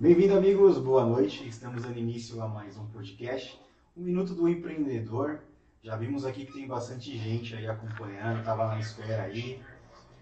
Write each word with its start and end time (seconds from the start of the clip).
Bem-vindo, 0.00 0.34
amigos. 0.34 0.78
Boa 0.78 1.04
noite. 1.04 1.46
Estamos 1.46 1.82
dando 1.82 1.98
início 1.98 2.40
a 2.40 2.48
mais 2.48 2.74
um 2.78 2.86
podcast, 2.86 3.60
o 3.94 4.00
Minuto 4.00 4.34
do 4.34 4.48
Empreendedor. 4.48 5.42
Já 5.82 5.94
vimos 5.94 6.24
aqui 6.24 6.46
que 6.46 6.54
tem 6.54 6.66
bastante 6.66 7.18
gente 7.18 7.54
aí 7.54 7.68
acompanhando, 7.68 8.38
estava 8.38 8.66
na 8.68 8.80
espera 8.80 9.24
aí. 9.24 9.62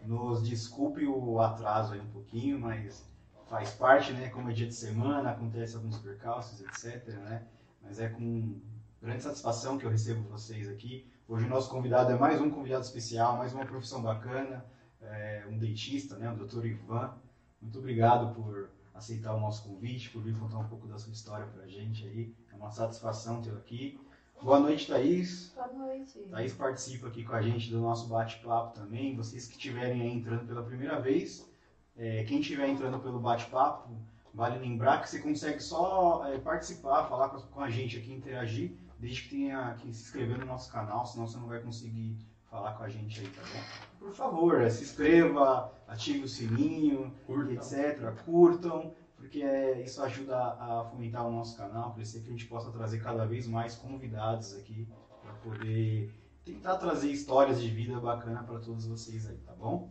Nos 0.05 0.43
desculpe 0.43 1.07
o 1.07 1.41
atraso 1.41 1.93
aí 1.93 2.01
um 2.01 2.09
pouquinho, 2.09 2.59
mas 2.59 3.09
faz 3.49 3.71
parte, 3.71 4.13
né? 4.13 4.31
Como 4.31 4.51
é 4.51 4.53
dia 4.53 4.67
de 4.67 4.75
semana, 4.75 5.31
acontece 5.31 5.77
alguns 5.77 5.99
percalços, 5.99 6.61
etc, 6.61 7.15
né? 7.15 7.47
Mas 7.81 8.01
é 8.01 8.09
com 8.09 8.61
grande 9.01 9.23
satisfação 9.23 9.79
que 9.79 9.87
eu 9.87 9.91
recebo 9.91 10.29
vocês 10.29 10.69
aqui. 10.69 11.07
Hoje 11.29 11.47
o 11.47 11.49
nosso 11.49 11.71
convidado 11.71 12.11
é 12.11 12.19
mais 12.19 12.41
um 12.41 12.51
convidado 12.51 12.83
especial, 12.83 13.37
mais 13.37 13.55
uma 13.55 13.65
profissão 13.65 14.03
bacana, 14.03 14.65
é 15.01 15.47
um 15.49 15.57
dentista, 15.57 16.17
né? 16.17 16.33
O 16.33 16.35
Dr. 16.35 16.67
Ivan. 16.67 17.15
Muito 17.63 17.79
obrigado 17.79 18.35
por 18.35 18.71
aceitar 18.99 19.35
o 19.35 19.41
nosso 19.41 19.69
convite, 19.69 20.11
por 20.11 20.23
vir 20.23 20.37
contar 20.39 20.59
um 20.59 20.69
pouco 20.69 20.87
da 20.87 20.99
sua 20.99 21.13
história 21.13 21.47
para 21.47 21.63
a 21.63 21.69
gente 21.69 22.05
aí. 22.07 22.35
É 22.53 22.57
uma 22.57 22.71
satisfação 22.71 23.41
tê-lo 23.41 23.59
aqui. 23.59 23.99
Boa 24.43 24.61
noite, 24.61 24.87
Thaís. 24.87 25.53
Boa 25.55 25.73
noite. 25.73 26.19
Thaís 26.31 26.53
participa 26.53 27.09
aqui 27.09 27.25
com 27.25 27.35
a 27.35 27.43
gente 27.43 27.71
do 27.71 27.81
nosso 27.81 28.09
bate-papo 28.09 28.75
também. 28.75 29.17
Vocês 29.17 29.47
que 29.47 29.55
estiverem 29.55 30.03
aí 30.03 30.13
entrando 30.13 30.47
pela 30.47 30.63
primeira 30.63 31.01
vez, 31.01 31.49
é, 31.97 32.25
quem 32.25 32.41
estiver 32.41 32.69
entrando 32.69 33.01
pelo 33.01 33.19
bate-papo, 33.19 33.97
vale 34.35 34.59
lembrar 34.59 35.01
que 35.01 35.09
você 35.09 35.21
consegue 35.21 35.61
só 35.61 36.27
é, 36.27 36.39
participar, 36.39 37.09
falar 37.09 37.31
com, 37.31 37.41
com 37.41 37.61
a 37.61 37.71
gente 37.71 37.97
aqui, 37.99 38.13
interagir, 38.13 38.77
desde 38.99 39.23
que 39.23 39.31
tenha 39.31 39.75
que 39.75 39.93
se 39.93 40.05
inscrever 40.05 40.39
no 40.39 40.47
nosso 40.47 40.71
canal, 40.71 41.07
senão 41.07 41.27
você 41.27 41.37
não 41.39 41.47
vai 41.47 41.61
conseguir 41.61 42.17
falar 42.51 42.73
com 42.75 42.85
a 42.85 42.89
gente 42.89 43.21
aí, 43.21 43.29
tá 43.29 43.43
bom? 43.43 43.88
Por 43.99 44.13
favor, 44.13 44.61
é, 44.61 44.71
se 44.71 44.85
inscreva, 44.85 45.73
ative 45.87 46.25
o 46.25 46.29
sininho, 46.29 47.13
Curtam. 47.27 47.53
etc. 47.53 48.15
Curtam, 48.25 48.95
porque 49.17 49.43
é, 49.43 49.83
isso 49.83 50.03
ajuda 50.03 50.37
a 50.37 50.85
fomentar 50.91 51.27
o 51.27 51.31
nosso 51.31 51.57
canal, 51.57 51.95
crescer, 51.95 52.21
que 52.21 52.29
a 52.29 52.31
gente 52.31 52.47
possa 52.47 52.71
trazer 52.71 53.03
cada 53.03 53.27
vez 53.27 53.47
mais 53.47 53.75
convidados 53.75 54.57
aqui 54.57 54.89
para 55.23 55.33
poder 55.35 56.15
tentar 56.45 56.77
trazer 56.77 57.11
histórias 57.11 57.61
de 57.61 57.69
vida 57.69 57.99
bacana 58.01 58.43
para 58.43 58.59
todos 58.61 58.87
vocês 58.87 59.29
aí, 59.29 59.37
tá 59.39 59.53
bom? 59.53 59.91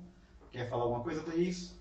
Quer 0.51 0.69
falar 0.69 0.83
alguma 0.83 1.03
coisa, 1.03 1.21
Thaís? 1.21 1.79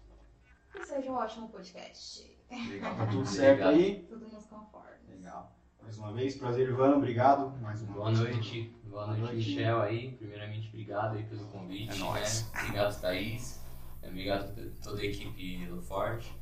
Que 0.72 0.84
seja 0.84 1.10
um 1.10 1.14
ótimo 1.14 1.48
podcast. 1.48 2.36
Legal, 2.50 2.96
tá 2.96 3.06
tudo 3.06 3.26
certo 3.26 3.64
aí? 3.64 4.02
Tudo 4.08 4.28
nos 4.28 4.44
conformes. 4.46 5.08
Legal. 5.08 5.55
Mais 5.86 5.98
uma 5.98 6.12
vez, 6.12 6.34
prazer, 6.36 6.68
Ivan, 6.68 6.96
obrigado. 6.96 7.56
Mais 7.62 7.80
uma 7.80 7.92
Boa 7.92 8.06
vez. 8.06 8.18
noite, 8.18 8.74
boa 8.86 9.06
Boa 9.06 9.16
noite. 9.18 9.36
Michel 9.36 9.82
aí. 9.82 10.10
Primeiramente, 10.18 10.68
obrigado 10.68 11.16
aí 11.16 11.22
pelo 11.22 11.44
convite. 11.44 11.94
É 11.94 11.98
nóis. 12.00 12.50
Né? 12.52 12.60
Obrigado, 12.60 13.00
Thaís. 13.00 13.60
Obrigado 14.02 14.50
a 14.60 14.84
toda 14.84 15.00
a 15.00 15.04
equipe 15.04 15.64
do 15.66 15.80
Forte. 15.80 16.34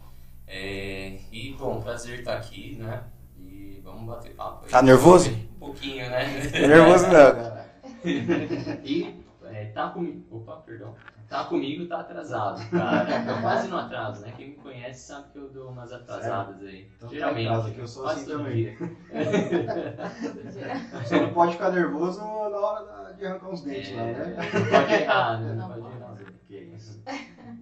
É, 0.47 1.19
e, 1.31 1.53
bom, 1.59 1.83
prazer 1.83 2.21
estar 2.21 2.39
aqui, 2.39 2.77
né? 2.77 3.05
E 3.39 3.83
vamos 3.85 4.07
bater 4.07 4.35
papo 4.35 4.65
aí. 4.65 4.71
Tá 4.71 4.81
nervoso? 4.81 5.31
Um 5.31 5.59
pouquinho, 5.59 6.09
né? 6.09 6.47
Tá 6.51 6.59
nervoso 6.67 7.05
não, 7.05 7.13
cara. 7.13 7.65
E 8.83 9.15
é, 9.45 9.67
tá 9.67 9.91
comigo. 9.91 10.25
Opa, 10.31 10.57
perdão. 10.57 10.95
Tá 11.29 11.45
comigo, 11.45 11.87
tá 11.87 12.01
atrasado, 12.01 12.61
cara. 12.71 13.25
Eu 13.27 13.41
quase 13.43 13.69
não 13.69 13.79
atraso, 13.79 14.23
né? 14.23 14.33
Quem 14.37 14.51
me 14.51 14.57
conhece 14.57 15.07
sabe 15.09 15.31
que 15.33 15.39
eu 15.39 15.49
dou 15.51 15.71
umas 15.71 15.93
atrasadas 15.93 16.61
aí. 16.63 16.89
Então 16.97 17.09
tá 17.09 17.15
Geralmente. 17.15 17.49
atrasa, 17.49 17.71
que 17.71 17.79
eu 17.81 17.89
sou 17.89 18.07
assim 18.07 18.27
também. 18.27 18.55
dia. 18.55 18.77
Só 21.07 21.21
não 21.21 21.33
pode 21.33 21.53
ficar 21.53 21.71
nervoso 21.73 22.21
na 22.21 22.27
hora 22.27 23.13
de 23.15 23.25
arrancar 23.27 23.49
uns 23.51 23.63
dentes 23.63 23.95
lá, 23.95 24.03
É, 24.03 24.13
né? 24.13 24.37
não 24.37 24.71
pode 24.71 24.93
errar, 24.95 25.41
né? 25.41 25.55
Não 25.55 25.69
Não 25.69 25.83
pode 25.83 25.97
errar. 25.97 26.15
Que 26.47 26.57
isso. 26.59 27.03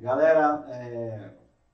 Galera, 0.01 0.65
é, 0.69 1.31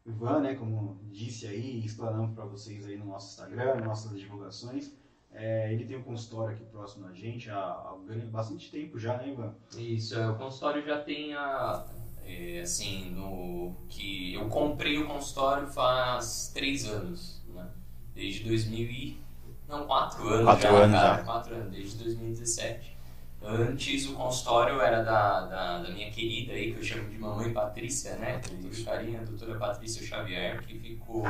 Ivan, 0.06 0.40
né, 0.40 0.54
como 0.56 1.00
disse 1.10 1.46
aí, 1.46 1.82
explanamos 1.84 2.34
para 2.34 2.44
vocês 2.44 2.86
aí 2.86 2.96
no 2.98 3.06
nosso 3.06 3.30
Instagram, 3.30 3.76
nossas 3.80 4.18
divulgações, 4.18 4.94
é, 5.32 5.72
ele 5.72 5.84
tem 5.84 5.96
um 5.96 6.02
consultório 6.02 6.54
aqui 6.54 6.64
próximo 6.64 7.06
da 7.06 7.14
gente 7.14 7.50
há, 7.50 7.56
há 7.56 7.96
bastante 8.30 8.70
tempo 8.70 8.98
já, 8.98 9.16
né, 9.18 9.28
Ivan? 9.28 9.54
Isso, 9.76 10.18
é, 10.18 10.28
o 10.28 10.36
consultório 10.36 10.84
já 10.84 11.00
tem 11.00 11.34
a. 11.34 11.86
é, 12.24 12.60
assim, 12.60 13.10
no. 13.10 13.76
que 13.88 14.34
eu 14.34 14.48
comprei 14.48 14.98
o 14.98 15.06
consultório 15.06 15.66
faz 15.68 16.50
três 16.54 16.86
anos, 16.86 17.42
né? 17.54 17.68
Desde 18.14 18.48
2000 18.48 18.90
e. 18.90 19.20
Não, 19.68 19.86
quatro 19.86 20.26
anos 20.26 20.44
Quatro 20.44 20.62
já, 20.62 20.70
anos 20.70 20.96
cara, 20.98 21.16
já. 21.18 21.24
Quatro 21.24 21.54
anos, 21.54 21.70
desde 21.70 22.04
2017. 22.04 22.98
Antes 23.40 24.08
o 24.08 24.14
consultório 24.14 24.80
era 24.80 25.02
da, 25.02 25.46
da, 25.46 25.82
da 25.82 25.90
minha 25.90 26.10
querida 26.10 26.52
aí, 26.52 26.72
que 26.72 26.80
eu 26.80 26.82
chamo 26.82 27.08
de 27.08 27.18
mamãe 27.18 27.52
Patrícia, 27.52 28.16
né? 28.16 28.40
Com 28.40 28.56
todo 28.56 28.84
carinho, 28.84 29.20
a 29.20 29.24
doutora 29.24 29.58
Patrícia 29.58 30.04
Xavier, 30.04 30.60
que 30.66 30.76
ficou 30.78 31.22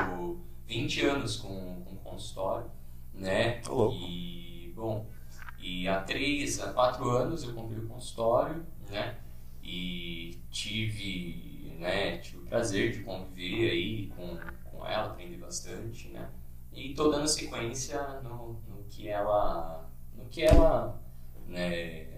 20 0.67 1.05
anos 1.05 1.37
com, 1.37 1.83
com 1.85 1.95
o 1.95 1.99
consultório, 1.99 2.71
né? 3.19 3.61
Tô 3.61 3.75
louco. 3.75 3.97
E, 3.97 4.73
bom, 4.75 5.07
e 5.59 5.89
há 5.89 6.01
três, 6.01 6.61
há 6.61 6.73
quatro 6.73 7.11
anos 7.11 7.45
eu 7.45 7.53
comprei 7.53 7.79
o 7.79 7.89
consultório, 7.89 8.65
né? 8.89 9.17
E 9.63 10.39
tive, 10.51 11.77
né, 11.79 12.19
tive 12.19 12.39
o 12.39 12.47
prazer 12.47 12.93
de 12.93 13.01
conviver 13.01 13.71
aí 13.71 14.07
com, 14.17 14.39
com 14.71 14.87
ela, 14.87 15.09
aprender 15.09 15.37
bastante, 15.37 16.09
né? 16.09 16.31
E 16.73 16.95
tô 16.95 17.11
dando 17.11 17.29
sequência 17.29 18.01
no, 18.23 18.61
no 18.69 18.85
que 18.89 19.09
ela, 19.09 19.91
no 20.17 20.25
que 20.27 20.43
ela, 20.43 21.03
né, 21.47 22.09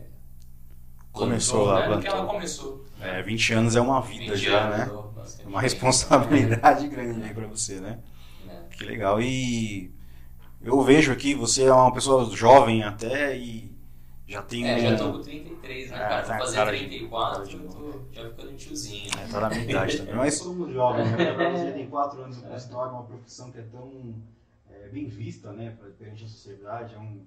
Começou 1.13 1.65
lá, 1.65 1.89
né? 1.89 2.01
Que 2.01 2.09
ela 2.09 2.27
começou. 2.27 2.87
É, 3.01 3.23
20 3.23 3.55
anos 3.55 3.77
é 3.77 3.81
uma 3.81 4.01
vida 4.01 4.35
20 4.35 4.45
já, 4.45 4.71
né? 4.71 4.91
Uma 5.45 5.61
responsabilidade 5.61 6.87
grande 6.89 7.23
aí 7.23 7.35
para 7.35 7.47
você, 7.47 7.81
né? 7.81 7.99
né? 8.45 8.65
Que 8.71 8.85
legal. 8.85 9.21
E 9.21 9.93
eu 10.63 10.81
vejo 10.83 11.13
aqui, 11.13 11.35
você 11.35 11.65
é 11.65 11.73
uma 11.73 11.93
pessoa 11.93 12.25
jovem 12.35 12.83
até 12.83 13.37
e 13.37 13.71
já 14.27 14.43
tem 14.43 14.65
É, 14.65 14.75
um... 14.77 14.79
já 14.79 14.97
tô 14.97 15.13
com 15.13 15.23
33, 15.23 15.91
né, 15.91 15.97
Ah, 15.97 16.01
cara? 16.09 16.23
tá, 16.23 16.37
Vou 16.37 16.47
fazer 16.47 16.57
cara 16.57 16.73
de- 16.73 16.79
34, 16.79 17.35
cara 17.37 17.45
de 17.49 17.57
eu 17.57 17.61
tô 17.65 17.83
já 18.13 18.25
ficando 18.25 18.57
tiozinho, 18.57 19.17
né? 19.17 19.25
É, 19.25 19.27
tá 19.29 19.41
na 19.41 19.51
minha 19.51 19.63
idade 19.63 19.97
também. 19.99 20.15
Mas 20.15 20.35
somos 20.35 20.73
jovens, 20.73 21.11
né? 21.13 21.33
Você 21.57 21.73
tem 21.73 21.89
quatro 21.89 22.21
anos 22.23 22.37
no 22.37 22.43
consultório, 22.45 22.93
uma 22.93 23.03
profissão 23.05 23.51
que 23.51 23.59
é 23.59 23.63
tão 23.63 24.15
é, 24.71 24.89
bem 24.89 25.09
vista, 25.09 25.53
né, 25.53 25.71
pra- 25.79 25.89
perante 25.91 26.25
a 26.25 26.29
sociedade. 26.29 26.95
É 26.95 26.99
um, 26.99 27.21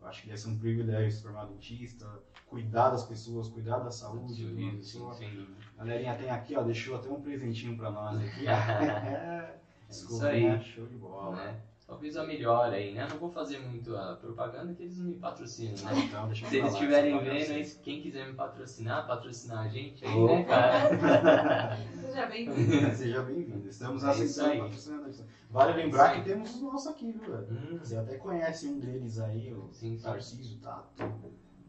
eu 0.00 0.06
acho 0.06 0.22
que 0.22 0.26
deve 0.28 0.38
ser 0.40 0.48
um 0.48 0.58
privilégio 0.58 1.10
se 1.12 1.22
formar 1.22 1.44
dentista, 1.46 2.06
cuidar 2.50 2.90
das 2.90 3.04
pessoas, 3.04 3.48
cuidar 3.48 3.78
da 3.78 3.90
saúde 3.90 4.34
de 4.34 4.44
uma 4.44 4.72
Sorriso, 4.72 4.82
sim, 4.84 5.12
sem 5.18 5.28
dúvida. 5.30 5.52
A 5.78 5.84
galerinha 5.84 6.14
tem 6.14 6.30
aqui, 6.30 6.56
ó, 6.56 6.62
deixou 6.62 6.96
até 6.96 7.08
um 7.10 7.20
presentinho 7.20 7.76
pra 7.76 7.90
nós 7.90 8.16
aqui. 8.18 8.44
É, 8.46 9.54
Isso 9.90 10.24
aí. 10.26 10.62
show 10.62 10.86
de 10.86 10.96
bola. 10.96 11.36
né? 11.36 11.56
Talvez 11.92 12.16
a 12.16 12.24
melhor 12.26 12.72
aí, 12.72 12.94
né? 12.94 13.06
Não 13.10 13.18
vou 13.18 13.30
fazer 13.30 13.58
muito 13.60 13.94
a 13.96 14.16
propaganda 14.16 14.72
que 14.74 14.82
eles 14.82 14.96
não 14.98 15.06
me 15.06 15.16
patrocinam, 15.16 15.74
né? 15.84 16.04
Então, 16.08 16.26
deixa 16.26 16.44
eu 16.44 16.48
Se 16.48 16.56
eles 16.56 16.72
estiverem 16.72 17.18
vendo, 17.18 17.52
aí, 17.52 17.70
quem 17.82 18.00
quiser 18.00 18.26
me 18.28 18.34
patrocinar, 18.34 19.06
patrocinar 19.06 19.66
a 19.66 19.68
gente 19.68 20.04
aí, 20.04 20.14
Opa. 20.16 20.32
né, 20.32 20.42
cara? 20.44 21.76
Seja 22.00 22.26
bem-vindo. 22.26 22.90
Seja 22.96 23.22
bem-vindo. 23.22 23.68
Estamos 23.68 24.02
É 24.04 24.10
isso 24.10 24.22
aceitando 24.22 24.52
aí. 24.52 24.58
patrocinadores. 24.60 25.24
Vale 25.50 25.72
lembrar 25.82 26.14
que 26.14 26.22
temos 26.22 26.54
os 26.54 26.62
nossos 26.62 26.86
aqui, 26.86 27.12
viu, 27.12 27.30
velho? 27.30 27.46
Hum, 27.50 27.78
Você 27.78 27.96
até 27.96 28.16
conhece 28.16 28.68
um 28.68 28.78
deles 28.78 29.18
aí, 29.18 29.52
o 29.52 29.68
Sim, 29.72 29.96
sim. 29.98 30.02
Tarcísio 30.02 30.58
Tato, 30.60 31.04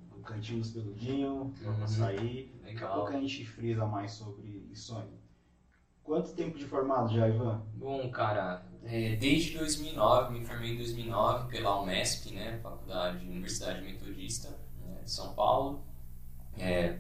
o 0.10 0.22
Cantinho 0.22 0.60
dos 0.60 0.72
Peludinho, 0.72 1.32
Uhum. 1.34 1.54
vamos 1.64 1.92
sair. 1.92 2.50
Daqui 2.64 2.82
a 2.82 2.88
pouco 2.88 3.10
a 3.10 3.20
gente 3.20 3.46
frisa 3.46 3.86
mais 3.86 4.14
sobre 4.14 4.66
isso 4.72 4.98
aí. 4.98 5.14
Quanto 6.02 6.34
tempo 6.34 6.58
de 6.58 6.66
formado 6.66 7.14
já, 7.14 7.28
Ivan? 7.28 7.62
Bom, 7.74 8.10
cara, 8.10 8.62
é, 8.86 9.16
desde 9.16 9.58
2009, 9.58 10.38
me 10.38 10.46
formei 10.46 10.74
em 10.74 10.78
2009 10.78 11.50
pela 11.50 11.82
Unesp, 11.82 12.32
né, 12.32 12.60
Faculdade 12.62 13.26
Universidade 13.26 13.82
Metodista 13.82 14.50
né, 14.86 15.00
de 15.04 15.12
São 15.12 15.34
Paulo. 15.34 15.84
É, 16.58 16.98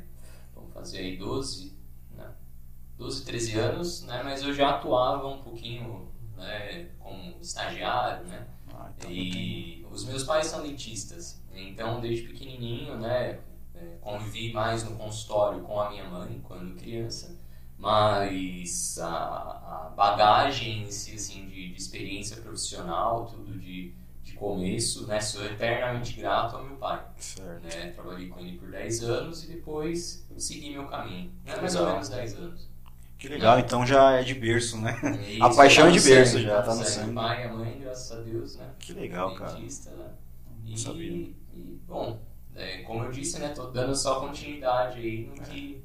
vamos 0.55 0.73
fazer 0.73 0.99
aí 0.99 1.17
12, 1.17 1.77
né, 2.15 2.31
12, 2.97 3.25
13 3.25 3.59
anos, 3.59 4.03
né, 4.03 4.21
mas 4.23 4.41
eu 4.41 4.53
já 4.53 4.71
atuava 4.71 5.27
um 5.27 5.41
pouquinho 5.43 6.09
né, 6.37 6.89
como 6.99 7.35
estagiário, 7.41 8.25
né, 8.27 8.47
Ah, 8.73 8.91
então 8.97 9.11
e 9.11 9.85
os 9.91 10.05
meus 10.05 10.23
pais 10.23 10.47
são 10.47 10.63
dentistas, 10.63 11.43
então 11.53 11.99
desde 11.99 12.27
pequenininho, 12.27 12.97
né, 12.97 13.39
é, 13.75 13.97
convivi 13.99 14.53
mais 14.53 14.83
no 14.83 14.95
consultório 14.95 15.61
com 15.61 15.79
a 15.79 15.89
minha 15.89 16.05
mãe 16.05 16.41
quando 16.43 16.75
criança, 16.75 17.37
mas 17.83 18.97
a, 18.99 19.07
a 19.07 19.93
bagagem 19.95 20.83
em 20.83 20.91
si, 20.91 21.15
assim, 21.15 21.45
de, 21.47 21.69
de 21.69 21.77
experiência 21.77 22.37
profissional, 22.37 23.25
tudo 23.25 23.59
de, 23.59 23.93
de 24.23 24.33
começo, 24.33 25.05
né, 25.05 25.19
sou 25.19 25.45
eternamente 25.45 26.13
grato 26.19 26.55
ao 26.55 26.63
meu 26.63 26.77
pai. 26.77 27.03
Certo. 27.17 27.63
Né, 27.63 27.91
trabalhei 27.91 28.29
com 28.29 28.39
ele 28.39 28.57
por 28.57 28.69
10 28.71 29.03
anos 29.03 29.43
e 29.43 29.47
depois 29.47 30.25
segui 30.37 30.71
meu 30.71 30.87
caminho, 30.87 31.31
né, 31.45 31.55
mais 31.57 31.75
ou 31.75 31.85
menos 31.85 32.09
10 32.09 32.33
anos. 32.35 32.69
Que 33.17 33.27
legal, 33.29 33.57
então 33.59 33.85
já 33.85 34.11
é 34.13 34.23
de 34.23 34.33
berço, 34.33 34.77
né? 34.81 34.99
Isso, 35.29 35.43
A 35.43 35.55
paixão 35.55 35.85
tá 35.85 35.89
é 35.91 35.93
de 35.93 35.99
berço 36.01 36.31
sangue, 36.33 36.43
já, 36.43 36.61
tá 36.61 36.75
no 36.75 36.83
sangue. 36.83 37.13
pai 37.13 37.41
e 37.41 37.47
a 37.47 37.53
mãe, 37.53 37.79
graças 37.79 38.17
a 38.17 38.21
Deus, 38.21 38.57
né? 38.57 38.69
Que 38.79 38.91
legal, 38.93 39.33
cara. 39.35 39.53
Dentista, 39.53 39.91
né? 39.91 40.09
Não 40.65 40.73
E, 40.73 40.77
sabia. 40.77 41.11
e, 41.11 41.35
bom, 41.87 42.19
é, 42.53 42.79
como 42.79 43.03
eu 43.03 43.11
disse, 43.11 43.39
né? 43.39 43.49
Tô 43.49 43.67
dando 43.67 43.95
só 43.95 44.19
continuidade 44.19 44.99
aí 44.99 45.25
no 45.27 45.41
que, 45.41 45.81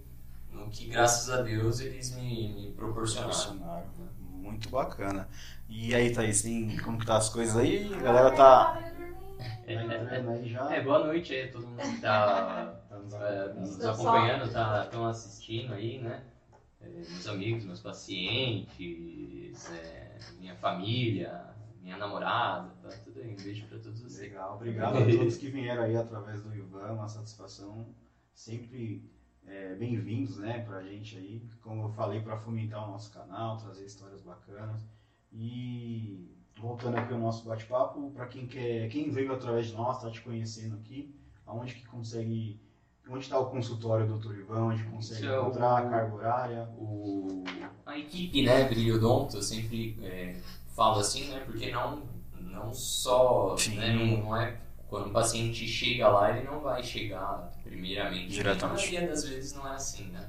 no 0.58 0.70
que 0.70 0.87
graças 0.88 1.31
a 1.31 1.43
Deus, 1.43 1.81
eles 1.81 2.14
me, 2.16 2.49
me 2.55 2.72
proporcionaram. 2.72 3.31
Bolsonaro. 3.32 3.87
Muito 4.20 4.69
bacana. 4.70 5.28
E 5.69 5.94
aí, 5.94 6.12
Thaís, 6.12 6.43
tem, 6.43 6.76
como 6.78 6.99
que 6.99 7.06
tá 7.06 7.16
as 7.16 7.28
coisas 7.28 7.56
aí? 7.56 7.93
A 7.94 7.99
galera 8.00 8.31
tá, 8.31 8.64
tá 8.64 8.93
É, 9.66 9.76
aí 9.76 10.49
já. 10.49 10.75
é, 10.75 10.82
boa 10.82 11.00
noite 11.06 11.34
aí, 11.34 11.49
todo 11.49 11.66
mundo 11.66 11.81
que 11.82 12.00
tá 12.00 12.75
Tá 12.88 12.96
nos 12.99 13.12
é, 13.14 13.16
acompanhando. 13.16 13.60
nos 13.60 13.84
acompanhando, 13.84 14.52
tá, 14.52 14.84
estão 14.84 15.06
assistindo 15.06 15.75
aí, 15.75 15.99
né? 16.00 16.22
É, 16.81 16.88
meus 16.88 17.26
amigos, 17.26 17.64
meus 17.64 17.81
pacientes, 17.81 19.70
é, 19.70 20.16
minha 20.40 20.54
família, 20.56 21.44
minha 21.82 21.96
namorada, 21.96 22.70
tá 22.82 22.88
tudo 23.04 23.20
aí. 23.20 23.32
Um 23.34 23.37
beijo 23.37 23.66
pra 23.66 23.78
todos 23.78 24.00
vocês. 24.00 24.31
Legal, 24.31 24.54
obrigado 24.56 24.96
a 24.99 25.04
todos 25.19 25.37
que 25.37 25.50
vieram 25.50 25.82
aí 25.82 25.96
através 25.96 26.43
do 26.43 26.54
Ivan, 26.54 26.93
uma 26.93 27.08
satisfação 27.08 27.87
sempre 28.34 29.11
é, 29.50 29.75
bem-vindos, 29.75 30.37
né, 30.39 30.61
pra 30.61 30.83
gente 30.83 31.17
aí, 31.17 31.43
como 31.62 31.85
eu 31.85 31.89
falei, 31.91 32.21
para 32.21 32.37
fomentar 32.39 32.87
o 32.87 32.93
nosso 32.93 33.12
canal, 33.12 33.56
trazer 33.56 33.85
histórias 33.85 34.21
bacanas. 34.23 34.81
E 35.33 36.29
voltando 36.59 36.97
aqui 36.97 37.12
ao 37.12 37.19
nosso 37.21 37.45
bate-papo, 37.47 38.11
para 38.11 38.27
quem 38.27 38.47
quer, 38.47 38.89
quem 38.89 39.11
veio 39.11 39.33
através 39.33 39.67
de 39.69 39.75
nós, 39.75 40.00
tá 40.00 40.11
te 40.11 40.21
conhecendo 40.23 40.77
aqui, 40.77 41.15
aonde 41.47 41.75
que 41.75 41.87
consegue, 41.87 42.61
onde 43.09 43.21
está 43.25 43.39
o 43.39 43.47
consultório 43.50 44.06
do 44.06 44.19
Dr. 44.19 44.39
Ivan, 44.41 44.65
onde 44.67 44.85
consegue 44.85 45.27
é 45.27 45.39
o- 45.39 45.43
encontrar 45.43 45.79
a 45.79 45.89
carga 45.89 46.15
horária, 46.15 46.69
o, 46.79 47.45
a 47.87 47.99
equipe, 47.99 48.43
né, 48.43 48.65
Brilhodonto, 48.69 49.37
eu 49.37 49.43
sempre 49.43 49.99
é, 50.03 50.37
falo 50.75 51.00
assim, 51.00 51.29
né, 51.29 51.41
porque 51.47 51.71
não, 51.71 52.03
não 52.41 52.73
só, 52.73 53.55
né, 53.77 53.93
não, 53.95 54.25
não 54.25 54.37
é 54.37 54.56
quando 54.88 55.08
o 55.08 55.11
paciente 55.11 55.67
chega 55.67 56.08
lá, 56.08 56.37
ele 56.37 56.46
não 56.46 56.61
vai 56.61 56.82
chegar 56.82 57.52
primeiramente. 57.62 58.29
Diretamente. 58.29 58.85
Na 58.85 58.90
maioria 58.90 59.08
das 59.08 59.25
vezes 59.25 59.55
não 59.55 59.67
é 59.67 59.75
assim, 59.75 60.05
né. 60.06 60.26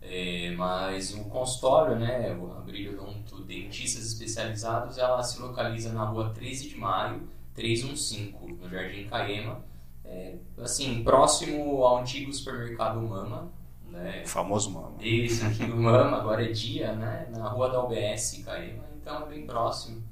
É, 0.00 0.54
mas 0.56 1.12
o 1.12 1.24
consultório, 1.24 1.96
né, 1.96 2.30
a 2.30 2.60
Brilhodonto 2.60 3.42
Dentistas 3.42 4.06
Especializados, 4.06 4.96
ela 4.96 5.22
se 5.22 5.40
localiza 5.40 5.92
na 5.92 6.04
rua 6.04 6.30
13 6.30 6.68
de 6.68 6.76
maio, 6.76 7.28
315, 7.54 8.34
no 8.60 8.70
Jardim 8.70 9.06
Caema, 9.08 9.62
é, 10.04 10.36
assim, 10.58 11.02
próximo 11.02 11.82
ao 11.82 11.98
antigo 11.98 12.32
supermercado 12.32 13.00
Mama, 13.02 13.50
né, 13.90 14.22
o 14.24 14.28
famoso 14.28 14.70
mano. 14.70 14.96
esse 15.00 15.44
aqui 15.44 15.66
no 15.66 15.76
Mama, 15.82 16.18
agora 16.18 16.44
é 16.44 16.52
dia, 16.52 16.92
né? 16.92 17.26
Na 17.30 17.48
rua 17.48 17.68
da 17.68 17.82
UBS, 17.82 18.42
Caima, 18.44 18.84
então 19.00 19.24
é 19.24 19.26
bem 19.26 19.46
próximo, 19.46 20.02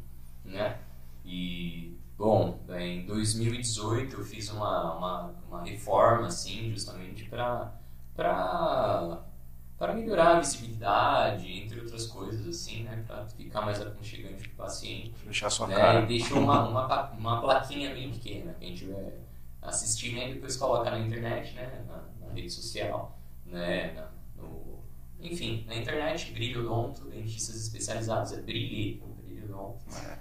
né? 0.45 0.79
E, 1.25 1.86
bom, 2.17 2.59
em 2.79 3.07
2018 3.07 4.17
eu 4.17 4.25
fiz 4.25 4.51
uma, 4.51 4.95
uma, 4.95 5.35
uma 5.49 5.63
reforma, 5.65 6.27
assim, 6.27 6.71
justamente 6.71 7.25
para 7.25 7.73
melhorar 9.95 10.37
a 10.37 10.41
visibilidade, 10.41 11.53
entre 11.53 11.81
outras 11.81 12.07
coisas, 12.07 12.47
assim, 12.47 12.85
né? 12.85 13.05
Para 13.07 13.27
ficar 13.27 13.61
mais 13.63 13.81
aconchegante 13.81 14.49
para 14.49 14.65
o 14.65 14.67
paciente. 14.67 15.15
Deixar 15.25 15.51
sua 15.51 15.67
Né? 15.67 15.75
cara. 15.77 16.03
E 16.03 16.07
deixou 16.07 16.39
uma, 16.39 16.69
uma, 16.69 17.11
uma 17.11 17.41
plaquinha 17.41 17.93
bem 17.95 18.11
pequena. 18.11 18.55
Quem 18.59 18.73
estiver 18.73 19.21
assistindo 19.61 20.19
aí, 20.19 20.35
depois 20.35 20.57
coloca 20.57 20.91
na 20.91 20.99
internet, 20.99 21.55
né? 21.55 21.85
Na, 21.87 22.27
na 22.27 22.33
rede 22.33 22.51
social, 22.51 23.19
né? 23.45 23.93
Na, 23.93 24.09
no, 24.43 24.79
enfim, 25.21 25.65
na 25.67 25.75
internet, 25.77 26.33
Brilhodonto, 26.33 27.05
dentistas 27.07 27.57
especializados, 27.57 28.33
é 28.33 28.41
Brilhe, 28.41 29.03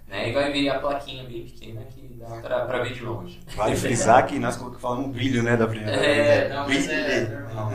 Né? 0.08 0.30
E 0.30 0.34
vai 0.34 0.52
ver 0.52 0.70
a 0.70 0.80
plaquinha 0.80 1.24
bem 1.24 1.46
pequena 1.46 1.82
que 1.86 2.08
dá 2.20 2.28
pra, 2.42 2.66
pra 2.66 2.84
ver 2.84 2.94
de 2.94 3.04
longe. 3.04 3.40
Vale 3.56 3.76
frisar 3.76 4.26
que 4.28 4.38
nós 4.40 4.56
falamos 4.80 5.12
brilho, 5.14 5.42
né, 5.44 5.58
da 5.58 5.68
primeira 5.68 5.92
vez. 6.00 6.06
É, 6.18 6.50
né? 6.50 6.56
não, 6.56 6.68
mas 6.68 6.88
é 6.90 7.26
Brilho. 7.26 7.40
normal, 7.46 7.70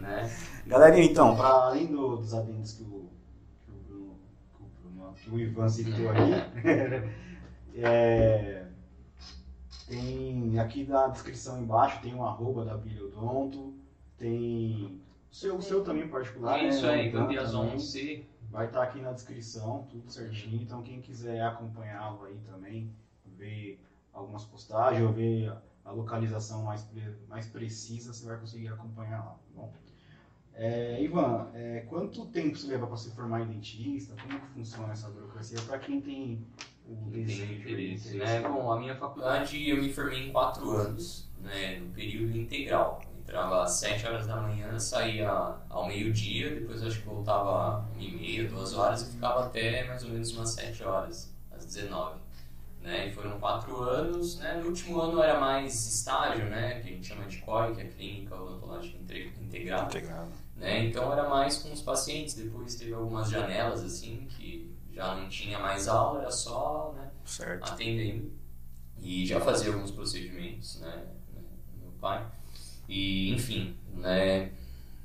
né? 0.00 0.30
Galerinha, 0.66 1.04
então, 1.04 1.36
para 1.36 1.48
além 1.48 1.86
do- 1.86 2.16
dos 2.16 2.32
adendos 2.34 2.72
que 2.72 2.82
o, 2.82 3.08
que 3.66 3.72
o 3.72 3.76
Bruno, 3.88 4.14
que 4.56 4.62
o, 4.62 4.66
Bruno- 4.90 5.14
que 5.14 5.30
o 5.30 5.38
Ivan 5.40 5.68
citou 5.68 6.10
aqui, 6.10 6.32
é, 7.76 8.64
tem 9.88 10.58
aqui 10.58 10.84
na 10.84 11.08
descrição 11.08 11.60
embaixo 11.60 12.00
tem 12.02 12.14
um 12.14 12.24
arroba 12.24 12.64
da 12.64 12.76
Brilhodonto, 12.76 13.74
tem 14.16 15.00
o 15.30 15.34
seu, 15.34 15.56
o 15.56 15.62
seu 15.62 15.82
também 15.82 16.06
particular, 16.08 16.62
Isso 16.64 16.86
né? 16.86 16.94
aí, 16.94 17.12
também. 17.12 17.38
11, 17.38 18.24
Vai 18.50 18.66
estar 18.66 18.82
aqui 18.82 19.00
na 19.00 19.12
descrição, 19.12 19.86
tudo 19.90 20.10
certinho. 20.10 20.60
Então, 20.60 20.82
quem 20.82 21.00
quiser 21.00 21.42
acompanhá-lo 21.42 22.24
aí 22.24 22.38
também, 22.50 22.92
ver 23.36 23.80
algumas 24.12 24.44
postagens 24.44 25.06
ou 25.06 25.12
ver 25.12 25.52
a 25.84 25.92
localização 25.92 26.64
mais, 26.64 26.86
mais 27.28 27.46
precisa, 27.46 28.12
você 28.12 28.26
vai 28.26 28.38
conseguir 28.38 28.68
acompanhar 28.68 29.18
lá, 29.24 29.32
tá 29.32 29.50
bom? 29.54 29.72
É, 30.52 31.02
Ivan, 31.02 31.48
é, 31.54 31.86
quanto 31.88 32.26
tempo 32.26 32.56
você 32.56 32.66
leva 32.66 32.86
para 32.86 32.96
se 32.96 33.10
formar 33.12 33.40
em 33.40 33.46
dentista? 33.46 34.14
Como 34.20 34.38
que 34.38 34.46
funciona 34.48 34.92
essa 34.92 35.08
burocracia? 35.08 35.60
Para 35.62 35.78
quem 35.78 36.00
tem 36.00 36.44
o 36.86 37.08
tem 37.10 37.24
desejo, 37.24 37.52
interesse, 37.52 38.16
o 38.16 38.18
né? 38.18 38.40
Bom, 38.42 38.70
a 38.72 38.78
minha 38.78 38.96
faculdade 38.96 39.68
eu 39.68 39.80
me 39.80 39.92
formei 39.92 40.28
em 40.28 40.32
quatro 40.32 40.70
anos, 40.72 41.30
né? 41.40 41.78
No 41.78 41.90
período 41.92 42.36
integral. 42.36 43.00
Entrava 43.30 43.62
às 43.62 43.70
7 43.74 44.06
horas 44.08 44.26
da 44.26 44.40
manhã, 44.40 44.76
saía 44.76 45.30
ao 45.68 45.86
meio-dia, 45.86 46.50
depois 46.52 46.82
acho 46.82 46.98
que 46.98 47.06
voltava 47.06 47.48
uma 47.48 47.88
e 47.96 48.10
meia, 48.10 48.48
duas 48.48 48.74
horas 48.74 49.02
e 49.02 49.12
ficava 49.12 49.46
até 49.46 49.86
mais 49.86 50.02
ou 50.02 50.10
menos 50.10 50.32
umas 50.36 50.50
7 50.50 50.82
horas, 50.82 51.32
às 51.48 51.64
19. 51.64 52.18
Né? 52.82 53.06
E 53.06 53.12
foram 53.12 53.38
quatro 53.38 53.80
anos, 53.82 54.36
né? 54.40 54.54
No 54.54 54.66
último 54.70 55.00
ano 55.00 55.22
era 55.22 55.38
mais 55.38 55.72
estágio, 55.86 56.46
né? 56.46 56.80
Que 56.80 56.88
a 56.88 56.92
gente 56.92 57.06
chama 57.06 57.24
de 57.26 57.36
COI, 57.36 57.72
que 57.76 57.80
é 57.82 57.84
a 57.84 57.88
Clínica 57.88 58.34
Odontológica 58.34 58.98
Inte- 58.98 59.32
Integrada 59.40 59.84
integrado. 59.96 60.30
né? 60.56 60.86
Então 60.86 61.12
era 61.12 61.28
mais 61.28 61.58
com 61.58 61.70
os 61.72 61.82
pacientes. 61.82 62.34
Depois 62.34 62.74
teve 62.74 62.92
algumas 62.94 63.30
janelas 63.30 63.84
assim 63.84 64.26
que 64.28 64.74
já 64.92 65.14
não 65.14 65.28
tinha 65.28 65.60
mais 65.60 65.86
aula, 65.86 66.22
era 66.22 66.30
só 66.32 66.94
né, 66.96 67.08
atendendo 67.62 68.32
e 68.98 69.24
já 69.24 69.38
fazia 69.40 69.72
alguns 69.72 69.92
procedimentos, 69.92 70.80
né, 70.80 71.06
Meu 71.80 71.92
pai 72.00 72.26
e 72.90 73.32
enfim, 73.34 73.76
né? 73.96 74.50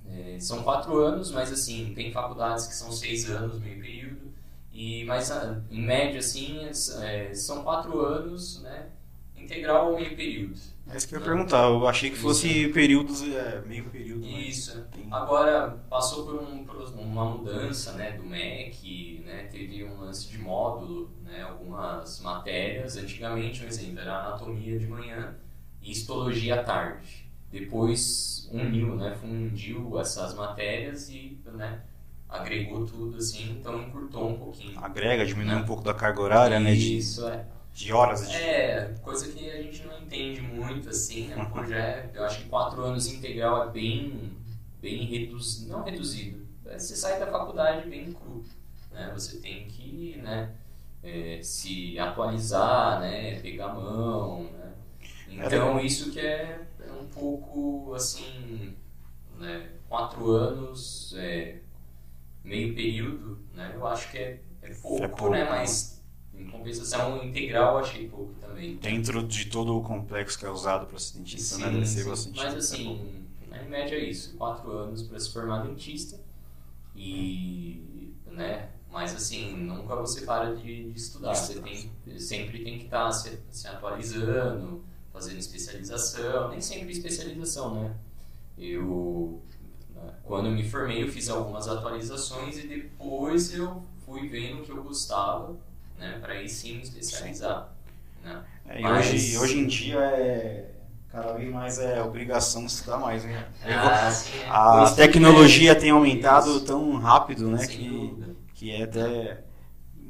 é, 0.08 0.40
são 0.40 0.64
quatro 0.64 0.98
anos, 1.00 1.32
mas 1.32 1.52
assim 1.52 1.94
tem 1.96 2.12
faculdades 2.12 2.68
que 2.68 2.76
são 2.76 2.92
seis 2.92 3.26
anos, 3.30 3.60
meio 3.60 3.80
período 3.80 4.32
e 4.74 5.04
mas 5.06 5.32
ah, 5.32 5.62
em 5.72 5.82
média 5.82 6.20
assim 6.20 6.68
es- 6.70 6.98
é, 7.02 7.34
são 7.34 7.64
quatro 7.64 8.00
anos, 8.02 8.62
né? 8.64 8.90
Integral 9.38 9.92
ou 9.94 10.00
meio 10.00 10.16
período. 10.16 10.56
É 10.88 10.98
isso 10.98 11.08
que 11.08 11.16
eu 11.16 11.20
ia 11.20 11.24
perguntar. 11.26 11.64
Eu 11.64 11.88
achei 11.88 12.10
que 12.10 12.16
fosse 12.16 12.68
períodos, 12.70 13.22
é, 13.24 13.62
meio 13.62 13.86
período. 13.86 14.26
Isso. 14.26 14.86
tem- 14.92 15.08
Agora 15.12 15.78
passou 15.90 16.26
por, 16.26 16.36
um- 16.42 16.66
por 16.66 16.78
uma 16.94 17.26
mudança 17.26 17.94
né, 17.94 18.14
do 18.14 18.24
MEC, 18.26 19.22
né, 19.26 19.48
teve 19.52 19.84
um 19.84 20.00
lance 20.00 20.28
de 20.30 20.38
módulo, 20.38 21.10
né, 21.24 21.42
algumas 21.42 22.20
matérias. 22.22 22.98
Antigamente, 22.98 23.63
um 23.63 23.68
exemplo, 23.68 24.00
era 24.01 24.20
anatomia 24.20 24.77
de 24.80 24.88
manhã 24.88 25.36
e 25.82 25.92
histologia 25.92 26.62
à 26.62 26.63
tarde. 26.63 27.25
Depois 27.60 28.50
uniu, 28.52 28.96
né, 28.96 29.12
fundiu 29.16 29.98
essas 30.00 30.34
matérias 30.34 31.10
e 31.10 31.38
né, 31.58 31.82
agregou 32.30 32.86
tudo 32.86 33.16
assim, 33.18 33.58
então 33.60 33.80
encurtou 33.82 34.30
um 34.30 34.38
pouquinho. 34.38 34.72
Agrega, 34.76 35.26
diminui 35.26 35.56
um 35.56 35.66
pouco 35.66 35.84
da 35.84 35.94
carga 35.94 36.22
horária, 36.22 36.60
né? 36.60 36.74
De, 36.76 36.98
Isso, 36.98 37.28
é. 37.28 37.46
de 37.74 37.94
horas. 37.94 38.30
De... 38.30 38.50
É, 38.54 38.94
coisa 39.02 39.28
que 39.28 39.40
a 39.58 39.62
gente 39.62 39.84
não 39.86 39.94
entende 39.94 40.42
muito, 40.42 40.90
assim, 40.90 41.28
né? 41.28 41.46
Pô, 41.50 41.66
já 41.66 41.78
é- 41.78 42.12
eu 42.16 42.24
acho 42.26 42.44
que 42.44 42.50
quatro 42.50 42.84
anos 42.84 43.08
integral 43.08 43.70
é 43.70 43.72
bem, 43.72 44.30
bem 44.82 45.06
reduzido, 45.06 45.72
não 45.72 45.84
reduzido, 45.84 46.46
você 46.78 46.96
sai 46.96 47.20
da 47.20 47.28
faculdade 47.28 47.88
bem 47.90 48.14
cru, 48.14 48.44
né? 48.92 49.12
Você 49.14 49.38
tem 49.40 49.68
que, 49.68 50.18
né, 50.22 50.54
é, 51.04 51.42
se 51.42 51.98
atualizar, 52.00 53.02
né, 53.02 53.40
pegar 53.42 53.68
a 53.72 53.76
mão, 53.76 54.50
né? 54.52 54.74
Então, 55.46 55.80
isso 55.80 56.12
que 56.12 56.20
é 56.22 56.66
um 57.06 57.10
pouco, 57.10 57.94
assim, 57.94 58.76
né, 59.38 59.70
quatro 59.88 60.32
anos, 60.32 61.14
é, 61.18 61.60
meio 62.44 62.74
período, 62.76 63.40
né? 63.54 63.72
Eu 63.74 63.86
acho 63.88 64.12
que 64.12 64.18
é, 64.18 64.42
é 64.62 64.74
pouco, 64.76 65.04
É 65.04 65.08
pouco, 65.08 65.30
né? 65.30 65.44
né? 65.44 65.50
Mas 65.50 66.04
em 66.34 66.46
compensação 66.50 67.24
integral 67.24 67.76
eu 67.76 67.80
achei 67.80 68.08
pouco 68.08 68.34
também. 68.40 68.76
Dentro 68.78 69.24
de 69.24 69.46
todo 69.46 69.78
o 69.78 69.82
complexo 69.82 70.38
que 70.38 70.46
é 70.46 70.50
usado 70.50 70.86
para 70.86 71.00
ser 71.00 71.18
dentista, 71.18 71.58
né? 71.58 71.72
Deve 71.72 71.86
ser 71.86 72.06
bastante. 72.06 72.38
Mas 72.38 72.56
assim, 72.56 73.26
em 73.52 73.70
média 73.70 73.96
é 73.96 74.04
isso, 74.04 74.36
quatro 74.38 74.72
anos 74.72 75.04
para 75.04 75.20
se 75.20 75.32
formar 75.32 75.66
dentista 75.66 76.20
e, 76.96 78.14
né, 78.28 78.70
mas 78.92 79.14
assim, 79.14 79.58
nunca 79.58 79.96
você 79.96 80.22
para 80.22 80.56
de, 80.56 80.92
de 80.92 80.98
estudar, 80.98 81.36
você 81.36 81.60
tem, 81.62 81.92
sempre 82.20 82.64
tem 82.64 82.80
que 82.80 82.86
estar 82.86 83.12
se, 83.12 83.40
se 83.50 83.68
atualizando, 83.68 84.84
fazendo 85.15 85.39
especialização, 85.39 86.50
nem 86.51 86.62
sempre 86.62 86.91
especialização, 86.91 87.75
né, 87.75 87.95
eu, 88.57 89.41
né, 89.95 90.13
quando 90.24 90.48
eu 90.48 90.51
me 90.53 90.69
formei 90.69 91.03
eu 91.03 91.07
fiz 91.07 91.29
algumas 91.29 91.67
atualizações 91.67 92.57
e 92.57 92.67
depois 92.67 93.53
eu 93.53 93.84
fui 94.05 94.27
vendo 94.29 94.60
o 94.62 94.63
que 94.65 94.72
eu 94.72 94.84
gostava, 94.84 95.55
né, 95.98 96.17
para 96.22 96.34
aí 96.34 96.50
sim 96.50 96.75
me 96.77 96.84
especializar, 96.84 97.74
né. 98.24 98.43
É, 98.67 98.79
e 98.81 98.84
Mas- 98.84 99.05
hoje, 99.07 99.38
hoje 99.38 99.57
em 99.60 99.67
dia 99.67 100.00
é. 100.00 100.72
Cada 101.12 101.34
vez 101.38 101.50
mais 101.50 101.79
é 101.79 102.03
obrigação 102.03 102.65
estudar 102.65 102.98
mais, 102.98 103.24
né? 103.24 103.45
Ah, 103.65 104.12
sim, 104.12 104.38
é. 104.43 104.50
A 104.50 104.79
Pois 104.79 104.95
tecnologia 104.95 105.74
tem 105.74 105.89
aumentado 105.91 106.60
tão 106.65 106.98
rápido, 106.98 107.50
né? 107.50 107.60
Sem 107.60 107.77
Que, 107.77 107.88
dúvida. 107.88 108.36
que 108.53 108.72
é 108.72 108.84
até 108.84 109.45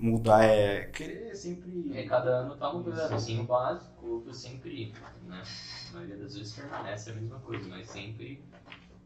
mudar, 0.05 0.43
é 0.43 0.85
querer 0.88 1.35
sempre. 1.35 1.91
É, 1.93 2.03
cada 2.03 2.29
ano 2.41 2.55
tá 2.57 2.71
mudando, 2.74 3.13
assim, 3.15 3.39
o 3.39 3.43
básico 3.43 4.25
sempre, 4.31 4.89
né? 5.27 5.43
A 5.89 5.93
maioria 5.93 6.17
das 6.17 6.35
vezes 6.35 6.53
permanece 6.53 7.09
a 7.09 7.13
mesma 7.13 7.39
coisa, 7.39 7.67
mas 7.69 7.85
sempre 7.88 8.39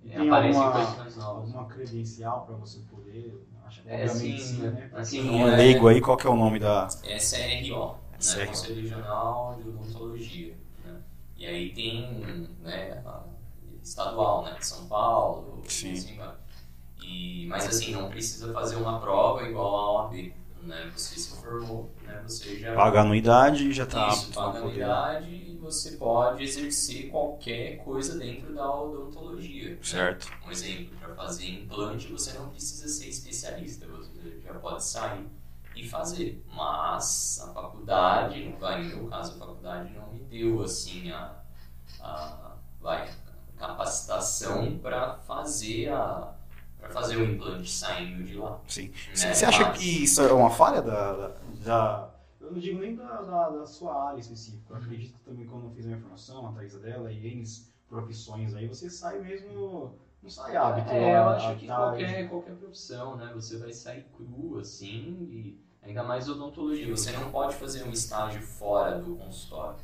E 0.04 0.10
é, 0.12 0.14
tem 0.16 0.28
aparecem 0.28 0.62
alguma- 0.62 0.72
coisas 0.74 0.98
mais 0.98 1.16
novas. 1.16 1.44
alguma 1.46 1.66
credencial 1.66 2.46
para 2.46 2.56
você 2.56 2.80
poder. 2.92 3.34
Acho, 3.66 3.82
É, 3.88 3.96
obviamente 3.96 4.40
sim, 4.42 4.56
sim, 4.56 4.62
né? 4.64 4.90
Assim, 4.96 5.20
Quem 5.22 5.42
é 5.42 5.44
é- 5.44 5.56
leigo 5.56 5.88
aí, 5.88 6.02
qual 6.02 6.18
que 6.18 6.28
é 6.28 6.30
o 6.30 6.36
nome 6.36 6.60
da. 6.60 6.88
É 7.04 7.16
RO, 7.62 7.96
Essa 8.18 8.38
né? 8.40 8.44
é. 8.44 8.48
Conselho 8.48 8.76
Regional 8.76 9.60
de 9.62 9.70
Odontologia. 9.70 10.58
Né? 10.84 11.02
E 11.38 11.46
aí 11.46 11.74
tem 11.74 12.48
né, 12.64 13.02
a 13.06 13.24
estadual, 13.84 14.46
né? 14.46 14.56
de 14.60 14.66
São 14.66 14.88
Paulo, 14.88 15.64
Sim. 15.68 15.92
assim. 15.94 16.20
E, 17.02 17.46
mas 17.50 17.66
assim, 17.66 17.92
não 17.92 18.10
precisa 18.10 18.52
fazer 18.54 18.76
uma 18.76 19.00
prova 19.00 19.44
igual 19.48 19.76
a 19.76 19.92
OAB. 19.94 20.34
Né? 20.70 20.92
Você 20.96 21.18
se 21.18 21.38
formou, 21.42 21.92
né? 22.02 22.22
você 22.26 22.60
já 22.60 22.72
Paga 22.74 23.00
a 23.00 23.02
anuidade 23.04 23.68
e 23.70 23.74
já 23.74 23.86
tá 23.86 24.14
Isso, 24.14 24.34
paga 24.34 24.60
anuidade 24.60 25.28
e 25.28 25.58
você 25.58 25.92
pode 25.98 26.44
exercer 26.44 27.08
qualquer 27.10 27.78
coisa 27.78 28.20
dentro 28.20 28.54
da 28.54 28.72
odontologia. 28.74 29.72
né? 29.72 29.78
Certo. 29.82 30.28
Um 30.46 30.52
exemplo, 30.52 30.98
para 31.00 31.16
fazer 31.16 31.46
implante 31.48 32.08
você 32.12 32.34
não 32.34 32.50
precisa 32.50 32.88
ser 32.88 33.08
especialista, 33.10 33.88
você 33.88 34.42
já 34.44 34.54
pode 34.56 34.84
sair 34.84 35.28
e 35.76 35.88
fazer. 35.88 36.44
Mas 36.54 37.40
a 37.42 37.54
faculdade, 37.54 38.56
vai, 38.60 38.82
no 38.82 38.88
meu 38.90 39.06
caso, 39.06 39.34
a 39.36 39.38
faculdade 39.40 39.94
não 39.94 40.08
me 40.14 40.20
deu 40.20 40.62
assim 40.64 41.12
a, 41.12 41.42
a 42.00 42.56
vai, 42.82 43.14
capacitação 43.58 44.78
para 44.80 45.16
fazer 45.20 45.90
a 45.90 46.34
fazer 47.02 47.18
o 47.18 47.24
implante 47.26 47.70
saindo 47.72 48.24
de 48.24 48.36
lá. 48.38 48.60
Sim. 48.68 48.88
né? 48.90 49.34
Você 49.34 49.46
acha 49.46 49.72
que 49.72 50.04
isso 50.04 50.22
é 50.22 50.32
uma 50.34 50.50
falha 50.50 50.82
da. 50.82 51.14
da, 51.14 51.32
da- 51.64 52.10
eu 52.42 52.52
não 52.54 52.60
digo 52.60 52.80
nem 52.80 52.96
da, 52.96 53.22
da, 53.22 53.50
da 53.50 53.66
sua 53.66 54.10
área 54.10 54.20
específica. 54.20 54.74
Eu 54.74 54.78
acredito 54.78 55.14
que 55.14 55.20
também 55.20 55.46
quando 55.46 55.66
eu 55.66 55.72
fiz 55.72 55.86
a 55.86 55.90
minha 55.90 56.00
formação, 56.02 56.48
a 56.48 56.52
Thaisa 56.54 56.80
dela 56.80 57.12
e 57.12 57.28
N 57.28 57.44
profissões 57.88 58.56
aí, 58.56 58.68
você 58.68 58.90
sai 58.90 59.20
mesmo. 59.20 59.94
Não 60.22 60.30
sai 60.30 60.56
hábito. 60.56 60.90
É, 60.92 61.18
eu 61.18 61.30
acho 61.30 61.56
que 61.58 61.66
qualquer, 61.68 62.30
qualquer 62.30 62.56
profissão, 62.56 63.16
né? 63.16 63.32
Você 63.36 63.58
vai 63.58 63.72
sair 63.72 64.06
cru, 64.16 64.58
assim, 64.60 64.88
e 65.32 65.60
ainda 65.82 66.04
mais 66.04 66.28
odontologia. 66.28 66.90
Você 66.96 67.12
não 67.12 67.32
pode 67.32 67.56
fazer 67.56 67.84
um 67.84 67.92
estágio 67.92 68.42
fora 68.42 69.00
do 69.00 69.16
consultório. 69.16 69.78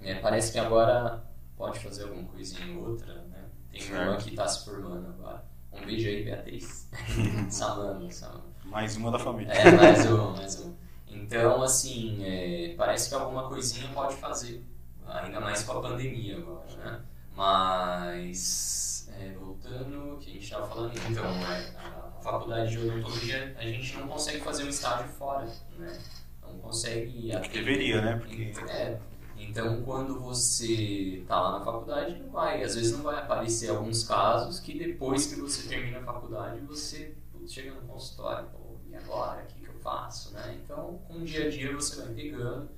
É, 0.00 0.14
parece 0.20 0.52
que 0.52 0.58
agora 0.58 1.24
pode 1.56 1.78
fazer 1.80 2.04
alguma 2.04 2.24
coisinha 2.24 2.78
ou 2.78 2.90
outra, 2.90 3.14
né? 3.22 3.44
Tem 3.72 3.92
uma 3.92 4.16
que 4.16 4.30
está 4.30 4.46
se 4.46 4.64
formando 4.64 5.06
agora. 5.08 5.44
Um 5.82 5.86
beijo 5.86 6.08
aí, 6.08 6.24
Beatriz. 6.24 6.88
Samana, 7.50 8.10
Samana. 8.10 8.44
Mais 8.64 8.96
uma 8.96 9.10
da 9.12 9.18
família. 9.18 9.52
É, 9.52 9.70
mais 9.72 10.06
um, 10.10 10.30
mais 10.32 10.60
um. 10.60 10.74
Então, 11.08 11.62
assim, 11.62 12.18
é, 12.24 12.74
parece 12.76 13.08
que 13.08 13.14
alguma 13.14 13.48
coisinha 13.48 13.88
pode 13.94 14.16
fazer, 14.16 14.62
ainda 15.06 15.40
mais 15.40 15.62
com 15.62 15.72
a 15.72 15.80
pandemia 15.82 16.36
agora, 16.36 16.66
né? 16.76 17.00
Mas, 17.34 19.08
é, 19.18 19.32
voltando 19.32 20.10
ao 20.12 20.16
que 20.18 20.30
a 20.30 20.32
gente 20.34 20.44
estava 20.44 20.66
falando, 20.66 20.92
então, 21.10 21.24
é, 21.24 21.70
a 21.78 22.20
faculdade 22.22 22.70
de 22.70 22.78
odontologia, 22.78 23.54
a 23.58 23.62
gente 23.62 23.96
não 23.96 24.08
consegue 24.08 24.40
fazer 24.40 24.64
um 24.64 24.68
estágio 24.68 25.08
fora, 25.08 25.46
né? 25.78 25.98
Não 26.42 26.58
consegue... 26.58 27.34
Acho 27.34 27.50
que 27.50 27.58
deveria, 27.58 28.02
né? 28.02 28.16
Porque- 28.18 28.52
É, 28.68 28.98
então 29.48 29.82
quando 29.82 30.18
você 30.20 31.24
tá 31.26 31.40
lá 31.40 31.58
na 31.58 31.64
faculdade, 31.64 32.16
não 32.20 32.30
vai, 32.30 32.62
às 32.62 32.74
vezes 32.74 32.92
não 32.92 33.02
vai 33.02 33.18
aparecer 33.18 33.70
alguns 33.70 34.04
casos 34.04 34.60
que 34.60 34.78
depois 34.78 35.26
que 35.26 35.40
você 35.40 35.68
termina 35.68 35.98
a 35.98 36.02
faculdade, 36.02 36.60
você 36.62 37.14
putz, 37.32 37.52
chega 37.52 37.72
no 37.72 37.82
consultório, 37.82 38.46
pô, 38.48 38.76
e 38.90 38.94
agora, 38.94 39.42
o 39.44 39.46
que, 39.46 39.60
que 39.60 39.68
eu 39.68 39.74
faço, 39.74 40.32
né? 40.34 40.58
Então, 40.64 40.98
com 41.06 41.14
o 41.18 41.24
dia 41.24 41.46
a 41.46 41.50
dia 41.50 41.72
você 41.74 41.96
vai 42.02 42.14
pegando, 42.14 42.68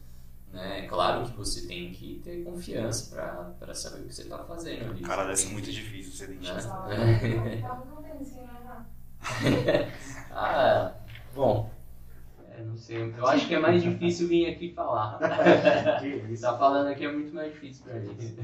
né? 0.53 0.85
É 0.85 0.89
claro 0.89 1.27
que 1.31 1.37
você 1.37 1.67
tem 1.67 1.93
que 1.93 2.21
ter 2.25 2.43
confiança 2.45 3.17
para 3.59 3.75
saber 3.75 4.03
o 4.03 4.07
que 4.07 4.15
você 4.15 4.25
tá 4.25 4.39
fazendo 4.45 4.91
ali. 4.91 5.03
Cara, 5.03 5.25
deve 5.25 5.37
ser 5.37 5.49
muito 5.51 5.67
que- 5.67 5.73
difícil 5.73 6.13
ser 6.13 6.29
né? 6.29 6.35
dentista. 6.35 6.73
Tava 7.69 7.81
com 7.83 8.03
pensinho, 8.03 8.47
né? 8.47 8.87
ah, 10.31 10.93
bom, 11.35 11.71
é, 12.59 12.65
não 12.65 12.77
sei, 12.77 13.15
eu 13.17 13.27
acho 13.27 13.47
que 13.47 13.55
é 13.55 13.59
mais 13.61 13.83
difícil 13.83 14.29
vir 14.29 14.47
aqui 14.49 14.73
falar. 14.73 15.19
Tá 16.41 16.57
falando 16.57 16.89
aqui 16.89 17.05
é 17.05 17.13
muito 17.13 17.35
mais 17.35 17.53
difícil 17.53 17.85
pra 17.85 17.99
gente. 18.01 18.37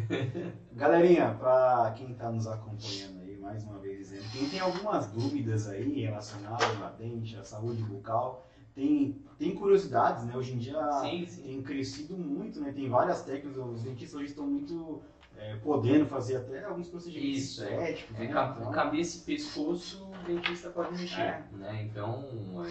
Galerinha, 0.73 1.35
para 1.39 1.93
quem 1.97 2.11
está 2.13 2.31
nos 2.31 2.47
acompanhando 2.47 3.21
aí, 3.23 3.37
mais 3.39 3.63
uma 3.65 3.79
vez 3.79 3.99
dizendo, 3.99 4.25
quem 4.33 4.49
tem 4.49 4.61
algumas 4.61 5.07
dúvidas 5.09 5.69
aí 5.69 6.01
relacionadas 6.03 6.83
à 6.83 6.89
dente, 6.99 7.37
à 7.37 7.45
saúde 7.45 7.83
bucal, 7.83 8.47
tem, 8.75 9.23
tem 9.39 9.55
curiosidades, 9.55 10.25
né? 10.25 10.37
Hoje 10.37 10.53
em 10.55 10.59
dia 10.59 10.77
Sim, 11.01 11.27
sim. 11.27 11.43
tem 11.43 11.63
crescido 11.63 12.17
muito, 12.17 12.61
né? 12.61 12.73
Tem 12.73 12.89
várias 12.89 13.23
técnicas, 13.23 13.57
os 13.65 13.83
dentistas 13.83 14.21
hoje 14.21 14.31
estão 14.31 14.47
muito 14.47 15.01
é, 15.37 15.57
podendo 15.57 16.07
fazer 16.07 16.37
até 16.37 16.65
alguns 16.65 16.89
procedimentos 16.89 17.39
Isso, 17.39 17.65
é. 17.65 17.73
estéticos, 17.91 18.17
É, 18.17 18.21
né? 18.25 18.33
ca- 18.33 18.57
Então, 18.59 18.73
cabeça 18.73 19.19
e 19.19 19.21
pescoço, 19.21 20.05
o 20.11 20.27
dentista 20.27 20.71
pode 20.71 20.93
mexer, 20.99 21.21
É. 21.21 21.43
né? 21.53 21.89
Então, 21.89 22.25
é, 22.67 22.71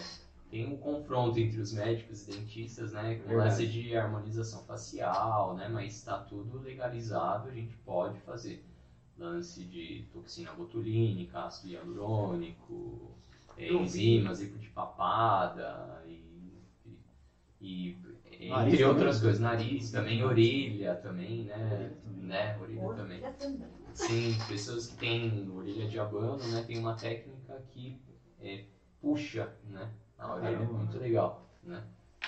tem 0.54 0.72
um 0.72 0.78
confronto 0.78 1.40
entre 1.40 1.60
os 1.60 1.74
médicos 1.74 2.28
e 2.28 2.32
dentistas, 2.32 2.94
né? 2.94 3.16
Com 3.16 3.30
Verdade. 3.30 3.50
lance 3.50 3.66
de 3.68 3.98
harmonização 3.98 4.64
facial, 4.66 5.56
né? 5.56 5.68
Mas 5.68 5.96
está 5.96 6.20
tudo 6.20 6.60
legalizado, 6.60 7.50
a 7.50 7.52
gente 7.52 7.76
pode 7.78 8.20
fazer. 8.20 8.64
Lance 9.18 9.64
de 9.64 10.06
toxina 10.14 10.52
botulínica, 10.54 11.46
ácido 11.46 11.74
hialurônico, 11.74 13.12
é, 13.58 13.72
enzimas, 13.72 14.42
líquido 14.42 14.60
de 14.60 14.70
papada 14.70 16.04
e, 16.08 16.62
e, 17.62 17.98
e 18.40 18.50
Nariz 18.50 18.74
entre 18.74 18.78
também? 18.84 18.86
outras 18.86 19.22
coisas. 19.22 19.40
Nariz 19.40 19.92
também, 19.92 20.24
orelha 20.24 20.96
também, 20.96 21.46
né? 21.46 21.56
Orelha 21.56 21.90
também. 22.04 22.24
né? 22.26 22.58
Orelha 22.60 22.94
também. 22.96 23.22
Também. 23.22 23.68
Sim, 23.94 24.36
pessoas 24.48 24.88
que 24.88 24.98
têm 24.98 25.50
orelha 25.52 25.88
de 25.88 26.00
abano, 26.00 26.44
né, 26.52 26.64
tem 26.66 26.80
uma 26.80 26.96
técnica 26.96 27.64
que 27.72 28.00
é, 28.42 28.66
puxa, 29.00 29.52
né, 29.70 29.92
a 30.24 30.34
orelha, 30.36 30.58
Caramba. 30.58 30.74
muito 30.74 30.98
legal, 30.98 31.46
né. 31.64 31.84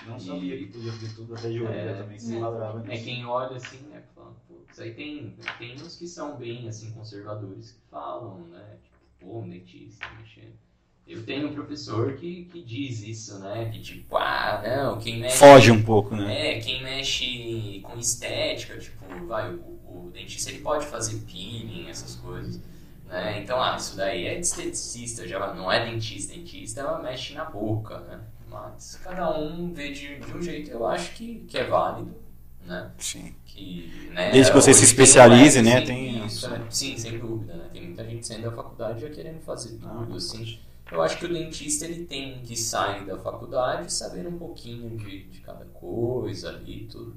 não 0.06 0.18
sabia 0.20 0.56
que 0.58 0.66
podia 0.66 0.92
fazer 0.92 1.14
tudo 1.14 1.34
até 1.34 1.50
de 1.50 1.62
orelha 1.62 1.90
É. 1.90 2.02
também, 2.02 2.18
se 2.18 2.34
enquadrava 2.34 2.84
É 2.84 2.88
nisso. 2.88 3.04
quem 3.04 3.24
olha 3.24 3.56
assim, 3.56 3.78
né, 3.88 4.02
falando, 4.14 4.36
putz, 4.46 4.78
aí 4.78 4.92
tem, 4.94 5.34
tem 5.58 5.74
uns 5.74 5.96
que 5.96 6.06
são 6.06 6.36
bem, 6.36 6.68
assim, 6.68 6.90
conservadores 6.92 7.72
que 7.72 7.80
falam, 7.90 8.38
né, 8.48 8.76
tipo, 8.82 8.96
pô, 9.20 9.40
um 9.40 9.48
dentista 9.48 10.06
mexendo. 10.20 10.54
Eu 11.06 11.24
tenho 11.24 11.48
um 11.48 11.54
professor 11.54 12.14
que, 12.14 12.46
que 12.46 12.62
diz 12.64 13.00
isso, 13.02 13.38
né, 13.38 13.70
que 13.72 13.80
tipo, 13.80 14.16
ah, 14.16 14.60
não, 14.66 14.98
quem 14.98 15.20
mexe... 15.20 15.38
Foge 15.38 15.70
um 15.70 15.82
pouco, 15.82 16.16
né? 16.16 16.56
É, 16.56 16.60
quem 16.60 16.82
mexe 16.82 17.80
com 17.84 17.96
estética, 17.96 18.76
tipo, 18.78 19.04
vai, 19.26 19.54
o, 19.54 19.60
o 19.86 20.10
dentista 20.12 20.50
ele 20.50 20.58
pode 20.62 20.84
fazer 20.84 21.18
peeling, 21.20 21.88
essas 21.88 22.16
coisas, 22.16 22.60
né? 23.06 23.40
Então, 23.42 23.60
ah, 23.60 23.76
isso 23.76 23.96
daí 23.96 24.26
é 24.26 24.38
esteticista, 24.38 25.26
já 25.26 25.54
não 25.54 25.70
é 25.70 25.84
dentista, 25.90 26.34
dentista 26.34 26.80
ela 26.80 27.02
mexe 27.02 27.34
na 27.34 27.44
boca, 27.44 28.00
né? 28.00 28.20
Mas 28.48 28.98
cada 29.02 29.36
um 29.38 29.72
vê 29.72 29.92
de, 29.92 30.18
de 30.20 30.32
um 30.36 30.40
jeito, 30.42 30.70
eu 30.70 30.86
acho 30.86 31.12
que, 31.14 31.40
que 31.48 31.58
é 31.58 31.64
válido, 31.64 32.14
né? 32.64 32.90
Sim. 32.98 33.34
Que, 33.44 34.10
né, 34.12 34.30
Desde 34.30 34.50
que 34.52 34.56
você 34.58 34.72
se 34.72 34.80
tem 34.80 34.88
especialize, 34.90 35.58
um 35.58 35.62
né, 35.62 35.74
leque, 35.74 35.86
tem- 35.86 36.26
Isso, 36.26 36.48
né? 36.50 36.66
Sim, 36.70 36.96
sem 36.96 37.18
dúvida, 37.18 37.54
né? 37.54 37.68
Tem 37.72 37.82
muita 37.86 38.04
gente 38.04 38.26
saindo 38.26 38.42
da 38.50 38.52
faculdade 38.52 39.00
já 39.00 39.10
querendo 39.10 39.40
fazer 39.40 39.78
Ah, 39.84 39.88
tudo, 39.88 40.16
assim. 40.16 40.58
Eu 40.90 41.02
acho 41.02 41.18
que 41.18 41.24
o 41.26 41.32
dentista 41.32 41.84
ele 41.84 42.04
tem 42.04 42.40
que 42.42 42.56
sair 42.56 43.04
da 43.04 43.18
faculdade 43.18 43.92
sabendo 43.92 44.28
um 44.28 44.38
pouquinho 44.38 44.96
de, 44.96 45.24
de 45.24 45.40
cada 45.40 45.64
coisa 45.64 46.48
ali 46.50 46.84
e 46.84 46.86
tudo. 46.86 47.16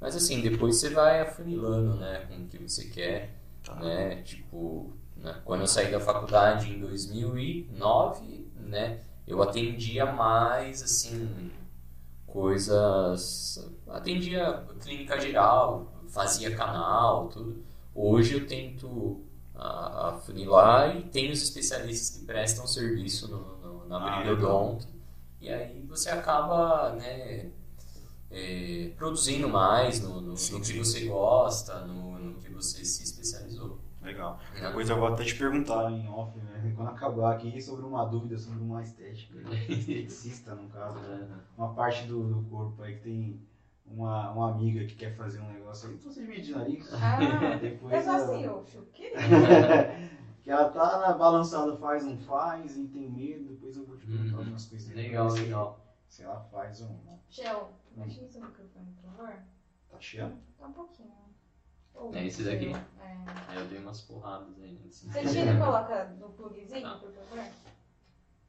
Mas 0.00 0.14
assim, 0.14 0.40
depois 0.40 0.76
você 0.76 0.90
vai 0.90 1.20
afunilando, 1.20 1.96
né, 1.96 2.24
com 2.28 2.36
o 2.42 2.46
que 2.46 2.56
você 2.58 2.84
quer, 2.86 3.30
Tá. 3.64 3.74
né, 3.74 4.22
tipo, 4.22 4.90
né, 4.94 4.99
quando 5.44 5.60
eu 5.62 5.66
saí 5.66 5.90
da 5.90 6.00
faculdade 6.00 6.70
em 6.72 6.80
2009, 6.80 8.48
né, 8.56 9.00
eu 9.26 9.42
atendia 9.42 10.06
mais, 10.06 10.82
assim, 10.82 11.50
coisas, 12.26 13.70
atendia 13.88 14.66
clínica 14.80 15.20
geral, 15.20 15.92
fazia 16.08 16.54
canal, 16.56 17.28
tudo. 17.28 17.62
Hoje 17.94 18.34
eu 18.34 18.46
tento 18.46 19.20
a, 19.54 20.10
afunilar 20.10 20.96
e 20.96 21.02
tem 21.04 21.30
os 21.30 21.42
especialistas 21.42 22.18
que 22.18 22.24
prestam 22.24 22.66
serviço 22.66 23.28
no, 23.28 23.58
no, 23.58 23.88
na 23.88 23.98
Ah, 23.98 24.20
Brilhodonto. 24.20 24.88
E 25.40 25.48
aí 25.50 25.84
você 25.88 26.10
acaba, 26.10 26.92
né, 26.94 27.50
é, 28.30 28.92
produzindo 28.96 29.48
mais 29.48 30.00
no, 30.00 30.20
no, 30.20 30.36
Sim, 30.36 30.54
no 30.54 30.60
que 30.60 30.66
sim. 30.68 30.78
você 30.78 31.06
gosta, 31.06 31.80
no, 31.86 32.18
no 32.18 32.40
que 32.40 32.50
você 32.50 32.84
se 32.84 33.02
especializou. 33.02 33.78
Legal. 34.02 34.38
né? 34.54 34.66
Depois 34.66 34.88
eu 34.88 34.96
vou 34.98 35.08
até 35.08 35.24
te 35.24 35.34
perguntar 35.36 35.90
em 35.90 36.08
off, 36.08 36.36
né? 36.38 36.72
Quando 36.76 36.88
acabar 36.88 37.34
aqui, 37.34 37.60
sobre 37.60 37.84
uma 37.84 38.04
dúvida 38.04 38.38
sobre 38.38 38.60
uma 38.62 38.82
estética. 38.82 39.38
Esteticista, 39.68 40.54
no 40.54 40.68
caso. 40.68 40.98
né? 40.98 41.28
Uma 41.56 41.74
parte 41.74 42.06
do, 42.06 42.22
do 42.22 42.42
corpo 42.48 42.82
aí 42.82 42.94
que 42.96 43.02
tem 43.02 43.40
uma, 43.86 44.30
uma 44.32 44.50
amiga 44.52 44.84
que 44.86 44.94
quer 44.94 45.14
fazer 45.14 45.40
um 45.40 45.48
negócio 45.52 45.88
aí, 45.90 45.96
procedimento 45.98 46.42
de 46.42 46.52
nariz. 46.52 46.88
Ah, 46.94 47.56
Depois 47.60 48.06
ela- 48.06 48.16
assim, 48.16 48.44
eu 48.44 48.60
acho 48.60 48.82
que 48.92 49.10
que 50.42 50.50
ela 50.50 50.70
tá 50.70 50.98
na 50.98 51.12
balançada, 51.12 51.76
faz, 51.76 52.04
não 52.06 52.16
faz, 52.18 52.76
e 52.76 52.86
tem 52.88 53.10
medo. 53.10 53.44
Depois 53.50 53.76
eu 53.76 53.84
vou 53.84 53.96
te 53.96 54.06
perguntar 54.06 54.32
Uhum. 54.32 54.38
algumas 54.40 54.64
coisas. 54.66 54.94
Legal, 54.94 55.30
Se- 55.30 55.40
legal. 55.42 55.86
sei 56.08 56.26
lá, 56.26 56.40
faz 56.50 56.80
um. 56.80 56.96
Shell, 57.28 57.70
Hum. 57.96 58.04
no 58.06 58.10
seu 58.28 58.40
microfone, 58.40 58.86
por 59.02 59.10
favor. 59.12 59.34
Tá 59.90 60.00
chiando? 60.00 60.36
Tá 60.58 60.66
um 60.68 60.72
pouquinho. 60.72 61.10
Ou 62.00 62.14
É 62.14 62.26
esse 62.26 62.42
daqui? 62.42 62.72
É. 62.72 63.24
Aí 63.48 63.58
eu 63.58 63.66
dei 63.68 63.78
umas 63.78 64.00
porradas 64.02 64.58
aí 64.62 64.72
nesse 64.82 65.06
Você 65.06 65.20
tira 65.28 65.52
e 65.52 65.58
coloca 65.60 66.04
no 66.18 66.30
plugzinho, 66.30 66.82
Tá. 66.82 66.96
por 66.96 67.12
favor? 67.12 67.44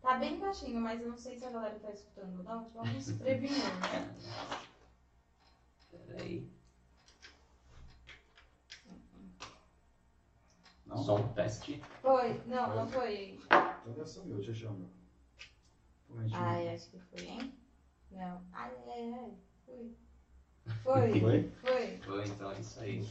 Tá 0.02 0.18
bem 0.18 0.40
baixinho, 0.40 0.80
mas 0.82 1.02
eu 1.02 1.10
não 1.10 1.18
sei 1.18 1.38
se 1.38 1.46
a 1.46 1.52
galera 1.52 1.78
tá 1.80 1.92
escutando 1.92 2.38
ou 2.40 2.44
não. 2.44 2.70
Vamos 2.70 3.04
se 3.04 3.14
prevenir. 3.16 3.52
né? 3.52 4.16
Peraí. 6.08 6.50
Não? 10.86 10.98
Som, 10.98 11.28
teste. 11.34 11.82
Foi? 12.02 12.42
Não, 12.46 12.76
não 12.76 12.88
foi. 12.88 13.40
Então 13.46 13.94
deve 13.94 14.06
ser 14.10 14.20
o 14.20 14.26
meu, 14.26 14.38
deixa 14.38 14.52
eu 14.52 14.56
chamar 14.56 14.74
o 14.74 14.78
meu. 14.80 14.90
Pô, 16.08 16.18
a 16.18 16.24
gente- 16.24 16.36
Ai, 16.36 16.74
acho 16.76 16.90
que 16.90 17.00
foi, 17.00 17.26
hein? 17.28 17.58
Não. 18.12 18.42
Ai, 18.52 18.72
ai, 18.88 19.14
ai. 19.14 19.34
Foi. 19.66 19.96
Foi. 20.84 21.20
Foi? 21.20 21.52
Foi. 21.62 22.00
Foi, 22.04 22.26
então 22.26 22.52
é 22.52 22.60
isso 22.60 22.80
aí. 22.80 23.08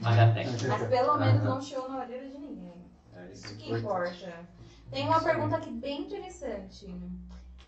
Vale 0.00 0.20
a 0.20 0.34
técnica. 0.34 0.68
Mas 0.68 0.88
pelo 0.88 1.18
menos 1.18 1.42
não 1.44 1.60
chiou 1.60 1.88
na 1.88 1.98
orelha 1.98 2.28
de 2.28 2.38
ninguém. 2.38 2.84
É 3.14 3.32
isso. 3.32 3.46
Isso 3.46 3.56
que 3.56 3.72
importa. 3.72 4.46
Tem 4.90 5.06
uma 5.06 5.20
pergunta 5.20 5.56
aqui 5.56 5.70
bem 5.70 6.02
interessante. 6.02 6.94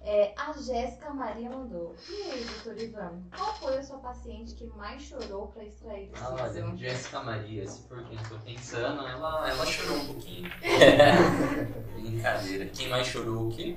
É, 0.03 0.33
a 0.35 0.53
Jéssica 0.53 1.11
Maria 1.13 1.51
mandou. 1.51 1.95
E 2.09 2.23
aí, 2.23 2.45
doutor 2.45 2.83
Ivan, 2.83 3.23
qual 3.37 3.55
foi 3.57 3.77
a 3.77 3.83
sua 3.83 3.99
paciente 3.99 4.55
que 4.55 4.65
mais 4.69 5.03
chorou 5.03 5.49
pra 5.49 5.63
extrair 5.63 6.09
o 6.09 6.13
Ah, 6.17 6.35
olha, 6.41 6.49
siso? 6.49 6.77
Jéssica 6.77 7.23
Maria, 7.23 7.67
se 7.69 7.87
for 7.87 8.03
quem 8.05 8.17
eu 8.17 8.29
tô 8.29 8.39
pensando, 8.39 9.07
ela, 9.07 9.51
ela 9.51 9.67
chorou 9.67 9.99
um 9.99 10.07
pouquinho. 10.07 10.51
Brincadeira. 12.01 12.67
Quem 12.67 12.89
mais 12.89 13.07
chorou 13.09 13.49
o 13.49 13.51
quê? 13.51 13.77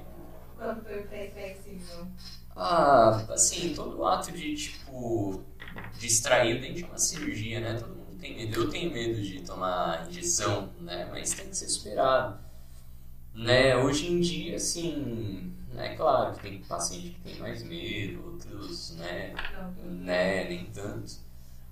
Quando 0.57 0.81
foi 0.83 1.01
o 1.01 1.61
siso? 1.61 2.07
Ah, 2.55 3.25
assim, 3.29 3.73
todo 3.73 4.05
ato 4.05 4.31
de, 4.31 4.55
tipo, 4.55 5.41
de 5.99 6.07
extrair 6.07 6.57
o 6.57 6.61
dente 6.61 6.83
é 6.83 6.87
uma 6.87 6.97
cirurgia, 6.97 7.59
né? 7.59 7.79
Todo 7.79 7.95
mundo 7.95 8.17
tem 8.19 8.35
medo. 8.35 8.55
Eu 8.61 8.69
tenho 8.69 8.91
medo 8.91 9.21
de 9.21 9.41
tomar 9.41 10.07
injeção, 10.09 10.69
né? 10.79 11.07
Mas 11.11 11.33
tem 11.33 11.47
que 11.49 11.57
ser 11.57 11.67
superado. 11.69 12.39
Né? 13.33 13.75
Hoje 13.75 14.11
em 14.11 14.19
dia, 14.19 14.55
assim, 14.57 15.51
é 15.75 15.95
claro 15.95 16.33
que 16.35 16.41
tem 16.41 16.61
paciente 16.63 17.09
que 17.11 17.21
tem 17.21 17.39
mais 17.39 17.63
medo, 17.63 18.23
outros, 18.25 18.95
né? 18.97 19.33
né, 19.83 20.43
nem 20.49 20.65
tanto. 20.65 21.13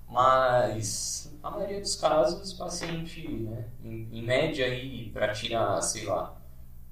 Mas 0.09 1.31
a 1.41 1.49
maioria 1.51 1.79
dos 1.79 1.95
casos 1.95 2.51
o 2.51 2.57
paciente, 2.57 3.27
né, 3.29 3.65
em, 3.83 4.09
em 4.11 4.21
média 4.23 4.65
aí 4.65 5.09
para 5.11 5.31
tirar, 5.33 5.81
sei 5.81 6.05
lá, 6.05 6.35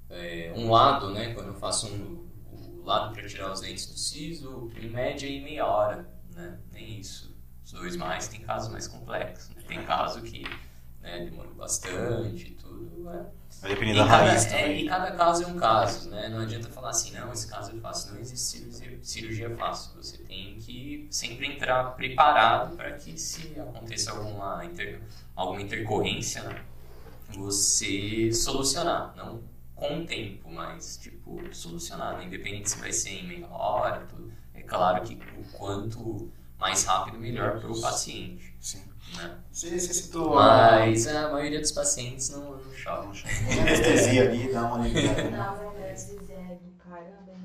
é, 0.08 0.52
um 0.56 0.70
lado, 0.70 1.10
né, 1.10 1.34
quando 1.34 1.48
eu 1.48 1.54
faço 1.54 1.88
um, 1.88 2.29
lado 2.90 3.14
para 3.14 3.26
tirar 3.26 3.52
os 3.52 3.60
dentes 3.60 3.86
do 3.86 3.98
siso, 3.98 4.70
em 4.76 4.90
média 4.90 5.28
aí 5.28 5.40
meia 5.40 5.66
hora, 5.66 6.08
né, 6.34 6.58
nem 6.72 6.98
isso. 7.00 7.34
Os 7.64 7.72
dois 7.72 7.96
mais 7.96 8.28
tem 8.28 8.40
casos 8.40 8.70
mais 8.70 8.88
complexos, 8.88 9.54
né? 9.54 9.62
tem 9.66 9.84
caso 9.84 10.20
que 10.22 10.44
né, 11.00 11.24
demora 11.24 11.48
bastante 11.50 12.48
e 12.48 12.50
tudo, 12.50 13.04
né? 13.04 13.26
Vai 13.60 13.70
depender 13.70 13.94
da 13.94 14.06
cada, 14.06 14.24
raiz 14.24 14.46
é, 14.46 14.48
também. 14.48 14.84
e 14.84 14.88
cada 14.88 15.12
caso 15.12 15.44
é 15.44 15.46
um 15.46 15.56
caso, 15.56 16.10
né? 16.10 16.28
Não 16.28 16.40
adianta 16.40 16.68
falar 16.68 16.90
assim, 16.90 17.12
não, 17.12 17.32
esse 17.32 17.46
caso 17.48 17.76
é 17.76 17.80
fácil. 17.80 18.14
Não 18.14 18.20
existe 18.20 18.58
cirurgia, 18.58 18.98
cirurgia 19.02 19.56
fácil. 19.56 19.92
Você 19.96 20.18
tem 20.18 20.58
que 20.58 21.06
sempre 21.10 21.46
entrar 21.46 21.84
preparado 21.92 22.76
para 22.76 22.92
que 22.92 23.18
se 23.18 23.58
aconteça 23.60 24.12
alguma, 24.12 24.64
inter, 24.64 25.00
alguma 25.34 25.60
intercorrência, 25.60 26.42
né? 26.42 26.64
você 27.32 28.32
solucionar. 28.32 29.14
Não 29.16 29.42
com 29.80 30.00
o 30.00 30.06
tempo, 30.06 30.50
mas, 30.50 30.98
tipo, 30.98 31.40
solucionar. 31.52 32.18
Né? 32.18 32.26
Independente 32.26 32.70
se 32.70 32.78
vai 32.78 32.92
ser 32.92 33.10
em 33.10 33.26
meia 33.26 33.48
hora, 33.48 34.06
tudo. 34.06 34.30
É 34.54 34.60
claro 34.60 35.02
que 35.02 35.14
o 35.38 35.44
quanto 35.56 36.30
mais 36.58 36.84
rápido, 36.84 37.18
melhor 37.18 37.58
para 37.58 37.70
o 37.70 37.80
paciente, 37.80 38.54
Sim. 38.60 38.82
né? 39.16 39.38
Você, 39.50 39.80
você 39.80 39.94
citou 39.94 40.38
a 40.38 40.80
Mas 40.80 41.06
a 41.06 41.32
maioria 41.32 41.58
dos 41.58 41.72
pacientes 41.72 42.28
não, 42.28 42.56
não 42.58 42.72
choram. 42.74 43.10
anestesia 43.10 44.28
ali, 44.28 44.52
dá 44.52 44.64
uma 44.64 44.76
aliviada. 44.84 45.30
Não, 45.30 45.70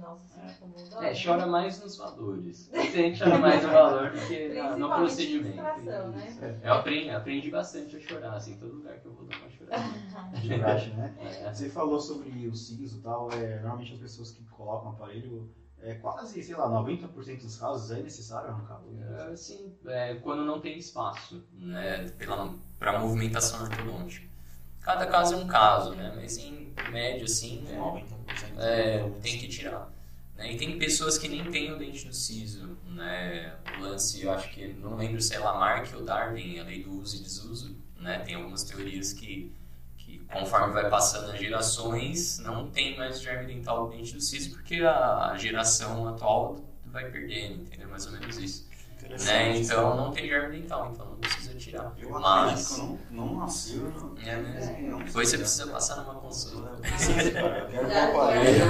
nossa, 0.02 0.41
incomodou. 0.52 1.02
É, 1.02 1.13
chora 1.13 1.48
mais 1.48 1.82
nos 1.82 1.98
valores. 1.98 2.67
O 2.67 2.71
paciente 2.71 3.19
chora 3.19 3.38
mais 3.38 3.63
no 3.63 3.69
valor 3.69 4.12
do 4.12 4.28
que 4.28 4.50
no 4.78 4.93
procedimento. 4.93 5.82
né? 5.82 6.60
Eu 6.63 6.74
aprendi, 6.74 7.10
aprendi 7.10 7.50
bastante 7.50 7.95
a 7.95 8.00
chorar, 8.00 8.36
assim, 8.36 8.58
todo 8.58 8.76
lugar 8.76 9.00
que 9.00 9.06
eu 9.06 9.13
vou 9.13 9.26
dar 9.26 9.38
praxe, 9.65 10.89
né? 10.89 11.15
É, 11.21 11.54
Você 11.54 11.69
falou 11.69 11.99
sobre 11.99 12.47
o 12.47 12.56
siso 12.56 12.99
e 12.99 13.01
tal, 13.01 13.32
é, 13.32 13.60
normalmente 13.60 13.93
as 13.93 13.99
pessoas 13.99 14.32
que 14.32 14.43
colocam 14.45 14.91
o 14.91 14.93
aparelho, 14.93 15.49
é, 15.82 15.95
quase, 15.95 16.41
sei 16.43 16.56
lá, 16.56 16.67
90% 16.67 17.41
dos 17.41 17.58
casos 17.58 17.91
é 17.91 18.01
necessário 18.01 18.49
arrancar 18.49 18.82
o 18.82 19.04
é, 19.04 19.34
assim, 19.34 19.73
é, 19.86 20.15
quando 20.15 20.43
não 20.43 20.60
tem 20.60 20.78
espaço, 20.78 21.43
né, 21.54 22.12
para 22.80 22.99
movimentação 22.99 23.63
ortodôntica. 23.63 24.28
Cada 24.82 25.08
caso 25.08 25.34
é 25.34 25.38
um 25.38 25.47
caso, 25.47 25.95
né, 25.95 26.13
mas 26.15 26.38
em 26.38 26.73
média, 26.91 27.25
assim, 27.25 27.63
É, 27.67 27.73
é, 27.73 27.80
90%. 27.80 28.04
É, 28.58 29.10
tem 29.21 29.39
que 29.39 29.47
tirar. 29.47 29.91
Né? 30.38 30.54
E 30.54 30.58
tem 30.58 30.78
pessoas 30.78 31.17
que 31.17 31.28
nem 31.28 31.49
têm 31.49 31.71
o 31.71 31.78
dente 31.78 32.06
no 32.06 32.13
siso. 32.13 32.78
Né? 32.88 33.56
O 33.78 33.82
lance, 33.82 34.21
eu 34.21 34.32
acho 34.32 34.49
que, 34.54 34.67
não 34.73 34.95
lembro 34.95 35.21
se 35.21 35.34
é 35.34 35.39
Lamarck 35.39 35.93
ou 35.95 36.04
Darwin, 36.04 36.60
a 36.60 36.63
lei 36.63 36.84
do 36.84 36.91
uso 36.99 37.17
e 37.17 37.19
desuso. 37.19 37.75
Né? 38.00 38.20
Tem 38.20 38.36
algumas 38.36 38.64
teorias 38.64 39.14
que, 39.14 39.52
que, 39.98 40.20
conforme 40.32 40.74
vai 40.74 40.90
passando 40.90 41.32
as 41.32 41.40
gerações, 41.40 42.40
não 42.40 42.70
tem 42.70 42.98
mais 42.98 43.22
germe 43.22 43.54
dental 43.54 43.90
dente 43.90 44.14
do 44.14 44.22
siso, 44.22 44.52
porque 44.52 44.82
a, 44.82 45.32
a 45.32 45.38
geração 45.38 46.08
atual 46.08 46.60
vai 46.86 47.10
perdendo, 47.10 47.64
entendeu? 47.64 47.90
Mais 47.90 48.06
ou 48.06 48.12
menos 48.14 48.38
isso. 48.38 48.66
Né? 49.26 49.58
Então 49.58 49.96
não 49.96 50.12
tem 50.12 50.28
germe 50.28 50.60
dental, 50.60 50.92
então 50.92 51.06
não 51.06 51.18
precisa 51.18 51.54
tirar. 51.56 51.94
Eu 51.98 52.10
Mas. 52.10 52.68
que 52.68 52.74
eu 52.82 52.86
não, 52.86 53.00
não 53.12 53.40
nasci, 53.40 53.76
eu 53.76 53.92
não, 53.92 54.18
É 54.18 54.36
mesmo. 54.36 54.90
não 54.90 55.00
Depois 55.00 55.30
você 55.30 55.38
precisa 55.38 55.68
passar 55.68 55.98
numa 55.98 56.16
consulta. 56.16 56.70
Eu 56.70 57.88
quero 57.88 58.10
aparelho. 58.20 58.66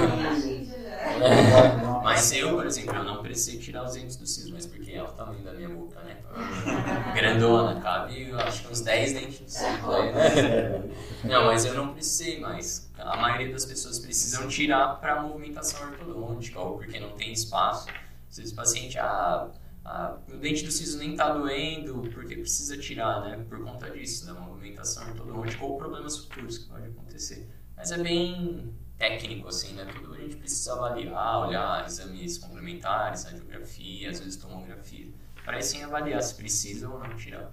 Mas 2.06 2.30
eu, 2.30 2.54
por 2.54 2.64
exemplo, 2.64 2.94
eu 2.94 3.02
não 3.02 3.20
precisei 3.20 3.58
tirar 3.58 3.84
os 3.84 3.94
dentes 3.94 4.14
do 4.16 4.24
siso, 4.24 4.52
mas 4.54 4.64
porque 4.64 4.92
é 4.92 5.02
o 5.02 5.08
tamanho 5.08 5.42
da 5.42 5.52
minha 5.52 5.68
boca, 5.68 6.00
né? 6.02 6.22
Grandona, 7.16 7.80
cabe 7.80 8.28
eu 8.28 8.38
acho 8.38 8.62
que 8.62 8.72
uns 8.72 8.80
10 8.80 9.12
dentes 9.12 9.60
né? 9.60 10.82
Não, 11.24 11.46
mas 11.46 11.64
eu 11.64 11.74
não 11.74 11.92
precisei 11.92 12.38
mais. 12.38 12.88
A 12.96 13.16
maioria 13.16 13.52
das 13.52 13.64
pessoas 13.64 13.98
precisam 13.98 14.46
tirar 14.46 15.00
para 15.00 15.20
movimentação 15.20 15.84
ortodôntica 15.90 16.60
ou 16.60 16.78
porque 16.78 17.00
não 17.00 17.10
tem 17.10 17.32
espaço. 17.32 17.88
Às 18.30 18.36
vezes 18.36 18.52
o 18.52 18.56
paciente, 18.56 18.96
ah, 19.00 19.48
ah, 19.84 20.16
o 20.28 20.36
dente 20.36 20.64
do 20.64 20.70
siso 20.70 20.98
nem 20.98 21.16
tá 21.16 21.32
doendo, 21.32 22.08
porque 22.14 22.36
precisa 22.36 22.78
tirar, 22.78 23.20
né? 23.22 23.44
Por 23.48 23.64
conta 23.64 23.90
disso, 23.90 24.26
da 24.26 24.34
movimentação 24.34 25.08
ortodôntica 25.08 25.64
ou 25.64 25.76
problemas 25.76 26.18
futuros 26.18 26.58
que 26.58 26.68
pode 26.68 26.86
acontecer. 26.86 27.48
Mas 27.76 27.90
é 27.90 27.98
bem 27.98 28.72
técnico, 28.98 29.48
assim, 29.48 29.74
né? 29.74 29.84
Tudo 29.84 30.14
a 30.14 30.18
gente 30.18 30.36
precisa 30.36 30.72
avaliar, 30.74 31.46
olhar 31.46 31.86
exames 31.86 32.38
complementares, 32.38 33.24
radiografia, 33.24 34.10
às 34.10 34.20
vezes 34.20 34.36
tomografia, 34.36 35.08
para 35.44 35.58
assim 35.58 35.82
avaliar 35.82 36.22
se 36.22 36.34
precisa 36.34 36.88
ou 36.88 36.98
não 36.98 37.14
tirar. 37.16 37.52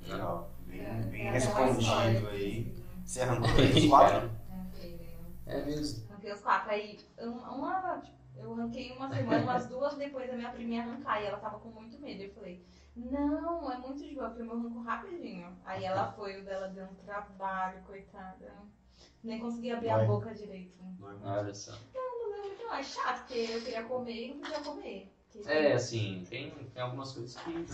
Né? 0.00 0.12
Legal. 0.12 0.50
Bem, 0.66 1.02
bem 1.10 1.26
É, 1.28 1.30
respondido 1.30 2.28
é, 2.28 2.30
aí. 2.30 2.74
Você 3.04 3.20
arrancou 3.22 3.50
os 3.50 3.86
quatro? 3.86 4.30
É 5.46 5.64
mesmo. 5.64 6.08
Ranquei 6.10 6.32
os 6.32 6.40
quatro. 6.40 6.70
Aí, 6.70 7.00
uma, 7.18 8.02
eu 8.36 8.54
ranquei 8.54 8.92
uma 8.92 9.08
semana, 9.08 9.42
umas 9.42 9.66
duas 9.66 9.94
depois 9.96 10.28
da 10.28 10.36
minha 10.36 10.50
priminha 10.50 10.82
arrancar. 10.82 11.22
E 11.22 11.26
ela 11.26 11.38
tava 11.38 11.58
com 11.58 11.68
muito 11.68 11.98
medo. 12.00 12.22
Eu 12.22 12.34
falei, 12.34 12.64
não, 12.96 13.70
é 13.70 13.78
muito 13.78 14.02
de 14.02 14.14
boa, 14.14 14.28
porque 14.28 14.42
o 14.42 14.46
meu 14.46 14.56
arranco 14.56 14.82
rapidinho. 14.82 15.56
Aí 15.64 15.84
ela 15.84 16.12
foi, 16.12 16.40
o 16.40 16.44
dela 16.44 16.68
deu 16.68 16.84
um 16.84 16.94
trabalho, 16.94 17.82
coitada. 17.82 18.52
Nem 19.24 19.38
conseguia 19.40 19.76
abrir 19.76 19.88
a 19.90 19.96
Vai. 19.98 20.06
boca 20.06 20.34
direito. 20.34 20.74
Dói 20.98 21.12
muito. 21.12 21.26
Olha 21.26 21.54
só. 21.54 21.72
Não, 21.94 22.30
não, 22.30 22.64
não, 22.66 22.74
é 22.74 22.82
chato, 22.82 23.26
porque 23.26 23.38
eu 23.50 23.60
queria 23.62 23.82
comer 23.84 24.26
e 24.26 24.34
não 24.34 24.40
podia 24.40 24.60
comer. 24.60 25.10
Porque- 25.32 25.50
É, 25.50 25.72
assim, 25.72 26.24
tem, 26.30 26.50
tem 26.50 26.82
algumas 26.82 27.12
coisas 27.12 27.34
que 27.36 27.66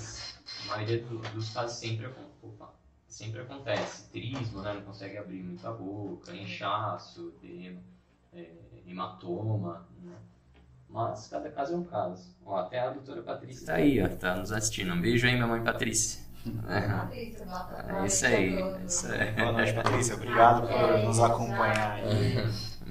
a 0.64 0.66
maioria 0.68 1.02
do- 1.02 1.18
dos 1.18 1.50
casos 1.52 1.76
sempre, 1.76 2.06
acon- 2.06 2.30
opa, 2.42 2.72
sempre 3.06 3.40
acontece. 3.42 4.08
Trismo, 4.10 4.62
né? 4.62 4.72
Não 4.74 4.82
consegue 4.82 5.18
abrir 5.18 5.42
muito 5.42 5.66
a 5.66 5.72
boca, 5.72 6.32
inchaço, 6.34 7.34
edema, 7.42 7.80
é, 8.32 8.50
hematoma, 8.86 9.86
né? 10.02 10.16
Mas 10.88 11.28
cada 11.28 11.50
caso 11.50 11.74
é 11.74 11.76
um 11.76 11.84
caso. 11.84 12.34
Ó, 12.44 12.56
até 12.56 12.80
a 12.80 12.90
doutora 12.90 13.22
Patrícia 13.22 13.66
tá 13.66 13.74
aí, 13.74 14.02
ó, 14.02 14.08
tá 14.08 14.36
nos 14.36 14.50
assistindo. 14.52 14.92
Um 14.92 15.00
beijo 15.00 15.26
aí, 15.26 15.34
minha 15.34 15.46
mãe 15.46 15.62
Patrícia. 15.62 16.20
É 16.44 18.07
isso 18.07 18.26
aí, 18.26 18.50
dentro 18.50 18.70
do- 18.70 18.76
é 18.76 18.85
isso 18.87 19.07
aí. 19.12 19.33
Boa 19.33 19.53
noite, 19.53 19.72
Patrícia. 19.74 20.14
Obrigado 20.14 20.66
por 20.68 20.74
É, 20.90 21.03
nos 21.03 21.20
acompanhar 21.20 21.92
aí. 21.94 22.37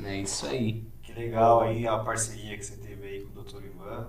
É 0.05 0.15
isso 0.21 0.45
aí. 0.45 0.87
Que 1.01 1.13
legal 1.13 1.61
aí 1.61 1.87
a 1.87 1.97
parceria 1.99 2.55
que 2.57 2.63
você 2.63 2.77
teve 2.77 3.07
aí 3.07 3.21
com 3.21 3.39
o 3.39 3.43
Dr. 3.43 3.63
Ivan. 3.63 4.07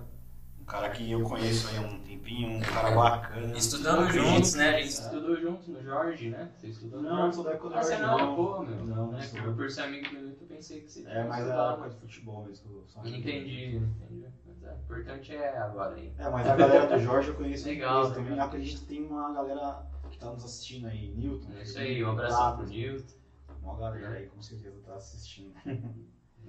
Um 0.61 0.65
cara 0.65 0.89
que 0.89 1.11
eu 1.11 1.21
conheço 1.23 1.67
aí 1.69 1.77
há 1.77 1.81
um 1.81 1.99
tempinho, 1.99 2.49
um 2.57 2.59
cara 2.61 2.91
bacana. 2.91 3.57
Estudamos 3.57 4.13
juntos, 4.13 4.53
né? 4.53 4.69
A 4.75 4.77
gente 4.81 4.89
estudou 4.89 5.35
juntos 5.35 5.67
no 5.67 5.83
Jorge, 5.83 6.29
né? 6.29 6.49
Você 6.55 6.67
estudou 6.67 7.01
no 7.01 7.09
Não, 7.09 7.17
Jorge? 7.17 7.35
sou 7.35 7.43
da 7.43 7.51
época 7.51 7.69
do 7.69 7.75
Ah, 7.75 7.83
você 7.83 7.97
não, 7.97 8.35
pô, 8.35 8.63
meu. 8.63 8.85
Não, 8.85 9.11
né? 9.11 9.21
sou. 9.21 9.39
Eu, 9.39 9.53
por 9.55 9.69
ser 9.69 9.81
amigo 9.81 10.13
Milito, 10.13 10.43
eu 10.43 10.47
pensei 10.47 10.81
que 10.81 10.89
você 10.91 11.03
É, 11.07 11.23
mas 11.23 11.39
é 11.39 11.41
estudado. 11.41 11.79
coisa 11.79 11.95
de 11.95 12.01
futebol 12.01 12.45
mesmo. 12.45 12.71
eu 12.77 12.85
sou 12.87 13.05
Entendi, 13.05 13.75
entendi. 13.75 14.25
Mas 14.61 14.69
é, 14.69 14.73
o 14.73 14.77
importante 14.77 15.35
é 15.35 15.57
agora 15.57 15.95
aí. 15.95 16.13
É, 16.17 16.29
mas 16.29 16.47
a 16.47 16.55
galera 16.55 16.97
do 16.97 17.03
Jorge 17.03 17.29
eu 17.29 17.35
conheço 17.35 17.67
Legal, 17.67 18.13
também. 18.13 18.39
Acredito 18.39 18.81
que 18.81 18.87
tem 18.87 19.05
uma 19.05 19.33
galera 19.33 19.85
que 20.09 20.17
tá 20.19 20.31
nos 20.31 20.45
assistindo 20.45 20.87
aí, 20.87 21.11
Newton. 21.15 21.51
É 21.53 21.63
isso 21.63 21.79
aí, 21.79 22.03
um 22.03 22.11
abração 22.11 22.57
pro 22.57 22.67
Nilton. 22.67 22.93
Nilton. 22.93 23.21
Uma 23.63 23.77
galera 23.77 24.09
aí 24.15 24.27
com 24.27 24.41
certeza 24.41 24.79
tá 24.85 24.95
assistindo. 24.95 25.53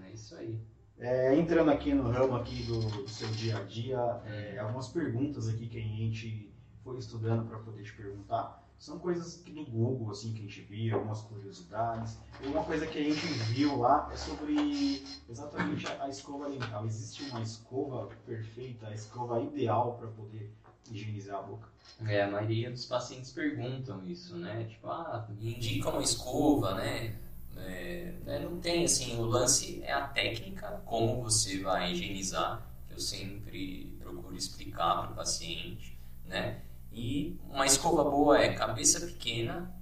É 0.04 0.10
isso 0.10 0.34
aí. 0.34 0.60
É, 0.98 1.34
entrando 1.36 1.70
aqui 1.70 1.92
no 1.92 2.10
ramo 2.10 2.34
aqui 2.36 2.62
do, 2.64 2.80
do 2.80 3.08
seu 3.08 3.28
dia 3.28 3.58
a 3.58 3.62
dia, 3.62 3.98
é, 4.26 4.58
algumas 4.58 4.88
perguntas 4.88 5.48
aqui 5.48 5.68
que 5.68 5.78
a 5.78 5.82
gente 5.82 6.52
foi 6.82 6.98
estudando 6.98 7.48
para 7.48 7.58
poder 7.58 7.82
te 7.82 7.94
perguntar. 7.94 8.61
São 8.82 8.98
coisas 8.98 9.36
que 9.36 9.52
do 9.52 9.64
Google, 9.64 10.10
assim, 10.10 10.32
que 10.32 10.40
a 10.40 10.42
gente 10.42 10.60
viu, 10.62 10.96
algumas 10.96 11.20
curiosidades. 11.20 12.18
E 12.42 12.48
uma 12.48 12.64
coisa 12.64 12.84
que 12.84 12.98
a 12.98 13.04
gente 13.04 13.24
viu 13.54 13.78
lá 13.78 14.10
é 14.12 14.16
sobre 14.16 15.06
exatamente 15.28 15.86
a, 15.86 16.08
escova 16.08 16.50
dental. 16.50 16.84
Existe 16.84 17.22
uma 17.30 17.40
escova 17.40 18.08
perfeita, 18.26 18.88
a 18.88 18.92
escova 18.92 19.40
ideal 19.40 19.94
para 19.94 20.08
poder 20.08 20.52
higienizar 20.90 21.38
a 21.38 21.42
boca? 21.42 21.68
É, 22.04 22.24
a 22.24 22.30
maioria 22.32 22.72
dos 22.72 22.84
pacientes 22.84 23.30
perguntam 23.30 24.04
isso, 24.04 24.36
né? 24.36 24.64
Tipo, 24.64 24.88
ah, 24.88 25.28
me 25.38 25.54
indica 25.54 25.88
uma 25.88 26.02
escova, 26.02 26.74
né? 26.74 27.16
É, 27.56 28.14
né, 28.24 28.40
não 28.40 28.58
tem 28.58 28.84
assim, 28.84 29.16
o 29.16 29.26
lance 29.26 29.80
é 29.84 29.92
a 29.92 30.08
técnica, 30.08 30.82
como 30.84 31.22
você 31.22 31.60
vai 31.60 31.92
higienizar, 31.92 32.66
que 32.88 32.94
eu 32.94 32.98
sempre 32.98 33.96
procuro 34.00 34.34
explicar 34.34 35.02
para 35.02 35.12
o 35.12 35.14
paciente, 35.14 35.96
né? 36.26 36.62
E 36.92 37.38
uma 37.48 37.66
escova 37.66 38.04
boa 38.04 38.38
é 38.38 38.54
cabeça 38.54 39.00
pequena 39.06 39.72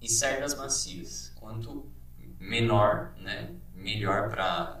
e 0.00 0.08
cerdas 0.08 0.54
macias. 0.54 1.32
Quanto 1.36 1.90
menor, 2.38 3.12
né, 3.18 3.54
melhor 3.74 4.28
para 4.30 4.78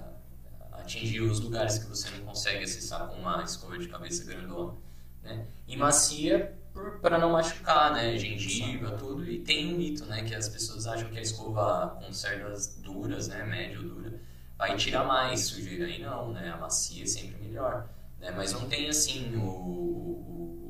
atingir 0.72 1.20
os 1.20 1.40
lugares 1.40 1.78
que 1.78 1.86
você 1.86 2.08
não 2.10 2.24
consegue 2.26 2.64
acessar 2.64 3.08
com 3.08 3.16
uma 3.16 3.42
escova 3.42 3.78
de 3.78 3.88
cabeça 3.88 4.24
grandona, 4.24 4.74
né? 5.22 5.46
E 5.66 5.76
macia 5.76 6.56
para 7.02 7.18
não 7.18 7.32
machucar, 7.32 7.92
né, 7.92 8.16
gengiva, 8.16 8.92
tudo. 8.92 9.24
E 9.28 9.40
tem 9.40 9.74
um 9.74 9.76
mito, 9.76 10.06
né, 10.06 10.22
que 10.22 10.34
as 10.34 10.48
pessoas 10.48 10.86
acham 10.86 11.10
que 11.10 11.18
a 11.18 11.22
escova 11.22 11.96
com 12.00 12.12
cerdas 12.12 12.76
duras, 12.76 13.28
né, 13.28 13.44
médio 13.44 13.82
dura, 13.82 14.20
vai 14.56 14.76
tirar 14.76 15.04
mais 15.04 15.40
sujeira. 15.46 15.88
E 15.88 16.00
não, 16.00 16.32
né, 16.32 16.50
a 16.50 16.56
macia 16.56 17.02
é 17.04 17.06
sempre 17.06 17.42
melhor, 17.42 17.88
né? 18.18 18.30
Mas 18.30 18.52
não 18.52 18.68
tem 18.68 18.88
assim 18.88 19.34
o, 19.36 19.40
o- 19.42 20.69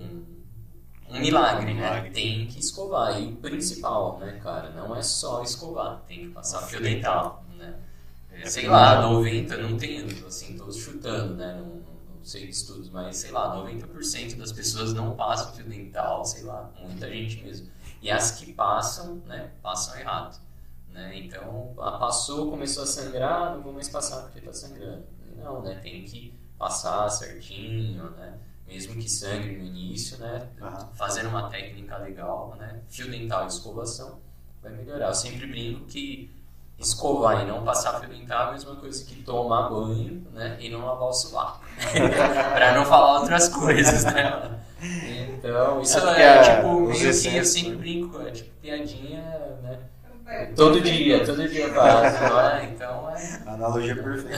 um, 0.00 1.16
um 1.16 1.20
milagre, 1.20 1.66
né? 1.66 1.74
Milagre. 1.74 2.10
Tem 2.10 2.46
que 2.46 2.58
escovar. 2.58 3.20
E 3.20 3.32
o 3.32 3.36
principal, 3.36 4.18
né, 4.18 4.40
cara, 4.42 4.70
não 4.70 4.94
é 4.94 5.02
só 5.02 5.42
escovar, 5.42 6.02
tem 6.06 6.26
que 6.26 6.28
passar 6.28 6.62
fio 6.62 6.80
dental, 6.80 7.44
né? 7.56 7.74
É, 8.32 8.46
sei 8.46 8.68
lá, 8.68 9.02
90, 9.02 9.56
não 9.56 9.76
tem, 9.76 10.02
assim, 10.26 10.56
tô 10.56 10.70
chutando, 10.72 11.34
né? 11.34 11.54
Não, 11.54 11.80
não 12.16 12.24
sei 12.24 12.44
de 12.44 12.50
estudos, 12.50 12.88
mas 12.90 13.16
sei 13.16 13.30
lá, 13.30 13.56
90% 13.56 14.36
das 14.36 14.52
pessoas 14.52 14.92
não 14.94 15.16
passam 15.16 15.52
fio 15.52 15.64
dental, 15.64 16.24
sei 16.24 16.42
lá, 16.44 16.70
muita 16.80 17.08
gente 17.08 17.42
mesmo. 17.42 17.68
E 18.02 18.10
as 18.10 18.32
que 18.32 18.52
passam, 18.52 19.16
né, 19.26 19.50
passam 19.62 19.98
errado. 19.98 20.40
Né? 20.92 21.18
Então, 21.18 21.72
ah, 21.78 21.92
passou, 21.92 22.50
começou 22.50 22.82
a 22.82 22.86
sangrar, 22.86 23.54
não 23.54 23.62
vou 23.62 23.72
mais 23.72 23.88
passar 23.88 24.22
porque 24.22 24.38
está 24.38 24.52
sangrando. 24.52 25.04
Não, 25.36 25.62
né? 25.62 25.76
Tem 25.76 26.04
que 26.04 26.34
passar 26.58 27.08
certinho, 27.08 28.10
né? 28.10 28.38
Mesmo 28.70 28.94
que 28.94 29.08
sangre 29.10 29.56
no 29.56 29.64
início, 29.64 30.16
né? 30.18 30.46
Fazendo 30.94 31.28
uma 31.28 31.48
técnica 31.50 31.96
legal, 31.98 32.54
né? 32.56 32.80
Fio 32.88 33.10
dental 33.10 33.44
e 33.44 33.48
escovação 33.48 34.20
vai 34.62 34.72
melhorar. 34.72 35.08
Eu 35.08 35.14
sempre 35.14 35.46
brinco 35.48 35.86
que 35.86 36.30
escovar 36.78 37.42
e 37.42 37.46
não 37.46 37.64
passar 37.64 37.98
fio 38.00 38.08
dental 38.08 38.46
é 38.46 38.48
a 38.48 38.52
mesma 38.52 38.76
coisa 38.76 39.04
que 39.04 39.22
tomar 39.22 39.68
banho, 39.68 40.24
né? 40.32 40.56
E 40.60 40.68
não 40.70 40.86
lavar 40.86 41.08
o 41.08 41.12
sovaco. 41.12 41.60
pra 42.54 42.74
não 42.74 42.84
falar 42.84 43.20
outras 43.20 43.48
coisas, 43.48 44.04
né? 44.04 44.60
Então, 45.36 45.80
isso 45.82 45.98
É 45.98 46.22
é, 46.22 46.38
a- 46.38 46.42
tipo, 46.56 46.80
meio 46.80 46.98
que 47.00 47.36
eu 47.36 47.44
sempre 47.44 47.70
né? 47.70 47.76
brinco, 47.76 48.20
é 48.22 48.30
tipo 48.30 48.50
piadinha, 48.62 49.20
né? 49.62 49.78
É. 50.30 50.46
Todo 50.46 50.80
dia, 50.80 51.26
todo 51.26 51.48
dia 51.48 51.68
faço, 51.74 52.24
é? 52.24 52.66
Então 52.70 53.10
é, 53.10 53.42
Analogia 53.46 53.96
perfeita. 53.96 54.36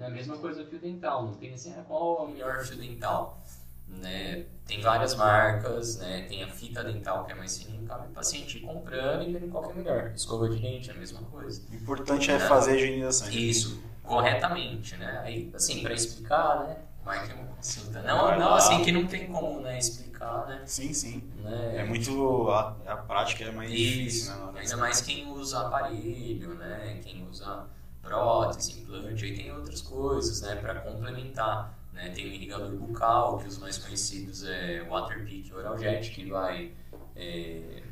é 0.00 0.06
a 0.06 0.10
mesma 0.10 0.36
coisa 0.36 0.64
do 0.64 0.68
fio 0.68 0.80
dental, 0.80 1.26
não 1.26 1.34
tem 1.34 1.54
assim, 1.54 1.72
ah, 1.78 1.84
qual 1.86 2.18
é 2.18 2.22
o 2.22 2.28
melhor 2.32 2.58
fio 2.64 2.76
dental? 2.76 3.40
Né? 3.86 4.46
Tem 4.66 4.80
várias 4.80 5.14
marcas, 5.14 5.98
né? 5.98 6.26
tem 6.28 6.42
a 6.42 6.48
fita 6.48 6.82
dental 6.82 7.24
que 7.24 7.32
é 7.32 7.34
mais 7.36 7.56
fininha, 7.62 7.86
cabe 7.86 8.08
o 8.08 8.10
paciente 8.10 8.58
ir 8.58 8.62
comprando 8.62 9.22
e 9.22 9.32
vendo 9.32 9.48
qual 9.50 9.64
que 9.64 9.70
é 9.70 9.82
melhor. 9.82 10.12
Escova 10.16 10.48
de 10.48 10.60
dente 10.60 10.90
é 10.90 10.92
a 10.92 10.96
mesma 10.96 11.22
coisa. 11.22 11.62
O 11.70 11.74
importante 11.76 12.30
é 12.32 12.38
fazer 12.40 12.72
a 12.72 12.74
higienização. 12.74 13.30
Isso, 13.30 13.80
corretamente, 14.02 14.96
né? 14.96 15.20
Aí, 15.24 15.50
assim, 15.54 15.80
para 15.80 15.94
explicar, 15.94 16.66
né? 16.66 16.76
Uma 17.08 17.46
consulta. 17.56 18.02
Não, 18.02 18.38
não 18.38 18.54
assim 18.54 18.84
que 18.84 18.92
não 18.92 19.06
tem 19.06 19.26
como 19.26 19.60
né, 19.60 19.78
explicar, 19.78 20.46
né? 20.46 20.62
Sim, 20.66 20.92
sim. 20.92 21.22
né? 21.42 21.78
É 21.78 21.84
muito. 21.84 22.48
A, 22.50 22.76
a 22.86 22.96
prática 22.96 23.44
é 23.44 23.50
mais 23.50 23.70
Isso, 23.70 23.80
difícil, 23.80 24.52
né? 24.52 24.60
ainda 24.60 24.76
mais 24.76 25.00
quem 25.00 25.30
usa 25.30 25.66
aparelho, 25.66 26.54
né? 26.54 27.00
Quem 27.02 27.26
usa 27.28 27.66
prótese, 28.02 28.80
implante, 28.80 29.24
aí 29.24 29.36
tem 29.36 29.52
outras 29.52 29.80
coisas, 29.80 30.40
né? 30.40 30.56
Para 30.56 30.80
complementar, 30.80 31.78
né? 31.92 32.10
Tem 32.10 32.24
o 32.24 32.28
irrigador 32.28 32.70
bucal, 32.70 33.38
que 33.38 33.48
os 33.48 33.58
mais 33.58 33.78
conhecidos 33.78 34.44
é 34.44 34.82
o 34.86 34.90
Waterpik 34.90 35.52
Oraljet, 35.52 36.10
que 36.10 36.30
vai 36.30 36.72
é, 37.14 37.82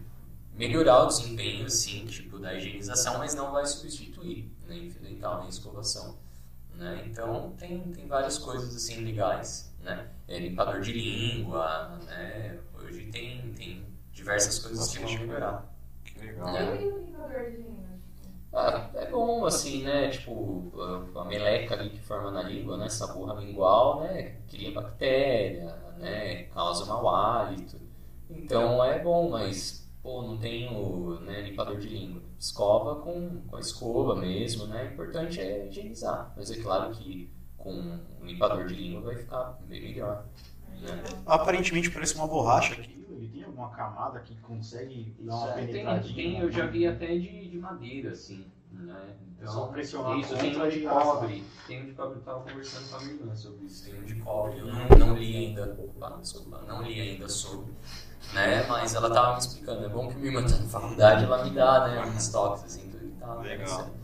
melhorar 0.55 1.03
o 1.03 1.07
desempenho, 1.07 1.67
assim, 1.67 2.07
tipo, 2.07 2.39
da 2.39 2.55
higienização, 2.55 3.19
mas 3.19 3.35
não 3.35 3.53
vai 3.53 3.67
substituir 3.67 4.51
nem 4.67 4.91
fio 4.91 5.03
dental, 5.03 5.41
nem 5.41 5.49
escovação. 5.49 6.17
Né? 6.77 7.05
Então 7.07 7.53
tem, 7.59 7.81
tem 7.93 8.07
várias 8.07 8.39
coisas 8.39 8.75
assim 8.77 9.03
legais, 9.05 9.75
né? 9.81 10.09
É, 10.29 10.39
limpador 10.39 10.81
de 10.81 10.93
língua, 10.93 11.99
né? 12.07 12.59
Hoje 12.75 13.07
tem, 13.07 13.53
tem 13.55 13.87
diversas 14.13 14.59
coisas 14.59 14.89
que 14.89 14.99
vão 15.01 15.13
melhorar. 15.19 15.73
Que 16.05 16.19
legal. 16.21 16.57
É. 16.57 16.83
E 16.85 16.91
o 16.93 16.99
limpador 16.99 17.51
de 17.51 17.57
língua? 17.57 17.87
Ah, 18.53 18.91
é 18.95 19.11
bom, 19.11 19.45
assim, 19.45 19.83
né? 19.85 20.09
Tipo, 20.11 20.73
a- 21.17 21.25
meleca 21.25 21.75
ali 21.75 21.91
que 21.91 22.01
forma 22.01 22.31
na 22.31 22.43
língua, 22.43 22.77
né? 22.79 22.87
Essa 22.87 23.07
borra 23.09 23.35
lingual, 23.41 24.01
né? 24.03 24.37
Cria 24.49 24.73
bactéria, 24.73 25.75
né? 25.99 26.45
Causa 26.45 26.85
mau 26.87 27.09
hálito. 27.09 27.79
Então 28.31 28.83
é 28.85 28.99
bom, 28.99 29.31
mas, 29.31 29.89
pô, 30.03 30.23
não 30.23 30.39
tem 30.39 30.69
o 30.75 31.21
né, 31.21 31.43
limpador 31.43 31.79
de 31.79 31.89
língua. 31.89 32.23
Escova 32.39 33.01
com, 33.01 33.43
com 33.49 33.57
a 33.57 33.61
escova 33.61 34.15
mesmo, 34.17 34.67
né? 34.67 34.85
O 34.85 34.93
importante 34.93 35.41
é 35.41 35.67
higienizar. 35.67 36.33
Mas 36.37 36.51
é 36.51 36.61
claro 36.61 36.93
que 36.93 37.31
com 37.57 37.73
um 37.73 38.25
limpador 38.25 38.67
de 38.67 38.75
língua 38.75 39.01
vai 39.01 39.17
ficar 39.17 39.59
bem 39.67 39.83
melhor. 39.83 40.27
Né? 40.81 41.03
Aparentemente 41.25 41.91
parece 41.91 42.15
uma 42.15 42.27
borracha 42.27 42.75
aqui. 42.75 43.05
Ele 43.11 43.29
tem 43.29 43.45
alguma 43.45 43.71
camada 43.71 44.21
que 44.21 44.37
consegue 44.37 45.17
dar 45.21 45.35
uma 45.35 45.51
é, 45.51 45.55
tem, 45.55 45.67
penetradinha? 45.67 46.15
tem, 46.15 46.39
eu 46.41 46.53
já 46.53 46.67
vi 46.67 46.87
até 46.87 47.19
de, 47.19 47.49
de 47.49 47.59
madeira, 47.59 48.11
assim, 48.11 48.45
né? 48.71 49.17
Então, 49.39 49.53
Só 49.53 49.67
pressionar 49.67 50.19
isso, 50.19 50.37
tem 50.37 50.57
um 50.57 50.69
de 50.69 50.79
e 50.79 50.83
cobre. 50.87 51.45
Tem 51.67 51.83
um 51.83 51.87
de 51.87 51.93
cobre, 51.93 52.19
eu 52.19 52.23
tava 52.23 52.41
conversando 52.41 52.91
com 52.91 52.97
a 52.97 53.01
minha 53.01 53.15
irmã 53.15 53.35
sobre 53.35 53.65
isso. 53.67 53.85
Tem 53.85 54.01
um 54.01 54.05
de 54.05 54.15
cobre, 54.17 54.59
eu 54.59 54.67
não, 54.67 54.89
não 54.99 55.17
li 55.17 55.37
ainda, 55.37 55.77
opa, 55.79 56.19
desculpa, 56.21 56.63
não 56.67 56.83
li 56.83 57.01
ainda 57.01 57.29
sobre, 57.29 57.73
né? 58.35 58.67
Mas 58.69 58.95
ela 58.95 59.11
tava 59.11 59.33
me 59.33 59.39
explicando, 59.39 59.85
é 59.85 59.89
bom 59.89 60.09
que 60.09 60.15
minha 60.17 60.29
irmã 60.37 60.47
tá 60.49 60.57
na 60.57 60.69
faculdade, 60.69 61.25
ela 61.25 61.45
me 61.45 61.51
dá, 61.51 61.89
né, 61.89 62.03
uns 62.07 62.29
toques, 62.29 62.65
assim, 62.65 62.91
tudo 62.91 63.07
que 63.13 63.19
tava 63.21 63.43
Legal. 63.43 63.67
acontecendo, 63.67 63.97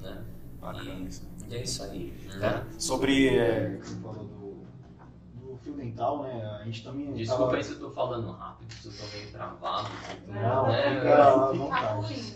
né? 0.00 0.22
Bacana 0.60 0.94
isso. 1.08 1.28
E 1.48 1.54
é 1.56 1.62
isso 1.62 1.82
aí, 1.82 2.28
né? 2.38 2.64
Sobre. 2.78 3.36
É, 3.36 3.76
você 3.82 3.96
falou 3.96 4.24
do, 4.24 5.50
do 5.52 5.56
fio 5.58 5.74
dental, 5.74 6.22
né? 6.22 6.58
A 6.60 6.64
gente 6.64 6.84
também. 6.84 7.12
Desculpa 7.12 7.44
tava- 7.44 7.56
aí 7.56 7.64
se 7.64 7.72
eu 7.72 7.80
tô 7.80 7.90
falando 7.90 8.30
rápido, 8.30 8.72
se 8.72 8.86
eu 8.88 8.92
tô 8.92 9.16
meio 9.16 9.30
travado. 9.32 9.88
Não, 10.28 10.66
né? 10.68 10.94
fica 11.00 11.12
à 11.14 11.16
Tá 11.16 11.46
vontade. 11.52 12.32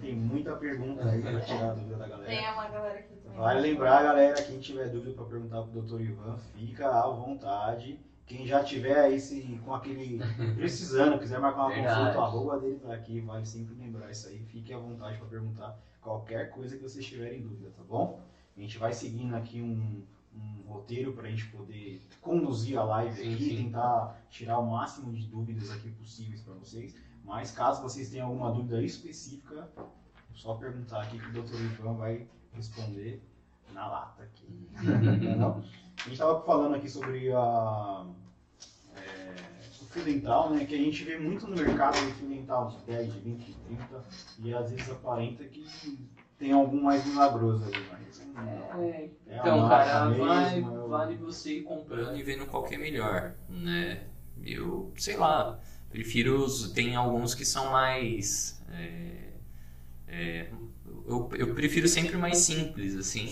Tem 0.00 0.14
muita 0.16 0.52
pergunta 0.56 1.04
aí 1.08 1.20
pra 1.20 1.40
tirar 1.40 1.70
a 1.70 1.74
dúvida 1.74 1.96
da 1.96 2.08
galera. 2.08 2.26
Tem 2.28 2.52
uma 2.52 2.68
galera 2.68 2.98
aqui 2.98 3.14
também. 3.22 3.38
Vale 3.38 3.60
lembrar, 3.60 4.02
galera, 4.02 4.42
quem 4.42 4.58
tiver 4.58 4.88
dúvida 4.88 5.12
para 5.14 5.24
perguntar 5.26 5.62
pro 5.62 5.82
Dr. 5.82 6.00
Ivan, 6.00 6.36
fica 6.56 6.88
à 6.88 7.06
vontade. 7.08 8.00
Quem 8.26 8.46
já 8.46 8.64
tiver 8.64 8.98
aí 8.98 9.20
se, 9.20 9.60
com 9.64 9.74
aquele 9.74 10.18
precisando, 10.56 11.18
quiser 11.18 11.38
marcar 11.40 11.66
uma 11.66 11.74
Verdade. 11.74 11.98
consulta, 11.98 12.18
a 12.20 12.24
arroba 12.24 12.58
dele 12.58 12.78
tá 12.78 12.94
aqui, 12.94 13.20
vale 13.20 13.44
sempre 13.44 13.74
lembrar 13.74 14.10
isso 14.10 14.28
aí. 14.28 14.38
Fique 14.46 14.72
à 14.72 14.78
vontade 14.78 15.18
para 15.18 15.26
perguntar 15.28 15.78
qualquer 16.00 16.50
coisa 16.50 16.76
que 16.76 16.82
vocês 16.82 17.04
tiverem 17.04 17.42
dúvida, 17.42 17.70
tá 17.76 17.82
bom? 17.82 18.20
A 18.56 18.60
gente 18.60 18.78
vai 18.78 18.92
seguindo 18.92 19.34
aqui 19.34 19.60
um, 19.60 20.02
um 20.34 20.62
roteiro 20.66 21.12
para 21.12 21.26
a 21.26 21.30
gente 21.30 21.46
poder 21.48 22.00
conduzir 22.20 22.78
a 22.78 22.84
live 22.84 23.14
Sim, 23.14 23.34
aqui, 23.34 23.44
sim. 23.44 23.64
tentar 23.64 24.18
tirar 24.30 24.58
o 24.58 24.70
máximo 24.70 25.12
de 25.12 25.26
dúvidas 25.26 25.70
aqui 25.70 25.90
possíveis 25.90 26.40
para 26.40 26.54
vocês. 26.54 26.96
Mas 27.24 27.50
caso 27.50 27.82
vocês 27.82 28.10
tenham 28.10 28.28
alguma 28.28 28.52
dúvida 28.52 28.82
específica, 28.82 29.68
só 30.34 30.54
perguntar 30.54 31.02
aqui 31.02 31.18
que 31.18 31.38
o 31.38 31.42
Dr. 31.42 31.54
Ivan 31.56 31.94
vai 31.94 32.26
responder. 32.52 33.22
na 33.72 33.86
lata 33.88 34.22
aqui. 34.22 34.68
não? 35.38 35.62
A 35.98 36.02
gente 36.04 36.12
estava 36.12 36.40
falando 36.42 36.74
aqui 36.74 36.88
sobre 36.88 37.32
a, 37.32 38.04
é, 38.96 39.34
o 39.80 39.84
fio 39.86 40.04
dental, 40.04 40.50
né? 40.50 40.64
Que 40.64 40.74
a 40.74 40.78
gente 40.78 41.02
vê 41.04 41.16
muito 41.18 41.46
no 41.46 41.56
mercado 41.56 41.96
o 41.96 42.10
fio 42.12 42.28
dental 42.28 42.68
de 42.68 42.78
10, 42.92 43.12
de 43.12 43.20
20, 43.20 43.44
de 43.46 43.54
30 43.54 44.04
e 44.40 44.54
às 44.54 44.70
vezes 44.70 44.90
aparenta 44.90 45.44
que 45.44 45.66
tem 46.38 46.52
algum 46.52 46.82
mais 46.82 47.04
milagroso 47.06 47.64
ali, 47.64 47.86
mas 47.90 48.26
não. 48.34 48.82
É, 48.82 49.10
É 49.28 49.34
a 49.34 49.40
então, 49.40 49.68
cara, 49.68 50.04
mesmo, 50.10 50.24
vai- 50.26 50.60
é 50.60 50.66
o- 50.66 50.88
vale 50.88 51.16
você 51.16 51.58
ir 51.58 51.62
comprando 51.62 52.16
e 52.16 52.22
vendo 52.22 52.46
qual 52.46 52.64
que 52.64 52.74
é 52.74 52.78
melhor, 52.78 53.34
né? 53.48 54.02
Eu, 54.44 54.92
sei 54.96 55.16
lá, 55.16 55.58
prefiro 55.88 56.44
os... 56.44 56.70
Tem 56.72 56.96
alguns 56.96 57.34
que 57.34 57.44
são 57.46 57.70
mais... 57.70 58.60
é, 58.72 59.30
é, 60.08 60.50
eu, 61.06 61.30
eu 61.36 61.54
prefiro 61.54 61.86
sempre 61.86 62.16
mais 62.16 62.38
simples, 62.38 62.96
assim, 62.96 63.26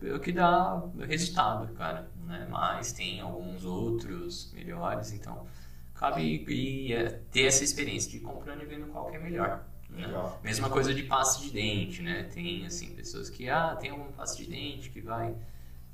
e 0.00 0.08
é 0.08 0.14
o 0.14 0.20
que 0.20 0.32
dá 0.32 0.82
resultado, 1.08 1.72
cara, 1.74 2.08
né? 2.24 2.46
Mas 2.48 2.92
tem 2.92 3.20
alguns 3.20 3.64
outros 3.64 4.52
melhores, 4.52 5.12
então 5.12 5.44
cabe 5.94 6.22
ir, 6.22 6.92
é, 6.92 7.08
ter 7.32 7.42
essa 7.42 7.64
experiência 7.64 8.10
de 8.10 8.18
ir 8.18 8.20
comprando 8.20 8.62
e 8.62 8.66
vendo 8.66 8.86
qual 8.86 9.10
que 9.10 9.16
é 9.16 9.18
melhor, 9.18 9.66
né? 9.90 10.06
Legal. 10.06 10.40
Mesma 10.42 10.70
coisa 10.70 10.94
de 10.94 11.02
pasta 11.02 11.42
de 11.42 11.50
dente, 11.50 12.00
né? 12.00 12.24
Tem, 12.32 12.64
assim, 12.64 12.94
pessoas 12.94 13.28
que, 13.28 13.48
ah, 13.48 13.76
tem 13.80 13.90
alguma 13.90 14.12
pasta 14.12 14.36
de 14.36 14.48
dente 14.48 14.90
que 14.90 15.00
vai 15.00 15.34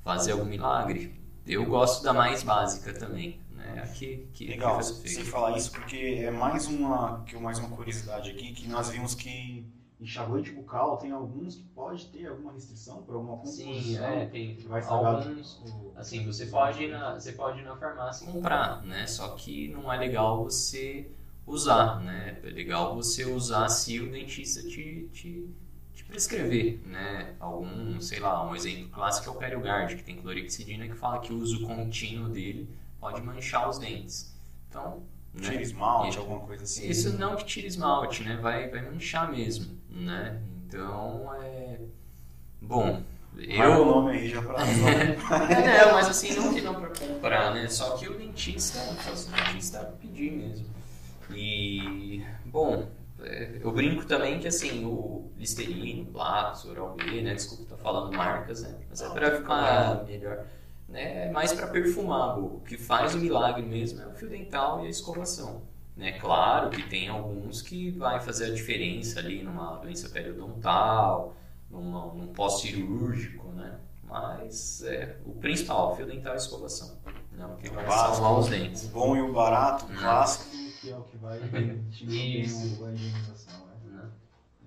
fazer 0.03 0.33
algum 0.33 0.45
milagre. 0.45 1.14
Eu 1.47 1.64
gosto 1.64 2.03
da 2.05 2.12
mais 2.12 2.42
básica 2.42 2.92
também, 2.92 3.40
né? 3.53 3.83
A 3.83 3.87
que, 3.87 4.29
que, 4.35 4.49
Legal, 4.49 4.79
que 4.79 4.85
você 4.85 5.25
falar 5.25 5.57
isso 5.57 5.73
porque 5.73 5.97
é 5.97 6.31
mais 6.31 6.66
uma, 6.66 7.23
que 7.25 7.37
mais 7.38 7.59
uma 7.59 7.71
curiosidade 7.71 8.31
aqui, 8.31 8.53
que 8.53 8.68
nós 8.68 8.90
vimos 8.90 9.14
que 9.14 9.66
enxaguante 10.03 10.51
bucal 10.53 10.97
tem 10.99 11.11
alguns 11.12 11.57
que 11.57 11.62
pode 11.75 12.07
ter 12.07 12.27
alguma 12.27 12.53
restrição 12.53 13.03
por 13.03 13.15
alguma 13.15 13.37
composição. 13.37 13.73
Sim, 13.75 13.97
é, 13.99 14.27
tem 14.27 14.57
que 14.57 14.67
vai 14.69 14.83
alguns... 14.83 15.61
o- 15.65 15.93
Assim, 15.97 16.25
você 16.27 16.47
pode, 16.47 16.83
ir 16.85 16.91
na, 16.91 17.15
você 17.15 17.33
pode 17.33 17.61
ir 17.61 17.65
na 17.65 17.77
farmácia 17.77 18.25
e 18.25 18.33
comprar, 18.33 18.83
né? 18.83 19.07
Só 19.07 19.29
que 19.37 19.69
não 19.69 19.93
é 19.93 19.97
legal 19.99 20.43
você 20.43 21.11
usar, 21.47 22.01
né? 22.01 22.38
É 22.43 22.51
legal 22.51 22.95
você 22.95 23.25
usar 23.25 23.69
se 23.69 24.01
o 24.01 24.11
dentista 24.11 24.62
te, 24.62 25.09
te, 25.12 25.49
te 25.95 26.05
prescrever, 26.05 26.81
né? 26.87 27.35
Algum, 27.38 28.01
sei 28.01 28.19
lá, 28.21 28.45
um 28.49 28.57
exemplo 28.57 28.88
clássico 28.88 29.29
é 29.29 29.33
o 29.33 29.37
Periogard, 29.37 29.95
que 29.97 30.03
tem 30.03 30.17
clorexidina, 30.17 30.88
que 30.88 30.95
fala 30.95 31.21
que 31.21 31.33
o 31.33 31.38
uso 31.38 31.65
contínuo 31.67 32.29
dele 32.31 32.69
pode 32.99 33.21
manchar 33.23 33.69
os 33.69 33.79
dentes. 33.79 34.35
Então, 34.69 35.03
né? 35.35 35.51
Tira 35.51 35.62
esmalte, 35.62 36.19
alguma 36.19 36.41
coisa 36.41 36.65
assim. 36.65 36.88
Isso 36.88 37.17
não 37.19 37.37
que 37.37 37.45
tira 37.45 37.67
esmalte, 37.67 38.23
né? 38.25 38.37
Vai, 38.37 38.69
vai 38.69 38.83
manchar 38.83 39.31
mesmo, 39.31 39.79
né? 39.93 40.41
Então, 40.67 41.31
é... 41.43 41.79
Bom, 42.61 43.03
Marca 43.35 43.79
o 43.79 43.83
eu... 43.83 43.87
nome 43.87 44.11
aí 44.13 44.29
já 44.29 44.43
pra 44.43 44.61
É, 44.61 45.87
não, 45.87 45.93
mas 45.93 46.09
assim, 46.09 46.35
não 46.35 46.53
que 46.53 46.61
não 46.61 46.75
pra 46.75 46.89
comprar, 46.89 47.55
né? 47.55 47.67
Só 47.69 47.97
que 47.97 48.09
o 48.09 48.19
dentista, 48.19 48.79
o 48.79 49.37
dentista 49.37 49.95
pedir 50.01 50.33
mesmo. 50.33 50.67
E, 51.31 52.23
bom, 52.45 52.87
é, 53.23 53.59
eu 53.63 53.73
brinco 53.73 54.05
também 54.05 54.39
que 54.39 54.47
assim, 54.47 54.85
o 54.85 55.31
Listerine, 55.39 56.05
Blatos, 56.05 56.67
Oral 56.67 56.95
B, 56.95 57.23
né? 57.23 57.35
Desculpa, 57.35 57.65
tô 57.71 57.77
falando 57.77 58.15
marcas, 58.15 58.63
né? 58.63 58.75
Mas 58.91 59.01
é 59.01 59.09
pra 59.09 59.37
ficar 59.37 60.05
melhor. 60.05 60.45
Né? 60.89 61.29
É 61.29 61.31
mais 61.31 61.55
pra 61.55 61.69
perfumar, 61.69 62.39
o 62.39 62.61
que 62.61 62.77
faz 62.77 63.15
o 63.15 63.19
milagre 63.19 63.63
mesmo 63.63 64.03
é 64.03 64.07
o 64.07 64.13
fio 64.13 64.29
dental 64.29 64.85
e 64.85 64.87
a 64.87 64.91
escovação. 64.91 65.63
Né? 65.97 66.13
Claro 66.13 66.71
que 66.71 66.83
tem 66.89 67.09
alguns 67.09 67.61
que 67.63 67.91
vai 67.91 68.19
fazer 68.21 68.47
a 68.47 68.55
diferença 68.55 69.19
ali 69.21 69.43
numa 69.43 69.77
doença 69.77 70.09
periodontal, 70.09 71.35
numa, 71.71 72.07
num 72.15 72.29
pós-cirúrgico, 72.29 73.49
né? 73.53 73.79
Mas 74.05 74.83
é, 74.85 75.17
o 75.25 75.33
principal, 75.35 75.93
o 75.93 75.97
fio 75.97 76.07
dental 76.07 76.33
e 76.33 76.37
a 76.37 76.39
escovação. 76.39 76.99
Não, 77.33 77.57
que 77.57 77.69
vai 77.71 77.85
básico. 77.87 78.15
salvar 78.17 78.39
os 78.41 78.49
dentes. 78.49 78.85
O 78.85 78.89
bom 78.89 79.17
e 79.17 79.23
o 79.23 79.33
barato, 79.33 79.87
o 79.87 79.91
Hum. 79.91 79.97
clássico, 79.97 80.51
que 80.81 80.91
é 80.91 80.97
o 80.97 81.03
que 81.03 81.17
vai 81.19 81.39
te 81.39 82.05
manter 82.05 82.41
Isso. 82.41 82.85
a 82.85 82.93
higienização. 82.93 83.67
Né? 83.67 83.73
Né? 83.93 84.09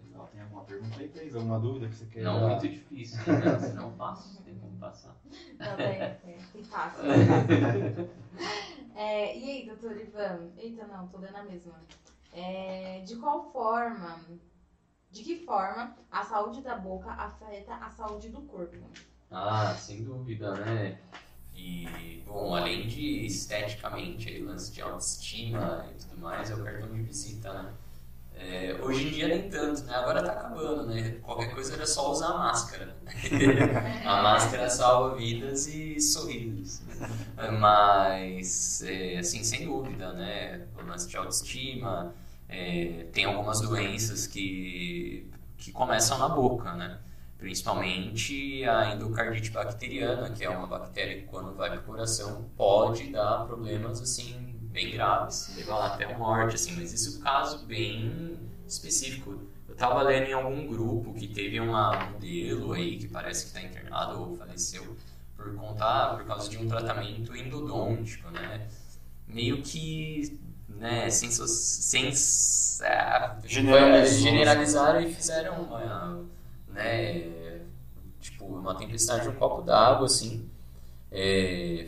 Legal. 0.08 0.30
Tem 0.32 0.42
alguma 0.42 0.62
pergunta 0.64 1.00
aí, 1.00 1.08
Thaís? 1.10 1.36
Alguma 1.36 1.60
dúvida 1.60 1.88
que 1.88 1.96
você 1.96 2.06
quer 2.06 2.24
Não 2.24 2.40
dar? 2.40 2.48
muito 2.50 2.68
difícil, 2.70 3.18
né? 3.34 3.60
Se 3.60 3.74
não 3.74 3.92
passo, 3.92 4.42
tem 4.44 4.56
como 4.56 4.78
passar. 4.78 5.16
Não, 5.60 5.76
tem, 5.76 6.00
tem, 6.24 6.38
tem 6.54 6.64
fácil. 6.64 7.04
É, 8.96 9.38
e 9.38 9.50
aí, 9.52 9.66
doutor 9.66 10.00
Ivan? 10.00 10.52
Eita, 10.58 10.88
não, 10.88 11.08
tô 11.08 11.18
lendo 11.18 11.36
a 11.36 11.44
mesma. 11.44 11.74
É, 12.32 13.02
de 13.06 13.18
qual 13.18 13.52
forma, 13.52 14.22
de 15.12 15.22
que 15.22 15.46
forma 15.46 15.96
a 16.10 16.24
saúde 16.24 16.62
da 16.62 16.78
boca 16.78 17.12
afeta 17.12 17.76
a 17.76 17.90
saúde 17.90 18.30
do 18.30 18.42
corpo? 18.44 18.90
Ah, 19.30 19.76
sem 19.76 20.04
dúvida, 20.04 20.54
né? 20.56 20.98
E, 21.54 22.24
bom, 22.26 22.56
além 22.56 22.88
de 22.88 23.26
esteticamente, 23.26 24.30
aí, 24.30 24.42
lance 24.42 24.72
de 24.72 24.82
autoestima 24.82 25.90
e 25.92 25.96
tudo 25.96 26.22
mais, 26.22 26.50
é 26.50 26.56
o 26.56 26.64
cartão 26.64 26.92
de 26.92 27.02
visita, 27.02 27.64
né? 27.64 27.74
É, 28.38 28.78
hoje 28.82 29.08
em 29.08 29.12
dia 29.12 29.28
nem 29.28 29.50
tanto, 29.50 29.84
né? 29.84 29.96
Agora 29.96 30.22
tá 30.22 30.32
acabando, 30.32 30.88
né? 30.88 31.18
Qualquer 31.22 31.54
coisa 31.54 31.74
era 31.74 31.86
só 31.86 32.12
usar 32.12 32.28
a 32.28 32.38
máscara. 32.38 32.96
a 34.06 34.22
máscara 34.22 34.70
salva 34.70 35.16
vidas 35.16 35.68
e 35.68 36.00
sorrisos. 36.00 36.82
Mas, 37.60 38.82
é, 38.84 39.18
assim, 39.18 39.44
sem 39.44 39.66
dúvida, 39.66 40.14
né? 40.14 40.68
O 40.78 41.08
de 41.08 41.18
autoestima, 41.18 42.14
é, 42.48 43.08
tem 43.12 43.26
algumas 43.26 43.62
doenças 43.62 44.28
que, 44.28 45.30
que 45.58 45.72
começam 45.72 46.18
na 46.18 46.30
boca, 46.30 46.74
né? 46.74 47.00
Principalmente 47.38 48.64
a 48.66 48.94
endocardite 48.94 49.52
bacteriana, 49.52 50.30
que 50.30 50.44
é 50.44 50.50
uma 50.50 50.68
bactéria 50.68 51.22
que 51.22 51.28
quando 51.28 51.54
vai 51.56 51.70
para 51.70 51.80
o 51.80 51.84
coração 51.84 52.50
pode 52.56 53.12
dar 53.12 53.46
problemas 53.46 54.02
assim 54.02 54.55
bem 54.76 54.92
graves, 54.92 55.56
levar 55.56 55.94
até 55.94 56.04
a 56.04 56.18
morte, 56.18 56.56
assim, 56.56 56.76
mas 56.76 56.92
isso 56.92 57.16
é 57.16 57.20
um 57.20 57.24
caso 57.24 57.66
bem 57.66 58.38
específico. 58.68 59.42
Eu 59.68 59.74
estava 59.74 60.02
lendo 60.04 60.28
em 60.28 60.34
algum 60.34 60.68
grupo 60.68 61.14
que 61.14 61.30
teve 61.30 61.60
uma 61.62 62.12
modelo 62.12 62.74
aí 62.74 62.98
que 62.98 63.08
parece 63.08 63.46
que 63.46 63.48
está 63.48 63.62
internado 63.62 64.20
ou 64.20 64.38
faleceu 64.38 64.96
por 65.38 65.56
conta 65.56 66.16
por 66.16 66.26
causa 66.26 66.50
de 66.50 66.58
um 66.58 66.68
tratamento 66.68 67.34
endodôntico, 67.36 68.30
né? 68.32 68.68
Meio 69.28 69.62
que 69.62 70.38
né, 70.68 71.10
sem, 71.10 71.32
sem 71.32 72.12
ah, 72.84 73.38
generalizaram 73.46 75.02
e 75.02 75.14
fizeram 75.14 75.64
uma 75.64 76.26
né, 76.68 77.62
tipo 78.20 78.46
uma 78.46 78.76
tempestade 78.76 79.26
no 79.26 79.34
copo 79.34 79.62
d'água 79.62 80.06
assim, 80.06 80.50
é, 81.12 81.88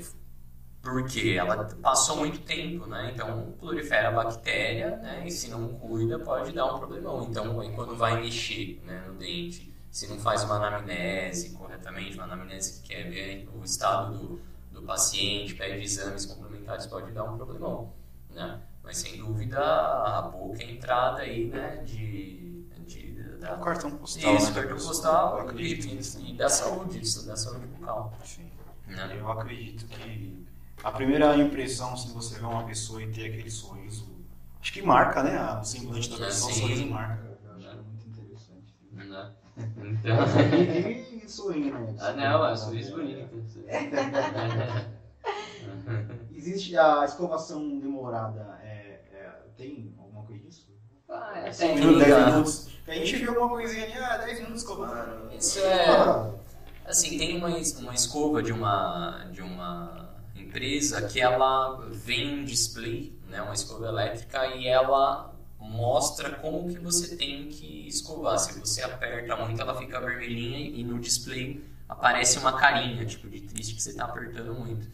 porque 0.92 1.32
ela 1.32 1.66
passou 1.82 2.16
muito 2.18 2.40
tempo, 2.40 2.86
né? 2.88 3.12
Então 3.14 3.54
prolifera 3.60 4.08
a 4.08 4.12
bactéria, 4.12 4.96
né? 4.98 5.28
E 5.28 5.32
se 5.32 5.50
não 5.50 5.68
cuida 5.74 6.18
pode 6.18 6.54
dar 6.54 6.74
um 6.74 6.80
problemão. 6.80 7.28
Então 7.30 7.54
quando 7.76 7.96
vai 7.96 8.22
mexer, 8.22 8.82
né, 8.86 9.04
no 9.06 9.16
dente, 9.16 9.74
se 9.92 10.08
não 10.08 10.18
faz 10.18 10.44
uma 10.46 10.56
anamnese 10.56 11.52
corretamente, 11.52 12.16
uma 12.16 12.24
anamnese 12.24 12.82
que 12.82 12.88
quer 12.88 13.10
ver 13.10 13.50
o 13.54 13.64
estado 13.66 14.18
do, 14.18 14.42
do 14.72 14.82
paciente, 14.84 15.56
pede 15.56 15.84
exames 15.84 16.26
complementares, 16.26 16.86
pode 16.86 17.12
dar 17.12 17.26
um 17.26 17.36
problemão, 17.36 17.94
né? 18.30 18.62
Mas 18.82 18.98
sem 19.00 19.18
dúvida 19.18 19.60
a 19.60 20.22
boca 20.22 20.64
é 20.64 20.68
a 20.68 20.72
entrada 20.72 21.22
aí, 21.22 21.48
né? 21.48 21.84
De, 21.86 22.64
de 22.86 23.12
da, 23.42 23.56
O 23.56 23.62
cartão 23.62 23.92
postal, 23.92 24.36
isso, 24.36 24.54
né? 24.54 24.62
cartão 24.62 24.78
postal 24.78 25.38
Eu 25.38 25.50
acredito 25.50 25.88
e, 25.88 26.32
e 26.32 26.34
da 26.38 26.48
saúde, 26.48 27.02
isso, 27.02 27.28
da 27.28 27.36
saúde 27.36 27.68
bucal. 27.68 28.14
Sim. 28.24 28.50
Né? 28.88 29.18
Eu 29.20 29.30
acredito 29.30 29.86
que 29.86 30.47
a 30.84 30.92
primeira 30.92 31.36
impressão, 31.38 31.96
se 31.98 32.12
você 32.14 32.40
vê 32.40 32.46
uma 32.46 32.64
pessoa 32.66 33.02
e 33.02 33.08
ter 33.12 33.28
aquele 33.28 33.50
sorriso, 33.50 34.08
acho 34.62 34.72
que 34.74 34.82
marca, 34.82 35.24
né? 35.24 35.60
O 35.60 35.64
semblante 35.64 36.10
da 36.10 36.16
É, 36.16 36.20
pessoa, 36.28 36.52
o 36.52 36.54
sim. 36.54 36.62
sorriso 36.62 36.88
marca. 36.88 37.38
Eu 37.44 37.56
acho 37.56 37.78
muito 37.84 38.08
interessante. 38.08 38.74
Né? 38.92 39.32
Então. 39.58 40.18
E, 40.54 41.26
e 41.26 41.30
sorrindo, 41.30 41.78
né? 41.80 41.96
Ah, 42.00 42.14
não, 42.14 42.46
é 42.46 42.52
um 42.52 42.56
sorriso 42.56 42.96
bonito. 42.96 43.28
Existe 46.34 46.78
a 46.78 47.04
escovação 47.04 47.80
demorada, 47.80 48.60
é, 48.64 49.02
é, 49.12 49.32
tem 49.58 49.94
alguma 49.98 50.24
coisa 50.24 50.44
disso? 50.44 50.68
Ah, 51.10 51.40
é 51.40 51.52
Cinco 51.52 51.76
minutos, 51.76 52.00
técnica. 52.00 52.22
10 52.24 52.32
minutos. 52.34 52.70
A 52.88 52.94
gente 52.94 53.16
viu 53.18 53.30
alguma 53.32 53.50
coisinha 53.50 53.84
ali, 53.84 53.94
ah, 53.94 54.18
10 54.18 54.40
minutos 54.40 54.62
escovando. 54.62 55.32
Isso 55.36 55.60
é. 55.60 55.90
Ah, 55.90 56.32
Assim, 56.86 57.18
tem 57.18 57.36
uma, 57.38 57.50
uma 57.50 57.94
escova 57.94 58.42
de 58.42 58.54
uma, 58.54 59.26
de 59.34 59.42
uma 59.42 60.07
empresa 60.48 61.02
que 61.08 61.20
ela 61.20 61.78
vem 61.92 62.40
um 62.40 62.46
display, 62.46 63.18
né, 63.30 63.42
uma 63.42 63.54
escova 63.54 63.88
elétrica, 63.88 64.46
e 64.56 64.68
ela 64.68 65.34
mostra 65.60 66.32
como 66.38 66.70
que 66.70 66.80
você 66.80 67.16
tem 67.16 67.50
que 67.50 67.88
escovar. 67.88 68.40
Se 68.40 68.58
você 68.60 68.82
aperta 68.82 69.36
muito, 69.36 69.62
ela 69.62 69.78
fica 69.78 70.00
vermelhinha 70.00 70.60
e 70.60 70.84
no 70.84 71.00
display 71.00 71.64
aparece 71.88 72.40
uma 72.40 72.54
carinha, 72.54 73.06
tipo, 73.06 73.30
de 73.30 73.42
triste 73.42 73.76
que 73.76 73.84
você 73.84 73.92
está 73.92 74.06
apertando 74.06 74.54
muito. 74.54 74.88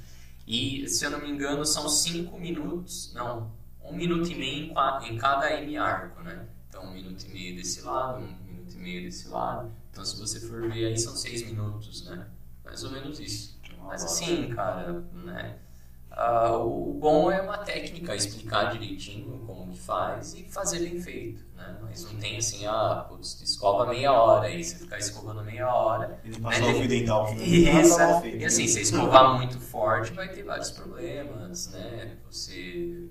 E, 0.46 0.88
se 0.89 1.06
eu 1.06 1.12
não 1.12 1.22
me 1.22 1.30
engano, 1.30 1.66
são 1.66 1.88
5 1.88 2.38
minutos, 2.38 3.13
não, 3.13 3.52
um 3.84 3.94
minuto 3.94 4.30
e 4.30 4.36
meio 4.36 4.74
em, 5.04 5.18
cada 5.18 5.52
M 5.62 5.78
arco, 5.78 6.22
né? 6.22 6.48
Então, 6.68 6.84
um 6.86 6.94
minuto 6.94 7.24
e 7.24 7.30
meio 7.30 7.56
desse 7.56 7.82
lado, 7.82 8.24
um 8.24 8.46
minuto 8.46 8.74
e 8.74 8.78
meio 8.78 9.04
desse 9.04 9.28
lado. 9.30 9.72
Então, 9.92 10.04
se 10.04 10.20
você 10.20 10.39
for 10.39 10.70
ver 10.70 10.88
aí, 10.88 10.98
são 10.98 11.16
seis 11.16 11.44
minutos, 11.46 12.06
né? 12.06 12.28
Mais 12.66 12.84
ou 12.84 12.92
menos 12.92 13.20
isso. 13.20 13.60
Mas 13.88 14.04
assim, 14.04 14.50
cara, 14.50 15.04
né? 15.13 15.58
ah, 16.12 16.58
o 16.58 16.93
bom 16.93 17.32
é 17.32 17.41
uma 17.41 17.58
técnica, 17.58 18.15
explicar 18.15 18.72
direitinho 18.72 19.39
como 19.46 19.72
que 19.72 19.80
faz 19.80 20.34
e 20.36 20.43
fazer 20.43 20.80
bem 20.80 21.02
feito, 21.02 21.43
né? 21.56 21.78
Mas 21.82 22.04
não 22.04 22.15
tem 22.19 22.38
assim, 22.38 22.65
ah, 22.65 23.06
putz, 23.08 23.41
escova 23.41 23.88
meia 23.88 24.12
hora, 24.13 24.48
aí 24.48 24.63
você 24.63 24.76
ficar 24.78 24.98
escovando 25.00 25.43
meia 25.43 25.74
hora. 25.74 26.19
Ele 26.24 26.39
passou 26.39 26.69
o 26.72 26.76
fio 26.76 26.88
dental. 26.88 27.24
o 27.24 27.28
fio 27.28 27.43
Isso, 27.43 27.98
dental 27.98 28.00
mal 28.12 28.22
feito. 28.22 28.38
e 28.41 28.46
assim, 28.46 28.67
se 28.67 28.82
escovar 28.82 29.38
muito 29.38 29.60
forte 29.60 30.12
vai 30.13 30.30
ter 30.30 30.43
vários 30.43 30.72
problemas, 30.72 31.67
né? 31.72 32.17
Você 32.30 33.10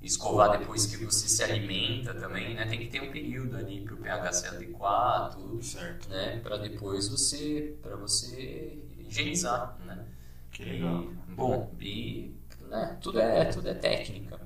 escovar 0.00 0.58
depois 0.58 0.86
que 0.86 0.96
você 1.04 1.28
se 1.28 1.42
alimenta 1.42 2.12
também, 2.14 2.54
né? 2.54 2.66
Tem 2.66 2.80
que 2.80 2.88
ter 2.88 3.00
um 3.02 3.10
período 3.12 3.56
ali 3.56 3.82
para 3.82 3.94
o 3.94 3.96
pH 3.98 4.32
ser 4.32 4.48
adequado, 4.48 5.36
tudo, 5.36 5.62
Certo. 5.62 6.08
né? 6.08 6.40
Para 6.42 6.56
depois 6.58 7.08
você, 7.08 7.76
para 7.82 7.96
você 7.96 8.78
higienizar, 9.12 9.76
né? 9.84 10.06
Que 10.50 10.64
legal. 10.64 11.02
E, 11.02 11.34
bom, 11.34 11.74
e 11.80 12.34
né, 12.68 12.98
tudo 13.00 13.20
é 13.20 13.44
tudo 13.46 13.68
é 13.68 13.74
técnica. 13.74 14.40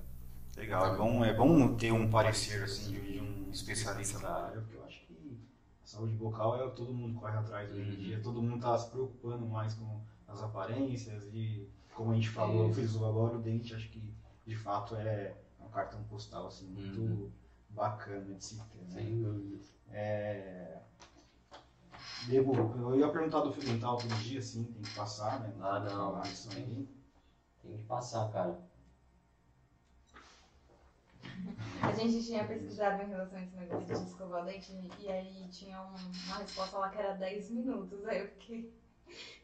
Legal, 0.57 0.95
é 0.95 0.97
bom, 0.97 1.25
é 1.25 1.35
bom 1.35 1.75
ter 1.77 1.93
um 1.93 2.09
parecer 2.09 2.63
assim 2.63 2.93
de, 3.01 3.21
um 3.21 3.51
especialista 3.51 4.19
da 4.21 4.47
área, 4.47 4.61
porque 4.61 4.77
eu 4.77 4.85
acho 4.85 5.01
que 5.07 5.39
a 5.85 5.87
saúde 5.87 6.15
bucal 6.15 6.57
é 6.61 6.69
todo 6.71 6.93
mundo 6.95 7.19
corre 7.21 7.37
atrás 7.37 7.71
hoje 7.71 7.81
em 7.83 7.91
Uhum. 7.91 7.97
dia, 7.97 8.21
todo 8.23 8.43
mundo 8.43 8.57
está 8.57 8.77
se 8.79 8.91
preocupando 8.91 9.47
mais 9.47 9.75
com 9.75 10.01
as 10.27 10.43
aparências 10.43 11.25
e 11.33 11.69
como 11.95 12.13
a 12.13 12.15
gente 12.15 12.29
falou, 12.29 12.71
o 12.71 13.07
agora 13.07 13.37
o 13.37 13.41
dente, 13.43 13.75
acho 13.75 13.89
que 13.91 14.03
de 14.47 14.57
fato 14.57 14.97
é 14.97 15.35
um 15.61 15.69
cartão 15.69 16.03
postal 16.05 16.47
assim, 16.47 16.67
muito 16.69 17.01
Uhum. 17.01 17.31
bacana 17.71 18.35
de 18.35 18.45
se 18.45 18.57
ter. 18.57 18.79
Né? 18.85 19.03
Sem 19.03 19.23
dúvida. 19.23 19.65
É... 19.91 20.79
Devo, 22.29 22.53
eu 22.93 22.99
ia 22.99 23.09
perguntar 23.09 23.41
do 23.41 23.53
fio 23.53 23.63
dental 23.63 23.97
todo 23.97 24.15
dia, 24.17 24.43
sim, 24.43 24.65
tem 24.65 24.83
que 24.83 24.95
passar, 24.95 25.41
né? 25.41 25.53
Ah, 25.61 25.79
não. 25.81 26.21
Isso 26.23 26.49
aí. 26.57 26.89
Tem 27.63 27.77
que 27.77 27.85
passar, 27.85 28.29
cara. 28.31 28.59
A 31.83 31.93
gente 31.93 32.25
tinha 32.25 32.45
pesquisado 32.45 33.03
em 33.03 33.09
relação 33.09 33.39
a 33.39 33.43
esse 33.43 33.57
negócio 33.57 33.87
de 33.87 33.93
escovar 34.11 34.45
dente 34.45 34.73
e 34.99 35.11
aí 35.11 35.47
tinha 35.51 35.81
um- 35.81 36.27
uma 36.27 36.37
resposta 36.39 36.77
lá 36.79 36.89
que 36.89 36.99
era 36.99 37.15
10 37.15 37.51
minutos. 37.51 38.05
Aí 38.07 38.21
eu 38.21 38.27
fiquei 38.27 38.71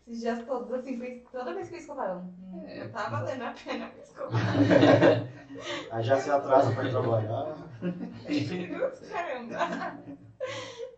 esses 0.07 0.21
dias 0.21 0.45
todos 0.45 0.73
assim, 0.73 0.99
toda 1.31 1.55
vez 1.55 1.69
que 1.69 1.75
eu 1.77 1.79
escovava, 1.79 2.15
eu, 2.15 2.19
hum, 2.19 2.67
não 2.79 2.89
tá 2.91 3.09
valendo 3.09 3.43
a 3.43 3.53
pena 3.53 3.89
me 3.89 4.01
escovar. 4.01 4.41
Aí 5.91 6.03
já 6.03 6.19
se 6.19 6.31
atrasa 6.31 6.73
para 6.73 6.89
ir 6.89 6.91
trabalhar. 6.91 7.57
10 8.27 8.51
minutos, 8.51 9.09
caramba. 9.09 9.57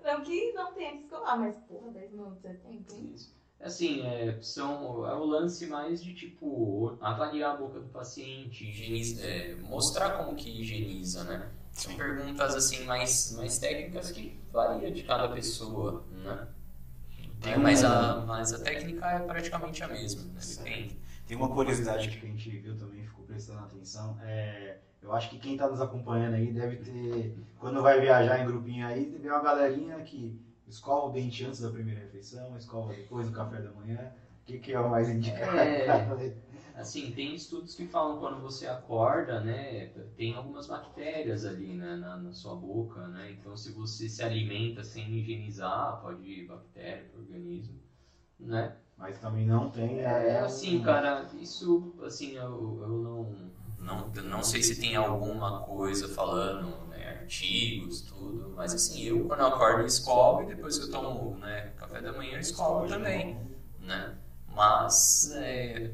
Não 0.04 0.22
que 0.22 0.52
não 0.52 0.72
tenha 0.74 0.92
que 0.92 1.04
escovar, 1.04 1.38
mas 1.38 1.56
porra, 1.66 1.90
10 1.92 2.10
minutos 2.12 2.44
é 2.44 2.52
tempo, 2.54 2.92
hein? 2.94 3.12
Isso. 3.14 3.34
Assim, 3.60 4.02
é, 4.06 4.38
são, 4.42 5.08
é 5.08 5.14
o 5.14 5.24
lance 5.24 5.66
mais 5.66 6.04
de 6.04 6.12
tipo 6.14 6.98
avaliar 7.00 7.54
a 7.54 7.56
boca 7.56 7.80
do 7.80 7.88
paciente, 7.88 8.68
higieniza, 8.68 9.24
é, 9.24 9.54
mostrar 9.54 10.18
como 10.18 10.36
que 10.36 10.60
higieniza, 10.60 11.24
né? 11.24 11.50
São 11.72 11.96
perguntas 11.96 12.54
assim 12.54 12.84
mais, 12.84 13.32
mais 13.36 13.58
técnicas 13.58 14.10
que 14.10 14.38
varia 14.52 14.90
de 14.90 15.02
cada 15.04 15.28
pessoa, 15.28 16.04
né? 16.22 16.48
Tem 17.40 17.58
mas, 17.58 17.82
um- 17.82 17.86
a, 17.86 18.16
mas 18.26 18.52
a 18.52 18.58
técnica 18.62 19.06
é 19.06 19.20
praticamente 19.20 19.82
a 19.82 19.88
mesma, 19.88 20.22
né? 20.24 20.40
Depende. 20.58 20.98
Tem 21.26 21.36
uma 21.36 21.48
curiosidade 21.48 22.08
que 22.10 22.26
a 22.26 22.28
gente 22.28 22.50
viu 22.50 22.76
também, 22.76 23.06
ficou 23.06 23.24
prestando 23.24 23.60
atenção. 23.60 24.18
É, 24.22 24.78
eu 25.04 25.12
acho 25.12 25.30
que 25.30 25.38
quem 25.38 25.52
está 25.54 25.68
nos 25.68 25.80
acompanhando 25.80 26.34
aí 26.34 26.52
deve 26.52 26.76
ter, 26.78 27.36
quando 27.60 27.82
vai 27.82 28.00
viajar 28.00 28.40
em 28.40 28.46
grupinho 28.46 28.86
aí, 28.86 29.16
vê 29.18 29.30
uma 29.30 29.42
galerinha 29.42 30.02
que 30.02 30.40
escova 30.66 31.06
o 31.08 31.12
dente 31.12 31.44
antes 31.44 31.60
da 31.60 31.70
primeira 31.70 32.00
refeição, 32.00 32.56
escova 32.56 32.92
depois 32.94 33.28
do 33.28 33.32
café 33.34 33.60
da 33.60 33.70
manhã. 33.70 34.12
O 34.42 34.46
que, 34.46 34.58
que 34.58 34.72
é 34.72 34.80
o 34.80 34.90
mais 34.90 35.08
indicado? 35.08 35.58
É. 35.60 36.34
Assim, 36.74 37.12
tem 37.12 37.34
estudos 37.34 37.74
que 37.74 37.86
falam 37.86 38.18
quando 38.18 38.40
você 38.40 38.66
acorda, 38.66 39.40
né, 39.40 39.86
tem 40.16 40.34
algumas 40.34 40.66
bactérias 40.66 41.44
ali, 41.44 41.74
né, 41.74 41.96
na, 41.96 42.16
na 42.16 42.32
sua 42.32 42.54
boca, 42.54 43.06
né, 43.08 43.30
então 43.30 43.56
se 43.56 43.70
você 43.72 44.08
se 44.08 44.22
alimenta 44.22 44.82
sem 44.82 45.08
higienizar, 45.16 46.00
pode 46.00 46.22
ir 46.22 46.46
bactéria 46.46 47.04
pro 47.04 47.20
organismo, 47.20 47.74
né. 48.38 48.72
Mas 48.96 49.18
também 49.18 49.46
não 49.46 49.70
tem. 49.70 50.00
É, 50.00 50.40
um- 50.42 50.44
assim, 50.44 50.80
cara, 50.82 51.28
isso, 51.34 51.92
assim, 52.02 52.36
eu, 52.36 52.78
eu 52.82 52.98
não, 53.02 53.53
não, 53.84 54.08
não 54.24 54.42
sei 54.42 54.62
se 54.62 54.80
tem 54.80 54.96
alguma 54.96 55.60
coisa 55.62 56.08
falando, 56.08 56.86
né, 56.88 57.20
artigos, 57.22 58.02
tudo, 58.02 58.52
mas 58.56 58.74
assim, 58.74 59.02
eu 59.02 59.24
quando 59.26 59.40
eu 59.40 59.46
acordo 59.48 59.80
eu 59.82 59.86
escovo 59.86 60.42
e 60.42 60.46
depois 60.46 60.78
que 60.78 60.84
eu 60.84 60.90
tomo, 60.90 61.36
né, 61.38 61.72
café 61.76 62.00
da 62.00 62.12
manhã 62.12 62.34
eu 62.34 62.40
escovo 62.40 62.86
também, 62.88 63.36
né, 63.80 64.14
mas, 64.48 65.30
é, 65.34 65.90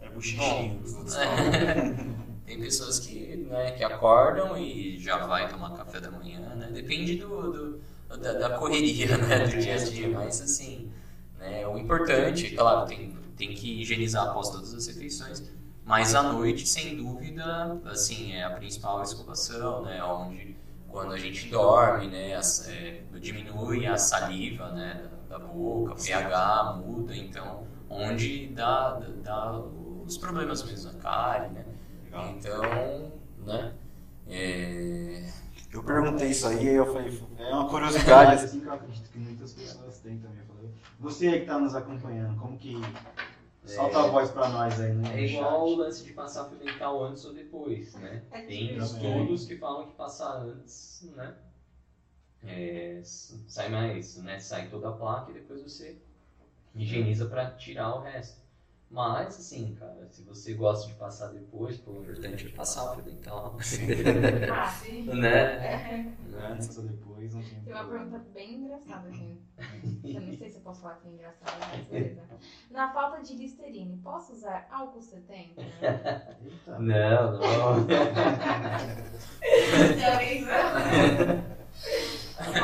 É 0.00 0.08
bochichinho. 0.10 0.82
tem 2.46 2.60
pessoas 2.60 2.98
que, 2.98 3.36
né, 3.36 3.72
que 3.72 3.84
acordam 3.84 4.56
e 4.56 4.98
já 4.98 5.26
vai 5.26 5.48
tomar 5.48 5.70
café 5.76 6.00
da 6.00 6.10
manhã, 6.10 6.40
né? 6.56 6.70
Depende 6.72 7.16
do, 7.16 7.52
do- 7.52 7.82
da, 8.18 8.32
da 8.34 8.58
correria, 8.58 9.16
né, 9.18 9.46
do 9.46 9.58
dia 9.58 9.74
a 9.74 9.78
dia. 9.84 10.08
Mas 10.10 10.40
assim, 10.40 10.90
né, 11.38 11.66
o 11.66 11.78
importante, 11.78 12.50
claro, 12.50 12.86
tem, 12.86 13.16
tem 13.36 13.54
que 13.54 13.80
higienizar 13.82 14.28
após 14.28 14.50
todas 14.50 14.74
as 14.74 14.86
refeições. 14.86 15.42
Mas 15.84 16.14
à 16.14 16.22
noite, 16.22 16.66
sem 16.66 16.96
dúvida, 16.96 17.80
assim, 17.84 18.32
é 18.32 18.44
a 18.44 18.50
principal 18.50 19.02
escovação, 19.02 19.82
né? 19.82 20.02
Onde 20.04 20.56
quando 20.88 21.12
a 21.12 21.18
gente 21.18 21.48
dorme, 21.48 22.06
né, 22.08 22.34
as- 22.34 22.68
é, 22.68 23.02
diminui 23.20 23.86
a 23.86 23.96
saliva, 23.96 24.70
né, 24.72 25.08
da, 25.28 25.38
da 25.38 25.44
boca, 25.44 25.92
o 25.94 25.96
pH 25.96 26.74
muda, 26.84 27.16
então 27.16 27.66
onde 27.88 28.48
dá, 28.48 28.94
dá, 28.94 29.06
dá 29.22 29.58
os 30.06 30.18
problemas 30.18 30.62
mesmo 30.62 30.92
na 30.92 30.98
cárie, 30.98 31.48
né? 31.50 31.64
Legal. 32.04 32.28
Então, 32.30 33.12
né? 33.46 33.72
É... 34.28 35.30
Eu 35.72 35.82
perguntei 35.82 36.28
isso 36.30 36.46
aí 36.46 36.64
e 36.64 36.74
eu 36.74 36.92
falei, 36.92 37.22
é 37.38 37.54
uma 37.54 37.66
curiosidade 37.70 38.44
assim 38.44 38.60
que 38.60 38.66
eu 38.66 38.72
acredito 38.74 39.10
que 39.10 39.18
muitas 39.18 39.52
pessoas 39.52 39.98
têm 40.00 40.18
também. 40.18 40.38
Eu 40.40 40.54
falei, 40.54 40.70
você 41.00 41.26
aí 41.28 41.32
que 41.36 41.38
está 41.40 41.58
nos 41.58 41.74
acompanhando, 41.74 42.38
como 42.38 42.58
que. 42.58 42.76
Solta 43.64 44.00
a 44.00 44.06
voz 44.08 44.30
para 44.30 44.48
nós 44.48 44.80
aí 44.80 44.92
no 44.92 45.06
É 45.06 45.26
igual 45.26 45.66
o 45.66 45.74
lance 45.76 46.04
de 46.04 46.12
passar 46.12 46.44
fio 46.46 46.58
dental 46.58 47.04
antes 47.04 47.24
ou 47.24 47.32
depois, 47.32 47.94
né? 47.94 48.22
É 48.30 48.42
Tem 48.42 48.76
estudos 48.76 49.46
que 49.46 49.56
falam 49.56 49.86
que 49.86 49.94
passar 49.94 50.42
antes, 50.42 51.02
né? 51.16 51.34
é, 52.44 53.00
sai 53.04 53.68
mais, 53.68 54.16
né? 54.16 54.38
Sai 54.38 54.68
toda 54.68 54.88
a 54.88 54.92
placa 54.92 55.30
e 55.30 55.34
depois 55.34 55.62
você 55.62 55.96
higieniza 56.74 57.26
para 57.26 57.52
tirar 57.52 57.94
o 57.94 58.00
resto. 58.00 58.41
Mas, 58.92 59.38
assim, 59.38 59.74
cara, 59.74 60.06
se 60.10 60.22
você 60.22 60.52
gosta 60.52 60.86
de 60.86 60.94
passar 60.94 61.28
depois, 61.28 61.78
pô, 61.78 61.92
importante 61.92 62.46
é 62.46 62.50
passar 62.50 62.92
o 62.92 62.94
fio 62.94 63.04
dental. 63.04 63.56
Ah, 64.52 64.68
sim. 64.68 65.04
né? 65.08 66.14
Antes 66.50 66.76
ou 66.76 66.84
depois, 66.84 67.32
não 67.32 67.42
tem. 67.42 67.62
Tem 67.62 67.72
uma 67.72 67.84
problema. 67.84 68.10
pergunta 68.10 68.30
bem 68.34 68.54
engraçada 68.54 69.08
aqui. 69.08 69.40
Eu 70.04 70.20
não 70.20 70.32
sei 70.34 70.50
se 70.50 70.56
eu 70.56 70.60
posso 70.60 70.82
falar 70.82 70.96
que 70.96 71.08
é 71.08 71.10
engraçada, 71.10 71.52
mas 71.70 71.84
beleza. 71.86 72.20
Na 72.70 72.92
falta 72.92 73.22
de 73.22 73.34
Listerine, 73.34 73.96
posso 74.02 74.34
usar 74.34 74.68
álcool 74.70 75.00
70? 75.00 75.62
Eita. 76.42 76.78
Não, 76.78 77.32
não. 77.32 77.86
Teoriza. 79.96 80.52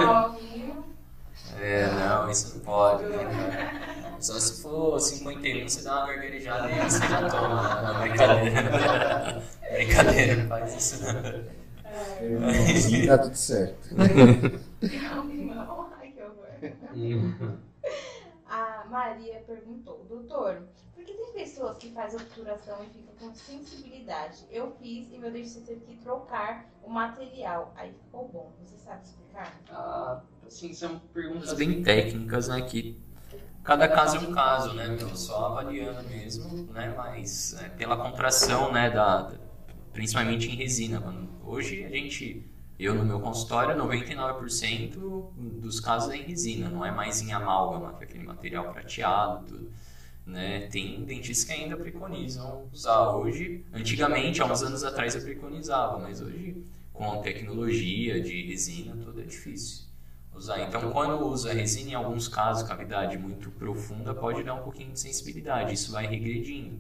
Alvinho. 0.06 0.97
É, 1.60 1.86
não, 1.90 2.30
isso 2.30 2.56
não 2.56 2.64
pode. 2.64 3.04
né? 3.04 4.16
Só 4.20 4.38
se 4.38 4.62
for 4.62 4.98
51, 5.00 5.68
você 5.68 5.82
dá 5.82 5.96
uma 5.98 6.06
gargarejada 6.08 6.70
e 6.70 6.90
você 6.90 6.98
já 7.06 7.28
toma. 7.30 7.82
né? 7.82 7.92
Não, 7.92 8.00
brincadeira. 8.00 9.42
brincadeira, 9.72 10.36
não 10.42 10.48
faz 10.48 10.74
isso 10.76 11.04
não. 11.04 11.12
Tá 13.06 13.18
tudo 13.18 13.34
certo. 13.36 13.88
Não, 14.80 15.90
ai 16.00 16.10
que 16.12 16.22
horror. 16.22 17.58
A 18.48 18.84
Maria 18.88 19.42
perguntou, 19.46 20.04
doutor, 20.08 20.62
por 20.94 21.04
que 21.04 21.12
tem 21.12 21.32
pessoas 21.32 21.76
que 21.78 21.90
fazem 21.92 22.18
obturação 22.20 22.78
e 22.84 22.86
ficam 22.88 23.14
com 23.28 23.34
sensibilidade? 23.34 24.44
Eu 24.50 24.70
fiz 24.80 25.12
e 25.12 25.18
meu 25.18 25.30
dentista 25.30 25.60
teve 25.66 25.80
que 25.80 25.96
trocar 25.96 26.64
o 26.82 26.90
material. 26.90 27.72
Aí 27.76 27.92
ficou 27.92 28.28
bom. 28.28 28.52
Você 28.64 28.76
sabe 28.78 29.02
explicar? 29.04 29.52
Ah, 29.70 30.20
assim, 30.48 30.72
são 30.72 30.98
perguntas 31.12 31.52
bem 31.52 31.82
técnicas, 31.82 32.48
né? 32.48 32.62
Que 32.62 32.98
cada 33.62 33.86
caso 33.88 34.16
é 34.16 34.20
um 34.20 34.32
caso, 34.32 34.74
né? 34.74 34.94
Então, 34.94 35.14
só 35.14 35.46
avaliando 35.46 36.08
mesmo, 36.08 36.72
né? 36.72 36.92
Mas 36.96 37.54
é, 37.62 37.68
pela 37.68 37.96
contração, 37.96 38.72
né? 38.72 38.90
Da, 38.90 39.32
principalmente 39.92 40.48
em 40.50 40.56
resina. 40.56 41.00
Quando- 41.00 41.28
hoje 41.44 41.84
a 41.84 41.88
gente, 41.88 42.44
eu 42.78 42.94
no 42.94 43.04
meu 43.04 43.20
consultório, 43.20 43.76
99% 43.76 45.32
dos 45.36 45.80
casos 45.80 46.10
é 46.12 46.16
em 46.16 46.22
resina, 46.22 46.68
não 46.68 46.84
é 46.84 46.90
mais 46.90 47.20
em 47.22 47.32
amálgama, 47.32 47.94
que 47.94 48.04
é 48.04 48.06
aquele 48.06 48.24
material 48.24 48.72
prateado, 48.72 49.46
tudo. 49.46 49.70
Né? 50.26 50.66
Tem 50.68 51.02
dentistas 51.04 51.44
que 51.44 51.52
ainda 51.52 51.76
preconizam 51.76 52.68
usar 52.72 53.10
hoje. 53.12 53.64
Antigamente, 53.72 54.42
há 54.42 54.46
uns 54.46 54.62
anos 54.62 54.84
atrás, 54.84 55.14
eu 55.14 55.22
preconizava, 55.22 55.98
mas 55.98 56.20
hoje 56.20 56.62
com 56.92 57.12
a 57.12 57.18
tecnologia 57.18 58.20
de 58.20 58.42
resina, 58.42 58.94
tudo 58.96 59.20
é 59.20 59.24
difícil 59.24 59.87
usar. 60.38 60.60
Então, 60.60 60.90
quando 60.90 61.26
usa 61.26 61.52
resina, 61.52 61.90
em 61.90 61.94
alguns 61.94 62.28
casos, 62.28 62.66
cavidade 62.66 63.18
muito 63.18 63.50
profunda, 63.50 64.14
pode 64.14 64.42
dar 64.42 64.54
um 64.54 64.62
pouquinho 64.62 64.92
de 64.92 65.00
sensibilidade. 65.00 65.74
Isso 65.74 65.92
vai 65.92 66.06
regredindo, 66.06 66.78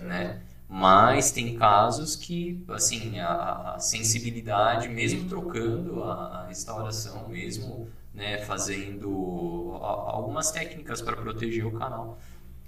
né? 0.00 0.40
Mas 0.68 1.30
tem 1.30 1.58
casos 1.58 2.16
que, 2.16 2.64
assim, 2.68 3.18
a, 3.20 3.74
a 3.74 3.78
sensibilidade, 3.78 4.88
mesmo 4.88 5.28
trocando 5.28 6.02
a 6.02 6.46
restauração, 6.46 7.28
mesmo 7.28 7.88
né, 8.14 8.38
fazendo 8.38 9.76
algumas 9.82 10.50
técnicas 10.50 11.02
para 11.02 11.16
proteger 11.16 11.66
o 11.66 11.72
canal, 11.72 12.18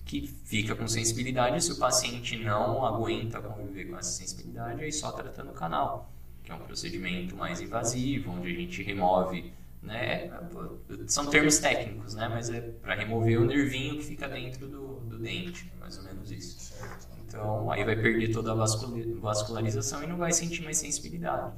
que 0.05 0.27
fica 0.27 0.75
com 0.75 0.87
sensibilidade. 0.87 1.65
Se 1.65 1.73
o 1.73 1.77
paciente 1.77 2.37
não 2.37 2.85
aguenta 2.85 3.41
conviver 3.41 3.87
com 3.87 3.97
essa 3.97 4.11
sensibilidade, 4.11 4.83
aí 4.83 4.93
só 4.93 5.11
tratando 5.13 5.51
o 5.51 5.55
canal, 5.55 6.11
que 6.43 6.53
é 6.53 6.55
um 6.55 6.59
procedimento 6.59 7.35
mais 7.35 7.61
invasivo, 7.61 8.33
onde 8.33 8.51
a 8.51 8.55
gente 8.55 8.83
remove 8.83 9.51
né? 9.85 10.31
São 11.07 11.27
termos 11.27 11.59
técnicos, 11.59 12.15
né? 12.15 12.29
Mas 12.29 12.51
é 12.51 12.61
para 12.61 12.95
remover 12.95 13.41
o 13.41 13.45
nervinho 13.45 13.99
que 13.99 14.05
fica 14.05 14.29
dentro 14.29 14.67
do, 14.67 15.01
do 15.01 15.19
dente, 15.19 15.71
mais 15.79 15.99
ou 15.99 16.05
menos 16.05 16.31
isso. 16.31 16.75
Então, 17.27 17.71
aí 17.71 17.85
vai 17.85 17.97
perder 17.97 18.33
toda 18.33 18.53
a 18.53 18.55
vascularização 18.55 20.03
e 20.03 20.07
não 20.07 20.17
vai 20.17 20.33
sentir 20.33 20.63
mais 20.63 20.79
sensibilidade. 20.79 21.53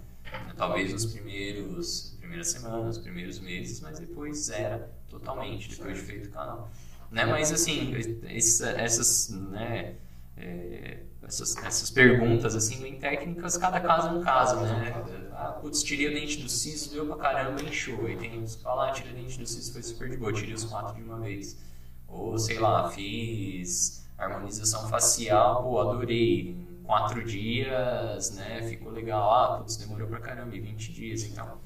Talvez 0.57 0.93
nos 0.93 1.07
primeiros 1.07 2.17
primeiras 2.19 2.49
semanas, 2.49 2.97
os 2.97 3.03
primeiros 3.03 3.39
meses, 3.39 3.81
mas 3.81 3.99
depois 3.99 4.47
zera 4.47 4.91
totalmente 5.09 5.71
depois 5.71 5.97
de 5.97 6.05
feito 6.05 6.29
o 6.29 6.33
canal. 6.33 6.71
Né? 7.11 7.25
Mas 7.25 7.53
assim, 7.53 7.95
essas, 8.25 9.29
né, 9.31 9.95
é, 10.37 10.99
essas, 11.23 11.57
essas 11.57 11.91
perguntas 11.91 12.55
assim 12.55 12.81
bem 12.81 12.99
técnicas, 12.99 13.57
cada 13.57 13.81
caso 13.81 14.09
é 14.09 14.11
um 14.13 14.21
caso, 14.23 14.61
né? 14.61 14.95
Ah, 15.33 15.59
putz, 15.61 15.83
tirei 15.83 16.09
o 16.09 16.15
dente 16.15 16.41
do 16.41 16.49
siso, 16.49 16.93
deu 16.93 17.07
pra 17.07 17.17
caramba, 17.17 17.63
inchou. 17.63 18.09
E 18.09 18.17
tem 18.17 18.39
uns 18.39 18.57
que 18.57 18.63
falam, 18.63 18.89
ah, 18.89 18.93
tirei 18.93 19.13
o 19.13 19.15
dente 19.17 19.39
do 19.39 19.47
siso, 19.47 19.73
foi 19.73 19.83
super 19.83 20.09
de 20.09 20.17
boa, 20.17 20.33
tirei 20.33 20.55
os 20.55 20.65
quatro 20.65 20.95
de 20.95 21.03
uma 21.03 21.19
vez. 21.19 21.59
Ou, 22.07 22.39
sei 22.39 22.59
lá, 22.59 22.89
fiz 22.91 24.07
harmonização 24.17 24.89
facial, 24.89 25.63
pô, 25.63 25.81
adorei. 25.81 26.51
Em 26.51 26.85
quatro 26.85 27.25
dias, 27.25 28.31
né, 28.37 28.63
ficou 28.69 28.93
legal. 28.93 29.33
Ah, 29.33 29.59
putz, 29.59 29.77
demorou 29.77 30.07
pra 30.07 30.21
caramba, 30.21 30.53
20 30.53 30.93
dias, 30.93 31.25
então. 31.25 31.59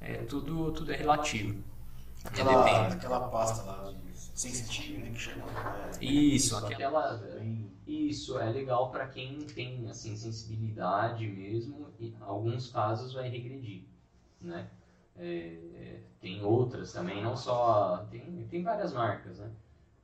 É, 0.00 0.14
tudo, 0.24 0.72
tudo 0.72 0.92
é 0.92 0.96
relativo. 0.96 1.62
Aquela, 2.24 2.88
aquela 2.88 3.20
pasta 3.28 3.62
lá 3.62 3.92
de 3.92 4.18
sensitivo, 4.34 4.98
né, 4.98 5.10
que 5.10 5.20
chama. 5.20 5.44
É, 6.00 6.04
isso, 6.04 6.56
aquela... 6.56 7.22
Isso 7.86 8.38
é 8.38 8.50
legal 8.50 8.90
para 8.90 9.06
quem 9.06 9.38
tem 9.46 9.88
assim 9.88 10.16
sensibilidade 10.16 11.26
mesmo. 11.28 11.92
E 11.98 12.08
em 12.08 12.16
alguns 12.20 12.68
casos 12.68 13.12
vai 13.12 13.28
regredir, 13.28 13.84
né? 14.40 14.68
É, 15.14 16.00
tem 16.20 16.42
outras 16.44 16.92
também, 16.92 17.22
não 17.22 17.36
só 17.36 18.04
tem, 18.10 18.46
tem 18.48 18.62
várias 18.62 18.92
marcas, 18.92 19.38
né? 19.38 19.50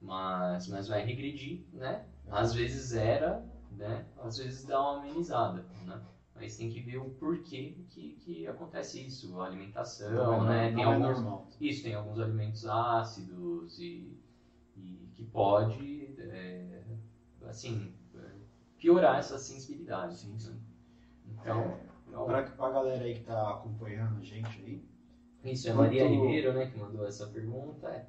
Mas 0.00 0.68
mas 0.68 0.88
vai 0.88 1.04
regredir, 1.04 1.60
né? 1.72 2.04
Às 2.30 2.54
vezes 2.54 2.92
era, 2.94 3.44
né? 3.70 4.06
Às 4.16 4.38
vezes 4.38 4.64
dá 4.64 4.80
uma 4.80 4.98
amenizada, 5.00 5.64
né? 5.84 6.00
Mas 6.34 6.56
tem 6.56 6.68
que 6.70 6.80
ver 6.80 6.98
o 6.98 7.10
porquê 7.10 7.76
que, 7.90 8.14
que 8.14 8.46
acontece 8.46 9.04
isso, 9.06 9.38
a 9.40 9.46
alimentação, 9.46 10.10
não, 10.14 10.44
né? 10.44 10.70
Não 10.70 10.74
tem 10.76 10.82
é 10.82 10.86
alguns, 10.86 11.20
normal. 11.20 11.46
Isso, 11.60 11.82
tem 11.82 11.94
alguns 11.94 12.18
alimentos 12.18 12.66
ácidos 12.66 13.78
e, 13.78 14.18
e 14.76 15.10
que 15.14 15.24
pode 15.24 16.14
é, 16.18 16.82
assim, 17.48 17.92
piorar 18.78 19.18
essa 19.18 19.38
sensibilidade. 19.38 20.16
Sim, 20.16 20.38
sim. 20.38 20.60
Então, 21.28 21.60
É, 21.60 22.42
Para 22.56 22.66
a 22.66 22.70
galera 22.70 23.04
aí 23.04 23.14
que 23.14 23.24
tá 23.24 23.50
acompanhando 23.52 24.18
a 24.18 24.22
gente 24.22 24.60
aí, 24.62 24.84
isso 25.44 25.68
é 25.68 25.72
Quanto- 25.72 25.82
Maria 25.84 26.06
Ribeiro, 26.08 26.52
né, 26.52 26.66
que 26.66 26.78
mandou 26.78 27.06
essa 27.06 27.26
pergunta. 27.28 27.88
É, 27.88 28.06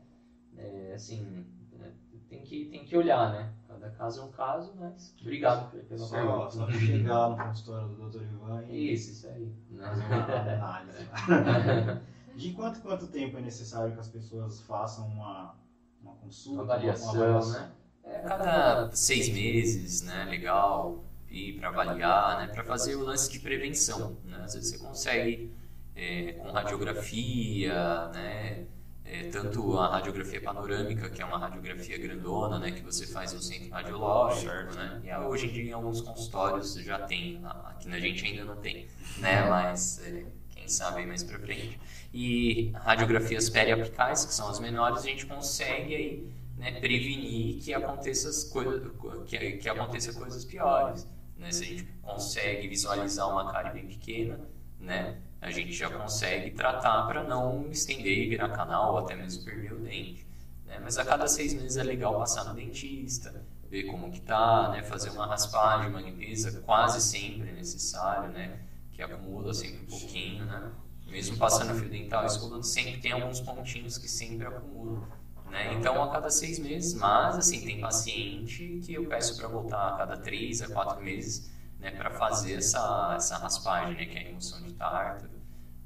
é, 0.55 0.93
assim, 0.93 1.45
é, 1.79 1.89
tem 2.29 2.41
que 2.43 2.65
tem 2.65 2.83
que 2.85 2.95
olhar, 2.97 3.31
né? 3.31 3.53
Cada 3.67 3.89
caso 3.91 4.21
é 4.21 4.23
um 4.25 4.31
caso, 4.31 4.73
mas 4.77 5.15
obrigado 5.21 5.71
pela 5.71 5.97
só, 5.97 6.15
pergunta. 6.15 6.51
só 6.51 6.71
chegar 6.71 7.29
no 7.29 7.37
consultório 7.37 7.87
do 7.89 8.09
Dr. 8.09 8.21
Ivan 8.23 8.63
e 8.65 8.93
Isso, 8.93 9.11
isso 9.11 9.27
aí. 9.27 9.51
né? 9.71 9.83
fazer 9.83 10.03
uma 10.05 10.53
análise. 10.53 10.97
De 12.35 12.51
quanto 12.53 12.81
quanto 12.81 13.07
tempo 13.07 13.37
é 13.37 13.41
necessário 13.41 13.93
que 13.93 13.99
as 13.99 14.07
pessoas 14.09 14.59
façam 14.61 15.07
uma, 15.07 15.55
uma 16.01 16.13
consulta, 16.15 16.61
Uma 16.63 16.73
avaliação, 16.73 17.09
avaliação? 17.15 17.61
né? 17.61 17.71
É, 18.05 18.19
cada 18.19 18.91
seis 18.91 19.29
meses, 19.29 20.01
né? 20.01 20.25
Legal 20.29 21.03
ir 21.29 21.53
para 21.53 21.69
avaliar, 21.69 22.39
né? 22.39 22.47
Para 22.53 22.63
fazer 22.63 22.95
o 22.95 23.03
lance 23.03 23.31
de 23.31 23.39
prevenção, 23.39 24.17
né? 24.25 24.41
Às 24.43 24.53
vezes 24.55 24.71
você 24.71 24.77
consegue 24.77 25.51
é, 25.95 26.33
com 26.33 26.51
radiografia, 26.51 28.09
né? 28.13 28.65
É, 29.05 29.23
tanto 29.29 29.77
a 29.77 29.89
radiografia 29.89 30.41
panorâmica, 30.41 31.09
que 31.09 31.21
é 31.21 31.25
uma 31.25 31.37
radiografia 31.37 31.97
grandona, 31.97 32.57
né? 32.59 32.71
Que 32.71 32.81
você 32.81 33.05
faz 33.05 33.33
no 33.33 33.41
centro 33.41 33.69
radiológico, 33.69 34.73
né? 34.75 35.01
E 35.03 35.15
hoje 35.15 35.47
em 35.47 35.51
dia 35.51 35.63
em 35.63 35.73
alguns 35.73 36.01
consultórios 36.01 36.73
já 36.75 36.99
tem, 36.99 37.41
aqui 37.65 37.87
na 37.87 37.99
gente 37.99 38.25
ainda 38.25 38.45
não 38.45 38.55
tem, 38.57 38.87
né? 39.19 39.47
Mas 39.49 40.01
é, 40.05 40.25
quem 40.49 40.67
sabe 40.67 41.05
mais 41.05 41.23
para 41.23 41.39
frente. 41.39 41.79
E 42.13 42.71
radiografias 42.75 43.49
periapicais, 43.49 44.25
que 44.25 44.33
são 44.33 44.49
as 44.49 44.59
menores, 44.59 44.99
a 44.99 45.07
gente 45.07 45.25
consegue 45.25 45.95
aí 45.95 46.27
né, 46.63 46.79
prevenir 46.79 47.61
que 47.61 47.73
aconteça, 47.73 48.29
as 48.29 48.45
coisa, 48.45 48.89
que, 49.25 49.51
que 49.57 49.69
aconteça 49.69 50.13
coisas 50.13 50.45
piores. 50.45 51.05
Né? 51.37 51.51
Se 51.51 51.63
a 51.63 51.67
gente 51.67 51.83
consegue 52.01 52.67
visualizar 52.69 53.29
uma 53.29 53.51
cárie 53.51 53.73
bem 53.73 53.87
pequena, 53.87 54.39
né, 54.79 55.17
a 55.41 55.51
gente 55.51 55.73
já 55.73 55.89
consegue 55.89 56.51
tratar 56.51 57.05
para 57.05 57.21
não 57.23 57.69
estender 57.69 58.17
e 58.17 58.29
virar 58.29 58.49
canal 58.49 58.93
ou 58.93 58.99
até 58.99 59.13
mesmo 59.13 59.43
perder 59.43 59.73
o 59.73 59.79
dente. 59.79 60.25
Né? 60.65 60.79
Mas 60.81 60.97
a 60.97 61.03
cada 61.03 61.27
seis 61.27 61.53
meses 61.53 61.75
é 61.75 61.83
legal 61.83 62.17
passar 62.17 62.45
no 62.45 62.53
dentista, 62.53 63.45
ver 63.69 63.83
como 63.83 64.09
que 64.09 64.21
tá, 64.21 64.69
né, 64.69 64.83
fazer 64.83 65.09
uma 65.09 65.27
raspagem, 65.27 65.89
uma 65.89 65.99
limpeza, 65.99 66.61
quase 66.61 67.01
sempre 67.01 67.49
é 67.49 67.53
necessário, 67.53 68.29
né, 68.29 68.59
que 68.93 69.01
acumula 69.01 69.53
sempre 69.53 69.81
um 69.81 69.85
pouquinho, 69.87 70.45
né? 70.45 70.71
Mesmo 71.07 71.37
passando 71.37 71.77
fio 71.77 71.89
dental, 71.89 72.25
escovando, 72.25 72.63
sempre 72.63 72.99
tem 72.99 73.11
alguns 73.11 73.41
pontinhos 73.41 73.97
que 73.97 74.07
sempre 74.07 74.47
acumulam. 74.47 75.05
Né? 75.53 75.71
Então, 75.75 76.01
a 76.01 76.11
cada 76.11 76.31
seis 76.31 76.57
meses, 76.57 76.95
mas 76.95 77.37
assim, 77.37 77.63
tem 77.63 77.79
paciente 77.79 78.81
que 78.83 78.95
eu 78.95 79.05
peço 79.05 79.37
para 79.37 79.47
voltar 79.47 79.89
a 79.89 79.97
cada 79.97 80.17
três 80.17 80.63
a 80.63 80.67
quatro 80.67 80.99
meses 81.03 81.53
né, 81.79 81.91
para 81.91 82.09
fazer 82.09 82.55
essa, 82.55 83.13
essa 83.15 83.37
raspagem, 83.37 83.95
né, 83.95 84.05
que 84.07 84.17
é 84.17 84.21
a 84.21 84.25
remoção 84.25 84.63
de 84.63 84.73
tártaro. 84.73 85.29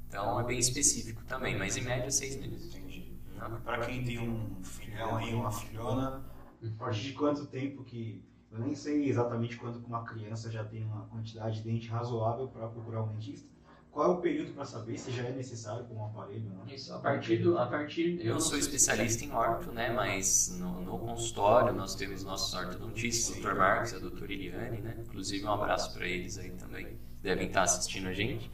Então, 0.08 0.40
é 0.40 0.44
bem 0.44 0.58
específico 0.58 1.22
também, 1.26 1.58
mas 1.58 1.76
em 1.76 1.82
média 1.82 2.10
seis 2.10 2.40
meses. 2.40 2.74
Entendi. 2.74 3.12
Né? 3.34 3.60
Para 3.62 3.84
quem 3.84 4.02
tem 4.02 4.18
um 4.18 4.64
filhão 4.64 5.16
aí, 5.16 5.34
uma 5.34 5.52
filhona, 5.52 6.24
a 6.64 6.78
partir 6.78 7.02
de 7.02 7.12
quanto 7.12 7.46
tempo 7.46 7.84
que. 7.84 8.24
Eu 8.50 8.60
nem 8.60 8.74
sei 8.74 9.06
exatamente 9.06 9.58
quando 9.58 9.80
que 9.80 9.86
uma 9.86 10.02
criança 10.02 10.50
já 10.50 10.64
tem 10.64 10.82
uma 10.82 11.02
quantidade 11.08 11.56
de 11.56 11.64
dente 11.64 11.88
razoável 11.88 12.48
para 12.48 12.66
procurar 12.68 13.02
um 13.02 13.08
dentista. 13.08 13.46
Qual 13.90 14.12
é 14.12 14.14
o 14.14 14.20
período 14.20 14.52
para 14.52 14.64
saber 14.64 14.98
se 14.98 15.10
já 15.10 15.24
é 15.24 15.32
necessário 15.32 15.84
com 15.84 15.94
um 15.94 16.06
aparelho 16.06 16.50
ou 16.50 16.64
não? 16.64 16.72
Isso, 16.72 16.92
a 16.92 16.98
partir 16.98 17.38
do, 17.38 17.58
a 17.58 17.66
partir, 17.66 18.24
eu 18.24 18.40
sou 18.40 18.58
especialista 18.58 19.24
em 19.24 19.32
orto, 19.32 19.72
né, 19.72 19.90
mas 19.90 20.56
no, 20.58 20.80
no 20.82 20.98
consultório 20.98 21.74
nós 21.74 21.94
temos 21.94 22.22
nossos 22.22 22.54
ortodontistas, 22.54 23.36
o 23.36 23.40
Dr. 23.40 23.54
Marcos 23.54 23.92
e 23.92 23.96
a 23.96 23.98
doutora 23.98 24.32
Eliane, 24.32 24.80
né, 24.80 24.96
inclusive 25.00 25.44
um 25.44 25.52
abraço 25.52 25.92
para 25.94 26.06
eles 26.06 26.38
aí 26.38 26.50
também, 26.50 26.98
devem 27.22 27.48
estar 27.48 27.62
assistindo 27.62 28.08
a 28.08 28.12
gente. 28.12 28.50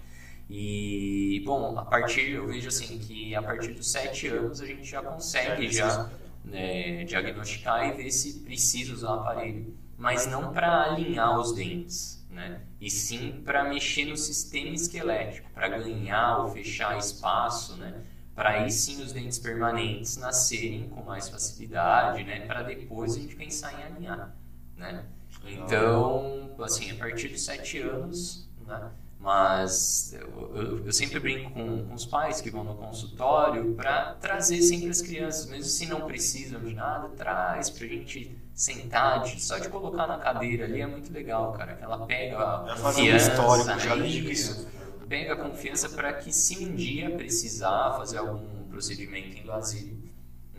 E, 0.48 1.42
bom, 1.44 1.78
a 1.78 1.84
partir, 1.84 2.32
eu 2.32 2.46
vejo 2.46 2.68
assim, 2.68 2.98
que 2.98 3.34
a 3.34 3.42
partir 3.42 3.72
dos 3.72 3.90
sete 3.90 4.28
anos 4.28 4.60
a 4.60 4.66
gente 4.66 4.84
já 4.84 5.02
consegue 5.02 5.70
já 5.72 6.10
né, 6.44 7.04
diagnosticar 7.04 7.88
e 7.88 7.92
ver 7.92 8.10
se 8.10 8.40
precisa 8.40 8.92
usar 8.92 9.10
o 9.10 9.20
aparelho, 9.20 9.74
mas 9.96 10.26
não 10.26 10.52
para 10.52 10.92
alinhar 10.92 11.38
os 11.38 11.52
dentes, 11.52 12.23
né? 12.34 12.60
E 12.80 12.90
sim 12.90 13.40
para 13.44 13.64
mexer 13.64 14.04
no 14.04 14.16
sistema 14.16 14.74
esquelético, 14.74 15.48
para 15.52 15.68
ganhar 15.68 16.38
ou 16.38 16.48
fechar 16.48 16.98
espaço, 16.98 17.76
né? 17.76 18.02
Para 18.34 18.50
aí 18.50 18.70
sim 18.70 19.00
os 19.02 19.12
dentes 19.12 19.38
permanentes 19.38 20.16
nascerem 20.16 20.88
com 20.88 21.02
mais 21.02 21.28
facilidade, 21.28 22.24
né? 22.24 22.40
Para 22.40 22.62
depois 22.64 23.14
a 23.16 23.20
gente 23.20 23.36
pensar 23.36 23.72
em 23.80 23.84
alinhar, 23.84 24.34
né? 24.76 25.04
Então, 25.46 26.50
assim, 26.58 26.90
a 26.90 26.96
partir 26.96 27.28
de 27.28 27.38
sete 27.38 27.78
anos, 27.78 28.48
né? 28.66 28.90
Mas 29.24 30.12
eu, 30.12 30.52
eu, 30.54 30.86
eu 30.86 30.92
sempre 30.92 31.18
brinco 31.18 31.50
com, 31.50 31.86
com, 31.86 31.94
os 31.94 32.04
pais 32.04 32.42
que 32.42 32.50
vão 32.50 32.62
no 32.62 32.74
consultório 32.74 33.74
para 33.74 34.12
trazer 34.20 34.60
sempre 34.60 34.90
as 34.90 35.00
crianças, 35.00 35.46
mesmo 35.46 35.64
se 35.64 35.86
não 35.86 36.02
precisam 36.02 36.60
de 36.60 36.74
nada, 36.74 37.08
traz 37.16 37.70
pra 37.70 37.86
gente 37.86 38.36
sentar, 38.52 39.22
de, 39.22 39.42
só 39.42 39.56
de 39.56 39.70
colocar 39.70 40.06
na 40.06 40.18
cadeira 40.18 40.66
ali 40.66 40.82
é 40.82 40.86
muito 40.86 41.10
legal, 41.10 41.54
cara. 41.54 41.74
Que 41.74 41.82
ela 41.82 42.04
pega 42.06 42.38
a 42.38 42.76
confiança, 42.78 43.30
histórico, 43.30 43.80
já 43.80 43.96
né? 43.96 44.06
digo 44.06 44.30
isso. 44.30 44.68
pega 45.08 45.32
a 45.32 45.36
confiança 45.36 45.88
para 45.88 46.12
que 46.12 46.30
se 46.30 46.62
um 46.62 46.74
dia 46.74 47.16
precisar 47.16 47.94
fazer 47.96 48.18
algum 48.18 48.68
procedimento 48.68 49.38
invasivo, 49.38 49.96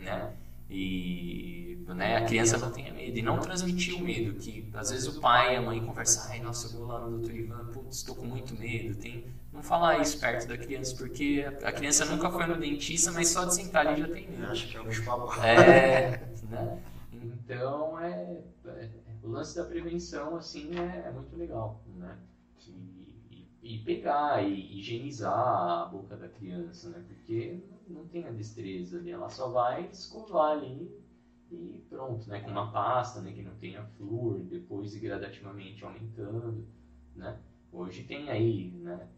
né? 0.00 0.32
E 0.68 1.78
né, 1.94 2.16
a 2.16 2.24
criança 2.24 2.58
não 2.58 2.70
tenha 2.70 2.92
medo. 2.92 3.16
E 3.16 3.22
não 3.22 3.38
transmitir 3.38 3.94
o 3.94 4.00
medo, 4.00 4.34
que 4.38 4.68
às 4.74 4.90
vezes 4.90 5.06
o 5.06 5.20
pai 5.20 5.54
e 5.54 5.56
a 5.56 5.62
mãe 5.62 5.80
conversam, 5.84 6.30
ai, 6.30 6.40
nossa, 6.40 6.66
eu 6.66 6.78
vou 6.78 6.86
lá 6.88 7.00
no 7.00 7.18
doutor 7.18 7.34
Ivan, 7.34 7.66
putz, 7.72 7.98
estou 7.98 8.14
com 8.14 8.26
muito 8.26 8.58
medo. 8.58 8.96
Tem... 8.96 9.24
Não 9.52 9.62
falar 9.62 10.00
isso 10.00 10.20
perto 10.20 10.46
da 10.46 10.58
criança, 10.58 10.94
porque 10.96 11.46
a 11.62 11.72
criança 11.72 12.04
nunca 12.04 12.30
foi 12.30 12.46
no 12.46 12.58
dentista, 12.58 13.10
mas 13.12 13.28
só 13.28 13.44
de 13.44 13.54
sentar 13.54 13.86
ali 13.86 14.02
já 14.02 14.08
tem 14.08 14.28
medo. 14.28 14.50
Acho 14.50 14.68
que 14.68 14.76
é 14.76 14.80
um 14.80 14.84
bicho 14.84 15.02
É, 15.42 16.20
né? 16.50 16.82
Então, 17.12 17.98
é, 17.98 18.42
é, 18.66 18.90
o 19.22 19.28
lance 19.28 19.56
da 19.56 19.64
prevenção, 19.64 20.36
assim, 20.36 20.70
é, 20.78 21.08
é 21.08 21.10
muito 21.10 21.34
legal, 21.36 21.80
né? 21.96 22.18
E, 23.30 23.46
e, 23.62 23.78
pegar 23.78 24.42
e 24.42 24.78
higienizar 24.78 25.32
a 25.32 25.84
boca 25.86 26.16
da 26.16 26.28
criança, 26.28 26.90
né? 26.90 27.02
Porque 27.06 27.60
não 27.88 28.06
tem 28.06 28.26
a 28.26 28.30
destreza 28.30 28.98
ali, 28.98 29.10
ela 29.10 29.28
só 29.28 29.48
vai 29.48 29.88
escovar 29.90 30.52
ali 30.52 30.90
e 31.50 31.84
pronto, 31.88 32.28
né? 32.28 32.40
Com 32.40 32.50
uma 32.50 32.70
pasta, 32.72 33.20
né? 33.20 33.32
Que 33.32 33.42
não 33.42 33.54
tenha 33.54 33.84
flúor, 33.96 34.40
depois 34.40 34.94
gradativamente 34.96 35.84
aumentando, 35.84 36.66
né? 37.14 37.38
Hoje 37.72 38.02
tem 38.04 38.30
aí, 38.30 38.70
né? 38.70 39.08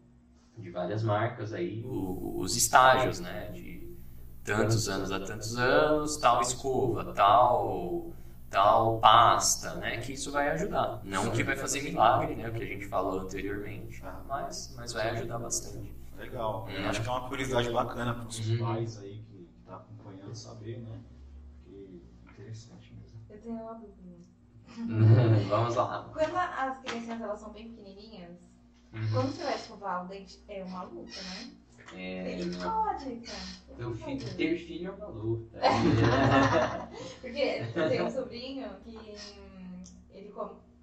De 0.57 0.69
várias 0.71 1.03
marcas 1.03 1.53
aí 1.53 1.83
o, 1.85 2.39
os 2.39 2.55
estágios, 2.55 3.19
né? 3.19 3.49
De 3.51 3.95
tantos 4.43 4.89
anos 4.89 5.11
a 5.11 5.19
tantos 5.19 5.57
anos, 5.57 6.17
tal 6.17 6.41
escova, 6.41 7.13
tal 7.13 8.11
tal 8.49 8.99
pasta, 8.99 9.75
né? 9.75 9.97
Que 9.97 10.13
isso 10.13 10.31
vai 10.31 10.49
ajudar. 10.49 11.01
Não 11.03 11.31
que 11.31 11.43
vai 11.43 11.55
fazer 11.55 11.81
milagre, 11.81 12.35
né? 12.35 12.49
O 12.49 12.53
que 12.53 12.63
a 12.63 12.67
gente 12.67 12.87
falou 12.87 13.21
anteriormente, 13.21 14.01
mas, 14.27 14.73
mas 14.75 14.93
vai 14.93 15.09
ajudar 15.11 15.39
bastante. 15.39 15.98
Legal. 16.19 16.67
Hum. 16.67 16.89
Acho 16.89 17.01
que 17.01 17.07
é 17.07 17.11
uma 17.11 17.29
curiosidade 17.29 17.71
bacana 17.71 18.13
para 18.13 18.27
os 18.27 18.49
uhum. 18.49 18.59
pais 18.59 18.97
aí 18.99 19.23
que 19.23 19.49
estão 19.59 19.77
tá 19.77 19.83
acompanhando 19.83 20.35
saber, 20.35 20.79
né? 20.79 20.99
Que 21.63 22.03
interessante 22.31 22.93
mesmo. 22.93 23.19
Eu 23.29 23.39
tenho 23.39 23.55
uma 23.55 23.73
dúvida. 23.75 24.19
Vamos 25.49 25.75
lá. 25.75 26.09
Quando 26.13 26.35
as 26.35 26.77
crianças 26.79 27.21
elas 27.21 27.39
são 27.39 27.51
bem 27.51 27.69
pequenininhas, 27.69 28.37
uhum. 28.93 29.11
quando 29.13 29.31
você 29.31 29.43
vai 29.43 29.55
escovar 29.55 30.05
o 30.05 30.07
dente, 30.07 30.43
é 30.47 30.63
uma 30.63 30.83
luta, 30.83 31.21
né? 31.21 31.51
É, 31.95 32.33
Ele 32.33 32.55
pode, 32.55 33.15
cara. 33.21 33.77
Teu 33.77 33.95
filho, 33.95 34.35
ter 34.35 34.57
filho 34.57 34.87
é 34.89 34.91
uma 34.91 35.07
luta. 35.07 35.59
Porque 37.21 37.63
eu 37.75 37.89
tenho 37.89 38.05
um 38.05 38.11
sobrinho 38.11 38.69
que 38.83 38.95
hum, 38.95 39.83
ele 40.11 40.29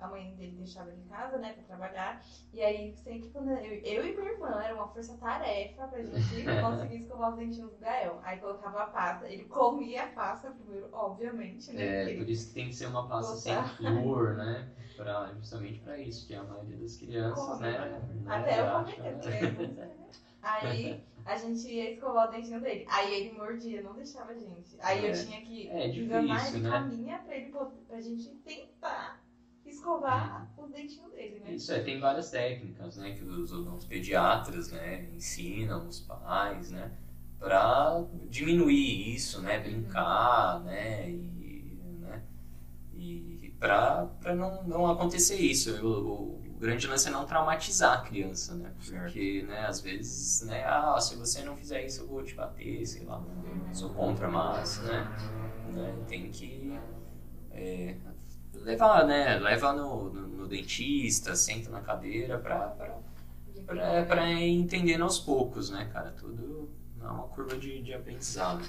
a 0.06 0.10
mãe 0.10 0.34
dele 0.36 0.56
deixava 0.56 0.90
ele 0.90 1.02
em 1.02 1.08
casa, 1.08 1.38
né, 1.38 1.52
pra 1.52 1.62
trabalhar. 1.64 2.24
E 2.52 2.62
aí, 2.62 2.94
sempre 2.96 3.28
quando 3.30 3.50
eu, 3.50 3.74
eu 3.82 4.06
e 4.06 4.16
minha 4.16 4.32
irmã, 4.32 4.62
era 4.62 4.74
uma 4.74 4.88
força-tarefa 4.88 5.86
pra 5.88 6.02
gente 6.02 6.44
conseguir 6.62 7.02
escovar 7.02 7.30
os 7.30 7.36
dentinhos 7.36 7.70
do 7.72 7.78
Gael. 7.78 8.20
Aí 8.22 8.38
colocava 8.38 8.82
a 8.82 8.86
pasta, 8.86 9.28
ele 9.28 9.44
comia 9.44 10.04
a 10.04 10.08
pasta 10.08 10.50
primeiro, 10.50 10.88
obviamente, 10.92 11.72
né? 11.72 12.12
É, 12.12 12.16
por 12.16 12.28
isso 12.28 12.48
que 12.48 12.54
tem 12.54 12.68
que 12.68 12.74
ser 12.74 12.86
uma 12.86 13.08
pasta 13.08 13.36
sem 13.36 13.62
flúor, 13.76 14.36
né? 14.36 14.70
Pra, 14.96 15.30
justamente 15.34 15.80
pra 15.80 15.98
isso, 15.98 16.26
que 16.26 16.34
a 16.34 16.42
maioria 16.42 16.78
das 16.78 16.96
crianças, 16.96 17.44
Come, 17.44 17.60
né, 17.60 17.78
né? 17.78 18.02
Até 18.26 18.60
eu 18.60 18.72
comer, 18.72 19.74
né? 19.74 19.90
Aí 20.46 21.02
a 21.24 21.36
gente 21.36 21.68
ia 21.68 21.90
escovar 21.90 22.28
o 22.28 22.30
dentinho 22.30 22.60
dele. 22.60 22.86
Aí 22.88 23.12
ele 23.12 23.36
mordia, 23.36 23.82
não 23.82 23.94
deixava 23.94 24.30
a 24.30 24.34
gente. 24.34 24.76
Aí 24.80 25.04
é. 25.04 25.10
eu 25.10 25.24
tinha 25.24 25.40
que 25.40 25.68
é, 25.68 25.88
enganar 25.88 26.48
ele 26.48 26.60
né? 26.60 26.70
com 26.70 26.76
a 26.76 26.80
minha 26.80 27.18
pra, 27.18 27.36
ele, 27.36 27.52
pra 27.88 28.00
gente 28.00 28.28
tentar 28.44 29.20
escovar 29.76 30.48
uhum. 30.56 30.64
os 30.64 30.72
dentinhos 30.72 31.12
dele, 31.12 31.40
né? 31.40 31.54
Isso 31.54 31.72
é, 31.72 31.80
tem 31.80 32.00
várias 32.00 32.30
técnicas, 32.30 32.96
né, 32.96 33.12
que 33.12 33.22
os, 33.22 33.52
os 33.52 33.84
pediatras, 33.84 34.72
né, 34.72 35.08
ensinam 35.14 35.86
os 35.86 36.00
pais, 36.00 36.70
né, 36.70 36.90
para 37.38 38.04
diminuir 38.28 39.14
isso, 39.14 39.40
né, 39.42 39.58
brincar, 39.60 40.60
né, 40.64 41.10
e, 41.10 41.78
né, 42.00 42.22
e 42.94 43.54
para 43.58 44.34
não, 44.34 44.62
não 44.64 44.90
acontecer 44.90 45.36
isso. 45.36 45.70
Eu, 45.70 45.86
o, 45.86 46.46
o 46.56 46.58
grande 46.58 46.86
lance 46.86 47.08
é 47.08 47.10
não 47.10 47.26
traumatizar 47.26 47.98
a 47.98 48.00
criança, 48.02 48.54
né, 48.54 48.72
porque, 48.78 49.44
né, 49.46 49.66
às 49.66 49.80
vezes, 49.80 50.46
né, 50.46 50.64
ah, 50.64 50.98
se 51.00 51.16
você 51.16 51.42
não 51.42 51.56
fizer 51.56 51.84
isso 51.84 52.02
eu 52.02 52.08
vou 52.08 52.22
te 52.22 52.34
bater, 52.34 52.84
sei 52.86 53.04
lá, 53.04 53.22
sou 53.72 53.90
contra, 53.90 54.28
mas, 54.28 54.80
né, 54.82 55.06
né 55.74 56.04
tem 56.08 56.30
que 56.30 56.78
é, 57.50 57.96
levar, 58.66 59.06
né? 59.06 59.38
Leva 59.38 59.72
no, 59.72 60.10
no, 60.10 60.26
no 60.26 60.48
dentista, 60.48 61.36
senta 61.36 61.70
na 61.70 61.80
cadeira 61.80 62.36
pra, 62.38 62.58
pra, 62.68 62.98
pra, 63.64 64.04
pra 64.04 64.32
ir 64.32 64.50
entendendo 64.50 65.02
aos 65.02 65.20
poucos, 65.20 65.70
né, 65.70 65.88
cara? 65.92 66.10
Tudo 66.10 66.68
é 67.00 67.06
uma 67.06 67.28
curva 67.28 67.56
de, 67.56 67.80
de 67.80 67.94
aprendizado. 67.94 68.66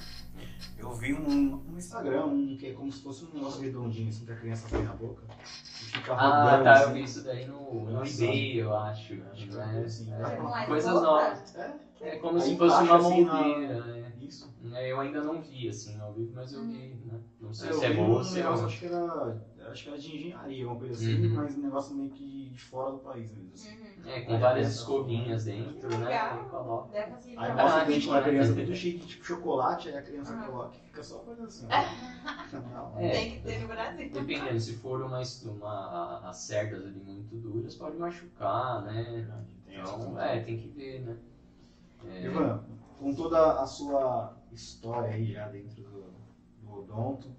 Eu 0.77 0.93
vi 0.93 1.15
um, 1.15 1.63
um 1.67 1.77
Instagram, 1.77 2.25
um 2.25 2.55
que 2.55 2.67
é 2.67 2.73
como 2.73 2.91
se 2.91 3.01
fosse 3.01 3.25
um 3.25 3.33
negócio 3.33 3.59
redondinho, 3.59 4.09
assim, 4.09 4.25
que 4.25 4.31
a 4.31 4.35
criança 4.35 4.67
põe 4.69 4.83
na 4.83 4.93
boca. 4.93 5.23
Fica 5.43 6.13
ah, 6.13 6.61
tá, 6.63 6.73
assim. 6.73 6.83
eu 6.83 6.93
vi 6.93 7.03
isso 7.03 7.23
daí 7.23 7.47
no, 7.47 7.89
no 7.89 8.05
eBay, 8.05 8.61
eu 8.61 8.75
acho. 8.77 9.15
acho 9.33 9.47
né? 9.47 9.83
assim, 9.83 10.13
é, 10.13 10.65
coisas 10.67 10.93
novas. 10.93 11.55
É, 11.55 11.73
é 12.01 12.15
como 12.17 12.37
Aí 12.37 12.43
se 12.43 12.55
fosse 12.55 12.83
uma 12.83 12.97
assim, 12.97 13.25
moldeira, 13.25 13.85
né? 13.85 14.13
Isso. 14.21 14.53
É, 14.73 14.91
eu 14.91 14.99
ainda 14.99 15.23
não 15.23 15.41
vi, 15.41 15.69
assim, 15.69 15.99
ao 15.99 16.13
vivo, 16.13 16.33
mas 16.35 16.53
eu 16.53 16.63
vi, 16.65 16.99
né? 17.05 17.19
Não 17.41 17.51
sei 17.51 17.69
é, 17.69 17.73
se 17.73 17.85
é 17.85 17.93
bom 17.93 18.11
ou 18.11 18.23
se 18.23 18.39
é... 18.39 18.43
Acho 18.43 18.79
que 18.79 18.85
era 18.85 19.41
acho 19.72 19.84
que 19.84 19.89
era 19.89 19.97
de 19.97 20.15
engenharia, 20.15 20.68
uma 20.68 20.76
coisa 20.76 20.93
assim, 20.93 21.26
uhum. 21.26 21.36
mas 21.36 21.57
um 21.57 21.61
negócio 21.61 21.95
meio 21.95 22.09
que 22.09 22.49
de 22.49 22.61
fora 22.61 22.91
do 22.91 22.99
país 22.99 23.32
mesmo. 23.32 23.51
Assim. 23.53 23.78
Uhum. 23.78 24.09
É, 24.09 24.22
com 24.22 24.39
várias 24.39 24.76
escovinhas 24.76 25.45
dentro, 25.45 25.89
né? 25.97 26.18
Aí 27.38 27.55
passa 27.55 27.84
o 27.84 27.88
dente 27.88 28.07
pra 28.07 28.22
criança 28.24 28.76
cheio 28.76 28.99
de 28.99 29.07
tipo 29.07 29.26
chocolate, 29.26 29.89
aí 29.89 29.97
a 29.97 30.01
criança 30.01 30.34
uhum. 30.34 30.45
coloca 30.45 30.78
e 30.78 30.80
fica 30.80 31.03
só 31.03 31.20
fazendo 31.20 31.47
assim. 31.47 31.68
é, 32.97 33.09
Tem 33.09 33.32
que 33.32 33.39
ter 33.41 33.59
no 33.59 33.68
Brasil. 33.68 34.09
Dependendo, 34.11 34.59
se 34.59 34.76
for 34.78 35.01
uma, 35.01 35.22
uma, 35.45 36.30
as 36.30 36.38
cerdas 36.38 36.86
ali 36.86 36.99
muito 36.99 37.36
duras, 37.36 37.76
pode 37.76 37.97
machucar, 37.97 38.84
né? 38.84 39.28
Então, 39.68 40.20
é, 40.20 40.39
tem 40.41 40.57
que 40.57 40.70
ver, 40.70 41.01
né? 41.01 41.18
É... 42.05 42.26
Ivan, 42.26 42.63
com 42.99 43.13
toda 43.13 43.61
a 43.61 43.65
sua 43.65 44.36
história 44.51 45.09
aí 45.09 45.26
já 45.26 45.47
dentro 45.49 45.84
do, 45.84 46.05
do 46.61 46.74
odonto, 46.80 47.36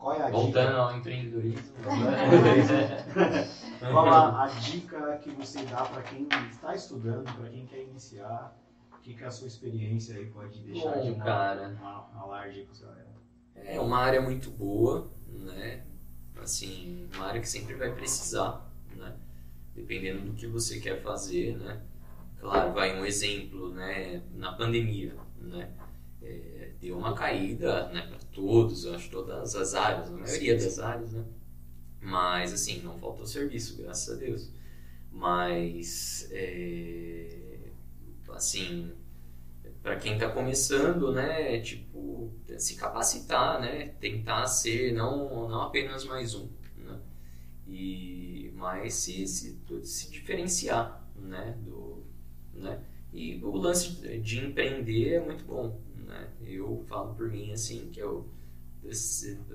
qual 0.00 0.16
é 0.16 0.22
a 0.22 0.30
Voltando 0.30 0.68
dica? 0.68 0.78
ao 0.78 0.96
empreendedorismo. 0.96 1.72
Qual 3.80 4.08
a, 4.08 4.44
a, 4.44 4.46
dica 4.46 5.18
que 5.18 5.30
você 5.30 5.62
dá 5.64 5.84
para 5.84 6.02
quem 6.02 6.26
está 6.50 6.74
estudando, 6.74 7.24
para 7.34 7.48
quem 7.48 7.66
quer 7.66 7.82
iniciar? 7.82 8.56
O 8.92 8.98
que, 8.98 9.14
que 9.14 9.24
a 9.24 9.30
sua 9.30 9.46
experiência 9.46 10.16
aí 10.16 10.26
pode 10.26 10.58
deixar 10.60 10.92
Bom, 10.92 11.02
de 11.02 11.10
uma, 11.12 11.24
cara, 11.24 11.68
uma, 11.68 12.06
uma 12.08 12.26
larga 12.26 12.62
para 12.62 12.86
galera? 12.86 13.08
É 13.54 13.80
uma 13.80 13.98
área 13.98 14.20
muito 14.20 14.50
boa, 14.50 15.10
né? 15.26 15.84
Assim, 16.36 17.08
uma 17.14 17.26
área 17.26 17.40
que 17.40 17.48
sempre 17.48 17.74
vai 17.74 17.94
precisar, 17.94 18.70
né? 18.94 19.16
Dependendo 19.74 20.30
do 20.30 20.34
que 20.34 20.46
você 20.46 20.78
quer 20.78 21.02
fazer, 21.02 21.56
né? 21.56 21.82
Claro, 22.38 22.72
vai 22.72 22.98
um 22.98 23.04
exemplo, 23.04 23.72
né? 23.74 24.22
Na 24.32 24.52
pandemia, 24.52 25.14
né? 25.38 25.72
É, 26.22 26.59
deu 26.80 26.96
uma 26.96 27.14
caída, 27.14 27.88
né? 27.88 28.10
todos, 28.32 28.84
eu 28.84 28.94
acho 28.94 29.10
todas 29.10 29.54
as 29.54 29.74
áreas, 29.74 30.08
a 30.08 30.12
maioria 30.12 30.54
das 30.54 30.78
áreas, 30.78 31.12
né? 31.12 31.24
Mas, 32.00 32.52
assim, 32.52 32.80
não 32.80 32.98
faltou 32.98 33.26
serviço, 33.26 33.76
graças 33.76 34.16
a 34.16 34.18
Deus. 34.18 34.50
Mas, 35.12 36.28
é, 36.30 37.58
assim, 38.30 38.90
para 39.82 39.96
quem 39.96 40.14
está 40.14 40.30
começando, 40.30 41.12
né, 41.12 41.60
tipo, 41.60 42.32
se 42.58 42.76
capacitar, 42.76 43.60
né, 43.60 43.88
tentar 44.00 44.46
ser 44.46 44.92
não, 44.92 45.48
não 45.48 45.62
apenas 45.62 46.04
mais 46.04 46.34
um, 46.34 46.48
né, 46.76 46.98
e, 47.66 48.52
mas 48.54 48.94
se, 48.94 49.26
se, 49.26 49.58
se 49.82 50.10
diferenciar, 50.10 51.06
né, 51.16 51.56
do, 51.62 52.04
né, 52.54 52.82
e 53.12 53.42
o 53.42 53.56
lance 53.56 53.90
de 54.20 54.46
empreender 54.46 55.14
é 55.14 55.20
muito 55.20 55.44
bom, 55.44 55.80
falo 56.90 57.14
por 57.14 57.30
mim 57.30 57.52
assim 57.52 57.88
que 57.92 58.00
eu, 58.00 58.28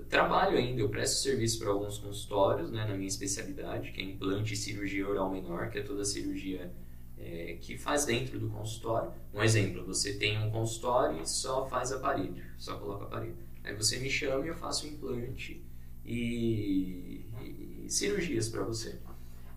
trabalho 0.10 0.58
ainda, 0.58 0.82
eu 0.82 0.90
presto 0.90 1.22
serviço 1.22 1.60
para 1.60 1.70
alguns 1.70 1.98
consultórios, 1.98 2.72
né, 2.72 2.86
na 2.86 2.96
minha 2.96 3.08
especialidade, 3.08 3.92
que 3.92 4.02
é 4.02 4.04
implante 4.06 4.54
e 4.54 4.58
cirurgia 4.58 5.08
oral 5.08 5.30
menor, 5.30 5.70
que 5.70 5.80
é 5.80 5.84
toda 5.84 6.02
a 6.04 6.06
cirurgia 6.06 6.72
é, 7.18 7.58
que 7.60 7.78
faz 7.78 8.06
dentro 8.06 8.40
do 8.40 8.50
consultório. 8.50 9.12
Um 9.34 9.44
exemplo, 9.44 9.86
você 9.86 10.14
tem 10.14 10.42
um 10.42 10.50
consultório 10.50 11.22
e 11.22 11.28
só 11.28 11.68
faz 11.68 11.92
aparelho, 11.92 12.44
só 12.58 12.78
coloca 12.78 13.06
aparelho. 13.06 13.36
Aí 13.64 13.76
você 13.76 13.98
me 13.98 14.10
chama 14.10 14.46
e 14.46 14.50
eu 14.50 14.56
faço 14.56 14.88
implante 14.88 15.62
e, 16.06 17.26
e, 17.42 17.86
cirurgias 17.90 18.48
para 18.48 18.64
você. 18.64 19.00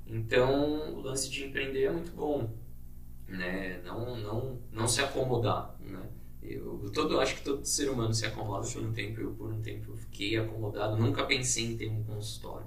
Então, 0.06 0.94
o 0.94 1.00
lance 1.00 1.30
de 1.30 1.44
empreender 1.44 1.84
é 1.84 1.92
muito 1.92 2.10
bom, 2.12 2.50
né? 3.28 3.82
Não, 3.84 4.16
não, 4.16 4.58
não 4.72 4.88
se 4.88 5.02
acomodar, 5.02 5.76
né? 5.78 6.02
Eu, 6.54 6.90
todo, 6.92 7.20
acho 7.20 7.36
que 7.36 7.42
todo 7.42 7.64
ser 7.64 7.90
humano 7.90 8.12
se 8.14 8.26
acomoda 8.26 8.66
por 8.66 8.82
um 8.82 8.92
tempo. 8.92 9.20
Eu, 9.20 9.32
por 9.32 9.52
um 9.52 9.60
tempo, 9.60 9.96
fiquei 9.96 10.36
acomodado. 10.36 10.96
Nunca 10.96 11.24
pensei 11.24 11.66
em 11.66 11.76
ter 11.76 11.88
um 11.88 12.02
consultório. 12.02 12.66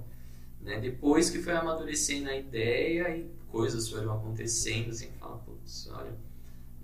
Né? 0.60 0.80
Depois 0.80 1.30
que 1.30 1.42
foi 1.42 1.54
amadurecendo 1.54 2.30
a 2.30 2.36
ideia 2.36 3.16
e 3.16 3.30
coisas 3.48 3.88
foram 3.88 4.14
acontecendo, 4.14 4.90
assim, 4.90 5.10
fala, 5.18 5.36
putz, 5.38 5.88
olha. 5.92 6.16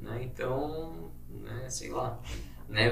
Né? 0.00 0.24
Então, 0.24 1.10
né, 1.28 1.68
sei 1.70 1.90
lá. 1.90 2.20
né, 2.68 2.90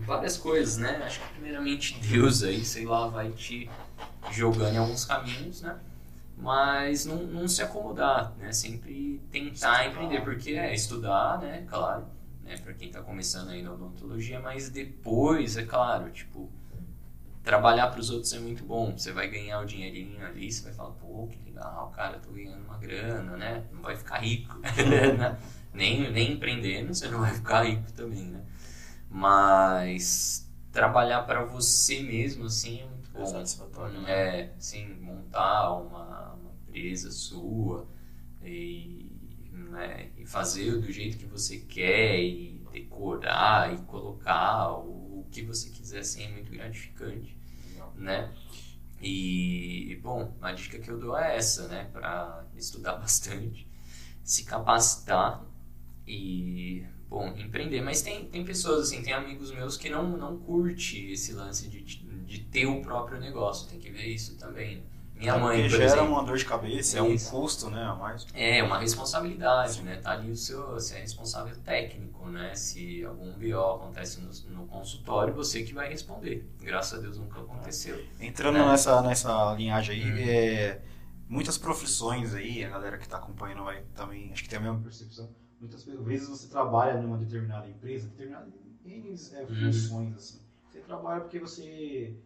várias 0.00 0.36
coisas, 0.36 0.76
né? 0.76 0.96
Acho 1.04 1.20
que 1.20 1.32
primeiramente 1.34 1.98
Deus 2.00 2.42
aí, 2.42 2.64
sei 2.64 2.84
lá, 2.84 3.08
vai 3.08 3.30
te 3.30 3.68
jogando 4.30 4.74
em 4.74 4.78
alguns 4.78 5.04
caminhos, 5.04 5.62
né? 5.62 5.78
Mas 6.36 7.06
não, 7.06 7.22
não 7.22 7.48
se 7.48 7.62
acomodar, 7.62 8.34
né? 8.38 8.52
Sempre 8.52 9.20
tentar 9.30 9.86
empreender, 9.86 10.22
porque 10.22 10.50
é 10.52 10.74
estudar, 10.74 11.40
né? 11.40 11.64
Claro, 11.68 12.04
né? 12.42 12.56
Para 12.58 12.74
quem 12.74 12.88
está 12.88 13.02
começando 13.02 13.50
aí 13.50 13.62
na 13.62 13.72
odontologia, 13.72 14.40
mas 14.40 14.68
depois, 14.68 15.56
é 15.56 15.64
claro, 15.64 16.10
tipo, 16.10 16.50
trabalhar 17.42 17.88
para 17.88 18.00
os 18.00 18.10
outros 18.10 18.32
é 18.32 18.38
muito 18.38 18.64
bom. 18.64 18.96
Você 18.96 19.12
vai 19.12 19.28
ganhar 19.28 19.60
o 19.60 19.64
dinheirinho 19.64 20.24
ali, 20.24 20.50
você 20.50 20.62
vai 20.62 20.72
falar, 20.72 20.90
pô, 20.92 21.26
que 21.28 21.38
legal, 21.44 21.90
cara, 21.94 22.18
tô 22.18 22.30
ganhando 22.30 22.64
uma 22.64 22.78
grana, 22.78 23.36
né? 23.36 23.64
Não 23.72 23.82
vai 23.82 23.96
ficar 23.96 24.18
rico, 24.18 24.58
né? 24.60 25.38
nem, 25.72 26.10
nem 26.10 26.32
empreendendo, 26.32 26.94
você 26.94 27.08
não 27.08 27.20
vai 27.20 27.32
ficar 27.34 27.64
rico 27.64 27.90
também, 27.92 28.24
né? 28.24 28.42
Mas 29.10 30.50
trabalhar 30.70 31.22
para 31.22 31.44
você 31.44 32.02
mesmo, 32.02 32.46
assim, 32.46 32.80
é 32.80 32.86
muito 32.86 33.10
bom. 33.10 33.26
satisfatório, 33.26 34.00
né? 34.00 34.10
É, 34.10 34.52
sim, 34.58 34.94
montar 35.00 35.72
uma, 35.72 36.32
uma 36.34 36.52
empresa 36.66 37.10
sua 37.10 37.86
e, 38.42 39.01
né, 39.72 40.10
e 40.18 40.26
fazer 40.26 40.78
do 40.78 40.92
jeito 40.92 41.16
que 41.16 41.26
você 41.26 41.58
quer 41.58 42.20
e 42.20 42.62
decorar 42.70 43.72
e 43.72 43.78
colocar 43.78 44.72
o, 44.78 45.26
que 45.30 45.42
você 45.42 45.70
quiser, 45.70 46.00
assim, 46.00 46.24
é 46.24 46.28
muito 46.28 46.52
gratificante, 46.52 47.34
né? 47.96 48.30
E, 49.00 49.98
bom, 50.02 50.36
a 50.42 50.52
dica 50.52 50.78
que 50.78 50.90
eu 50.90 51.00
dou 51.00 51.16
é 51.16 51.36
essa, 51.36 51.66
né? 51.68 51.88
Para 51.90 52.44
estudar 52.54 52.96
bastante, 53.00 53.66
se 54.22 54.44
capacitar 54.44 55.42
e 56.06 56.84
bom, 57.08 57.28
empreender. 57.38 57.80
Mas 57.80 58.02
tem, 58.02 58.26
tem 58.26 58.44
pessoas, 58.44 58.88
assim, 58.88 59.02
tem 59.02 59.14
amigos 59.14 59.50
meus 59.50 59.78
que 59.78 59.88
não, 59.88 60.16
não 60.18 60.36
curte 60.38 61.10
esse 61.10 61.32
lance 61.32 61.66
de, 61.68 61.82
de 61.82 62.38
ter 62.44 62.66
o 62.66 62.82
próprio 62.82 63.18
negócio. 63.18 63.68
Tem 63.70 63.80
que 63.80 63.90
ver 63.90 64.06
isso 64.06 64.36
também. 64.36 64.84
Minha 65.22 65.34
É, 65.34 65.38
mãe, 65.38 65.56
porque 65.60 65.68
por 65.70 65.76
gera 65.78 65.84
exemplo, 65.92 66.12
uma 66.12 66.24
dor 66.24 66.36
de 66.36 66.44
cabeça, 66.44 66.98
é 66.98 67.02
um 67.02 67.12
Isso. 67.14 67.30
custo, 67.30 67.70
né, 67.70 67.82
a 67.82 67.94
mais. 67.94 68.26
é 68.34 68.62
uma 68.62 68.78
responsabilidade, 68.78 69.82
né? 69.82 69.96
Tá 69.96 70.10
ali 70.12 70.30
o 70.30 70.36
seu, 70.36 70.66
você 70.72 70.96
é 70.96 71.00
responsável 71.00 71.56
técnico, 71.58 72.26
né? 72.28 72.54
Se 72.54 73.04
algum 73.04 73.32
BO 73.32 73.74
acontece 73.76 74.20
no, 74.20 74.32
no 74.56 74.66
consultório, 74.66 75.32
você 75.32 75.62
que 75.62 75.72
vai 75.72 75.88
responder. 75.88 76.46
Graças 76.60 76.98
a 76.98 77.02
Deus 77.02 77.18
nunca 77.18 77.40
aconteceu. 77.40 78.04
Entrando 78.20 78.58
É. 78.58 78.66
nessa, 78.68 79.00
nessa 79.02 79.54
linhagem 79.54 79.94
aí, 80.02 80.12
Hum. 80.12 80.16
é, 80.18 80.82
muitas 81.28 81.56
profissões 81.56 82.34
aí, 82.34 82.64
a 82.64 82.68
galera 82.70 82.98
que 82.98 83.04
está 83.04 83.18
acompanhando 83.18 83.62
vai 83.64 83.82
também, 83.94 84.32
acho 84.32 84.42
que 84.42 84.48
tem 84.48 84.58
a 84.58 84.62
mesma 84.62 84.80
percepção. 84.80 85.30
Muitas 85.60 85.84
vezes 85.84 86.28
você 86.28 86.48
trabalha 86.48 87.00
numa 87.00 87.16
determinada 87.16 87.68
empresa, 87.68 88.08
determinadas 88.08 88.52
é, 89.34 89.46
funções 89.46 90.16
assim. 90.16 90.40
Você 90.68 90.80
trabalha 90.80 91.20
porque 91.20 91.38
você 91.38 92.16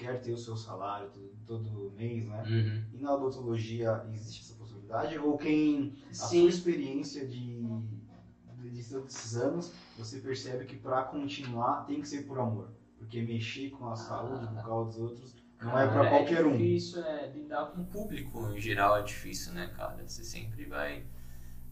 quer 0.00 0.20
ter 0.22 0.32
o 0.32 0.38
seu 0.38 0.56
salário 0.56 1.10
todo, 1.46 1.92
mês, 1.94 2.26
né? 2.26 2.42
Uhum. 2.48 2.98
E 2.98 3.02
na 3.02 3.14
odontologia 3.14 4.02
existe 4.14 4.42
essa 4.42 4.54
possibilidade? 4.54 5.18
Ou 5.18 5.36
quem 5.36 5.94
a 6.08 6.14
Sim. 6.14 6.40
sua 6.40 6.48
experiência 6.48 7.26
de, 7.26 7.62
de, 8.56 8.70
de 8.70 8.84
tantos 8.88 9.36
anos, 9.36 9.72
você 9.98 10.18
percebe 10.18 10.64
que 10.64 10.76
para 10.76 11.02
continuar 11.02 11.84
tem 11.84 12.00
que 12.00 12.08
ser 12.08 12.22
por 12.22 12.38
amor? 12.38 12.70
Porque 12.98 13.20
mexer 13.20 13.70
com 13.70 13.88
a 13.88 13.96
saúde 13.96 14.46
bucal 14.46 14.86
dos 14.86 14.98
outros 14.98 15.34
não 15.60 15.78
é 15.78 15.86
para 15.86 16.04
Cara, 16.04 16.08
qualquer 16.08 16.46
um. 16.46 16.54
É 16.54 16.56
difícil, 16.56 17.04
é, 17.04 17.30
lidar 17.30 17.66
com 17.66 17.82
o 17.82 17.84
público 17.84 18.48
em 18.48 18.60
geral 18.60 18.96
é 18.96 19.02
difícil, 19.02 19.52
né, 19.52 19.70
cara? 19.76 20.02
Você 20.06 20.24
sempre 20.24 20.64
vai, 20.64 21.04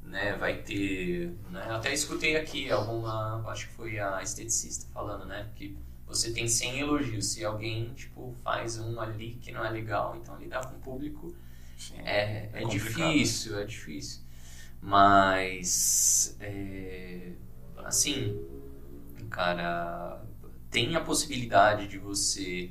né, 0.02 0.36
vai 0.36 0.62
ter, 0.62 1.34
né? 1.50 1.62
Até 1.70 1.94
escutei 1.94 2.36
aqui 2.36 2.70
alguma, 2.70 3.42
acho 3.50 3.68
que 3.68 3.72
foi 3.72 3.98
a 3.98 4.22
esteticista 4.22 4.86
falando, 4.92 5.24
né, 5.24 5.50
que 5.54 5.78
você 6.08 6.32
tem 6.32 6.48
100 6.48 6.80
elogios, 6.80 7.26
se 7.26 7.44
alguém, 7.44 7.92
tipo, 7.94 8.34
faz 8.42 8.78
um 8.78 8.98
ali 9.00 9.38
que 9.40 9.52
não 9.52 9.64
é 9.64 9.70
legal, 9.70 10.16
então 10.16 10.36
lidar 10.38 10.66
com 10.66 10.76
o 10.76 10.80
público 10.80 11.34
Sim. 11.76 11.98
é, 11.98 12.50
é, 12.52 12.62
É 12.62 12.64
difícil, 12.64 13.58
é 13.58 13.64
difícil. 13.64 14.22
Mas, 14.80 16.36
é, 16.40 17.32
assim, 17.76 18.40
cara, 19.30 20.22
tem 20.70 20.96
a 20.96 21.00
possibilidade 21.00 21.88
de 21.88 21.98
você 21.98 22.70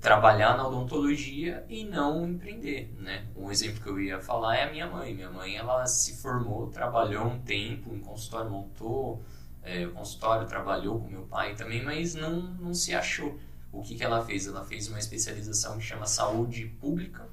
trabalhar 0.00 0.56
na 0.56 0.66
odontologia 0.66 1.64
e 1.68 1.84
não 1.84 2.26
empreender, 2.28 2.94
né? 2.98 3.26
Um 3.36 3.50
exemplo 3.50 3.82
que 3.82 3.88
eu 3.88 4.00
ia 4.00 4.20
falar 4.20 4.56
é 4.56 4.64
a 4.64 4.70
minha 4.70 4.86
mãe. 4.86 5.14
Minha 5.14 5.30
mãe, 5.30 5.56
ela 5.56 5.84
se 5.86 6.20
formou, 6.20 6.68
trabalhou 6.68 7.26
um 7.26 7.38
tempo 7.40 7.94
em 7.94 8.00
consultório, 8.00 8.50
montou 8.50 9.22
é, 9.62 9.86
o 9.86 9.92
consultório, 9.92 10.46
trabalhou 10.46 11.00
com 11.00 11.08
meu 11.08 11.22
pai 11.22 11.54
também, 11.54 11.82
mas 11.84 12.14
não, 12.14 12.40
não 12.40 12.74
se 12.74 12.94
achou. 12.94 13.38
O 13.72 13.82
que, 13.82 13.94
que 13.94 14.04
ela 14.04 14.24
fez? 14.24 14.46
Ela 14.46 14.64
fez 14.64 14.88
uma 14.88 14.98
especialização 14.98 15.78
que 15.78 15.84
chama 15.84 16.06
saúde 16.06 16.66
pública, 16.80 17.26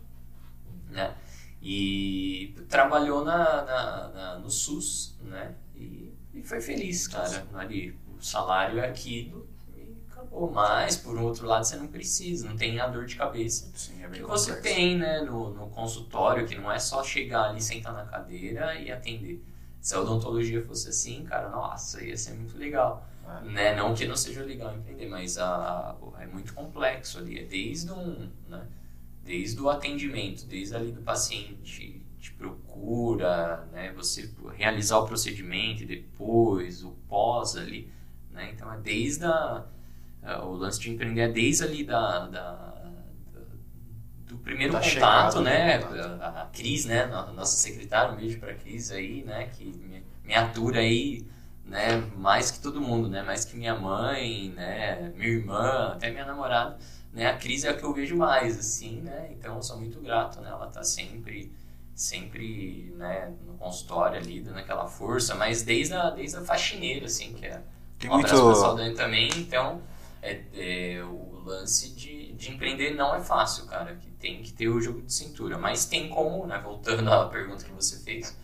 né? 0.90 1.16
E 1.62 2.56
trabalhou 2.70 3.24
na, 3.26 3.64
na- 3.64 4.08
na- 4.10 4.40
no 4.40 4.50
SUS, 4.50 5.18
né? 5.22 5.56
E, 5.76 6.14
e 6.34 6.42
foi 6.42 6.62
feliz, 6.62 7.08
cara. 7.08 7.46
Ali, 7.54 7.98
o 8.18 8.22
salário 8.24 8.80
é 8.80 8.88
aquilo 8.88 9.46
e 9.76 9.94
acabou. 10.10 10.50
Mas, 10.52 10.96
por 10.96 11.18
outro 11.18 11.46
lado, 11.46 11.66
você 11.66 11.76
não 11.76 11.88
precisa, 11.88 12.48
não 12.48 12.56
tem 12.56 12.80
a 12.80 12.88
dor 12.88 13.06
de 13.06 13.16
cabeça 13.18 13.70
Sim, 13.76 14.04
é 14.04 14.08
que 14.10 14.22
você 14.22 14.56
tem, 14.62 14.98
né, 14.98 15.22
no, 15.22 15.50
no 15.54 15.68
consultório, 15.68 16.48
que 16.48 16.56
não 16.56 16.72
é 16.72 16.80
só 16.80 17.04
chegar 17.04 17.50
ali, 17.50 17.62
sentar 17.62 17.94
na 17.94 18.06
cadeira 18.06 18.76
e 18.76 18.90
atender. 18.92 19.44
Se 19.82 19.96
a 19.96 20.02
odontologia 20.02 20.62
fosse 20.64 20.90
assim, 20.90 21.24
cara, 21.24 21.50
nossa, 21.50 22.04
ia 22.04 22.18
ser 22.18 22.34
muito 22.34 22.58
legal. 22.58 23.06
É. 23.28 23.46
Né? 23.46 23.76
Não 23.76 23.94
que 23.94 24.06
não 24.08 24.16
seja 24.16 24.44
legal 24.44 24.76
empreender, 24.76 25.08
mas 25.08 25.38
a, 25.38 25.46
a- 25.92 26.22
é 26.24 26.26
muito 26.28 26.54
complexo 26.54 27.20
ali. 27.20 27.40
É 27.40 27.44
desde 27.46 27.92
um, 27.92 28.30
né, 28.48 28.66
desde 29.24 29.60
o 29.62 29.70
atendimento, 29.70 30.46
desde 30.46 30.76
ali 30.76 30.92
do 30.92 31.02
paciente 31.02 32.02
te 32.20 32.34
procura, 32.34 33.66
né, 33.72 33.94
você 33.94 34.30
realizar 34.56 34.98
o 35.00 35.08
procedimento 35.08 35.86
depois 35.86 36.84
o 36.84 36.92
pós 37.08 37.56
ali, 37.56 37.90
né? 38.32 38.52
Então 38.54 38.72
é 38.74 38.78
desde 38.78 39.24
a, 39.26 39.66
o 40.44 40.54
lance 40.56 40.80
de 40.80 40.92
empreender 40.92 41.22
é 41.22 41.30
desde 41.30 41.64
ali 41.64 41.84
da- 41.84 42.28
da- 42.28 42.79
do 44.30 44.38
primeiro 44.38 44.72
Da 44.74 44.80
contato, 44.80 44.92
chegada, 44.94 45.42
né? 45.42 45.78
do 45.80 45.88
contato. 45.88 46.22
A, 46.22 46.42
a 46.44 46.46
Cris, 46.48 46.86
né? 46.86 47.06
no- 47.08 47.34
Nossa 47.34 47.58
secretária, 47.58 48.14
um 48.14 48.16
beijo 48.16 48.40
pra 48.40 48.54
Cris 48.54 48.92
aí, 48.92 49.24
né? 49.24 49.48
Que 49.48 49.66
me, 49.66 50.04
me 50.24 50.36
atura 50.36 50.80
aí, 50.80 51.26
né? 51.66 51.98
Mais 52.16 52.52
que 52.52 52.60
todo 52.60 52.80
mundo, 52.80 53.10
né? 53.10 53.24
Mais 53.24 53.44
que 53.44 53.58
minha 53.58 53.76
mãe, 53.76 54.50
né? 54.56 55.12
Minha 55.16 55.30
irmã, 55.30 55.92
até 55.94 56.12
minha 56.12 56.26
namorada, 56.26 56.78
né? 57.12 57.26
A 57.28 57.38
Cris 57.38 57.64
é 57.64 57.70
a 57.70 57.74
que 57.74 57.84
eu 57.84 57.94
vejo 57.94 58.16
mais, 58.16 58.58
assim, 58.60 59.02
né? 59.02 59.30
Então 59.32 59.56
eu 59.56 59.64
sou 59.64 59.78
muito 59.80 60.00
grato, 60.00 60.40
né? 60.42 60.50
Ela 60.50 60.68
tá 60.68 60.84
sempre 60.84 61.52
sempre 61.96 62.94
né, 62.96 63.34
no 63.46 63.56
consultório 63.56 64.18
ali, 64.18 64.40
dando 64.42 64.60
aquela 64.60 64.88
força, 64.88 65.36
mas 65.36 65.64
desde 65.64 65.94
a, 65.94 66.10
desde 66.10 66.38
a 66.38 66.42
faxineira, 66.42 67.08
assim, 67.08 67.34
que 67.34 67.46
é 67.46 67.62
Tem 67.98 68.10
um 68.10 68.14
muito. 68.14 68.28
abraço 68.28 68.48
pessoal 68.50 68.96
também, 68.96 69.30
então 69.38 69.82
é, 70.22 70.42
é, 70.54 71.04
o 71.04 71.42
lance 71.46 71.90
de, 71.94 72.19
de 72.40 72.52
empreender 72.52 72.96
não 72.96 73.14
é 73.14 73.22
fácil, 73.22 73.66
cara, 73.66 73.96
que 73.96 74.10
tem 74.12 74.42
que 74.42 74.54
ter 74.54 74.70
o 74.70 74.80
jogo 74.80 75.02
de 75.02 75.14
cintura, 75.14 75.58
mas 75.58 75.86
tem 75.86 76.08
como, 76.08 76.48
né, 76.48 76.58
voltando 76.58 77.12
à 77.12 77.28
pergunta 77.28 77.66
que 77.66 77.72
você 77.72 78.00
fez, 78.00 78.36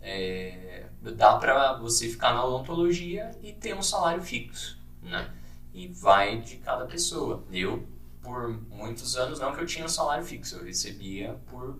é, 0.00 0.86
dá 1.14 1.36
pra 1.36 1.74
você 1.74 2.08
ficar 2.08 2.32
na 2.32 2.44
odontologia 2.44 3.30
e 3.42 3.52
ter 3.52 3.74
um 3.74 3.82
salário 3.82 4.22
fixo, 4.22 4.78
né, 5.02 5.30
e 5.74 5.86
vai 5.86 6.40
de 6.40 6.56
cada 6.56 6.86
pessoa. 6.86 7.44
Eu, 7.52 7.86
por 8.22 8.48
muitos 8.70 9.16
anos, 9.16 9.38
não 9.38 9.54
que 9.54 9.60
eu 9.60 9.66
tinha 9.66 9.84
um 9.84 9.88
salário 9.88 10.24
fixo, 10.24 10.56
eu 10.56 10.64
recebia 10.64 11.38
por, 11.46 11.78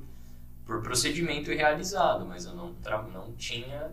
por 0.66 0.82
procedimento 0.82 1.50
realizado, 1.50 2.26
mas 2.26 2.44
eu 2.44 2.54
não, 2.54 2.76
não 3.12 3.32
tinha 3.32 3.90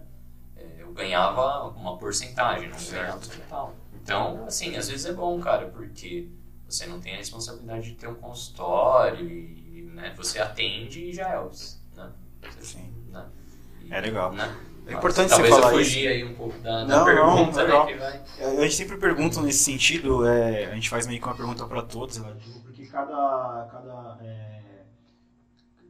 é, 0.59 0.81
eu 0.81 0.91
ganhava 0.91 1.69
uma 1.69 1.97
porcentagem, 1.97 2.69
não 2.69 2.91
ganhava 2.91 3.19
total. 3.19 3.73
Então, 3.93 4.45
assim, 4.45 4.75
às 4.75 4.89
vezes 4.89 5.05
é 5.05 5.13
bom, 5.13 5.39
cara, 5.39 5.67
porque 5.67 6.27
você 6.69 6.85
não 6.87 6.99
tem 6.99 7.15
a 7.15 7.17
responsabilidade 7.17 7.89
de 7.91 7.95
ter 7.95 8.07
um 8.07 8.15
consultório 8.15 9.27
e 9.27 9.89
né, 9.93 10.13
você 10.15 10.39
atende 10.39 11.05
e 11.09 11.13
já 11.13 11.29
é 11.29 11.39
os, 11.39 11.81
né? 11.95 12.11
Você- 12.43 12.61
Sim. 12.77 12.93
né? 13.09 13.25
E, 13.81 13.93
É 13.93 13.99
legal. 14.01 14.31
Né? 14.33 14.57
É 14.87 14.93
importante 14.93 15.29
Talvez 15.29 15.53
você 15.53 15.61
falar 15.61 15.73
eu 15.73 15.81
isso. 15.81 15.91
fugir 15.91 16.07
aí 16.07 16.23
um 16.23 16.33
pouco 16.33 16.57
da, 16.59 16.83
da 16.83 16.85
Não, 16.85 16.97
não, 16.97 17.05
pergunta, 17.05 17.61
legal. 17.63 17.85
né? 17.85 17.91
Que 17.93 17.97
vai... 17.99 18.57
A 18.57 18.61
gente 18.61 18.73
sempre 18.75 18.97
pergunta 18.97 19.41
nesse 19.41 19.63
sentido, 19.63 20.25
é, 20.25 20.65
a 20.65 20.73
gente 20.75 20.89
faz 20.89 21.05
meio 21.05 21.19
que 21.21 21.27
uma 21.27 21.35
pergunta 21.35 21.65
para 21.67 21.81
todos. 21.83 22.17
relativo, 22.17 22.59
porque 22.61 22.85
cada, 22.87 23.67
cada, 23.71 24.17
é, 24.23 24.85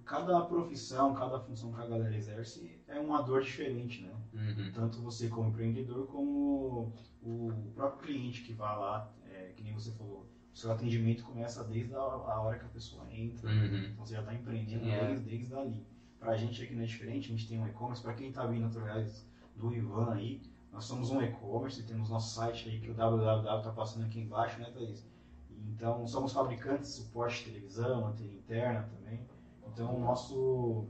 cada 0.05 0.41
profissão, 0.41 1.13
cada 1.13 1.39
função 1.39 1.71
que 1.71 1.81
a 1.81 1.85
galera 1.85 2.13
exerce 2.15 2.77
é 2.87 2.99
uma 2.99 3.21
dor 3.21 3.41
diferente, 3.41 4.01
né? 4.03 4.11
Uhum. 4.33 4.71
Tanto 4.73 5.01
você 5.01 5.27
como 5.29 5.49
empreendedor, 5.49 6.07
como 6.07 6.93
o 7.21 7.71
próprio 7.75 8.07
cliente 8.07 8.41
que 8.41 8.53
vai 8.53 8.75
lá, 8.77 9.09
é, 9.31 9.51
que 9.55 9.63
nem 9.63 9.73
você 9.73 9.91
falou, 9.91 10.25
o 10.38 10.38
seu 10.53 10.71
atendimento 10.71 11.23
começa 11.23 11.63
desde 11.63 11.93
a, 11.93 11.97
a 11.99 12.41
hora 12.41 12.59
que 12.59 12.65
a 12.65 12.69
pessoa 12.69 13.05
entra, 13.11 13.49
Uhum. 13.49 13.85
então 13.93 14.05
você 14.05 14.13
já 14.15 14.19
está 14.21 14.33
empreendendo 14.33 14.87
É. 14.89 15.07
desde, 15.07 15.29
desde 15.29 15.53
ali. 15.55 15.85
Pra 16.19 16.35
gente 16.35 16.61
aqui 16.61 16.73
não 16.75 16.83
é 16.83 16.85
diferente, 16.85 17.27
a 17.27 17.31
gente 17.35 17.47
tem 17.47 17.59
um 17.59 17.67
e-commerce, 17.67 18.01
para 18.01 18.13
quem 18.13 18.29
está 18.29 18.45
vindo 18.45 18.65
através 18.65 19.25
do 19.55 19.73
Ivan 19.73 20.13
aí, 20.13 20.41
Nós 20.71 20.85
somos 20.85 21.09
um 21.09 21.19
e-commerce, 21.19 21.81
temos 21.83 22.09
nosso 22.11 22.35
site 22.35 22.69
aí 22.69 22.79
que 22.79 22.91
o 22.91 22.93
www 22.93 23.57
está 23.57 23.71
passando 23.71 24.05
aqui 24.05 24.19
embaixo, 24.19 24.59
né, 24.59 24.69
Thaís? 24.71 25.03
Então, 25.71 26.05
somos 26.07 26.31
fabricantes 26.31 26.89
de 26.89 26.95
suporte 27.03 27.39
de 27.39 27.51
televisão, 27.51 28.05
antena 28.05 28.33
interna 28.33 28.83
também. 28.95 29.19
Então, 29.67 29.95
o 29.95 29.99
nosso 29.99 30.85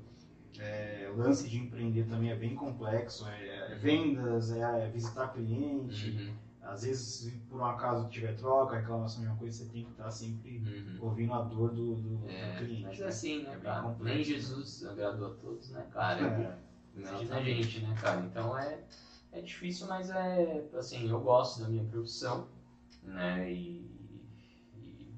é, 0.60 1.10
lance 1.16 1.47
de 1.47 1.57
empreender 1.60 2.03
também 2.07 2.30
é 2.30 2.36
bem 2.36 2.55
complexo. 2.55 3.26
É, 3.30 3.72
é 3.72 3.76
vendas, 3.76 4.51
é, 4.51 4.86
é 4.86 4.89
visitar 4.89 5.30
cliente. 5.30 6.10
Uhum, 6.10 6.34
Às 6.70 6.84
vezes, 6.84 7.08
se 7.08 7.32
por 7.50 7.60
um 7.62 7.66
acaso 7.66 8.08
tiver 8.10 8.36
troca, 8.36 8.78
reclamação 8.78 9.22
de 9.22 9.28
uma 9.28 9.36
coisa, 9.38 9.58
você 9.66 9.72
tem 9.72 9.84
que 9.86 9.92
estar 9.92 10.12
sempre 10.12 10.60
uhum. 10.60 10.98
ouvindo 11.08 11.34
a 11.34 11.42
dor 11.42 11.72
do, 11.72 11.96
do, 11.96 12.18
do 12.18 12.30
É, 12.30 12.56
cliente. 12.58 12.84
mas 12.84 13.00
né? 13.00 13.08
assim, 13.08 13.44
né, 13.44 13.54
É 13.54 13.58
cara? 13.58 13.82
Nem 13.82 13.92
complexo. 13.94 14.24
Jesus 14.26 14.86
agradou 14.86 15.32
a 15.32 15.36
todos, 15.36 15.70
né, 15.72 15.86
cara? 15.92 16.22
É, 16.22 17.00
Imagina 17.00 17.38
a 17.38 17.42
gente, 17.44 17.80
né, 17.82 17.96
cara? 18.00 18.20
Então 18.22 18.58
é, 18.58 18.80
é 19.32 19.42
difícil, 19.42 19.88
mas 19.88 20.10
é, 20.10 20.64
assim, 20.78 21.10
eu 21.10 21.20
gosto 21.20 21.62
da 21.62 21.70
minha 21.70 21.84
profissão, 21.86 22.48
né, 23.04 23.52
e... 23.52 23.90
e- 24.76 25.16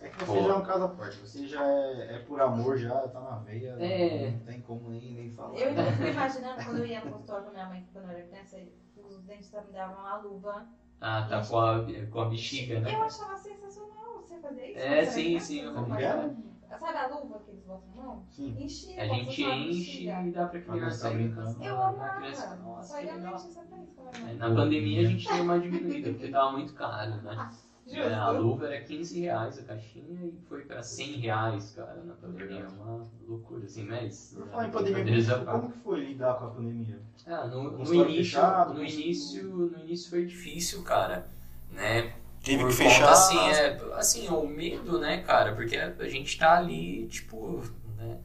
É 0.00 0.08
que 0.08 0.18
você 0.24 0.32
Pô. 0.40 0.44
já 0.44 0.52
é 0.54 0.56
um 0.56 0.62
caso 0.62 0.84
à 0.84 0.88
parte, 0.88 1.18
você 1.18 1.46
já 1.46 1.62
é, 1.66 2.14
é 2.16 2.18
por 2.20 2.40
amor, 2.40 2.76
já 2.78 3.08
tá 3.08 3.20
na 3.20 3.38
veia, 3.38 3.70
É. 3.80 4.30
não 4.30 4.38
tem 4.40 4.60
como 4.62 4.90
nem, 4.90 5.12
nem 5.14 5.30
falar. 5.30 5.58
Eu 5.58 5.68
ainda 5.68 5.84
fico 5.92 6.04
imaginando 6.08 6.64
quando 6.64 6.78
eu 6.78 6.86
ia 6.86 7.04
no 7.04 7.10
consultório 7.12 7.44
com 7.46 7.50
minha 7.52 7.66
mãe, 7.66 7.86
quando 7.92 8.04
eu 8.04 8.10
era 8.10 8.26
criança, 8.26 8.58
os 8.96 9.22
dentistas 9.24 9.66
me 9.66 9.72
davam 9.72 9.98
uma 10.00 10.16
luva. 10.18 10.66
Ah, 11.00 11.26
tá 11.28 11.44
com 11.44 11.58
a, 11.58 11.84
com 12.10 12.20
a 12.20 12.24
bexiga, 12.26 12.80
né? 12.80 12.94
Eu 12.94 13.02
achava 13.02 13.36
sensacional 13.36 14.20
você 14.20 14.38
fazer 14.38 14.70
isso. 14.70 14.78
É, 14.78 15.04
sim, 15.04 15.38
sim, 15.38 15.72
Como 15.72 15.94
que 15.94 16.02
era? 16.02 16.34
Sabe 16.78 16.98
a 16.98 17.06
luva 17.06 17.38
que 17.44 17.50
eles 17.50 17.62
botam 17.64 17.88
na 17.96 18.02
mão? 18.02 18.22
Sim. 18.30 18.56
Enchia, 18.58 19.02
A 19.02 19.06
gente 19.06 19.42
enche 19.42 20.04
e 20.04 20.30
dá 20.30 20.46
pra 20.46 20.60
criança. 20.60 21.08
tá. 21.08 21.64
Eu 21.64 21.80
a 21.80 21.88
amava. 21.88 22.14
criança, 22.20 22.56
nossa, 22.56 22.88
Só 22.88 22.98
que 22.98 23.04
ia 23.06 23.14
mente 23.14 23.34
essa 23.34 23.62
vez, 23.64 23.90
como 23.94 24.08
era 24.08 24.30
É. 24.30 24.34
Na 24.34 24.54
pandemia 24.54 25.00
a 25.00 25.04
gente 25.10 25.28
deu 25.28 25.42
uma 25.42 25.58
diminuída, 25.60 26.10
porque 26.10 26.28
tava 26.28 26.52
muito 26.52 26.72
caro, 26.74 27.16
né? 27.22 27.50
É, 27.88 28.02
a 28.14 28.32
Justo. 28.32 28.42
luva 28.42 28.66
era 28.66 28.80
15 28.82 29.20
reais 29.20 29.58
a 29.60 29.62
caixinha 29.62 30.24
e 30.24 30.34
foi 30.48 30.62
pra 30.62 30.82
100 30.82 31.12
reais, 31.20 31.72
cara, 31.76 32.02
na 32.04 32.14
pandemia. 32.14 32.60
É 32.60 32.68
uma 32.68 33.06
loucura, 33.28 33.64
assim, 33.64 33.84
mas... 33.84 34.34
Por 34.36 34.48
falar 34.48 34.66
em 34.66 34.70
pandemia, 34.70 35.34
à 35.34 35.44
como, 35.44 35.70
que 35.70 35.78
foi 35.78 36.00
lidar 36.00 36.34
com 36.34 36.44
a 36.46 36.50
pandemia? 36.50 37.00
Ah, 37.26 37.46
no, 37.46 37.78
no 37.78 37.94
início, 37.94 38.16
fechado, 38.16 38.74
no 38.74 38.84
início, 38.84 39.44
no 39.44 39.78
início 39.84 40.10
foi 40.10 40.26
difícil, 40.26 40.82
cara, 40.82 41.28
né? 41.70 42.12
Teve 42.42 42.62
Por 42.62 42.70
que 42.70 42.76
conta, 42.76 42.90
fechar. 42.90 43.12
assim, 43.12 43.38
é, 43.38 43.80
assim, 43.94 44.28
o 44.28 44.46
medo, 44.46 44.98
né, 44.98 45.22
cara? 45.22 45.54
Porque 45.54 45.76
a 45.76 46.08
gente 46.08 46.38
tá 46.38 46.58
ali, 46.58 47.06
tipo, 47.06 47.62
né? 47.96 48.18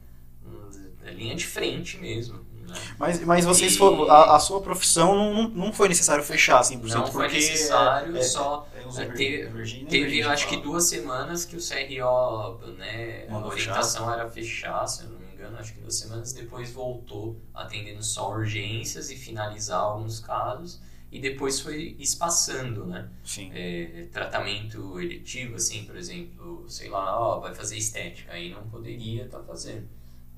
Na 1.04 1.10
linha 1.10 1.34
de 1.34 1.46
frente 1.46 1.98
mesmo. 1.98 2.44
Né? 2.72 2.94
Mas, 2.98 3.24
mas 3.24 3.44
vocês 3.44 3.74
E- 3.74 3.78
foram. 3.78 4.10
A, 4.10 4.36
a 4.36 4.40
sua 4.40 4.60
profissão 4.60 5.14
não, 5.14 5.48
não, 5.48 5.72
foi 5.72 5.88
necessário 5.88 6.22
fechar 6.24 6.60
100%. 6.62 6.88
Não 6.94 7.06
foi 7.06 7.28
necessário, 7.28 8.16
é- 8.16 8.20
é- 8.20 8.22
só 8.22 8.68
é 8.74 8.80
é, 8.80 8.82
emer- 8.82 9.16
teve- 9.16 9.40
emergência- 9.42 9.86
teve, 9.88 10.02
emergência 10.04 10.30
acho 10.32 10.48
que 10.48 10.56
duas 10.58 10.84
semanas 10.84 11.44
que 11.44 11.56
o 11.56 11.60
CRO, 11.60 12.58
né, 12.78 13.26
a 13.30 13.38
orientação 13.38 14.12
era 14.12 14.28
fechar, 14.28 14.86
se 14.86 15.04
eu 15.04 15.10
não 15.10 15.18
me 15.18 15.32
engano, 15.32 15.58
acho 15.58 15.72
que 15.74 15.80
duas 15.80 15.96
semanas 15.96 16.32
depois 16.32 16.72
voltou 16.72 17.36
atendendo 17.54 18.02
só 18.02 18.30
urgências 18.30 19.10
e 19.10 19.16
finalizar 19.16 19.80
alguns 19.80 20.20
casos. 20.20 20.80
E 21.10 21.20
depois 21.20 21.60
foi 21.60 21.94
espaçando, 21.98 22.86
né? 22.86 23.06
Sim. 23.22 23.50
é, 23.54 24.06
tratamento 24.10 24.98
eletivo, 24.98 25.56
assim, 25.56 25.84
por 25.84 25.94
exemplo, 25.94 26.64
sei 26.70 26.88
lá, 26.88 27.20
ó, 27.20 27.38
vai 27.38 27.54
fazer 27.54 27.76
estética, 27.76 28.32
aí 28.32 28.48
não 28.48 28.62
poderia 28.62 29.24
estar 29.24 29.40
fazendo, 29.40 29.86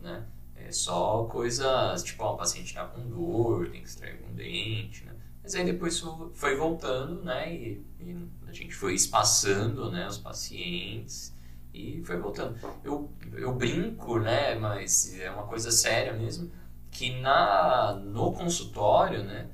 né? 0.03 0.25
É 0.67 0.73
só 0.73 1.25
coisas, 1.25 2.03
tipo, 2.03 2.23
ó, 2.25 2.35
o 2.35 2.37
paciente 2.37 2.75
tá 2.75 2.85
com 2.87 3.01
dor, 3.09 3.69
tem 3.71 3.81
que 3.83 3.89
extrair 3.89 4.13
algum 4.15 4.35
dente, 4.35 5.05
né? 5.05 5.13
Mas 5.43 5.55
aí 5.55 5.65
depois 5.65 6.01
fo- 6.01 6.31
foi 6.35 6.57
voltando, 6.57 7.23
né? 7.23 7.55
E, 7.55 7.85
e 8.01 8.17
a 8.47 8.53
gente 8.53 8.75
foi 8.75 8.95
espaçando, 8.95 9.91
né, 9.91 10.07
os 10.09 10.19
pacientes 10.19 11.35
e 11.73 12.03
foi 12.05 12.17
voltando. 12.19 12.57
Eu, 12.83 13.11
eu 13.35 13.53
brinco, 13.55 14.19
né, 14.19 14.55
mas 14.55 15.19
é 15.19 15.31
uma 15.31 15.45
coisa 15.47 15.71
séria 15.71 16.13
mesmo, 16.15 16.51
que 16.91 17.21
na, 17.21 17.95
no 17.95 18.33
consultório, 18.33 19.23
né, 19.25 19.49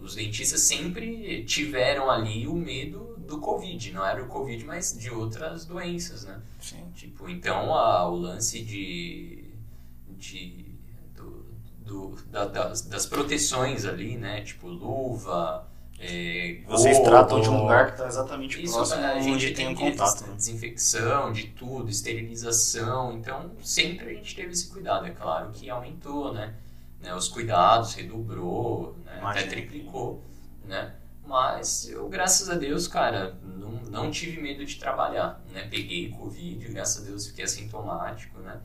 os 0.00 0.14
dentistas 0.14 0.60
sempre 0.60 1.44
tiveram 1.44 2.10
ali 2.10 2.46
o 2.46 2.54
medo 2.54 3.16
do 3.18 3.40
Covid. 3.40 3.92
Não 3.92 4.06
era 4.06 4.22
o 4.22 4.28
Covid, 4.28 4.64
mas 4.64 4.96
de 4.96 5.10
outras 5.10 5.64
doenças, 5.64 6.24
né? 6.24 6.40
Sim. 6.60 6.90
Tipo, 6.94 7.28
então 7.28 7.74
a, 7.74 8.08
o 8.08 8.14
lance 8.16 8.62
de, 8.64 9.35
de 10.16 10.64
do, 11.14 11.46
do- 11.84 12.16
da- 12.30 12.44
das, 12.46 12.82
das 12.82 13.06
proteções 13.06 13.84
ali, 13.84 14.16
né? 14.16 14.42
Tipo 14.42 14.68
luva, 14.68 15.66
é, 15.98 16.60
Vocês 16.66 16.98
gorro, 16.98 17.08
tratam 17.10 17.40
de 17.40 17.48
um 17.48 17.62
lugar 17.62 17.86
que 17.86 17.92
está 17.92 18.06
exatamente 18.06 18.62
isso, 18.62 18.74
próximo 18.74 19.02
a 19.04 19.18
gente 19.20 19.30
onde 19.32 19.46
tem 19.46 19.54
tem 19.54 19.68
um 19.68 19.74
contato. 19.74 20.26
né? 20.26 20.34
desinfecção 20.36 21.32
de 21.32 21.46
tudo, 21.48 21.88
esterilização. 21.90 23.14
Então, 23.14 23.50
sempre 23.62 24.10
a 24.10 24.14
gente 24.14 24.34
teve 24.34 24.52
esse 24.52 24.68
cuidado. 24.68 25.06
É 25.06 25.10
claro 25.10 25.50
que 25.52 25.70
aumentou, 25.70 26.32
né? 26.34 26.54
Né, 27.00 27.14
Os 27.14 27.28
cuidados, 27.28 27.94
redobrou, 27.94 28.96
né? 29.04 29.20
até 29.22 29.42
triplicou, 29.44 30.22
né? 30.64 30.94
Mas 31.26 31.88
eu, 31.88 32.08
graças 32.08 32.48
a 32.48 32.54
Deus, 32.54 32.86
cara, 32.86 33.36
não, 33.42 33.70
não 33.90 34.10
tive 34.10 34.40
medo 34.40 34.64
de 34.64 34.76
trabalhar, 34.76 35.42
né? 35.52 35.66
Peguei 35.68 36.10
Covid, 36.10 36.68
graças 36.68 37.02
a 37.02 37.06
Deus 37.06 37.26
fiquei 37.26 37.44
assintomático, 37.44 38.38
né? 38.40 38.60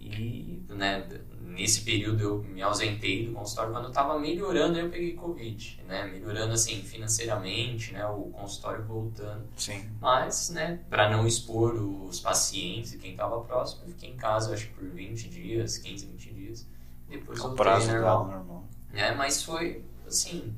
E, 0.00 0.62
né, 0.68 1.06
nesse 1.40 1.80
período 1.80 2.22
eu 2.22 2.42
me 2.42 2.62
ausentei 2.62 3.26
do 3.26 3.32
consultório 3.32 3.72
quando 3.72 3.86
eu 3.86 3.92
tava 3.92 4.18
melhorando, 4.18 4.76
aí 4.76 4.84
eu 4.84 4.90
peguei 4.90 5.14
Covid, 5.14 5.80
né? 5.86 6.06
Melhorando, 6.06 6.52
assim, 6.52 6.82
financeiramente, 6.82 7.92
né? 7.92 8.06
O 8.06 8.30
consultório 8.30 8.84
voltando. 8.84 9.46
Sim. 9.56 9.88
Mas, 10.00 10.50
né, 10.50 10.80
para 10.88 11.10
não 11.10 11.26
expor 11.26 11.74
os 11.74 12.20
pacientes 12.20 12.92
e 12.92 12.98
quem 12.98 13.12
estava 13.12 13.40
próximo, 13.40 13.82
eu 13.84 13.88
fiquei 13.88 14.10
em 14.10 14.16
casa, 14.16 14.54
acho 14.54 14.68
que 14.68 14.74
por 14.74 14.88
20 14.88 15.28
dias, 15.28 15.78
15, 15.78 16.06
20 16.06 16.34
dias. 16.34 16.66
Depois 17.08 17.40
o 17.40 17.54
prazo 17.54 17.90
normal. 17.92 18.24
dela 18.24 18.36
normal. 18.36 18.64
Né? 18.92 19.12
Mas 19.12 19.42
foi, 19.42 19.84
assim, 20.06 20.54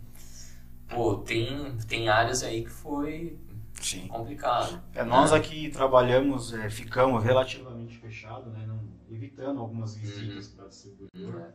pô, 0.89 1.17
tem, 1.17 1.77
tem 1.87 2.09
áreas 2.09 2.43
aí 2.43 2.65
que 2.65 2.71
foi 2.71 3.39
Sim. 3.81 4.09
complicado. 4.09 4.81
É, 4.95 5.05
nós 5.05 5.31
né? 5.31 5.37
aqui 5.37 5.71
trabalhamos, 5.71 6.53
é, 6.55 6.71
ficamos 6.71 7.23
Relativamente 7.23 7.99
fechado, 7.99 8.51
né? 8.51 8.65
Evitando 9.29 9.61
algumas 9.61 9.95
visitas 9.95 10.49
Uhum. 10.49 10.57
para 10.57 10.69
distribuidor, 10.69 11.33
Né? 11.41 11.53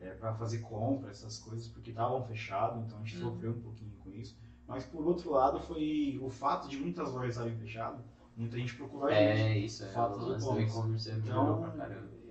é, 0.00 0.10
para 0.14 0.32
fazer 0.34 0.58
compra, 0.60 1.10
essas 1.10 1.38
coisas, 1.38 1.68
porque 1.68 1.90
estavam 1.90 2.24
fechados, 2.24 2.82
então 2.84 2.98
a 2.98 3.02
gente 3.04 3.22
Uhum. 3.22 3.30
sofreu 3.30 3.50
um 3.52 3.60
pouquinho 3.60 3.92
com 4.02 4.10
isso. 4.10 4.34
Mas 4.66 4.84
por 4.86 5.04
outro 5.06 5.30
lado, 5.32 5.60
foi 5.60 6.18
o 6.22 6.30
fato 6.30 6.68
de 6.68 6.78
muitas 6.78 7.12
lojas 7.12 7.36
estarem 7.36 7.54
fechadas, 7.58 8.00
muita 8.36 8.56
gente 8.56 8.74
procurou 8.76 9.08
a 9.08 9.10
gente. 9.12 9.20
É, 9.42 9.58
isso, 9.58 9.84
é 9.84 9.88
Fato 9.88 10.18
do 10.18 10.60
e-commerce 10.60 11.10
é 11.10 11.14
Então. 11.14 11.64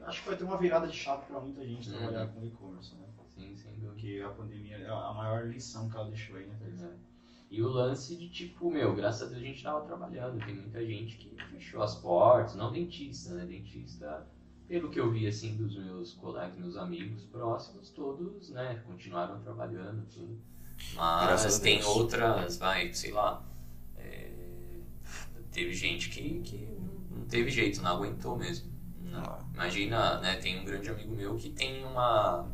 Acho 0.05 0.21
que 0.23 0.27
vai 0.29 0.37
ter 0.37 0.43
uma 0.45 0.57
virada 0.57 0.87
de 0.87 0.97
chave 0.97 1.23
para 1.27 1.39
muita 1.39 1.63
gente 1.63 1.87
Uhum. 1.91 1.97
trabalhar 1.97 2.27
com 2.29 2.43
e-commerce, 2.43 2.95
né? 2.95 3.05
Sim, 3.35 3.55
sem 3.55 3.71
dúvida. 3.73 3.89
Porque 3.91 4.21
a 4.25 4.29
pandemia 4.29 4.77
é 4.77 4.89
a 4.89 5.13
maior 5.13 5.47
lição 5.47 5.87
que 5.87 5.95
ela 5.95 6.09
deixou 6.09 6.35
aí, 6.37 6.47
né? 6.47 6.57
É. 6.81 7.09
E 7.51 7.61
o 7.61 7.67
lance 7.67 8.15
de 8.15 8.29
tipo, 8.29 8.71
meu, 8.71 8.95
graças 8.95 9.23
a 9.23 9.25
Deus 9.25 9.41
a 9.41 9.45
gente 9.45 9.61
tava 9.63 9.85
trabalhando. 9.85 10.43
Tem 10.43 10.55
muita 10.55 10.83
gente 10.85 11.17
que 11.17 11.35
fechou 11.51 11.81
as 11.83 11.95
portas, 11.95 12.55
não 12.55 12.71
dentista, 12.71 13.33
né? 13.35 13.45
Dentista, 13.45 14.27
pelo 14.69 14.89
que 14.89 14.99
eu 14.99 15.11
vi 15.11 15.27
assim 15.27 15.55
dos 15.57 15.75
meus 15.75 16.13
colegas, 16.13 16.55
meus 16.57 16.77
amigos 16.77 17.23
próximos, 17.25 17.89
todos, 17.89 18.49
né, 18.51 18.81
continuaram 18.87 19.39
trabalhando, 19.41 20.05
tudo. 20.13 20.39
Graças 20.93 21.53
Mas 21.55 21.59
tem 21.59 21.83
outras, 21.83 22.57
vai, 22.57 22.93
sei 22.93 23.11
lá. 23.11 23.43
é, 23.97 24.31
teve 25.51 25.73
gente 25.73 26.09
que, 26.09 26.39
que 26.41 26.77
não 27.11 27.25
teve 27.25 27.49
jeito, 27.49 27.81
não 27.81 27.91
aguentou 27.97 28.37
mesmo. 28.37 28.71
né? 29.01 29.21
Ah. 29.25 29.39
Imagina, 29.55 30.19
né, 30.21 30.35
tem 30.37 30.61
um 30.61 30.65
grande 30.65 30.89
amigo 30.89 31.13
meu 31.15 31.35
que 31.35 31.49
tem 31.49 31.83
uma, 31.83 32.47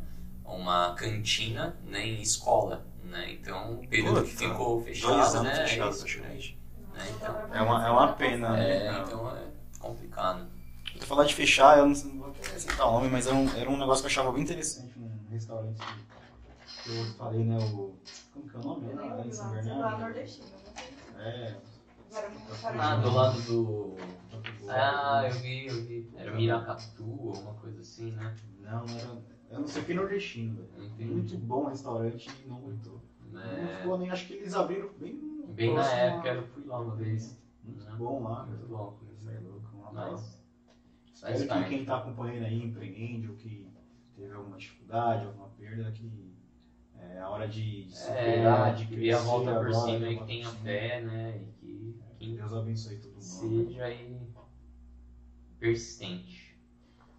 uma 0.44 0.94
cantina 0.94 1.76
né, 1.84 2.04
em 2.04 2.20
escola, 2.22 2.84
né? 3.04 3.30
Então, 3.34 3.74
o 3.74 3.86
período 3.86 4.24
que 4.24 4.32
Puta, 4.32 4.48
ficou 4.48 4.76
Dois 4.82 4.86
fechado, 4.98 5.42
né? 5.44 5.54
fechado, 5.54 5.90
isso, 5.90 6.00
praticamente. 6.00 6.58
né, 6.94 7.14
então, 7.14 7.54
É 7.54 7.62
uma, 7.62 7.86
é 7.86 7.90
uma 7.90 8.12
pena, 8.14 8.50
né? 8.52 8.86
é, 8.88 9.02
então 9.02 9.36
é 9.36 9.44
complicado. 9.78 10.55
Pra 10.98 11.06
falar 11.06 11.24
de 11.24 11.34
fechar, 11.34 11.78
eu 11.78 11.86
não, 11.86 11.94
não 11.94 12.22
vou 12.22 12.30
até 12.30 12.58
citar 12.58 12.86
o 12.88 12.92
nome, 12.92 13.08
mas 13.08 13.26
era 13.26 13.36
um, 13.36 13.48
era 13.56 13.70
um 13.70 13.76
negócio 13.76 14.02
que 14.02 14.06
eu 14.06 14.10
achava 14.10 14.32
bem 14.32 14.42
interessante. 14.42 14.86
Interessante, 14.88 14.98
um 15.28 15.32
restaurante 15.32 15.78
que 16.82 16.90
eu 16.90 17.04
falei, 17.18 17.44
né? 17.44 17.58
O, 17.58 17.94
como 18.32 18.48
que 18.48 18.56
é 18.56 18.60
o 18.60 18.62
nome? 18.62 18.86
Eu 18.90 18.98
Ah, 18.98 19.02
lembro 19.02 19.24
em 19.24 19.28
de 19.28 19.36
São 19.36 19.46
lá, 19.50 19.62
sei 19.62 19.72
lá, 19.72 19.78
Bernardo. 19.78 20.00
nordestino. 20.02 20.46
né? 20.46 21.24
É. 21.24 21.56
Não. 22.12 22.80
Ah, 22.80 22.96
do 22.96 23.10
lado 23.10 23.42
do. 23.42 23.96
Ah, 24.68 25.20
né? 25.22 25.30
eu 25.30 25.38
vi, 25.40 25.66
eu 25.66 25.84
vi. 25.84 26.10
Era 26.16 26.32
Miracatu 26.32 27.04
ou 27.04 27.34
uma 27.40 27.54
coisa 27.54 27.80
assim, 27.80 28.10
né? 28.12 28.34
Não, 28.62 28.86
não 28.86 28.94
era. 28.96 29.10
Eu 29.50 29.60
não 29.60 29.68
sei 29.68 29.82
o 29.82 29.84
que 29.84 29.94
nordestino, 29.94 30.56
velho. 30.56 31.12
Muito 31.12 31.38
bom 31.38 31.66
restaurante 31.66 32.30
e 32.44 32.48
não 32.48 32.56
aguentou. 32.56 33.00
Não 33.32 33.40
É, 33.42 33.76
ficou 33.76 33.98
nem. 33.98 34.10
Acho 34.10 34.26
que 34.26 34.34
eles 34.34 34.54
abriram 34.54 34.88
bem. 34.98 35.20
bem 35.48 35.74
na 35.74 35.92
época 35.92 36.28
eu 36.28 36.46
fui 36.48 36.64
lá 36.64 36.80
uma 36.80 36.96
vez. 36.96 37.36
Muito 37.62 37.84
né? 37.84 37.92
bom 37.98 38.22
lá. 38.22 38.44
Muito 38.44 38.66
bom. 38.66 38.98
Isso 39.18 39.28
é 39.30 39.38
louco. 39.40 39.70
Um 39.76 39.86
abraço. 39.88 40.35
Faz 41.26 41.40
Espero 41.40 41.48
que 41.48 41.48
parte. 41.48 41.68
quem 41.68 41.80
está 41.80 41.96
acompanhando 41.98 42.44
aí 42.46 42.62
empreende 42.62 43.28
ou 43.28 43.36
que 43.36 43.66
teve 44.14 44.32
alguma 44.32 44.56
dificuldade, 44.56 45.26
alguma 45.26 45.48
perda, 45.50 45.90
que 45.92 46.34
é, 46.94 47.16
é 47.16 47.18
a 47.20 47.28
hora 47.28 47.48
de, 47.48 47.84
de 47.84 47.92
É, 47.92 47.94
superar, 47.94 48.74
de 48.74 48.86
que 48.86 48.94
crescer. 48.94 49.12
a 49.12 49.18
volta 49.18 49.54
por 49.54 49.66
agora, 49.66 49.72
cima 49.72 50.06
a 50.06 50.10
e 50.10 50.16
que 50.18 50.24
tenha 50.24 50.50
fé, 50.50 51.00
né? 51.02 51.38
E 51.42 51.46
que, 51.60 52.02
que 52.18 52.36
Deus 52.36 52.52
abençoe 52.52 52.98
todo 52.98 53.12
mundo. 53.12 53.22
seja 53.22 53.84
aí 53.84 54.16
persistente. 55.58 56.56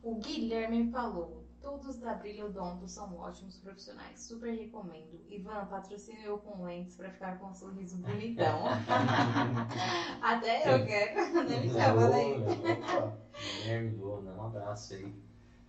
O 0.02 0.16
Guilherme 0.16 0.90
falou: 0.92 1.37
Todos 1.68 1.98
da 1.98 2.14
Brilho 2.14 2.46
Odonto 2.46 2.88
são 2.88 3.14
ótimos 3.18 3.58
profissionais. 3.58 4.22
Super 4.22 4.58
recomendo. 4.58 5.20
Ivan, 5.28 5.66
patrocina 5.66 6.22
eu 6.22 6.38
com 6.38 6.64
lentes 6.64 6.96
pra 6.96 7.12
ficar 7.12 7.38
com 7.40 7.48
um 7.48 7.54
sorriso 7.54 7.98
bonitão. 7.98 8.64
Até 10.24 10.74
eu 10.74 10.86
quero. 10.86 11.28
Não 11.36 11.44
me 11.44 11.70
chama 11.70 12.10
daí. 12.10 12.36
Guilherme 13.64 14.02
um 14.02 14.46
abraço 14.46 14.94
aí. 14.94 15.14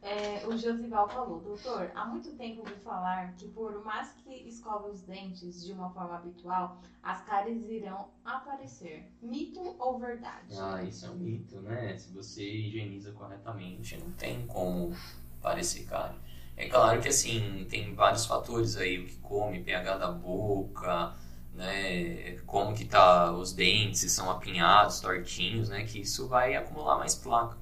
É, 0.01 0.47
o 0.47 0.57
Josival 0.57 1.09
falou, 1.09 1.41
doutor, 1.41 1.91
há 1.93 2.07
muito 2.07 2.31
tempo 2.37 2.61
ouvi 2.61 2.77
falar 2.77 3.35
que 3.35 3.49
por 3.49 3.85
mais 3.85 4.13
que 4.23 4.33
escove 4.49 4.91
os 4.91 5.03
dentes 5.03 5.65
de 5.65 5.73
uma 5.73 5.91
forma 5.91 6.15
habitual, 6.15 6.81
as 7.03 7.23
cáries 7.23 7.69
irão 7.69 8.09
aparecer. 8.25 9.13
Mito 9.21 9.75
ou 9.81 9.99
verdade? 9.99 10.57
Ah, 10.57 10.81
isso 10.81 11.07
é 11.07 11.11
um 11.11 11.17
mito, 11.17 11.61
né? 11.61 11.99
Se 11.99 12.13
você 12.13 12.49
higieniza 12.49 13.11
corretamente, 13.11 13.99
não 13.99 14.13
tem 14.13 14.47
como 14.47 14.93
parecer 15.41 15.85
cárie. 15.85 16.17
É 16.57 16.69
claro 16.69 17.01
que 17.01 17.09
assim, 17.09 17.67
tem 17.71 17.95
vários 17.95 18.27
fatores 18.27 18.77
aí, 18.77 18.99
o 18.99 19.07
que 19.07 19.17
come, 19.17 19.63
pH 19.63 19.97
da 19.97 20.11
boca, 20.11 21.15
né? 21.55 22.37
Como 22.47 22.75
que 22.75 22.85
tá 22.85 23.33
os 23.33 23.53
dentes, 23.53 24.01
se 24.01 24.11
são 24.11 24.31
apinhados, 24.31 25.01
tortinhos, 25.01 25.69
né? 25.69 25.85
Que 25.85 26.01
isso 26.01 26.27
vai 26.29 26.57
acumular 26.57 26.99
mais 26.99 27.15
placa. 27.15 27.57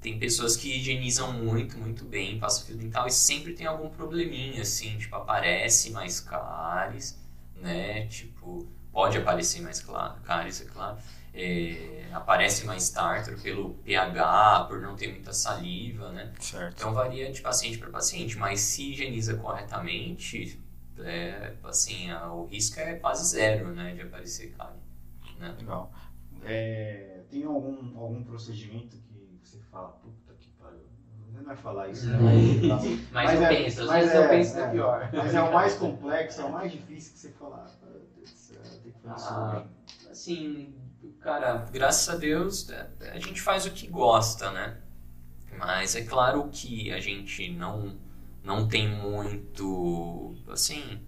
Tem 0.00 0.18
pessoas 0.18 0.56
que 0.56 0.78
higienizam 0.78 1.32
muito, 1.32 1.78
muito 1.78 2.04
bem, 2.04 2.38
passam 2.38 2.66
fio 2.66 2.76
dental 2.76 3.06
e 3.06 3.10
sempre 3.10 3.52
tem 3.52 3.66
algum 3.66 3.88
probleminha, 3.90 4.62
assim, 4.62 4.96
tipo, 4.96 5.14
aparece 5.14 5.90
mais 5.90 6.18
cáries, 6.20 7.20
né? 7.56 8.06
Tipo, 8.06 8.66
pode 8.90 9.18
aparecer 9.18 9.60
mais 9.60 9.84
cáries, 10.24 10.62
é 10.62 10.64
claro. 10.64 10.98
É, 11.32 12.08
aparece 12.12 12.66
mais 12.66 12.90
tártaro 12.90 13.38
pelo 13.40 13.74
pH, 13.84 14.64
por 14.68 14.80
não 14.80 14.96
ter 14.96 15.08
muita 15.12 15.32
saliva, 15.32 16.10
né? 16.10 16.32
Certo. 16.40 16.74
Então 16.76 16.92
varia 16.92 17.30
de 17.30 17.40
paciente 17.40 17.78
para 17.78 17.88
paciente, 17.90 18.36
mas 18.36 18.60
se 18.60 18.90
higieniza 18.92 19.34
corretamente, 19.36 20.60
é, 20.98 21.54
assim, 21.64 22.10
a- 22.10 22.32
o 22.32 22.46
risco 22.46 22.80
é 22.80 22.94
quase 22.94 23.24
zero, 23.28 23.68
né, 23.72 23.94
de 23.94 24.02
aparecer 24.02 24.52
cárie. 24.56 24.80
Né? 25.38 25.54
Legal. 25.58 25.92
É, 26.44 27.20
tem 27.30 27.44
algum, 27.44 27.98
algum 27.98 28.22
procedimento 28.24 28.96
que 28.96 29.38
você 29.42 29.58
fala, 29.70 29.88
puta 30.02 30.34
que 30.38 30.48
pariu. 30.60 30.80
Não 31.32 31.44
vai 31.44 31.56
falar 31.56 31.88
isso, 31.88 32.08
né? 32.08 32.18
Mas, 32.18 33.10
Mas 33.12 33.34
eu 33.34 33.44
é- 33.44 33.48
penso, 33.48 33.86
mas 33.86 34.00
vezes 34.02 34.14
eu 34.16 34.22
é- 34.24 34.28
penso 34.28 34.58
é. 34.58 34.70
pior. 34.70 35.10
Mas 35.12 35.34
é 35.34 35.42
o 35.42 35.52
mais 35.52 35.74
complexo, 35.74 36.40
é 36.40 36.44
o 36.44 36.52
mais 36.52 36.72
difícil 36.72 37.12
que 37.12 37.18
você 37.20 37.28
falar. 37.30 37.66
"Ah, 37.82 37.86
Meu 37.86 38.00
Deus 38.16 38.30
do 38.30 38.36
céu, 38.36 38.60
tem 38.82 38.92
que 38.92 38.98
isso 38.98 39.28
Ah, 39.28 39.62
hoje." 39.64 40.10
Assim, 40.10 40.74
cara, 41.20 41.66
graças 41.72 42.08
a 42.14 42.16
Deus 42.18 42.68
é, 42.70 42.88
a 43.12 43.18
gente 43.18 43.40
faz 43.40 43.66
o 43.66 43.70
que 43.70 43.86
gosta, 43.86 44.50
né? 44.50 44.76
Mas 45.58 45.94
é 45.96 46.02
claro 46.02 46.48
que 46.50 46.92
a 46.92 47.00
gente 47.00 47.50
não, 47.50 47.96
não 48.42 48.66
tem 48.68 48.88
muito, 48.88 50.34
assim, 50.48 51.00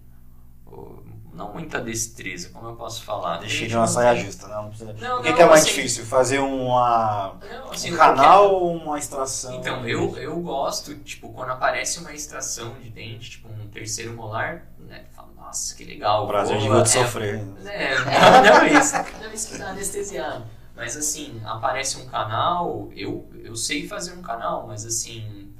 não 1.33 1.51
muita 1.51 1.81
destreza, 1.81 2.49
como 2.49 2.67
eu 2.69 2.75
posso 2.75 3.03
falar. 3.03 3.41
Gente 3.41 3.69
de 3.69 3.75
uma 3.75 3.87
saia 3.87 4.13
tem- 4.13 4.25
justa, 4.25 4.47
né? 4.47 4.55
Não 4.55 4.69
precisa- 4.69 4.93
Não, 4.93 5.19
o 5.19 5.23
que, 5.23 5.29
não, 5.29 5.35
que 5.35 5.41
é 5.41 5.45
mais 5.47 5.61
assim- 5.63 5.69
difícil? 5.73 6.05
Fazer 6.05 6.39
uma, 6.39 7.39
Não, 7.49 7.67
um 7.67 7.71
assim, 7.71 7.95
canal 7.95 8.53
ou 8.53 8.75
uma 8.75 8.99
extração? 8.99 9.55
Então, 9.55 9.87
eu, 9.87 10.15
eu 10.17 10.39
gosto, 10.41 10.93
tipo, 10.99 11.29
quando 11.33 11.49
aparece 11.51 11.99
uma 11.99 12.13
extração 12.13 12.75
de 12.79 12.89
dente, 12.89 13.31
tipo 13.31 13.47
um 13.51 13.67
terceiro 13.69 14.13
molar, 14.13 14.53
né? 14.55 14.61
Nossa, 15.53 15.75
que 15.75 15.83
legal. 15.85 16.23
O 16.23 16.27
prazer 16.27 16.59
boa, 16.59 16.81
de 16.81 16.89
é, 16.89 17.03
sofrer. 17.03 17.35
É, 17.65 17.99
não, 18.41 18.61
é 18.61 18.73
isso. 18.79 18.95
Não 18.95 19.29
é 19.29 19.33
isso 19.33 19.51
que 19.51 19.57
tá 19.59 19.69
anestesiado. 19.69 20.45
Mas 20.75 20.97
assim, 20.97 21.39
aparece 21.45 21.97
um 21.97 22.07
canal, 22.07 22.91
eu, 22.95 23.29
eu 23.35 23.55
sei 23.55 23.87
fazer 23.87 24.13
um 24.13 24.23
canal, 24.23 24.65
mas 24.65 24.83
assim, 24.83 25.53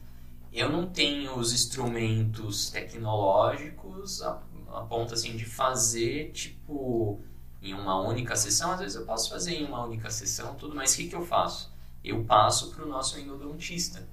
eu 0.52 0.72
não 0.72 0.88
tenho 0.88 1.38
os 1.38 1.54
instrumentos 1.54 2.72
tecnológicos 2.72 4.24
a, 4.24 4.42
a 4.72 4.82
ponto 4.82 5.14
assim 5.14 5.38
de 5.38 5.46
fazer, 5.46 6.32
tipo, 6.32 7.22
em 7.62 7.76
uma 7.76 8.02
única 8.02 8.36
sessão. 8.36 8.72
Às 8.72 8.80
vezes 8.80 8.96
eu 8.96 9.06
posso 9.06 9.30
fazer 9.30 9.54
em 9.54 9.66
uma 9.66 9.86
única 9.86 10.10
sessão, 10.10 10.56
tudo, 10.56 10.76
mas 10.76 10.94
o 10.94 10.98
que, 10.98 11.10
que 11.10 11.16
eu 11.16 11.24
faço? 11.24 11.72
Eu 12.04 12.24
passo 12.24 12.72
pro 12.72 12.88
nosso 12.88 13.20
endodontista, 13.20 14.10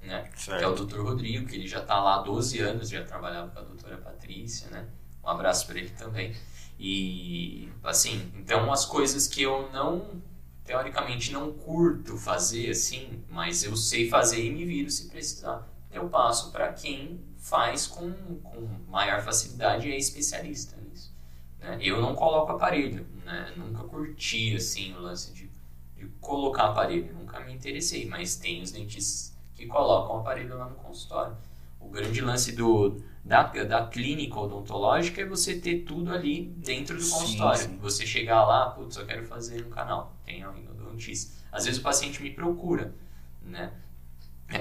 né? 0.00 0.30
que 0.34 0.50
é 0.50 0.66
o. 0.66 0.74
Dr. 0.74 1.00
Rodrigo, 1.00 1.46
que 1.46 1.56
ele 1.56 1.68
já 1.68 1.80
está 1.80 2.02
lá 2.02 2.16
há 2.16 2.22
12 2.22 2.58
anos, 2.60 2.88
já 2.88 3.04
trabalhava 3.04 3.50
com 3.50 3.58
a 3.58 3.62
doutora 3.62 3.98
Patrícia, 3.98 4.70
né? 4.70 4.88
Um 5.22 5.28
abraço 5.28 5.66
para 5.66 5.78
ele 5.78 5.90
também. 5.90 6.34
E, 6.78 7.68
assim, 7.82 8.32
então 8.36 8.72
as 8.72 8.84
coisas 8.84 9.26
que 9.26 9.42
eu 9.42 9.70
não, 9.72 10.22
teoricamente, 10.64 11.32
não 11.32 11.52
curto 11.52 12.16
fazer, 12.16 12.70
assim, 12.70 13.24
mas 13.28 13.64
eu 13.64 13.76
sei 13.76 14.08
fazer 14.08 14.44
e 14.44 14.50
me 14.50 14.64
viro 14.64 14.90
se 14.90 15.08
precisar, 15.08 15.66
eu 15.90 16.08
passo 16.08 16.52
para 16.52 16.72
quem 16.72 17.20
faz 17.36 17.86
com, 17.86 18.12
com 18.40 18.68
maior 18.88 19.22
facilidade 19.22 19.88
e 19.88 19.92
é 19.92 19.96
especialista 19.96 20.76
nisso. 20.76 21.12
Né? 21.58 21.78
Eu 21.80 22.00
não 22.00 22.14
coloco 22.14 22.52
aparelho, 22.52 23.06
né? 23.24 23.52
Nunca 23.56 23.82
curti, 23.84 24.54
assim, 24.54 24.94
o 24.94 25.00
lance 25.00 25.32
de, 25.32 25.50
de 25.96 26.06
colocar 26.20 26.66
aparelho, 26.66 27.12
nunca 27.14 27.40
me 27.40 27.52
interessei, 27.52 28.06
mas 28.06 28.36
tem 28.36 28.62
os 28.62 28.70
dentistas 28.70 29.36
que 29.54 29.66
colocam 29.66 30.18
aparelho 30.18 30.56
lá 30.56 30.68
no 30.68 30.76
consultório. 30.76 31.36
O 31.80 31.88
grande 31.88 32.20
lance 32.20 32.52
do, 32.52 33.02
da, 33.24 33.42
da 33.42 33.86
clínica 33.86 34.38
odontológica 34.38 35.20
é 35.20 35.26
você 35.26 35.58
ter 35.58 35.80
tudo 35.80 36.12
ali 36.12 36.46
dentro 36.56 36.96
do 36.96 37.02
Sim, 37.02 37.10
consultório. 37.10 37.60
sim. 37.60 37.78
Você 37.78 38.06
chegar 38.06 38.44
lá, 38.44 38.70
putz, 38.70 38.96
eu 38.96 39.06
quero 39.06 39.26
fazer 39.26 39.62
no 39.64 39.70
canal, 39.70 40.16
tem 40.24 40.46
um 40.46 40.56
endodontista. 40.56 41.36
Às 41.52 41.64
vezes 41.64 41.80
o 41.80 41.82
paciente 41.82 42.22
me 42.22 42.30
procura, 42.30 42.94
né? 43.42 43.72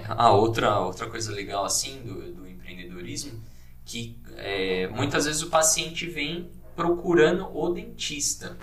A 0.10 0.32
outra, 0.32 0.80
outra 0.80 1.10
coisa 1.10 1.32
legal 1.32 1.64
assim 1.64 2.02
do, 2.02 2.34
do 2.34 2.48
empreendedorismo 2.48 3.42
que 3.86 4.20
é, 4.36 4.88
muitas 4.88 5.26
vezes 5.26 5.42
o 5.42 5.50
paciente 5.50 6.06
vem 6.08 6.52
procurando 6.76 7.50
o 7.58 7.70
dentista, 7.70 8.58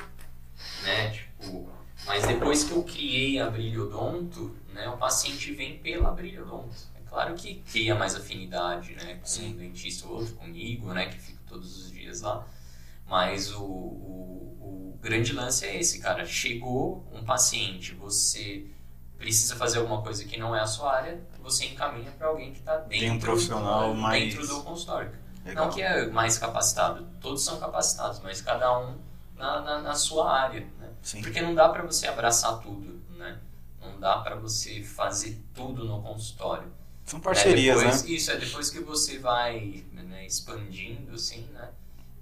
né? 0.82 1.11
Tipo, 1.11 1.68
mas 2.07 2.26
depois 2.26 2.62
que 2.62 2.72
eu 2.72 2.82
criei 2.82 3.40
a 3.40 3.49
Brilhodonto, 3.49 4.55
né, 4.72 4.86
o 4.88 4.99
paciente 4.99 5.53
vem 5.53 5.78
pela 5.78 6.11
Brilhodonto. 6.11 6.76
Claro 7.15 7.35
que 7.37 7.62
cria 7.71 7.95
mais 7.95 8.17
afinidade, 8.17 8.97
né, 8.97 9.21
com 9.23 9.43
um 9.45 9.53
dentista 9.53 10.05
ou 10.09 10.15
outro, 10.17 10.35
comigo, 10.35 10.93
né, 10.93 11.07
que 11.07 11.17
fico 11.17 11.39
todos 11.47 11.77
os 11.85 11.93
dias 11.93 12.23
lá. 12.23 12.45
Mas 13.07 13.53
o, 13.55 13.62
o, 13.62 14.95
o 14.95 14.99
grande 15.01 15.33
lance 15.33 15.65
é 15.65 15.79
esse, 15.79 16.01
cara. 16.01 16.27
Chegou 16.27 17.07
um 17.12 17.23
paciente, 17.25 17.95
você 17.95 18.67
precisa 19.17 19.55
fazer 19.55 19.79
alguma 19.79 20.03
coisa 20.03 20.25
que 20.25 20.37
não 20.37 20.57
é 20.57 20.61
a 20.61 20.67
sua 20.67 20.93
área, 20.93 21.25
você 21.41 21.67
encaminha 21.67 22.11
para 22.11 22.27
alguém 22.27 22.51
que 22.53 22.59
está 22.59 22.79
dentro, 22.79 22.99
Tem 22.99 23.11
um 23.12 23.21
profissional 23.21 23.95
do, 23.95 24.01
mais- 24.01 24.35
dentro 24.35 24.49
do 24.49 24.62
consultório. 24.65 25.12
Legal. 25.45 25.67
Não 25.67 25.73
que 25.73 25.83
é 25.83 26.09
mais 26.09 26.37
capacitado, 26.37 27.07
todos 27.21 27.45
são 27.45 27.61
capacitados, 27.61 28.19
mas 28.25 28.41
cada 28.41 28.77
um 28.77 28.99
na, 29.37 29.61
na, 29.61 29.81
na 29.83 29.95
sua 29.95 30.33
área, 30.33 30.67
né? 30.81 30.91
Sim. 31.01 31.23
Porque 31.23 31.41
não 31.41 31.55
dá 31.55 31.69
para 31.69 31.85
você 31.85 32.09
abraçar 32.09 32.59
tudo, 32.59 33.01
né? 33.11 33.39
Não 33.81 34.01
dá 34.01 34.19
para 34.19 34.35
você 34.35 34.83
fazer 34.83 35.41
tudo 35.55 35.85
no 35.85 36.03
consultório. 36.03 36.73
São 37.05 37.18
É, 37.18 37.22
parcerias, 37.22 37.78
depois, 37.78 38.02
né? 38.02 38.11
Isso, 38.11 38.30
é 38.30 38.36
depois 38.36 38.70
que 38.70 38.80
você 38.80 39.18
vai 39.18 39.84
né, 39.92 40.26
expandindo, 40.26 41.14
assim, 41.14 41.42
né? 41.52 41.70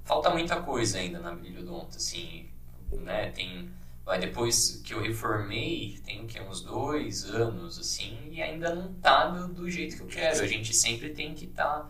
Falta 0.05 0.31
muita 0.31 0.61
coisa 0.63 0.99
ainda 0.99 1.21
na 1.21 1.35
Brilhodonta, 1.35 1.97
assim, 1.97 2.49
né? 2.93 3.31
Tem... 3.31 3.71
Vai, 4.05 4.19
depois 4.19 4.81
que 4.85 4.93
eu 4.95 5.01
reformei, 5.01 6.01
tem 6.05 6.25
o 6.25 6.27
que, 6.27 6.41
uns 6.41 6.63
dois 6.63 7.25
anos, 7.25 7.79
assim, 7.79 8.19
e 8.33 8.43
ainda 8.43 8.75
não 8.75 8.93
tá 8.95 9.27
do, 9.29 9.47
do 9.55 9.71
jeito 9.71 9.97
que 9.97 10.03
eu 10.03 10.09
quero. 10.09 10.43
A 10.43 10.47
gente 10.47 10.75
sempre 10.75 11.11
tem 11.11 11.35
que 11.35 11.45
estar, 11.45 11.89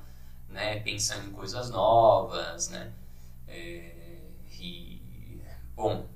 né, 0.49 0.79
pensando 0.81 1.27
em 1.29 1.33
coisas 1.33 1.71
novas, 1.71 2.69
né? 2.69 2.93
É, 3.49 4.29
e, 4.61 5.01
bom, 5.75 6.07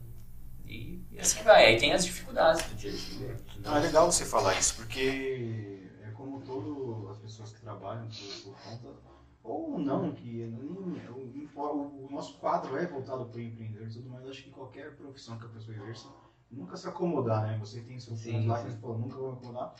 e, 0.67 1.01
e 1.11 1.19
assim 1.19 1.43
vai. 1.43 1.67
Aí 1.67 1.79
tem 1.79 1.93
as 1.93 2.05
dificuldades 2.05 2.63
do 2.69 2.75
dia 2.77 2.91
a 2.93 2.95
dia. 2.95 3.29
né? 3.29 3.37
Ah, 3.65 3.79
é 3.79 3.81
legal 3.83 4.11
você 4.11 4.25
falar 4.25 4.59
isso, 4.59 4.75
porque 4.77 4.87
Porque 4.87 5.91
é 6.05 6.11
como 6.13 6.41
todas 6.43 7.11
as 7.11 7.19
pessoas 7.19 7.53
que 7.53 7.65
trabalham 7.87 8.09
por, 8.11 8.37
por 8.43 8.59
conta, 8.63 8.95
ou 9.43 9.79
não, 9.79 10.13
que 10.13 10.47
nem, 10.47 11.07
o, 11.09 11.33
o- 11.55 12.07
o 12.07 12.11
nosso 12.11 12.39
quadro 12.39 12.77
é 12.77 12.87
voltado 12.87 13.27
para 13.27 13.39
o 13.39 13.41
empreendedor 13.41 13.87
e 13.89 13.93
tudo, 13.93 14.09
mas 14.09 14.27
acho 14.27 14.43
que 14.45 14.51
qualquer 14.51 14.97
profissão 14.97 15.39
que 15.39 15.47
a 15.47 15.49
pessoa 15.49 15.77
exerça, 15.77 16.09
nunca 16.51 16.77
se 16.77 16.89
acomodar, 16.89 17.43
né? 17.43 17.57
Você 17.59 17.81
tem 17.83 17.99
seu 17.99 18.17
Sim, 18.17 18.33
ponto 18.35 18.49
lá 18.49 18.57
que 18.61 18.71
você 18.71 18.77
falou, 18.79 18.99
nunca 18.99 19.17
vou 19.17 19.33
acomodar. 19.33 19.75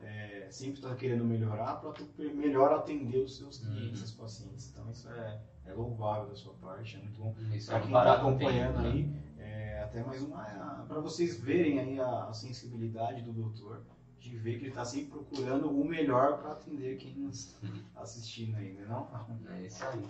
É, 0.00 0.48
sempre 0.50 0.78
está 0.78 0.94
querendo 0.94 1.24
melhorar 1.24 1.74
para 1.74 1.92
melhor 2.32 2.72
atender 2.72 3.18
os 3.18 3.36
seus 3.36 3.58
clientes, 3.58 4.00
Uhum. 4.00 4.06
os 4.06 4.12
pacientes. 4.12 4.70
Então 4.70 4.90
isso 4.90 5.08
é, 5.10 5.38
é 5.66 5.72
louvável 5.74 6.26
da 6.26 6.34
sua 6.34 6.54
parte, 6.54 6.96
é 6.96 7.00
muito 7.00 7.20
bom. 7.20 7.34
Isso 7.52 7.70
Para 7.70 7.78
é 7.78 7.80
quem 7.80 7.96
está 7.98 8.14
acompanhando 8.14 8.78
tempo, 8.78 8.80
né? 8.80 8.88
aí, 8.88 9.12
é, 9.36 9.82
até 9.82 10.02
mais 10.02 10.22
uma. 10.22 10.84
para 10.88 11.00
vocês 11.00 11.36
verem 11.38 11.78
aí 11.78 11.98
a, 11.98 12.24
a 12.24 12.32
sensibilidade 12.32 13.22
do 13.22 13.32
doutor, 13.32 13.82
de 14.20 14.36
ver 14.36 14.58
que 14.58 14.64
ele 14.64 14.68
está 14.70 14.84
sempre 14.84 15.10
procurando 15.10 15.70
o 15.70 15.84
melhor 15.84 16.38
para 16.38 16.52
atender 16.52 16.96
quem 16.96 17.14
nos 17.14 17.56
Uhum. 17.62 17.80
assistindo 17.96 18.56
aí, 18.56 18.72
né? 18.72 18.84
Não? 18.88 19.08
É 19.54 19.62
isso 19.62 19.84
aí. 19.86 20.04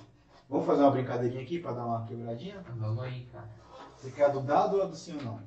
Vamos 0.48 0.66
fazer 0.66 0.82
uma 0.82 0.90
brincadeirinha 0.90 1.42
aqui 1.42 1.60
pra 1.60 1.72
dar 1.72 1.86
uma 1.86 2.04
quebradinha? 2.06 2.62
Vamos 2.76 3.02
aí, 3.04 3.24
cara. 3.32 3.48
Você 3.96 4.10
quer 4.10 4.24
a 4.24 4.28
do 4.28 4.40
dado 4.40 4.76
ou 4.76 4.82
a 4.82 4.86
do 4.86 4.96
sim 4.96 5.16
ou 5.18 5.22
não? 5.22 5.40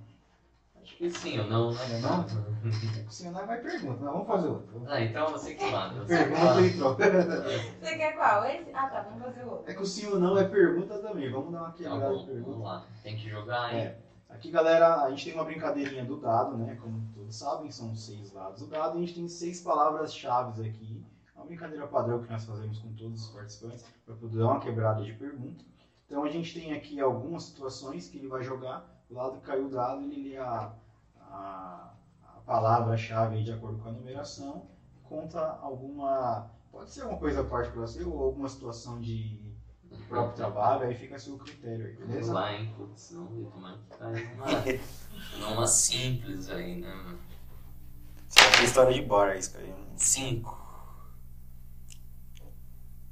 Acho 0.82 0.96
que 0.98 1.10
sim 1.10 1.40
ou 1.40 1.48
não, 1.48 1.72
né? 1.72 2.00
Não? 2.02 2.26
O 3.08 3.12
sim 3.12 3.28
ou 3.28 3.34
não 3.34 3.46
vai 3.48 3.60
pergunta. 3.62 4.04
Não, 4.04 4.14
vamos 4.14 4.28
fazer 4.28 4.48
outra. 4.48 4.80
Ah, 4.88 5.02
então 5.02 5.30
você 5.30 5.56
que 5.56 5.70
manda. 5.70 6.06
Pergunta 6.06 6.62
e 6.62 6.78
troca. 6.78 7.04
Você 7.80 7.98
quer 7.98 8.16
qual? 8.16 8.46
Esse? 8.46 8.70
Ah, 8.74 8.88
tá, 8.88 9.02
vamos 9.02 9.22
fazer 9.24 9.44
o 9.44 9.50
outro. 9.52 9.70
É 9.72 9.74
que 9.74 9.82
o 9.82 9.86
sim 9.86 10.08
ou 10.08 10.20
não 10.20 10.38
é 10.38 10.44
pergunta 10.46 10.98
também. 11.00 11.30
Vamos 11.30 11.52
dar 11.52 11.60
uma 11.60 11.68
Tá 11.72 11.74
quebrada 11.78 12.00
de 12.00 12.10
bom, 12.10 12.26
vamos 12.26 12.26
pergunta. 12.26 12.64
lá. 12.64 12.86
Tem 13.02 13.16
que 13.18 13.30
jogar 13.30 13.64
aí. 13.66 13.78
É. 13.80 14.03
Aqui, 14.34 14.50
galera, 14.50 15.04
a 15.04 15.10
gente 15.12 15.26
tem 15.26 15.34
uma 15.36 15.46
brincadeirinha 15.46 16.04
do 16.04 16.20
dado, 16.20 16.58
né? 16.58 16.76
Como 16.82 17.08
todos 17.14 17.36
sabem, 17.36 17.70
são 17.70 17.96
seis 17.96 18.34
lados 18.34 18.62
do 18.62 18.68
dado. 18.68 18.98
E 18.98 19.04
a 19.04 19.06
gente 19.06 19.14
tem 19.14 19.28
seis 19.28 19.62
palavras-chave 19.62 20.68
aqui. 20.68 21.06
É 21.36 21.40
uma 21.40 21.46
brincadeira 21.46 21.88
padrão 21.88 22.22
que 22.22 22.32
nós 22.32 22.44
fazemos 22.44 22.80
com 22.80 22.92
todos 22.94 23.28
os 23.28 23.30
participantes 23.30 23.86
para 24.04 24.16
poder 24.16 24.40
dar 24.40 24.46
uma 24.46 24.60
quebrada 24.60 25.04
de 25.04 25.14
pergunta. 25.14 25.64
Então, 26.08 26.24
a 26.24 26.30
gente 26.30 26.52
tem 26.52 26.74
aqui 26.74 27.00
algumas 27.00 27.44
situações 27.44 28.10
que 28.10 28.18
ele 28.18 28.28
vai 28.28 28.42
jogar. 28.42 28.84
Do 29.08 29.16
lado 29.16 29.38
que 29.38 29.46
caiu 29.46 29.68
o 29.68 29.70
dado, 29.70 30.02
ele 30.02 30.30
lê 30.30 30.38
a, 30.38 30.74
a, 31.22 31.94
a 32.24 32.42
palavra-chave 32.44 33.44
de 33.44 33.52
acordo 33.52 33.78
com 33.84 33.90
a 33.90 33.92
numeração. 33.92 34.66
Conta 35.04 35.60
alguma... 35.62 36.50
Pode 36.72 36.90
ser 36.90 37.02
alguma 37.02 37.20
coisa 37.20 37.44
para 37.44 37.70
você 37.70 38.04
ou 38.04 38.24
alguma 38.24 38.50
situação 38.50 39.00
de, 39.00 39.38
do 39.94 40.04
próprio 40.08 40.36
trabalho. 40.36 40.88
Aí 40.88 40.96
fica 40.96 41.16
a 41.16 41.20
seu 41.20 41.38
critério 41.38 41.86
aí, 41.86 41.94
Vamos 41.94 42.08
beleza? 42.08 42.34
lá, 42.34 42.54
hein? 42.54 42.74
Putz, 42.78 43.12
vamos 43.14 43.38
ver 43.38 43.46
como 43.52 43.68
é 43.68 43.74
que 43.74 43.98
faz 43.98 44.82
uma, 45.38 45.48
uma 45.52 45.68
simples 45.68 46.50
aí, 46.50 46.82
né, 46.82 46.94
mano? 46.94 47.20
Isso 48.30 48.62
é 48.62 48.64
história 48.64 48.94
de 48.94 49.02
bar, 49.02 49.38
isso 49.38 49.58
aí. 49.58 49.74
5. 49.96 50.64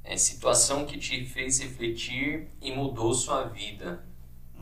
É 0.04 0.16
situação 0.16 0.84
que 0.84 0.98
te 0.98 1.24
fez 1.24 1.60
refletir 1.60 2.48
e 2.60 2.74
mudou 2.74 3.14
sua 3.14 3.44
vida. 3.44 4.04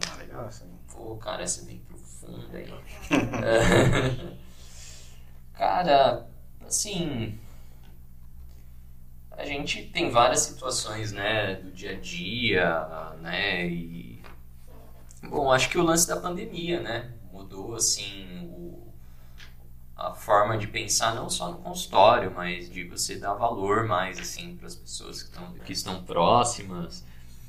Ah, 0.07 0.17
legal 0.17 0.49
isso 0.49 0.65
aí. 0.65 0.71
Pô, 0.93 1.17
cara, 1.17 1.43
essa 1.43 1.63
é 1.63 1.65
bem 1.65 1.79
profunda 1.81 2.59
aí. 2.59 2.71
É. 3.43 4.37
cara, 5.57 6.29
assim. 6.67 7.39
A 9.41 9.47
gente 9.47 9.87
tem 9.87 10.11
várias 10.11 10.41
situações, 10.41 11.13
né, 11.13 11.55
do 11.55 11.71
dia 11.73 11.93
a 11.93 11.95
dia, 11.95 13.15
né, 13.23 13.67
e. 13.67 14.23
Bom, 15.23 15.51
acho 15.51 15.71
que 15.71 15.79
o 15.79 15.83
lance 15.83 16.07
da 16.07 16.19
pandemia, 16.19 16.81
né, 16.81 17.11
mudou, 17.33 17.75
assim, 17.75 18.51
o, 18.53 18.93
a 19.97 20.13
forma 20.13 20.59
de 20.59 20.67
pensar 20.67 21.15
não 21.15 21.31
só 21.31 21.51
no 21.51 21.59
consultório, 21.59 22.31
mas 22.35 22.71
de 22.71 22.85
você 22.85 23.17
dar 23.17 23.33
valor 23.33 23.87
mais, 23.87 24.19
assim, 24.19 24.57
para 24.57 24.67
as 24.67 24.75
pessoas 24.75 25.23
que 25.23 25.31
estão, 25.31 25.53
que 25.55 25.73
estão 25.73 26.05
próximas. 26.05 27.05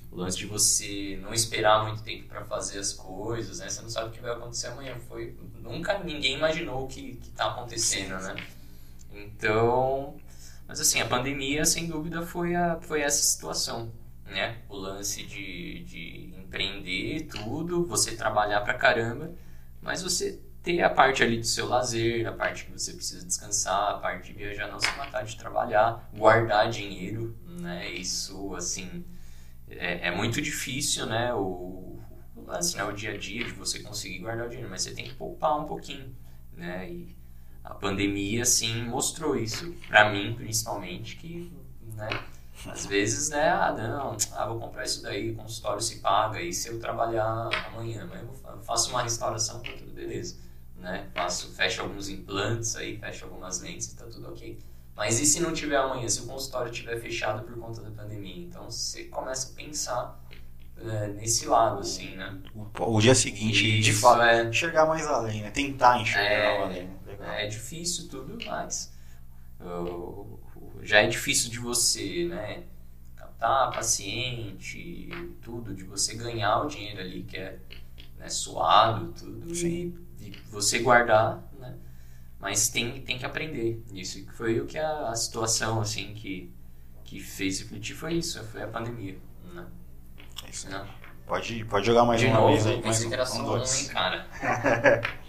O 0.09 0.17
lance 0.17 0.37
de 0.37 0.45
você 0.45 1.17
não 1.21 1.33
esperar 1.33 1.85
muito 1.85 2.03
tempo 2.03 2.27
para 2.27 2.43
fazer 2.43 2.79
as 2.79 2.91
coisas, 2.91 3.59
né? 3.59 3.69
Você 3.69 3.81
não 3.81 3.89
sabe 3.89 4.09
o 4.09 4.11
que 4.11 4.19
vai 4.19 4.31
acontecer 4.31 4.67
amanhã. 4.67 4.97
Foi 5.07 5.37
nunca 5.61 5.99
ninguém 5.99 6.35
imaginou 6.35 6.83
o 6.83 6.87
que 6.87 7.15
que 7.15 7.29
tá 7.31 7.47
acontecendo, 7.47 8.19
né? 8.19 8.35
Então, 9.13 10.15
mas 10.71 10.79
assim, 10.79 11.01
a 11.01 11.05
pandemia 11.05 11.65
sem 11.65 11.85
dúvida 11.85 12.25
foi 12.25 12.55
a 12.55 12.79
foi 12.79 13.01
essa 13.01 13.21
situação, 13.21 13.91
né? 14.25 14.59
O 14.69 14.77
lance 14.77 15.21
de, 15.21 15.83
de 15.83 16.33
empreender 16.37 17.27
tudo, 17.27 17.85
você 17.85 18.15
trabalhar 18.15 18.61
pra 18.61 18.75
caramba, 18.75 19.35
mas 19.81 20.01
você 20.01 20.39
ter 20.63 20.81
a 20.81 20.89
parte 20.89 21.21
ali 21.21 21.39
do 21.39 21.45
seu 21.45 21.67
lazer, 21.67 22.25
a 22.25 22.31
parte 22.31 22.63
que 22.63 22.71
você 22.71 22.93
precisa 22.93 23.25
descansar, 23.25 23.95
a 23.95 23.97
parte 23.97 24.31
de 24.31 24.39
viajar, 24.39 24.69
não 24.71 24.79
se 24.79 24.89
matar 24.97 25.25
de 25.25 25.35
trabalhar, 25.35 26.09
guardar 26.15 26.69
dinheiro, 26.69 27.37
né? 27.45 27.91
Isso, 27.91 28.55
assim, 28.55 29.03
é, 29.67 30.07
é 30.07 30.11
muito 30.15 30.41
difícil, 30.41 31.05
né? 31.05 31.33
O, 31.33 31.99
o 32.33 32.45
lance, 32.47 32.77
né? 32.77 32.85
O 32.85 32.93
dia 32.93 33.11
a 33.11 33.17
dia 33.17 33.43
de 33.43 33.51
você 33.51 33.81
conseguir 33.81 34.19
guardar 34.19 34.45
o 34.45 34.49
dinheiro, 34.49 34.69
mas 34.69 34.83
você 34.83 34.93
tem 34.93 35.03
que 35.03 35.15
poupar 35.15 35.59
um 35.59 35.65
pouquinho, 35.65 36.15
né? 36.55 36.89
E 36.89 37.20
a 37.63 37.73
pandemia, 37.73 38.43
assim, 38.43 38.83
mostrou 38.83 39.35
isso 39.35 39.73
pra 39.87 40.09
mim, 40.09 40.33
principalmente, 40.33 41.15
que, 41.15 41.51
né? 41.95 42.09
Às 42.67 42.85
vezes, 42.85 43.29
né? 43.29 43.49
Ah, 43.49 43.73
não, 43.73 44.17
ah, 44.33 44.45
vou 44.47 44.59
comprar 44.59 44.83
isso 44.83 45.01
daí, 45.01 45.31
o 45.31 45.35
consultório 45.35 45.81
se 45.81 45.99
paga, 45.99 46.41
e 46.41 46.53
se 46.53 46.69
eu 46.69 46.79
trabalhar 46.79 47.49
amanhã, 47.67 48.07
mas 48.09 48.21
eu 48.21 48.61
faço 48.63 48.91
uma 48.91 49.01
restauração, 49.01 49.59
tá 49.61 49.71
tudo 49.77 49.91
beleza, 49.93 50.37
né? 50.75 51.09
Faço, 51.13 51.51
fecho 51.53 51.81
alguns 51.81 52.09
implantes 52.09 52.75
aí, 52.75 52.97
fecho 52.97 53.25
algumas 53.25 53.61
lentes, 53.61 53.93
tá 53.93 54.05
tudo 54.05 54.29
ok. 54.29 54.59
Mas 54.95 55.19
e 55.19 55.25
se 55.25 55.39
não 55.39 55.53
tiver 55.53 55.77
amanhã, 55.77 56.07
se 56.07 56.21
o 56.21 56.27
consultório 56.27 56.71
estiver 56.71 56.99
fechado 56.99 57.43
por 57.43 57.57
conta 57.57 57.81
da 57.81 57.89
pandemia? 57.89 58.43
Então 58.43 58.69
você 58.69 59.05
começa 59.05 59.51
a 59.51 59.55
pensar 59.55 60.19
é, 60.89 61.07
nesse 61.09 61.45
lado, 61.47 61.79
assim, 61.79 62.15
né? 62.15 62.37
O, 62.55 62.95
o 62.97 63.01
dia 63.01 63.15
seguinte, 63.15 63.79
de 63.79 63.93
fato, 63.93 64.21
é. 64.21 64.45
enxergar 64.45 64.85
mais 64.85 65.05
além, 65.07 65.41
né? 65.41 65.51
Tentar 65.51 65.99
enxergar 66.01 66.23
É. 66.29 66.61
além. 66.63 66.89
Legal. 67.05 67.31
É 67.33 67.47
difícil 67.47 68.07
tudo, 68.07 68.37
mas 68.45 68.93
uh, 69.59 70.39
já 70.81 70.99
é 71.01 71.07
difícil 71.07 71.49
de 71.49 71.59
você, 71.59 72.25
né? 72.25 72.63
Captar 73.15 73.71
paciente, 73.71 75.09
tudo, 75.41 75.73
de 75.73 75.83
você 75.83 76.15
ganhar 76.15 76.61
o 76.61 76.67
dinheiro 76.67 76.99
ali 76.99 77.23
que 77.23 77.37
é 77.37 77.59
né, 78.17 78.29
suado, 78.29 79.13
tudo, 79.13 79.53
Sim. 79.55 79.95
e, 80.19 80.27
e 80.27 80.31
você 80.49 80.79
guardar, 80.79 81.43
né? 81.59 81.75
Mas 82.39 82.69
tem, 82.69 83.01
tem 83.01 83.17
que 83.17 83.25
aprender. 83.25 83.83
Isso 83.93 84.23
que 84.25 84.31
foi 84.31 84.59
o 84.59 84.65
que 84.65 84.77
a, 84.77 85.09
a 85.09 85.15
situação, 85.15 85.79
assim, 85.81 86.13
que, 86.13 86.51
que 87.03 87.19
fez 87.19 87.59
refletir 87.59 87.95
foi 87.95 88.13
isso, 88.15 88.43
foi 88.45 88.63
a 88.63 88.67
pandemia, 88.67 89.17
É. 90.65 90.69
Né? 90.69 90.87
Pode, 91.25 91.63
pode 91.65 91.85
jogar 91.85 92.03
mais 92.03 92.19
De 92.19 92.27
uma 92.27 92.39
novo, 92.41 92.47
vez 92.47 92.67
aí, 92.67 92.81
mais 92.83 93.05
um, 93.05 93.07
que 93.07 93.13
era 93.13 93.23
um 93.23 93.25
só 93.25 93.41
um, 93.41 93.45
dois. 93.45 93.81
hein, 93.83 93.93
cara. 93.93 94.27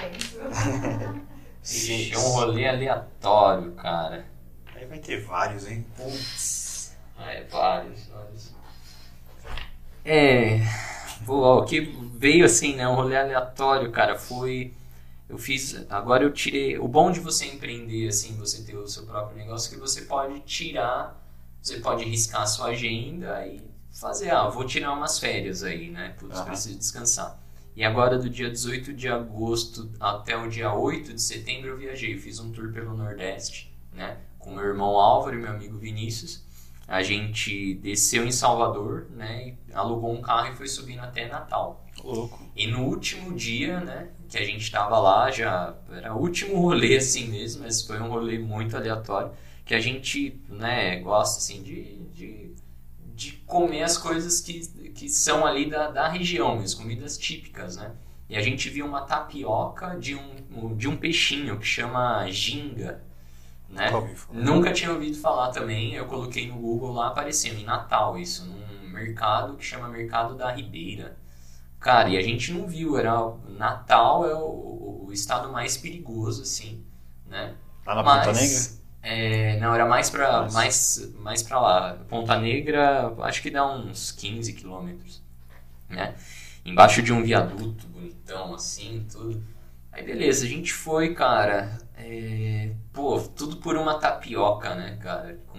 Tenso. 0.00 0.38
Ixi, 1.62 2.12
é 2.14 2.18
um 2.18 2.30
rolê 2.32 2.66
aleatório, 2.66 3.72
cara. 3.72 4.24
Aí 4.74 4.86
vai 4.86 4.98
ter 4.98 5.22
vários, 5.22 5.66
hein? 5.68 5.86
Putz. 5.96 6.96
Ah, 7.18 7.32
é 7.32 7.44
vários, 7.44 8.06
vários. 8.06 8.54
É. 10.04 10.60
Pô, 11.26 11.58
o 11.58 11.64
que 11.66 11.80
veio 12.14 12.46
assim, 12.46 12.74
né? 12.76 12.88
Um 12.88 12.94
rolê 12.94 13.18
aleatório, 13.18 13.90
cara, 13.90 14.16
foi. 14.16 14.72
Eu 15.28 15.36
fiz. 15.36 15.84
Agora 15.90 16.24
eu 16.24 16.32
tirei. 16.32 16.78
O 16.78 16.88
bom 16.88 17.10
de 17.10 17.20
você 17.20 17.46
empreender, 17.46 18.08
assim, 18.08 18.36
você 18.36 18.62
ter 18.62 18.76
o 18.76 18.86
seu 18.86 19.04
próprio 19.04 19.36
negócio, 19.36 19.70
é 19.70 19.74
que 19.74 19.80
você 19.80 20.02
pode 20.02 20.40
tirar. 20.40 21.22
Você 21.60 21.80
pode 21.80 22.04
riscar 22.04 22.42
a 22.42 22.46
sua 22.46 22.68
agenda 22.68 23.46
e 23.46 23.60
fazer, 23.92 24.30
ah, 24.30 24.48
vou 24.48 24.64
tirar 24.64 24.92
umas 24.92 25.18
férias 25.18 25.62
aí, 25.62 25.90
né? 25.90 26.14
Putz, 26.18 26.36
Aham. 26.36 26.46
preciso 26.46 26.78
descansar. 26.78 27.38
E 27.76 27.84
agora, 27.84 28.18
do 28.18 28.28
dia 28.30 28.50
18 28.50 28.92
de 28.92 29.08
agosto 29.08 29.90
até 30.00 30.36
o 30.36 30.48
dia 30.48 30.72
8 30.72 31.12
de 31.12 31.22
setembro, 31.22 31.68
eu 31.68 31.76
viajei. 31.76 32.16
Fiz 32.16 32.40
um 32.40 32.50
tour 32.50 32.72
pelo 32.72 32.96
Nordeste, 32.96 33.72
né? 33.92 34.18
Com 34.38 34.54
meu 34.54 34.64
irmão 34.64 34.96
Álvaro 34.96 35.36
e 35.36 35.42
meu 35.42 35.50
amigo 35.50 35.78
Vinícius. 35.78 36.42
A 36.86 37.02
gente 37.02 37.74
desceu 37.74 38.24
em 38.24 38.32
Salvador, 38.32 39.08
né? 39.10 39.56
Alugou 39.74 40.12
um 40.12 40.22
carro 40.22 40.52
e 40.52 40.56
foi 40.56 40.66
subindo 40.66 41.00
até 41.00 41.28
Natal. 41.28 41.84
Louco. 42.02 42.40
E 42.56 42.66
no 42.66 42.84
último 42.84 43.34
dia, 43.34 43.80
né, 43.80 44.08
que 44.28 44.36
a 44.36 44.44
gente 44.44 44.70
tava 44.70 44.98
lá, 44.98 45.30
já 45.30 45.74
era 45.90 46.14
o 46.14 46.20
último 46.20 46.60
rolê 46.60 46.96
assim 46.96 47.28
mesmo, 47.28 47.62
mas 47.62 47.82
foi 47.82 48.00
um 48.00 48.08
rolê 48.08 48.38
muito 48.38 48.76
aleatório, 48.76 49.32
que 49.64 49.74
a 49.74 49.80
gente, 49.80 50.40
né, 50.48 51.00
gosta 51.00 51.38
assim 51.38 51.62
de, 51.62 51.98
de, 52.14 52.54
de 53.14 53.32
comer 53.46 53.82
as 53.82 53.96
coisas 53.96 54.40
que, 54.40 54.66
que 54.90 55.08
são 55.08 55.46
ali 55.46 55.68
da, 55.68 55.90
da 55.90 56.08
região, 56.08 56.58
as 56.60 56.74
comidas 56.74 57.16
típicas, 57.16 57.76
né? 57.76 57.92
E 58.28 58.36
a 58.36 58.42
gente 58.42 58.68
viu 58.68 58.84
uma 58.84 59.02
tapioca 59.02 59.96
de 59.98 60.14
um, 60.14 60.76
de 60.76 60.86
um 60.86 60.96
peixinho 60.96 61.58
que 61.58 61.66
chama 61.66 62.30
ginga, 62.30 63.02
né? 63.68 63.90
Nunca 64.30 64.72
tinha 64.72 64.92
ouvido 64.92 65.16
falar 65.18 65.50
também. 65.50 65.94
Eu 65.94 66.06
coloquei 66.06 66.46
no 66.46 66.56
Google 66.56 66.92
lá, 66.92 67.08
aparecendo 67.08 67.58
em 67.58 67.64
Natal, 67.64 68.18
isso, 68.18 68.44
num 68.44 68.90
mercado 68.90 69.56
que 69.56 69.64
chama 69.64 69.88
Mercado 69.88 70.34
da 70.34 70.50
Ribeira. 70.50 71.16
Cara, 71.80 72.08
e 72.08 72.16
a 72.18 72.22
gente 72.22 72.52
não 72.52 72.66
viu, 72.66 72.98
era 72.98 73.12
Natal 73.48 74.28
é 74.28 74.34
o, 74.34 75.04
o 75.06 75.12
estado 75.12 75.50
mais 75.52 75.76
perigoso, 75.76 76.42
assim, 76.42 76.84
né? 77.26 77.54
Lá 77.86 77.94
na 77.94 78.02
Ponta 78.04 78.32
Negra? 78.32 78.34
Mas, 78.34 78.82
é, 79.02 79.58
não, 79.60 79.74
era 79.74 79.86
mais 79.86 80.10
pra, 80.10 80.48
mais, 80.50 81.12
mais 81.18 81.42
pra 81.42 81.60
lá. 81.60 81.94
Ponta 82.08 82.38
Negra, 82.38 83.14
acho 83.20 83.42
que 83.42 83.50
dá 83.50 83.66
uns 83.66 84.10
15 84.12 84.52
quilômetros, 84.54 85.22
né? 85.88 86.14
Embaixo 86.64 87.02
de 87.02 87.12
um 87.12 87.22
viaduto 87.22 87.86
bonitão, 87.88 88.54
assim, 88.54 89.06
tudo. 89.10 89.42
Aí 89.92 90.02
beleza, 90.04 90.44
a 90.44 90.48
gente 90.48 90.72
foi, 90.72 91.14
cara. 91.14 91.78
é, 91.96 92.72
pô, 92.92 93.20
tudo 93.20 93.56
por 93.58 93.76
uma 93.76 93.98
tapioca, 93.98 94.74
né, 94.74 94.96
cara? 95.00 95.38
Com 95.48 95.58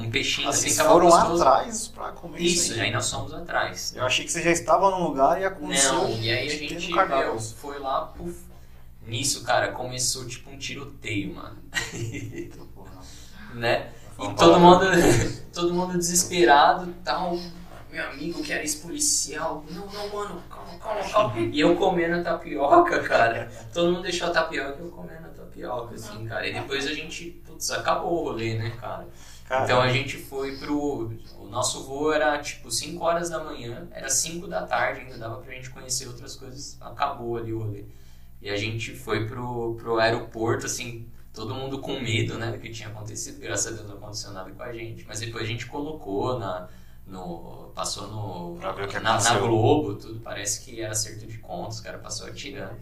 um 0.00 0.10
peixinho 0.10 0.48
assim, 0.48 0.68
Vocês 0.70 0.80
foram 0.80 1.06
gostoso. 1.06 1.42
atrás 1.42 1.88
pra 1.88 2.12
comer 2.12 2.40
isso, 2.40 2.64
Isso, 2.64 2.74
aí. 2.74 2.80
aí 2.82 2.90
nós 2.92 3.10
fomos 3.10 3.34
atrás. 3.34 3.92
Eu 3.94 4.04
achei 4.04 4.24
que 4.24 4.32
você 4.32 4.42
já 4.42 4.50
estava 4.50 4.90
num 4.90 5.04
lugar 5.04 5.40
e 5.40 5.44
aconteceu. 5.44 5.92
Não, 5.94 6.10
e 6.10 6.30
aí 6.30 6.46
a 6.48 6.56
gente 6.56 6.92
meu, 6.92 7.38
foi 7.38 7.78
lá, 7.78 8.06
puf. 8.06 8.36
Nisso, 9.06 9.42
cara, 9.42 9.72
começou 9.72 10.26
tipo 10.26 10.50
um 10.50 10.56
tiroteio, 10.56 11.34
mano. 11.34 11.58
Né? 13.54 13.90
E 14.18 14.34
todo 14.34 14.58
mundo, 14.60 14.84
todo 15.52 15.74
mundo 15.74 15.98
desesperado, 15.98 16.94
tal. 17.04 17.38
Meu 17.90 18.08
amigo 18.08 18.42
que 18.42 18.50
era 18.50 18.62
ex-policial, 18.62 19.64
não, 19.70 19.86
não, 19.86 20.08
mano, 20.08 20.42
calma, 20.48 20.78
calma, 20.78 21.02
calma. 21.10 21.38
E 21.38 21.60
eu 21.60 21.76
comendo 21.76 22.16
a 22.16 22.22
tapioca, 22.22 23.02
cara. 23.02 23.52
Todo 23.70 23.92
mundo 23.92 24.02
deixou 24.02 24.28
a 24.28 24.30
tapioca 24.30 24.78
e 24.78 24.82
eu 24.82 24.90
comendo 24.90 25.26
a 25.26 25.30
tapioca, 25.30 25.94
assim, 25.94 26.24
cara. 26.24 26.46
E 26.48 26.54
depois 26.54 26.86
a 26.86 26.94
gente, 26.94 27.42
putz, 27.44 27.70
acabou 27.70 28.20
o 28.20 28.24
rolê, 28.30 28.54
né, 28.54 28.70
cara? 28.80 29.06
Cara, 29.52 29.64
Então 29.64 29.82
a 29.82 29.92
gente 29.92 30.16
foi 30.16 30.56
pro. 30.56 31.12
O 31.38 31.46
nosso 31.46 31.84
voo 31.84 32.10
era 32.10 32.38
tipo 32.38 32.70
5 32.70 33.04
horas 33.04 33.28
da 33.28 33.44
manhã, 33.44 33.86
era 33.92 34.08
5 34.08 34.48
da 34.48 34.66
tarde, 34.66 35.00
ainda 35.00 35.18
dava 35.18 35.42
pra 35.42 35.52
gente 35.52 35.68
conhecer 35.68 36.08
outras 36.08 36.34
coisas. 36.34 36.78
Acabou 36.80 37.36
ali 37.36 37.52
o 37.52 37.58
rolê. 37.58 37.84
E 38.40 38.48
a 38.48 38.56
gente 38.56 38.94
foi 38.94 39.26
pro, 39.26 39.74
pro 39.74 39.98
aeroporto, 39.98 40.64
assim, 40.64 41.06
todo 41.34 41.54
mundo 41.54 41.80
com 41.80 42.00
medo, 42.00 42.38
né, 42.38 42.50
do 42.50 42.58
que 42.58 42.70
tinha 42.70 42.88
acontecido. 42.88 43.40
Graças 43.40 43.74
a 43.74 43.76
Deus 43.76 43.86
não 43.90 43.98
aconteceu 43.98 44.32
nada 44.32 44.50
com 44.50 44.62
a 44.62 44.72
gente. 44.72 45.04
Mas 45.06 45.20
depois 45.20 45.44
a 45.44 45.46
gente 45.46 45.66
colocou 45.66 46.38
na. 46.38 46.68
No, 47.06 47.70
passou 47.74 48.08
no, 48.08 48.58
Pra 48.58 48.72
ver 48.72 48.86
o 48.86 48.88
que 48.88 48.98
na, 49.00 49.20
na. 49.20 49.38
Globo, 49.38 49.96
tudo. 49.96 50.18
Parece 50.20 50.64
que 50.64 50.80
era 50.80 50.92
acerto 50.92 51.26
de 51.26 51.36
contas, 51.36 51.80
o 51.80 51.82
cara 51.82 51.98
passou 51.98 52.26
atirando. 52.26 52.78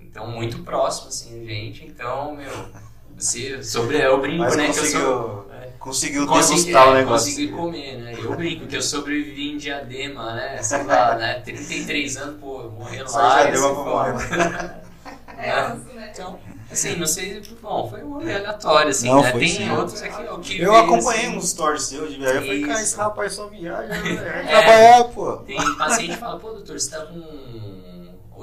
Então, 0.00 0.28
muito 0.28 0.64
próximo, 0.64 1.10
assim, 1.10 1.46
gente. 1.46 1.86
Então, 1.86 2.34
meu, 2.34 2.50
você. 3.18 3.62
Sobre. 3.62 3.98
Eu 4.00 4.20
brinco, 4.20 4.38
mas 4.38 4.56
né, 4.56 4.64
que 4.64 4.70
eu 4.70 4.74
sou. 4.74 4.84
conseguiu, 4.88 5.46
é. 5.52 5.70
conseguiu 5.78 6.26
Consegui, 6.26 6.60
degustar 6.64 6.88
o 6.88 6.90
é, 6.90 6.98
negócio. 7.00 7.30
consegui 7.30 7.52
comer, 7.52 7.98
né? 7.98 8.14
Eu 8.16 8.34
brinco 8.36 8.66
que 8.66 8.76
eu 8.76 8.82
sobrevivi 8.82 9.50
em 9.52 9.56
diadema, 9.56 10.34
né? 10.34 10.62
Sei 10.62 10.82
lá, 10.84 11.14
né? 11.16 11.40
33 11.40 12.16
anos, 12.16 12.40
pô, 12.40 12.70
morrer 12.70 13.08
Só 13.08 13.18
lá. 13.18 13.42
Diadema 13.42 13.74
pra 13.74 13.84
morrer. 13.84 14.74
É, 15.40 15.72
isso, 15.72 15.94
né? 15.94 16.10
Então, 16.12 16.36
assim, 16.68 16.96
não 16.96 17.06
sei, 17.06 17.40
bom, 17.62 17.88
foi 17.88 18.02
um 18.02 18.14
rolê 18.14 18.34
aleatório, 18.34 18.90
assim, 18.90 19.06
Não, 19.06 19.22
né? 19.22 19.30
foi 19.30 19.40
Tem 19.40 19.48
sim. 19.50 19.70
outros 19.70 20.02
aqui, 20.02 20.26
ó, 20.28 20.38
que 20.38 20.60
Eu 20.60 20.74
acompanhei 20.74 21.26
assim, 21.26 21.36
uns 21.36 21.50
stories 21.50 21.82
seus 21.84 22.10
de 22.10 22.16
viagem. 22.18 22.36
Eu 22.38 22.42
falei, 22.42 22.60
cara, 22.66 22.82
esse 22.82 22.96
rapaz 22.96 23.32
só 23.34 23.46
viaja, 23.46 23.86
né? 23.86 24.00
É. 24.18 24.46
trabalhar, 24.48 25.04
pô. 25.04 25.36
Tem 25.36 25.76
paciente 25.76 26.10
que 26.14 26.16
fala, 26.16 26.40
pô, 26.40 26.48
doutor, 26.50 26.80
você 26.80 26.90
tá 26.90 27.06
com 27.06 27.67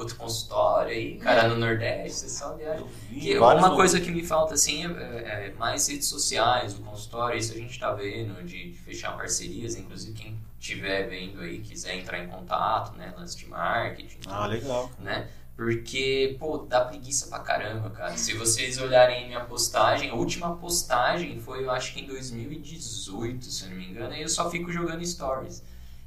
outro 0.05 0.17
consultório 0.17 0.91
aí, 0.91 1.17
cara, 1.17 1.47
no 1.47 1.55
Nordeste, 1.57 2.19
você 2.19 2.29
só 2.29 2.55
viaja. 2.55 2.83
Que 3.09 3.37
uma 3.37 3.75
coisa 3.75 3.99
que 3.99 4.11
me 4.11 4.23
falta 4.25 4.53
assim 4.53 4.85
é, 4.85 5.47
é 5.47 5.53
mais 5.57 5.87
redes 5.87 6.07
sociais, 6.07 6.73
o 6.77 6.81
consultório, 6.81 7.37
isso 7.37 7.53
a 7.53 7.57
gente 7.57 7.79
tá 7.79 7.91
vendo, 7.93 8.43
de, 8.43 8.71
de 8.71 8.77
fechar 8.77 9.15
parcerias, 9.17 9.75
inclusive 9.75 10.13
quem 10.13 10.39
estiver 10.59 11.07
vendo 11.07 11.41
aí, 11.41 11.59
quiser 11.59 11.95
entrar 11.95 12.19
em 12.23 12.27
contato, 12.27 12.95
né, 12.97 13.13
lance 13.17 13.37
de 13.37 13.47
marketing, 13.47 14.17
Ah, 14.27 14.47
legal. 14.47 14.89
né? 14.99 15.27
Porque, 15.55 16.35
pô, 16.37 16.57
dá 16.57 16.81
preguiça 16.83 17.27
pra 17.27 17.39
caramba, 17.39 17.89
cara. 17.89 18.17
Se 18.17 18.33
vocês 18.33 18.77
olharem 18.77 19.27
minha 19.27 19.39
postagem, 19.39 20.09
a 20.09 20.13
última 20.13 20.53
postagem 20.57 21.39
foi, 21.39 21.63
eu 21.63 21.71
acho 21.71 21.93
que 21.93 22.01
em 22.01 22.07
2018, 22.07 23.45
se 23.45 23.63
eu 23.63 23.69
não 23.69 23.77
me 23.77 23.85
engano, 23.89 24.13
e 24.13 24.21
eu 24.21 24.27
só 24.27 24.49
fico 24.51 24.69
jogando 24.69 25.05
stories. 25.05 25.63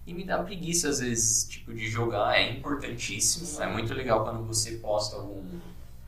E 0.09 0.15
me 0.15 0.25
dá 0.25 0.43
preguiça, 0.43 0.89
às 0.89 1.01
vezes, 1.01 1.45
tipo, 1.45 1.75
de 1.75 1.87
jogar. 1.87 2.35
É 2.35 2.51
importantíssimo, 2.51 3.63
é 3.63 3.67
muito 3.67 3.93
legal 3.93 4.25
quando 4.25 4.43
você 4.43 4.77
posta 4.79 5.17
algum, 5.17 5.61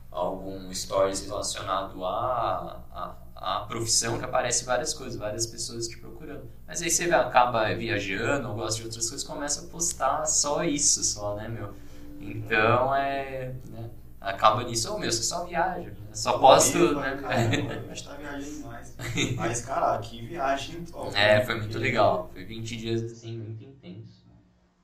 algum 0.09 0.73
stories 0.73 1.23
relacionado 1.27 2.03
à, 2.03 2.81
à, 2.91 3.15
à 3.35 3.59
profissão, 3.67 4.17
que 4.17 4.25
aparece 4.25 4.65
várias 4.65 4.91
coisas, 4.91 5.19
várias 5.19 5.45
pessoas 5.45 5.87
te 5.87 5.99
procurando. 5.99 6.49
Mas 6.67 6.81
aí 6.81 6.89
você 6.89 7.13
acaba 7.13 7.71
viajando 7.75 8.49
ou 8.49 8.55
gosta 8.55 8.77
de 8.79 8.85
outras 8.87 9.07
coisas, 9.07 9.27
começa 9.27 9.65
a 9.65 9.69
postar 9.69 10.25
só 10.25 10.63
isso, 10.63 11.03
só, 11.03 11.35
né, 11.35 11.47
meu? 11.47 11.71
Então 12.19 12.95
é. 12.95 13.53
Né, 13.69 13.87
acaba 14.19 14.63
nisso, 14.63 14.91
ô 14.95 14.97
meu, 14.97 15.11
você 15.11 15.21
só 15.21 15.45
viaja. 15.45 15.89
né? 15.89 15.95
Só 16.11 16.39
posto. 16.39 16.95
Né? 16.95 17.19
caramba, 17.21 17.83
gente 17.93 18.03
tá 18.07 18.15
viajando 18.15 18.51
demais. 18.51 18.95
Mas, 19.35 19.61
cara, 19.61 19.97
que 19.99 20.25
viagem 20.25 20.85
top. 20.85 21.15
É, 21.15 21.45
foi 21.45 21.59
muito 21.59 21.77
legal. 21.77 22.31
Foi 22.33 22.43
20 22.43 22.77
dias 22.77 23.03
assim, 23.03 23.37
muito 23.37 23.70
intenso. 23.87 24.29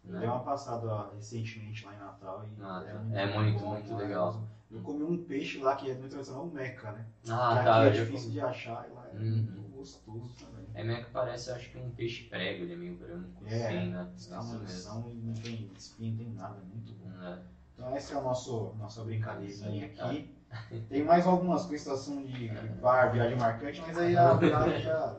Né? 0.04 0.20
dei 0.20 0.28
uma 0.30 0.40
passada 0.44 1.10
recentemente 1.16 1.86
lá 1.86 1.94
em 1.94 1.98
Natal 1.98 2.46
e 2.46 2.62
Ah, 2.62 2.82
tá. 2.82 3.20
É 3.20 3.26
muito, 3.26 3.66
muito 3.66 3.96
legal. 3.96 4.42
Eu 4.70 4.82
comi 4.82 5.04
um 5.04 5.26
peixe 5.26 5.60
lá 5.60 5.76
que 5.76 5.90
é 5.90 5.94
muito 5.94 6.12
tradicional, 6.12 6.46
o 6.46 6.52
meca, 6.52 6.92
né? 6.92 7.06
Ah, 7.30 7.58
que 7.58 7.66
tá. 7.66 7.78
aqui 7.88 7.98
é 8.00 8.04
difícil 8.04 8.32
de 8.32 8.42
achar 8.42 8.88
e 8.90 8.94
lá 8.94 9.08
é 9.08 9.16
Uhum. 9.16 9.42
muito 9.46 9.62
gostoso 9.70 10.36
também. 10.46 10.66
É 10.74 10.84
meio 10.84 11.04
que 11.04 11.12
parece, 11.12 11.52
acho 11.52 11.70
que 11.72 11.78
um 11.78 11.90
peixe 11.92 12.24
prego, 12.26 12.64
ele 12.64 12.74
é 12.74 12.76
meio 12.76 12.96
branco, 12.96 13.44
É, 13.46 13.68
assim, 13.68 13.90
né? 13.90 14.08
Dá 14.30 14.42
uma 14.42 14.56
lição 14.58 15.10
e 15.10 15.14
não 15.14 15.34
tem 15.34 15.72
espinho, 15.78 16.12
não 16.12 16.18
tem 16.18 16.34
nada, 16.34 16.58
é 16.58 16.62
muito 16.66 16.94
bom. 16.94 17.10
É. 17.24 17.40
Então 17.74 17.96
essa 17.96 18.14
é 18.14 18.18
a 18.18 18.22
nosso, 18.22 18.74
nossa 18.78 19.04
brincadeirinha 19.04 19.86
aqui. 19.86 20.34
Tem 20.90 21.04
mais 21.04 21.28
algumas 21.28 21.66
com 21.66 21.74
estação 21.74 22.24
de 22.24 22.48
bar, 22.82 23.12
viagem 23.12 23.38
marcante, 23.38 23.82
mas 23.82 23.98
aí 23.98 24.16
a 24.16 24.32
viagem 24.36 24.82
já. 24.82 25.18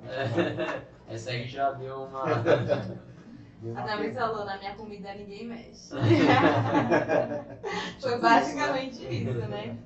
Essa 1.07 1.31
aí 1.31 1.47
já 1.47 1.71
deu 1.73 2.05
uma. 2.05 2.25
A 3.75 3.81
Dami 3.83 4.13
falou, 4.13 4.45
na 4.45 4.57
minha 4.59 4.75
comida 4.75 5.15
ninguém 5.15 5.49
mexe. 5.49 5.91
Foi 8.01 8.21
basicamente 8.21 9.03
isso, 9.05 9.49
né? 9.49 9.77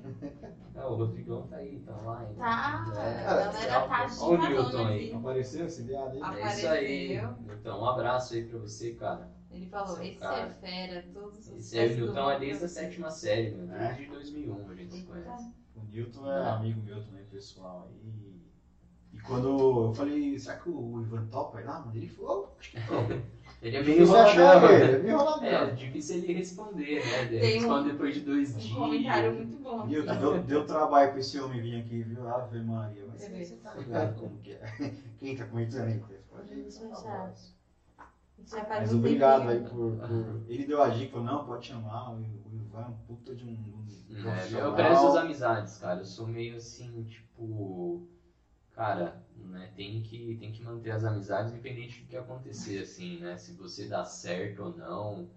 É, 0.75 0.85
o 0.85 0.95
Rodrigão 0.95 1.47
tá 1.47 1.57
aí, 1.57 1.79
tá 1.79 1.95
lá 1.97 2.19
ainda. 2.19 2.33
Tá, 2.35 2.85
É, 2.97 3.25
a 3.25 3.35
galera 3.35 3.87
tá 3.87 4.07
Olha 4.21 4.39
o 4.39 4.49
Newton 4.49 4.87
aí. 4.87 5.13
Apareceu 5.13 5.65
esse 5.65 5.83
viado 5.83 6.11
aí? 6.11 6.21
É 6.21 6.47
isso 6.55 6.67
aí. 6.67 7.17
Apareceu. 7.17 7.55
Então, 7.59 7.81
um 7.81 7.85
abraço 7.85 8.33
aí 8.33 8.45
pra 8.45 8.59
você, 8.59 8.93
cara. 8.93 9.31
Ele 9.53 9.67
falou, 9.67 10.01
esse 10.01 10.17
Cara. 10.17 10.47
é 10.47 10.49
fera, 10.49 11.05
todos 11.13 11.47
os 11.47 11.57
Esse 11.57 11.77
aí, 11.77 11.93
o 11.93 12.05
Newton 12.05 12.31
é 12.31 12.39
desde 12.39 12.65
a 12.65 12.67
sétima 12.67 13.09
série, 13.11 13.51
meu. 13.51 13.71
É? 13.75 13.93
Desde 13.93 14.05
2001 14.07 14.69
a 14.69 14.75
gente 14.75 14.93
se 14.93 15.03
conhece. 15.03 15.53
O 15.75 15.83
Newton 15.91 16.31
é 16.31 16.49
amigo 16.49 16.81
meu 16.81 17.03
também, 17.03 17.23
pessoal. 17.25 17.87
E, 18.03 18.41
e 19.13 19.19
quando 19.19 19.49
eu 19.87 19.93
falei, 19.93 20.39
será 20.39 20.57
que 20.57 20.69
o 20.69 21.01
Ivan 21.01 21.27
topa 21.27 21.61
ir 21.61 21.65
lá? 21.65 21.79
Mano, 21.79 21.95
ele 21.95 22.07
falou, 22.07 22.55
acho 22.59 22.71
que 22.71 22.81
topa. 22.87 23.21
Ele 23.63 23.77
é 23.77 23.81
meio 23.83 24.03
enroladão. 24.03 24.69
ele, 24.71 25.07
é 25.07 25.11
enroladão. 25.11 25.43
É, 25.47 25.71
difícil 25.71 26.17
ele 26.17 26.33
responder, 26.33 27.03
né? 27.05 27.21
Ele 27.23 27.39
Tem 27.39 27.49
um- 27.51 27.59
responde 27.61 27.91
depois 27.91 28.13
de 28.15 28.19
dois 28.21 28.53
Um 28.55 28.57
dias. 28.59 28.73
comentário 28.77 29.33
muito 29.33 29.57
bom. 29.63 29.85
Newton, 29.85 30.15
deu, 30.19 30.43
deu 30.43 30.65
trabalho 30.67 31.11
pra 31.11 31.19
esse 31.19 31.39
homem 31.39 31.61
vir 31.61 31.79
aqui, 31.79 32.03
viu? 32.03 32.27
Ave 32.27 32.59
Maria. 32.61 33.05
Mas 33.07 33.21
Você 33.21 33.29
vê. 33.29 33.45
você 33.45 33.55
tá 33.55 33.73
ligado 33.75 34.19
como 34.19 34.37
que 34.39 34.51
é. 34.51 34.93
Quem 35.19 35.35
tá 35.37 35.45
comentando 35.45 35.87
aí? 35.87 36.01
Mas 38.69 38.93
um 38.93 38.97
obrigado 38.97 39.47
aí 39.49 39.61
por, 39.61 39.95
por- 39.97 40.41
Ele 40.49 40.65
deu 40.65 40.81
a 40.81 40.89
dica, 40.89 41.11
falou, 41.13 41.25
não, 41.25 41.45
pode 41.45 41.67
chamar, 41.67 42.11
o 42.13 42.19
Ivan 42.21 42.81
é 42.81 42.85
um 42.87 42.93
puta 43.07 43.33
de 43.33 43.45
um. 43.45 43.49
um 43.51 44.29
É, 44.29 44.61
eu 44.61 44.73
prezo 44.73 45.07
as 45.07 45.15
amizades, 45.15 45.77
cara. 45.77 46.01
Eu 46.01 46.05
sou 46.05 46.27
meio 46.27 46.57
assim, 46.57 47.03
tipo. 47.03 48.05
Cara, 48.73 49.21
né, 49.35 49.71
tem 49.75 50.01
que, 50.01 50.35
tem 50.39 50.51
que 50.51 50.63
manter 50.63 50.91
as 50.91 51.03
amizades 51.03 51.51
independente 51.51 52.01
do 52.01 52.07
que 52.07 52.17
acontecer, 52.17 52.79
assim, 52.79 53.19
né? 53.19 53.37
Se 53.37 53.53
você 53.53 53.87
dá 53.87 54.03
certo 54.03 54.63
ou 54.63 54.75
não, 54.75 55.29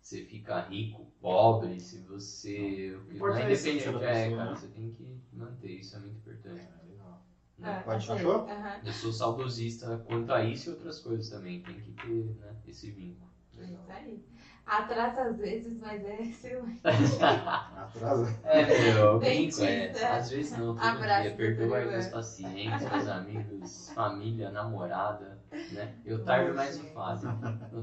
você 0.00 0.22
fica 0.24 0.60
rico, 0.60 1.06
pobre, 1.20 1.80
se 1.80 1.98
você. 1.98 2.96
Não 3.14 3.36
é 3.36 3.52
essência 3.52 3.90
independente, 3.90 3.92
da 3.92 4.06
é, 4.06 4.22
pessoa, 4.22 4.38
cara, 4.38 4.50
né? 4.50 4.56
você 4.56 4.68
tem 4.68 4.90
que 4.92 5.20
manter, 5.32 5.72
isso 5.72 5.96
é 5.96 5.98
muito 5.98 6.16
importante. 6.18 6.68
É, 6.68 6.86
legal. 6.86 7.22
né? 7.58 7.78
Ah, 7.78 7.82
Pode? 7.84 8.10
Aham. 8.10 8.80
Eu 8.84 8.92
sou 8.92 9.12
saudosista 9.12 9.96
quanto 10.04 10.32
a 10.32 10.44
isso 10.44 10.70
e 10.70 10.72
outras 10.72 11.00
coisas 11.00 11.28
também. 11.28 11.60
Tem 11.62 11.80
que 11.80 11.90
ter 11.92 12.36
né, 12.38 12.54
esse 12.66 12.90
vínculo. 12.90 13.30
É 13.58 13.64
Isso 13.64 13.76
aí. 13.88 14.22
Atrasa 14.66 15.22
às 15.22 15.38
vezes, 15.38 15.78
mas 15.78 16.04
é 16.04 16.22
excelente. 16.22 16.80
Atrasa. 16.82 18.34
É, 18.44 18.64
meu, 18.66 18.98
eu 19.04 19.18
brinco, 19.18 19.62
é. 19.62 19.90
Às 20.04 20.30
vezes 20.30 20.52
não, 20.52 20.74
todo 20.74 20.82
Abraço, 20.82 21.22
dia. 21.22 21.30
Perdoa 21.36 21.78
aí 21.78 21.86
meus 21.86 22.06
pacientes, 22.06 22.82
meus 22.90 23.06
amigos, 23.06 23.90
família, 23.94 24.50
namorada, 24.50 25.38
né? 25.70 25.88
Eu 26.04 26.24
tardo, 26.24 26.54
mas 26.54 26.76
não 26.78 26.84
fazem, 26.86 27.30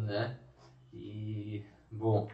né? 0.08 0.36
E, 0.94 1.62
bom, 1.92 2.28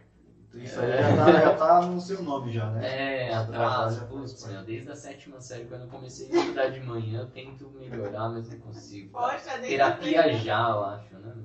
Isso 0.54 0.80
aí 0.80 0.98
já 0.98 1.16
tá, 1.16 1.32
já 1.42 1.54
tá 1.54 1.82
no 1.86 2.00
seu 2.00 2.22
nome 2.24 2.52
já, 2.52 2.70
né? 2.72 2.86
é, 3.28 3.34
atraso, 3.34 4.00
já 4.00 4.06
putz, 4.06 4.46
meu, 4.46 4.64
desde 4.64 4.90
a 4.90 4.96
sétima 4.96 5.40
série, 5.40 5.66
quando 5.66 5.82
eu 5.82 5.88
comecei 5.88 6.28
a 6.32 6.36
estudar 6.36 6.68
de 6.68 6.80
manhã, 6.80 7.20
eu 7.22 7.26
tento 7.28 7.70
melhorar, 7.70 8.30
mas 8.30 8.50
não 8.50 8.58
consigo. 8.58 9.10
Poxa, 9.12 9.58
Terapia 9.60 10.34
já, 10.34 10.70
eu 10.70 10.84
acho, 10.84 11.16
né? 11.18 11.36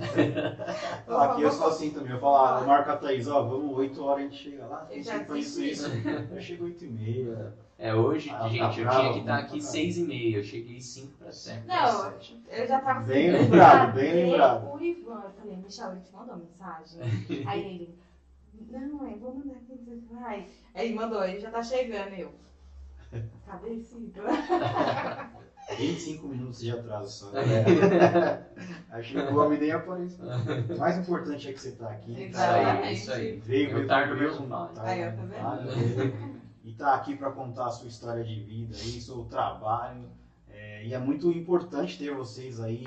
Aqui 1.08 1.42
eu 1.42 1.50
sou 1.50 1.68
assim 1.68 1.90
também. 1.90 2.12
Eu 2.12 2.20
falo, 2.20 2.36
ah, 2.36 2.58
eu 2.60 2.66
marco 2.66 2.90
a 2.90 2.96
Thaís, 2.96 3.28
ó, 3.28 3.42
vamos 3.42 3.76
8 3.76 4.02
horas 4.04 4.18
a 4.24 4.28
gente 4.28 4.36
chega 4.42 4.66
lá. 4.66 4.86
Já 4.96 5.02
sempre 5.02 5.34
fiz 5.42 5.56
isso. 5.56 5.90
Eu 6.30 6.40
chego 6.40 6.64
8 6.64 6.84
e 6.84 6.88
meia. 6.88 7.54
É, 7.78 7.94
hoje, 7.94 8.30
Ah, 8.30 8.46
gente, 8.46 8.58
tá 8.58 8.76
eu 8.76 8.84
bravo, 8.84 9.00
tinha 9.00 9.12
que 9.14 9.18
estar 9.20 9.32
tá 9.32 9.38
aqui 9.38 9.48
bravo. 9.58 9.62
seis 9.62 9.96
e 9.96 10.02
meia, 10.02 10.36
eu 10.36 10.44
cheguei 10.44 10.80
cinco 10.82 11.16
para 11.16 11.32
sete. 11.32 11.66
Não, 11.66 12.12
eu 12.50 12.66
já 12.68 12.78
tava 12.80 13.00
Bem 13.00 13.30
lembrado, 13.30 13.94
bem 13.94 14.06
cadê 14.10 14.24
lembrado. 14.24 14.70
O 14.70 14.80
Ivan, 14.82 15.22
eu 15.24 15.30
falei, 15.30 15.56
Michel, 15.56 15.92
ele 15.92 16.00
te 16.02 16.12
mandou 16.12 16.36
mensagem. 16.36 17.00
Aí 17.48 17.60
ele, 17.66 17.98
não, 18.68 19.08
eu 19.10 19.18
vou 19.18 19.34
mandar 19.34 19.54
aqui, 19.54 20.04
vai. 20.12 20.46
Aí 20.74 20.88
ele 20.88 20.94
mandou, 20.94 21.24
ele 21.24 21.40
já 21.40 21.50
tá 21.50 21.62
chegando, 21.62 22.12
eu. 22.12 22.34
Cadê 23.46 23.74
esse 23.74 23.96
Ivan? 23.96 24.26
25 25.76 26.28
minutos 26.28 26.60
de 26.60 26.70
atraso 26.70 27.10
só, 27.10 27.30
galera. 27.32 28.50
Achei 28.90 29.26
que 29.26 29.32
o 29.32 29.38
homem 29.38 29.58
nem 29.58 29.72
apareceu. 29.72 30.24
O 30.24 30.78
mais 30.78 30.98
importante 30.98 31.48
é 31.48 31.52
que 31.52 31.60
você 31.60 31.72
tá 31.72 31.90
aqui. 31.90 32.26
Isso 32.28 32.40
aí, 32.40 32.92
isso 32.92 33.12
aí. 33.12 33.36
Veio, 33.38 33.70
veio 33.70 33.86
vale. 34.46 34.74
tá, 34.74 34.82
Aí, 34.84 35.00
tá 35.00 35.56
vendo? 35.56 36.40
E 36.62 36.72
tá 36.74 36.94
aqui 36.94 37.16
para 37.16 37.30
contar 37.30 37.66
a 37.66 37.70
sua 37.70 37.88
história 37.88 38.22
de 38.22 38.40
vida 38.40 38.74
aí, 38.76 39.00
seu 39.00 39.24
trabalho. 39.24 40.04
É, 40.48 40.70
É, 40.80 40.86
e 40.86 40.94
é 40.94 40.98
muito 40.98 41.30
importante 41.30 41.98
ter 41.98 42.14
vocês 42.14 42.60
aí 42.60 42.84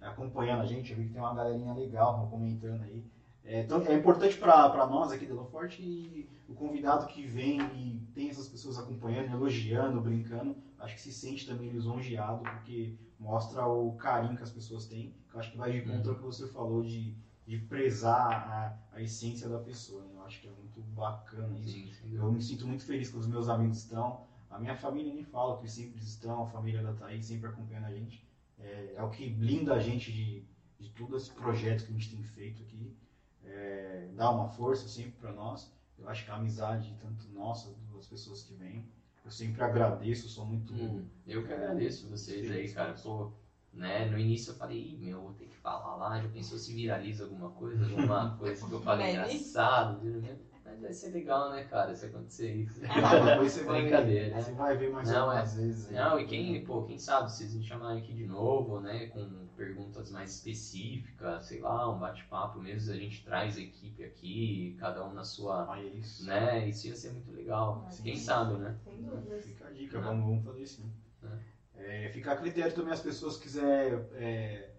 acompanhando 0.00 0.62
a 0.62 0.66
gente. 0.66 0.90
Eu 0.92 0.98
vi 0.98 1.04
que 1.04 1.12
tem 1.12 1.20
uma 1.20 1.34
galerinha 1.34 1.72
legal 1.74 2.28
comentando 2.30 2.82
aí. 2.82 3.04
É, 3.44 3.62
então, 3.62 3.82
é 3.86 3.94
importante 3.94 4.36
para 4.36 4.86
nós 4.86 5.10
aqui 5.10 5.26
da 5.26 5.34
Forte 5.44 5.82
e 5.82 6.28
o 6.48 6.54
convidado 6.54 7.06
que 7.06 7.26
vem 7.26 7.60
e 7.74 8.00
tem 8.14 8.28
essas 8.28 8.48
pessoas 8.48 8.78
acompanhando, 8.78 9.32
elogiando, 9.32 10.00
brincando, 10.00 10.56
acho 10.80 10.94
que 10.94 11.00
se 11.00 11.12
sente 11.12 11.46
também 11.46 11.70
lisonjeado, 11.70 12.42
porque 12.42 12.96
mostra 13.18 13.66
o 13.66 13.92
carinho 13.96 14.36
que 14.36 14.42
as 14.42 14.50
pessoas 14.50 14.86
têm. 14.86 15.14
Que 15.28 15.36
eu 15.36 15.40
acho 15.40 15.52
que 15.52 15.58
vai 15.58 15.72
de 15.72 15.82
contra 15.82 16.12
o 16.12 16.16
que 16.16 16.22
você 16.22 16.48
falou 16.48 16.82
de, 16.82 17.14
de 17.46 17.58
prezar 17.58 18.32
a, 18.32 18.96
a 18.96 19.02
essência 19.02 19.48
da 19.48 19.58
pessoa. 19.58 20.02
Né? 20.04 20.12
Eu 20.14 20.22
acho 20.22 20.40
que 20.40 20.48
é 20.48 20.50
muito 20.50 20.80
bacana 20.80 21.56
isso. 21.58 21.72
Sim, 21.72 21.92
sim. 21.92 22.14
Eu 22.14 22.32
me 22.32 22.42
sinto 22.42 22.66
muito 22.66 22.84
feliz 22.84 23.10
que 23.10 23.18
os 23.18 23.26
meus 23.26 23.48
amigos 23.48 23.78
estão. 23.78 24.26
A 24.50 24.58
minha 24.58 24.74
família 24.74 25.14
nem 25.14 25.24
fala 25.24 25.60
que 25.60 25.68
sempre 25.68 26.00
estão, 26.02 26.42
a 26.42 26.46
família 26.46 26.82
da 26.82 26.92
Thaís 26.92 27.26
sempre 27.26 27.48
acompanhando 27.48 27.84
a 27.84 27.94
gente. 27.94 28.26
É, 28.58 28.94
é 28.96 29.02
o 29.02 29.10
que 29.10 29.28
blinda 29.30 29.74
a 29.74 29.78
gente 29.78 30.10
de, 30.12 30.44
de 30.78 30.88
todo 30.90 31.16
esse 31.16 31.30
projeto 31.30 31.84
que 31.84 31.90
a 31.90 31.94
gente 31.94 32.10
tem 32.10 32.22
feito 32.22 32.62
aqui. 32.62 32.96
É, 33.44 34.08
dá 34.16 34.30
uma 34.30 34.48
força 34.48 34.88
sempre 34.88 35.12
para 35.12 35.32
nós. 35.32 35.72
Eu 35.98 36.08
acho 36.08 36.24
que 36.24 36.30
a 36.30 36.36
amizade, 36.36 36.96
tanto 37.00 37.28
nossa, 37.28 37.74
das 37.94 38.06
pessoas 38.06 38.42
que 38.42 38.54
vêm, 38.54 38.88
eu 39.24 39.30
sempre 39.30 39.62
agradeço, 39.62 40.28
sou 40.28 40.46
muito. 40.46 40.72
Uhum. 40.72 41.06
Eu 41.26 41.44
que 41.46 41.52
agradeço 41.52 42.08
vocês 42.08 42.50
aí, 42.50 42.72
cara. 42.72 42.94
Pô, 42.94 43.32
né, 43.72 44.06
no 44.06 44.18
início 44.18 44.50
eu 44.52 44.56
falei, 44.56 44.78
Ih, 44.78 44.98
meu, 44.98 45.20
vou 45.22 45.32
ter 45.34 45.46
que 45.46 45.56
falar 45.56 45.94
lá, 45.96 46.20
já 46.20 46.28
pensou 46.28 46.58
se 46.58 46.74
viraliza 46.74 47.24
alguma 47.24 47.50
coisa, 47.50 47.84
alguma 47.84 48.36
coisa 48.38 48.66
que 48.66 48.72
eu 48.72 48.80
falei 48.80 49.12
Meme. 49.12 49.18
engraçado, 49.34 50.00
mas 50.64 50.80
vai 50.80 50.92
ser 50.92 51.10
legal, 51.10 51.50
né, 51.50 51.64
cara, 51.64 51.94
se 51.94 52.06
acontecer 52.06 52.52
isso. 52.52 52.80
Depois 52.80 53.52
você 53.52 53.62
vai, 53.64 53.82
Brincadeira, 53.82 54.34
né? 54.34 54.40
você 54.40 54.52
vai 54.52 54.76
ver 54.76 54.90
mais 54.90 55.08
Não, 55.08 55.22
algumas 55.30 55.54
vezes. 55.54 55.88
aí. 55.88 55.94
Não, 55.94 56.18
e 56.18 56.26
quem, 56.26 56.64
pô, 56.64 56.82
quem 56.84 56.98
sabe, 56.98 57.30
se 57.30 57.38
vocês 57.38 57.54
me 57.54 57.62
chamarem 57.62 58.02
aqui 58.02 58.12
de 58.12 58.26
novo, 58.26 58.80
né, 58.80 59.06
com 59.06 59.46
perguntas 59.60 60.10
mais 60.10 60.36
específicas, 60.36 61.44
sei 61.44 61.60
lá, 61.60 61.94
um 61.94 61.98
bate-papo 61.98 62.58
mesmo, 62.60 62.90
a 62.94 62.96
gente 62.96 63.22
traz 63.22 63.58
a 63.58 63.60
equipe 63.60 64.02
aqui, 64.02 64.74
cada 64.80 65.06
um 65.06 65.12
na 65.12 65.22
sua, 65.22 65.70
Aí 65.70 65.86
é 65.86 65.90
isso. 65.96 66.24
né, 66.24 66.66
isso 66.66 66.86
ia 66.86 66.96
ser 66.96 67.12
muito 67.12 67.30
legal. 67.30 67.86
Sim. 67.90 68.02
Quem 68.04 68.16
sabe, 68.16 68.54
né? 68.54 68.78
Sem 68.82 69.02
dúvidas. 69.02 69.44
Fica 69.44 69.66
a 69.68 69.70
dica, 69.70 69.98
É. 69.98 70.00
vamos, 70.00 70.24
vamos 70.24 70.44
fazer 70.44 70.66
sim. 70.66 70.90
É, 71.74 72.08
fica 72.08 72.32
a 72.32 72.36
critério 72.36 72.74
também 72.74 72.92
as 72.92 73.00
pessoas 73.02 73.36
quiser, 73.36 74.08
é, 74.14 74.70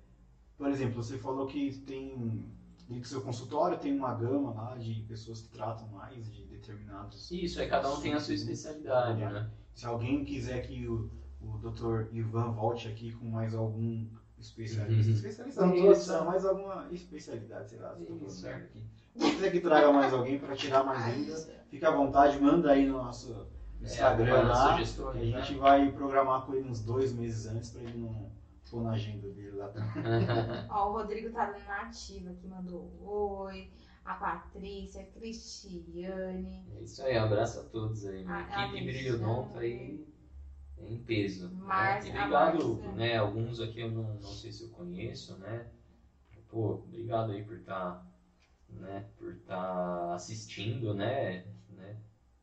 por 0.57 0.67
exemplo, 0.69 0.95
você 1.03 1.17
falou 1.19 1.45
que 1.45 1.77
tem 1.85 2.51
dentro 2.87 3.01
do 3.03 3.07
seu 3.07 3.21
consultório 3.21 3.77
tem 3.77 3.95
uma 3.95 4.13
gama 4.15 4.51
lá 4.51 4.77
de 4.77 4.95
pessoas 5.07 5.41
que 5.41 5.49
tratam 5.49 5.87
mais 5.89 6.29
de 6.33 6.43
determinados. 6.45 7.29
Isso, 7.31 7.59
aí 7.61 7.69
cada 7.69 7.89
um 7.93 8.01
tem 8.01 8.13
a 8.13 8.19
sua 8.19 8.33
especialidade, 8.33 9.19
né? 9.19 9.49
Se 9.73 9.85
alguém 9.85 10.25
quiser 10.25 10.67
que 10.67 10.87
o, 10.87 11.09
o 11.39 11.57
Dr. 11.59 12.13
Ivan 12.13 12.51
volte 12.51 12.87
aqui 12.89 13.11
com 13.13 13.25
mais 13.29 13.55
algum 13.55 14.05
especialista, 14.41 15.09
Uhum. 15.09 15.15
especialista 15.15 15.65
não 15.65 15.75
todos 15.75 15.97
são, 15.99 16.25
mais 16.25 16.45
alguma 16.45 16.87
especialidade, 16.91 17.69
sei 17.69 17.79
lá, 17.79 17.95
se 17.95 18.03
Isso. 18.03 18.47
aqui. 18.47 18.83
Se 19.15 19.31
quiser 19.31 19.51
que 19.51 19.59
traga 19.59 19.91
mais 19.91 20.13
alguém 20.13 20.39
para 20.39 20.55
tirar 20.55 20.83
mais 20.83 21.03
ainda, 21.03 21.35
fica 21.69 21.87
à 21.89 21.91
vontade, 21.91 22.39
manda 22.39 22.71
aí 22.71 22.85
no 22.87 22.97
nosso 22.97 23.47
Instagram 23.81 24.33
acompanha 24.39 24.51
as 24.83 24.97
lá. 24.97 25.11
Que 25.13 25.17
a 25.19 25.23
gente 25.41 25.53
né? 25.53 25.59
vai 25.59 25.91
programar 25.91 26.45
com 26.45 26.53
ele 26.53 26.69
uns 26.69 26.81
dois 26.83 27.13
meses 27.13 27.45
antes 27.47 27.71
pra 27.71 27.81
ele 27.81 27.97
não 27.97 28.31
pôr 28.69 28.83
na 28.83 28.91
agenda 28.91 29.27
dele 29.29 29.51
lá. 29.51 29.71
Ó, 30.69 30.89
o 30.89 30.93
Rodrigo 30.93 31.29
tá 31.31 31.45
dando 31.51 31.65
na 31.65 31.81
ativa 31.81 32.29
aqui, 32.31 32.47
mandou 32.47 32.89
oi. 33.03 33.69
A 34.03 34.15
Patrícia, 34.15 35.01
a 35.03 35.05
Cristiane. 35.05 36.65
É 36.75 36.81
isso 36.81 37.03
aí, 37.03 37.17
abraço 37.17 37.59
a 37.59 37.63
todos 37.63 38.05
aí. 38.07 38.23
Minha 38.23 38.35
A- 38.37 38.61
a 38.61 38.67
equipe. 38.67 38.85
Brilhodonto 38.85 39.59
aí 39.59 40.03
em 40.87 40.97
peso. 41.03 41.49
né? 41.49 41.55
Márcia- 41.63 42.13
E 42.13 42.17
a 42.17 42.21
obrigado, 42.21 42.67
Márcia. 42.75 42.91
né? 42.93 43.17
Alguns 43.17 43.59
aqui 43.61 43.79
eu 43.81 43.91
não, 43.91 44.03
não 44.15 44.21
sei 44.33 44.51
se 44.51 44.63
eu 44.63 44.69
conheço, 44.69 45.37
né? 45.37 45.67
Pô, 46.49 46.71
obrigado 46.85 47.31
aí 47.31 47.43
por 47.43 47.57
estar 47.57 48.05
né, 48.69 49.05
por 49.17 49.35
tá 49.45 50.13
assistindo, 50.13 50.93
né? 50.93 51.45
né? 51.69 51.97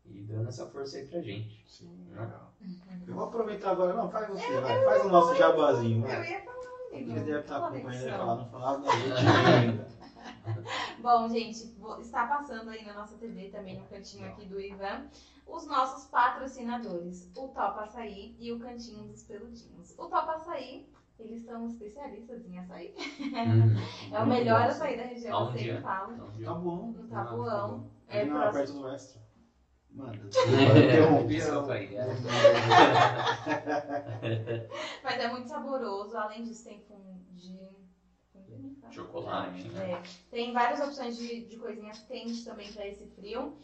E 0.05 0.23
dando 0.23 0.49
essa 0.49 0.67
força 0.67 0.97
aí 0.99 1.07
pra 1.07 1.21
gente. 1.23 1.63
Sim, 1.67 2.07
Né? 2.11 2.21
legal. 2.21 2.53
Eu 3.07 3.15
vou 3.15 3.25
aproveitar 3.25 3.71
agora, 3.73 3.95
não, 3.95 4.11
faz 4.11 4.29
você, 4.29 4.61
vai, 4.61 4.85
faz 4.85 5.05
o 5.05 5.09
nosso 5.09 5.35
jabazinho. 5.37 6.07
Eu 6.07 6.25
ia 6.25 6.41
falar, 6.43 6.59
Ele 6.93 7.05
menino. 7.07 7.25
deve 7.25 7.39
estar 7.41 7.61
Fala 7.61 7.69
acompanhando, 7.77 8.11
falar, 8.11 8.35
não 8.37 8.49
falaram 8.51 8.83
da 8.83 8.91
gente 8.91 9.13
ainda. 9.63 9.89
Bom, 11.01 11.29
gente, 11.29 11.65
vou- 11.79 12.01
está 12.01 12.27
passando 12.27 12.71
aí 12.71 12.85
na 12.85 12.95
nossa 12.95 13.17
TV, 13.17 13.49
também 13.49 13.79
no 13.79 13.87
cantinho 13.87 14.27
aqui 14.27 14.47
do 14.47 14.61
Ivan, 14.61 15.07
os 15.49 15.67
nossos 15.67 16.05
patrocinadores, 16.11 17.31
o 17.37 17.49
Topa 17.49 17.83
Açaí 17.83 18.37
e 18.39 18.53
o 18.53 18.59
Cantinho 18.59 19.05
dos 19.05 19.23
Peludinhos. 19.23 19.93
O 19.99 20.07
Topa 20.07 20.33
Açaí, 20.35 20.87
eles 21.19 21.43
são 21.45 21.67
especialistas 21.67 22.45
em 22.47 22.59
açaí. 22.59 22.95
Uhum. 23.19 23.75
É 24.15 24.21
o 24.23 24.27
melhor 24.27 24.63
açaí 24.63 24.97
da 24.97 25.03
região, 25.05 25.31
eu 25.31 25.37
Aonde 25.37 25.59
sempre 25.59 25.77
é? 25.77 25.81
falo. 25.81 26.17
Tá 26.45 26.55
bom. 26.55 26.93
No 26.93 27.09
Tabuão. 27.09 27.91
É 28.09 28.21
Ele 28.21 28.31
não 28.31 28.43
é 28.43 28.51
próximo. 28.51 28.67
perto 28.81 28.89
do 28.89 28.95
extra. 28.95 29.29
Mano, 29.91 30.15
interrompi. 30.29 31.39
É. 34.23 34.69
Mas 35.03 35.19
é 35.21 35.29
muito 35.29 35.49
saboroso, 35.49 36.17
além 36.17 36.45
disso 36.45 36.65
tem 36.65 36.81
fundi... 36.83 37.59
fundi- 38.33 38.77
Chocolate, 38.91 39.69
né? 39.69 39.93
É, 39.93 40.03
tem 40.31 40.53
várias 40.53 40.81
opções 40.81 41.17
de, 41.17 41.45
de 41.47 41.57
coisinhas 41.57 41.99
quentes 42.01 42.45
também 42.45 42.73
para 42.73 42.87
esse 42.87 43.07
frio. 43.09 43.57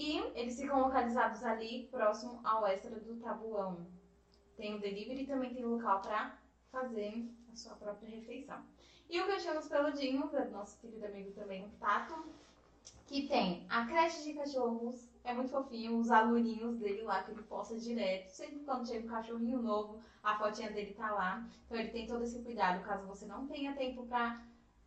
E 0.00 0.16
eles 0.34 0.58
ficam 0.58 0.80
localizados 0.80 1.44
ali 1.44 1.86
próximo 1.90 2.40
ao 2.42 2.66
extra 2.66 2.98
do 2.98 3.16
Tabuão. 3.16 3.86
Tem 4.56 4.74
o 4.74 4.80
delivery 4.80 5.24
e 5.24 5.26
também 5.26 5.52
tem 5.52 5.62
local 5.62 6.00
para 6.00 6.38
fazer 6.72 7.28
a 7.52 7.54
sua 7.54 7.74
própria 7.74 8.08
refeição. 8.08 8.64
E 9.10 9.20
o 9.20 9.26
Cantinho 9.26 9.56
dos 9.56 9.68
Peludinhos, 9.68 10.32
é 10.32 10.48
nosso 10.48 10.78
querido 10.80 11.04
amigo 11.04 11.32
também, 11.32 11.66
o 11.66 11.68
Tato, 11.78 12.24
que 13.06 13.28
tem 13.28 13.66
a 13.68 13.84
creche 13.84 14.22
de 14.24 14.32
cachorros, 14.32 15.06
é 15.22 15.34
muito 15.34 15.50
fofinho, 15.50 15.98
os 15.98 16.10
alurinhos 16.10 16.78
dele 16.78 17.02
lá 17.02 17.22
que 17.22 17.32
ele 17.32 17.42
posta 17.42 17.76
direto. 17.78 18.30
Sempre 18.30 18.60
quando 18.60 18.88
chega 18.88 19.04
um 19.04 19.10
cachorrinho 19.10 19.60
novo, 19.60 20.00
a 20.22 20.38
fotinha 20.38 20.70
dele 20.70 20.94
tá 20.94 21.12
lá. 21.12 21.46
Então 21.66 21.76
ele 21.76 21.90
tem 21.90 22.06
todo 22.06 22.22
esse 22.24 22.38
cuidado, 22.42 22.82
caso 22.82 23.06
você 23.06 23.26
não 23.26 23.46
tenha 23.46 23.74
tempo 23.74 24.06
pra 24.06 24.40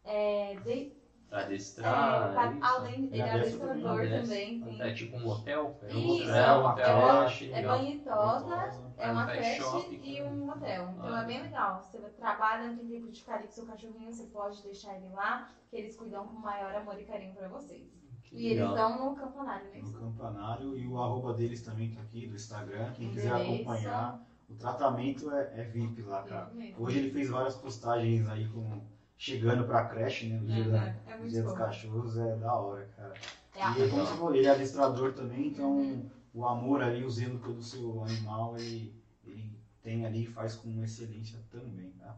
é, 0.03 0.55
de- 0.63 0.91
É, 1.33 1.43
adestrar. 1.43 2.31
pra- 2.33 2.51
isso. 2.51 2.63
além, 2.63 3.05
ele 3.05 3.19
é 3.21 3.29
adestra 3.31 3.65
adestrador 3.71 3.99
Adestra. 3.99 4.21
também. 4.21 4.61
tem- 4.61 4.81
É 4.81 4.93
tipo 4.93 5.17
um 5.17 5.27
hotel? 5.27 5.79
É 5.81 5.85
um 5.95 5.97
Isso, 5.97 6.23
hotel, 6.23 6.35
é 6.35 6.57
um 6.57 6.59
uma 6.61 6.71
hotel, 6.71 6.85
creche, 7.01 7.23
acho 7.25 7.43
É 7.43 7.55
legal. 7.55 7.77
banho 7.77 7.91
e 7.95 7.99
tosa, 7.99 8.71
é 8.97 9.11
uma 9.11 9.25
creche 9.25 9.61
e 10.03 10.17
cara. 10.17 10.29
um 10.29 10.49
hotel. 10.49 10.89
Então 10.97 11.13
Ah. 11.15 11.21
é 11.21 11.25
bem 11.25 11.41
legal. 11.41 11.81
Você 11.81 11.97
trabalha, 11.97 12.67
não 12.67 12.77
tem 12.77 12.87
tempo 12.87 13.11
de 13.11 13.19
ficar 13.19 13.35
ali 13.35 13.47
com 13.47 13.51
seu 13.53 13.65
cachorrinho, 13.65 14.13
você 14.13 14.23
pode 14.25 14.61
deixar 14.63 14.95
ele 14.95 15.09
lá, 15.09 15.49
que 15.69 15.75
eles 15.75 15.95
cuidam 15.95 16.27
com 16.27 16.33
maior 16.39 16.73
amor 16.75 16.99
e 16.99 17.03
carinho 17.05 17.33
pra 17.33 17.47
vocês. 17.47 17.91
Que 18.23 18.35
E 18.37 18.47
eles 18.47 18.69
dão 18.73 19.09
no 19.09 19.15
campanário, 19.15 19.65
né? 19.71 19.79
No 19.81 19.93
campanário 19.93 20.77
e 20.77 20.87
o 20.87 20.97
arroba 21.01 21.33
deles 21.33 21.61
também 21.61 21.91
tá 21.91 22.01
aqui, 22.01 22.25
do 22.27 22.35
Instagram. 22.35 22.91
Quem 22.93 23.09
quiser 23.11 23.31
acompanhar, 23.31 24.19
o 24.49 24.55
tratamento 24.55 25.31
é, 25.31 25.51
é 25.61 25.63
VIP 25.65 26.01
lá, 26.03 26.23
cara. 26.23 26.49
Mesmo. 26.53 26.83
Hoje 26.83 26.99
ele 26.99 27.11
fez 27.11 27.29
várias 27.29 27.55
postagens 27.55 28.27
aí 28.29 28.47
com 28.47 28.81
chegando 29.17 29.65
pra 29.65 29.85
creche, 29.85 30.27
né? 30.27 30.37
No 30.37 30.45
dia, 30.47 30.63
da, 30.69 30.77
É, 30.85 30.95
dia 31.27 31.43
dos 31.43 31.53
cachorros 31.53 32.17
é 32.17 32.35
da 32.37 32.53
hora, 32.53 32.87
cara. 32.95 33.13
É 33.55 33.69
E 33.69 33.89
como 33.89 34.05
você 34.05 34.15
falou, 34.15 34.35
ele 34.35 34.47
é 34.47 34.51
adestrador 34.51 35.13
também, 35.13 35.47
então 35.47 35.77
Uhum. 35.77 36.09
o 36.33 36.45
amor 36.45 36.81
ali, 36.83 37.03
o 37.05 37.09
zelo 37.09 37.39
pelo 37.39 37.61
seu 37.61 38.03
animal, 38.03 38.57
ele, 38.57 38.93
ele 39.25 39.57
tem 39.81 40.05
ali 40.05 40.23
e 40.23 40.27
faz 40.27 40.55
com 40.55 40.83
excelência 40.83 41.39
também, 41.51 41.91
tá? 41.99 42.15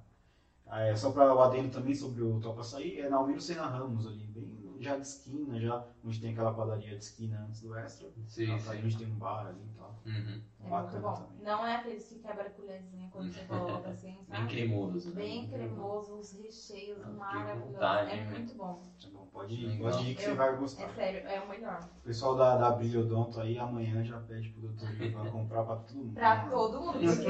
Ah, 0.67 0.81
É, 0.81 0.95
só 0.95 1.11
para 1.11 1.33
o 1.33 1.41
adendo 1.41 1.69
também 1.69 1.93
sobre 1.95 2.21
o 2.23 2.39
Topa 2.39 2.61
Açaí, 2.61 2.99
é 2.99 3.09
na 3.09 3.17
Almiro 3.17 3.41
Sena 3.41 3.67
Ramos 3.67 4.07
ali, 4.07 4.25
bem 4.27 4.75
já 4.79 4.95
de 4.95 5.07
esquina, 5.07 5.59
já, 5.59 5.83
onde 6.05 6.19
tem 6.19 6.31
aquela 6.31 6.53
padaria 6.53 6.89
de 6.97 7.03
esquina 7.03 7.45
antes 7.47 7.61
do 7.61 7.75
Extra. 7.77 8.09
Sim, 8.27 8.53
a 8.53 8.59
sim. 8.59 8.81
gente 8.81 8.97
tem 8.97 9.07
um 9.07 9.17
bar 9.17 9.47
ali 9.47 9.63
e 9.63 9.77
tal. 9.77 9.99
Uhum. 10.05 10.41
É 10.59 10.63
muito 10.63 10.69
Bacana 10.69 11.01
bom. 11.01 11.13
também. 11.13 11.43
Não 11.43 11.65
é 11.65 11.75
aqueles 11.75 12.07
que 12.07 12.19
quebra 12.19 12.43
a 12.45 12.49
colherzinha 12.49 13.09
quando 13.11 13.31
você 13.31 13.43
coloca 13.45 13.89
assim, 13.89 14.15
Bem 14.27 14.39
sabe? 14.39 14.47
cremoso. 14.47 15.09
né? 15.09 15.15
Bem 15.15 15.47
cremoso, 15.47 16.15
os 16.17 16.31
recheios 16.33 17.03
Ah, 17.03 17.09
maravilhosos. 17.09 18.11
É 18.11 18.15
né? 18.15 18.25
muito 18.31 18.53
bom. 18.55 18.81
É 19.03 19.07
bom, 19.09 19.27
pode 19.31 19.53
ir, 19.53 19.79
pode 19.79 20.09
ir 20.11 20.15
que 20.15 20.21
você 20.23 20.31
Eu- 20.31 20.35
vai 20.35 20.49
É 20.53 20.57
gostar. 20.57 20.89
sério, 20.89 21.27
é 21.27 21.39
o 21.39 21.49
melhor. 21.49 21.87
O 21.97 22.07
pessoal 22.07 22.35
da, 22.35 22.55
da 22.57 22.69
Brilhodonto 22.71 23.39
aí 23.39 23.57
amanhã 23.57 24.03
já 24.03 24.19
pede 24.19 24.49
pro 24.49 24.61
doutor 24.61 25.01
Ivan 25.01 25.29
comprar 25.29 25.63
pra 25.63 25.75
todo 25.77 25.95
mundo. 25.97 26.13
Pra 26.13 26.45
todo 26.45 26.79
mundo, 26.81 26.93
porque 26.93 27.25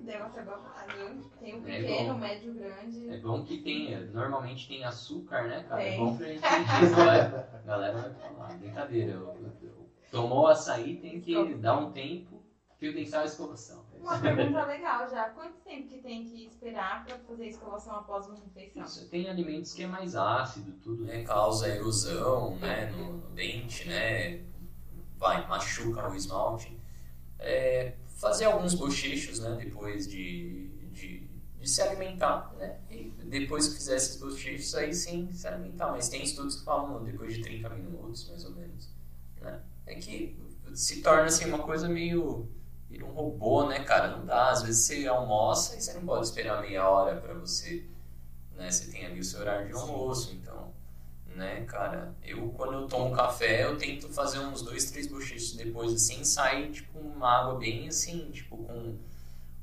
deve 0.00 0.28
ser 0.30 0.44
babado. 0.44 0.76
Tem 1.38 1.54
o 1.54 1.58
É 1.68 1.78
pequeno, 1.78 2.14
o 2.14 2.18
médio, 2.18 2.54
grande. 2.54 3.08
É 3.08 3.18
bom 3.18 3.42
que 3.44 3.58
tem, 3.58 4.06
normalmente 4.06 4.68
tem 4.68 4.84
açúcar, 4.84 5.46
né, 5.48 5.62
cara? 5.68 5.82
É 5.82 5.90
Tem. 5.90 5.98
bom 5.98 6.16
pra 6.16 6.26
gente 6.26 6.40
sentir 6.40 6.82
isso, 6.84 6.94
vai. 6.96 7.20
A 7.20 7.58
galera 7.64 8.05
brincadeira. 8.58 9.12
eu- 9.12 9.36
eu- 9.62 9.86
Tomou 10.10 10.46
açaí, 10.46 10.96
tem 11.00 11.20
que 11.20 11.54
dar 11.56 11.78
um 11.78 11.90
tempo, 11.92 12.42
fio 12.78 12.94
dental 12.94 13.22
e 13.22 13.26
escovação. 13.26 13.84
Uma 14.00 14.18
pergunta 14.20 14.64
legal 14.64 15.08
já. 15.10 15.30
Quanto 15.30 15.56
tempo 15.64 15.88
que 15.88 15.98
tem 15.98 16.24
que 16.24 16.46
esperar 16.46 17.04
pra 17.04 17.18
fazer 17.18 17.44
a 17.44 17.48
escovação 17.48 17.96
após 17.96 18.26
uma 18.26 18.36
refeição? 18.36 18.84
Isso, 18.84 19.08
tem 19.10 19.28
alimentos 19.28 19.72
que 19.74 19.82
é 19.82 19.86
mais 19.86 20.14
ácido, 20.14 20.72
tudo. 20.82 21.04
né, 21.04 21.24
causa 21.24 21.68
erosão 21.68 22.56
né, 22.58 22.90
no, 22.92 23.14
no 23.14 23.28
dente, 23.30 23.88
né, 23.88 24.44
vai, 25.18 25.46
machuca 25.48 26.08
o 26.08 26.14
esmalte. 26.14 26.78
É, 27.38 27.96
fazer 28.08 28.44
alguns 28.44 28.74
bochechos 28.74 29.40
né, 29.40 29.56
depois 29.62 30.06
de, 30.08 30.68
de, 30.92 31.28
de 31.66 31.72
se 31.72 31.82
alimentar, 31.82 32.54
né? 32.56 32.78
E 32.88 33.12
depois 33.24 33.68
que 33.68 33.74
fizer 33.74 33.96
esses 33.96 34.20
bochechos, 34.20 34.72
aí 34.76 34.94
sim 34.94 35.28
se 35.32 35.48
alimentar. 35.48 35.90
Mas 35.90 36.08
tem 36.08 36.22
estudos 36.22 36.56
que 36.56 36.64
falam 36.64 37.02
depois 37.02 37.34
de 37.34 37.42
30 37.42 37.68
minutos, 37.70 38.28
mais 38.28 38.44
ou 38.44 38.52
menos. 38.52 38.88
Né? 39.40 39.60
É 39.84 39.96
que 39.96 40.40
se 40.74 41.02
torna 41.02 41.24
assim 41.24 41.46
uma 41.46 41.58
coisa 41.58 41.88
meio. 41.88 42.48
Vira 42.88 43.04
um 43.04 43.10
robô, 43.10 43.66
né, 43.66 43.80
cara? 43.80 44.16
Não 44.16 44.24
dá. 44.24 44.50
Às 44.50 44.62
vezes 44.62 44.84
você 44.84 45.08
almoça 45.08 45.76
e 45.76 45.82
você 45.82 45.92
não 45.94 46.06
pode 46.06 46.26
esperar 46.26 46.62
meia 46.62 46.88
hora 46.88 47.20
para 47.20 47.34
você. 47.34 47.84
Né? 48.54 48.70
Você 48.70 48.92
tem 48.92 49.04
ali 49.04 49.18
o 49.18 49.24
seu 49.24 49.40
horário 49.40 49.66
de 49.66 49.72
almoço, 49.72 50.32
então. 50.34 50.72
Né, 51.34 51.64
cara? 51.64 52.14
Eu, 52.22 52.48
quando 52.50 52.74
eu 52.74 52.86
tomo 52.86 53.14
café, 53.14 53.64
eu 53.64 53.76
tento 53.76 54.08
fazer 54.08 54.38
uns 54.38 54.62
dois, 54.62 54.90
três 54.90 55.08
bochechos 55.08 55.54
depois, 55.54 55.92
assim, 55.92 56.24
sai, 56.24 56.70
tipo, 56.70 56.98
uma 56.98 57.28
água 57.28 57.58
bem 57.58 57.88
assim, 57.88 58.30
tipo, 58.30 58.56
com, 58.56 58.96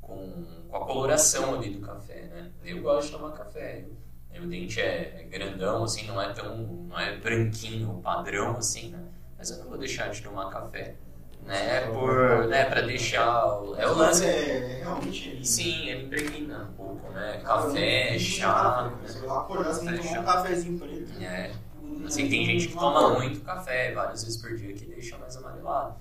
com, 0.03 0.43
com 0.69 0.77
a 0.77 0.85
coloração 0.85 1.55
ali 1.55 1.69
do 1.71 1.85
café, 1.85 2.21
né? 2.23 2.51
Eu 2.63 2.81
gosto 2.81 3.07
de 3.07 3.17
tomar 3.17 3.31
café. 3.31 3.85
Meu 4.31 4.47
dente 4.47 4.81
é, 4.81 5.21
é 5.21 5.23
grandão, 5.23 5.83
assim, 5.83 6.07
não 6.07 6.21
é 6.21 6.33
tão. 6.33 6.57
não 6.57 6.99
é 6.99 7.17
branquinho, 7.17 7.99
padrão, 8.01 8.57
assim, 8.57 8.89
né? 8.89 8.99
Mas 9.37 9.51
eu 9.51 9.57
não 9.59 9.69
vou 9.69 9.77
deixar 9.77 10.09
de 10.09 10.21
tomar 10.21 10.49
café 10.49 10.95
né? 11.45 11.81
Por, 11.87 12.47
né, 12.47 12.65
para 12.65 12.81
deixar 12.81 13.47
é 13.77 13.87
o 13.87 13.93
lance. 13.93 14.25
É, 14.25 14.79
realmente. 14.81 15.45
Sim, 15.45 15.87
ele 15.89 16.05
impregna 16.05 16.69
um 16.71 16.73
pouco, 16.73 17.11
né? 17.11 17.41
Café, 17.43 18.17
chá. 18.17 18.91
Você 19.05 19.19
vai 19.19 19.37
acordar, 19.37 19.77
tomar 19.77 19.91
um 19.91 20.23
cafezinho 20.23 20.79
preto. 20.79 21.21
É. 21.21 21.51
Assim, 22.05 22.29
tem 22.29 22.45
gente 22.45 22.67
que 22.67 22.73
toma 22.73 23.19
muito 23.19 23.41
café 23.41 23.93
várias 23.93 24.23
vezes 24.23 24.41
por 24.41 24.55
dia 24.55 24.73
que 24.73 24.85
deixa 24.85 25.17
mais 25.17 25.35
amarelado. 25.37 25.95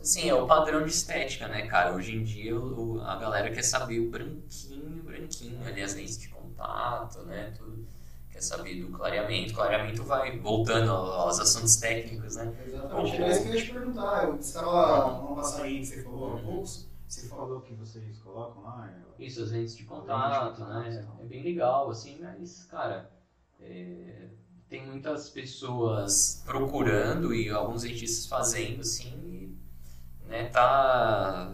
Assim, 0.00 0.28
é 0.28 0.34
o 0.34 0.46
padrão 0.46 0.84
de 0.84 0.90
estética, 0.90 1.48
né, 1.48 1.66
cara? 1.66 1.94
Hoje 1.94 2.14
em 2.16 2.24
dia 2.24 2.58
o, 2.58 3.00
a 3.00 3.16
galera 3.16 3.50
quer 3.50 3.62
saber 3.62 4.00
o 4.00 4.10
branquinho, 4.10 5.02
branquinho, 5.02 5.66
ali 5.66 5.82
as 5.82 5.94
lentes 5.94 6.18
de 6.18 6.28
contato, 6.28 7.22
né? 7.22 7.52
Tudo 7.56 7.86
quer 8.38 8.42
saber 8.42 8.80
do 8.80 8.90
clareamento. 8.90 9.52
Clareamento 9.52 10.04
vai 10.04 10.38
voltando 10.38 10.90
aos 10.90 11.40
assuntos 11.40 11.76
técnicos, 11.76 12.36
né? 12.36 12.54
Exatamente. 12.66 13.22
É 13.22 13.30
isso 13.30 13.42
que 13.42 13.48
eu 13.48 13.54
ia 13.54 13.62
te 13.62 13.72
perguntar. 13.72 14.24
Eu 14.24 14.36
estava 14.36 15.20
uma 15.20 15.36
passarinha 15.36 15.80
que 15.80 15.86
você 15.86 16.02
falou 16.02 16.34
há 16.34 16.40
pouco. 16.40 16.68
Você 17.08 17.26
falou 17.26 17.60
que 17.62 17.74
vocês 17.74 18.18
colocam 18.18 18.62
lá. 18.62 18.92
Isso, 19.18 19.42
as 19.42 19.50
lentes 19.50 19.76
de 19.76 19.84
contato, 19.84 20.64
né? 20.64 21.06
É 21.20 21.24
bem 21.24 21.42
legal, 21.42 21.90
assim, 21.90 22.18
mas, 22.20 22.64
cara, 22.64 23.10
é, 23.60 24.28
tem 24.68 24.86
muitas 24.86 25.30
pessoas 25.30 26.42
procurando 26.44 27.34
e 27.34 27.48
alguns 27.50 27.82
dentistas 27.82 28.26
fazendo, 28.26 28.82
assim, 28.82 29.12
né, 30.28 30.44
tá 30.46 31.52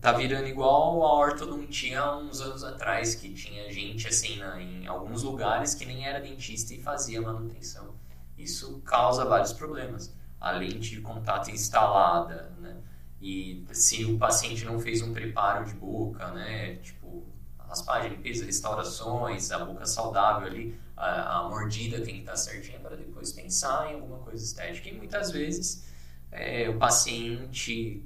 tá 0.00 0.12
virando 0.12 0.46
igual 0.46 1.02
a 1.02 1.14
ortodontia 1.14 2.00
há 2.00 2.18
uns 2.18 2.40
anos 2.40 2.62
atrás, 2.62 3.14
que 3.14 3.32
tinha 3.32 3.72
gente 3.72 4.06
assim 4.06 4.38
em 4.60 4.86
alguns 4.86 5.22
lugares 5.22 5.74
que 5.74 5.84
nem 5.86 6.06
era 6.06 6.20
dentista 6.20 6.74
e 6.74 6.82
fazia 6.82 7.20
manutenção. 7.20 7.94
Isso 8.36 8.80
causa 8.84 9.24
vários 9.24 9.52
problemas. 9.52 10.14
A 10.40 10.52
lente 10.52 10.90
de 10.90 11.00
contato 11.00 11.50
instalada, 11.50 12.52
né? 12.60 12.76
E 13.20 13.64
se 13.72 14.04
o 14.04 14.18
paciente 14.18 14.64
não 14.66 14.78
fez 14.78 15.00
um 15.00 15.12
preparo 15.14 15.64
de 15.64 15.72
boca, 15.72 16.30
né? 16.32 16.76
Tipo, 16.76 17.24
raspagem, 17.56 18.10
limpeza, 18.10 18.44
restaurações, 18.44 19.50
a 19.50 19.64
boca 19.64 19.86
saudável 19.86 20.46
ali, 20.46 20.78
a, 20.94 21.38
a 21.38 21.48
mordida 21.48 22.02
tem 22.02 22.16
que 22.16 22.20
estar 22.20 22.36
certinha 22.36 22.78
para 22.78 22.94
depois 22.96 23.32
pensar 23.32 23.90
em 23.90 23.94
alguma 23.94 24.18
coisa 24.18 24.44
estética. 24.44 24.90
E 24.90 24.92
muitas 24.92 25.30
vezes 25.30 25.93
é, 26.34 26.68
o 26.68 26.76
paciente 26.76 28.04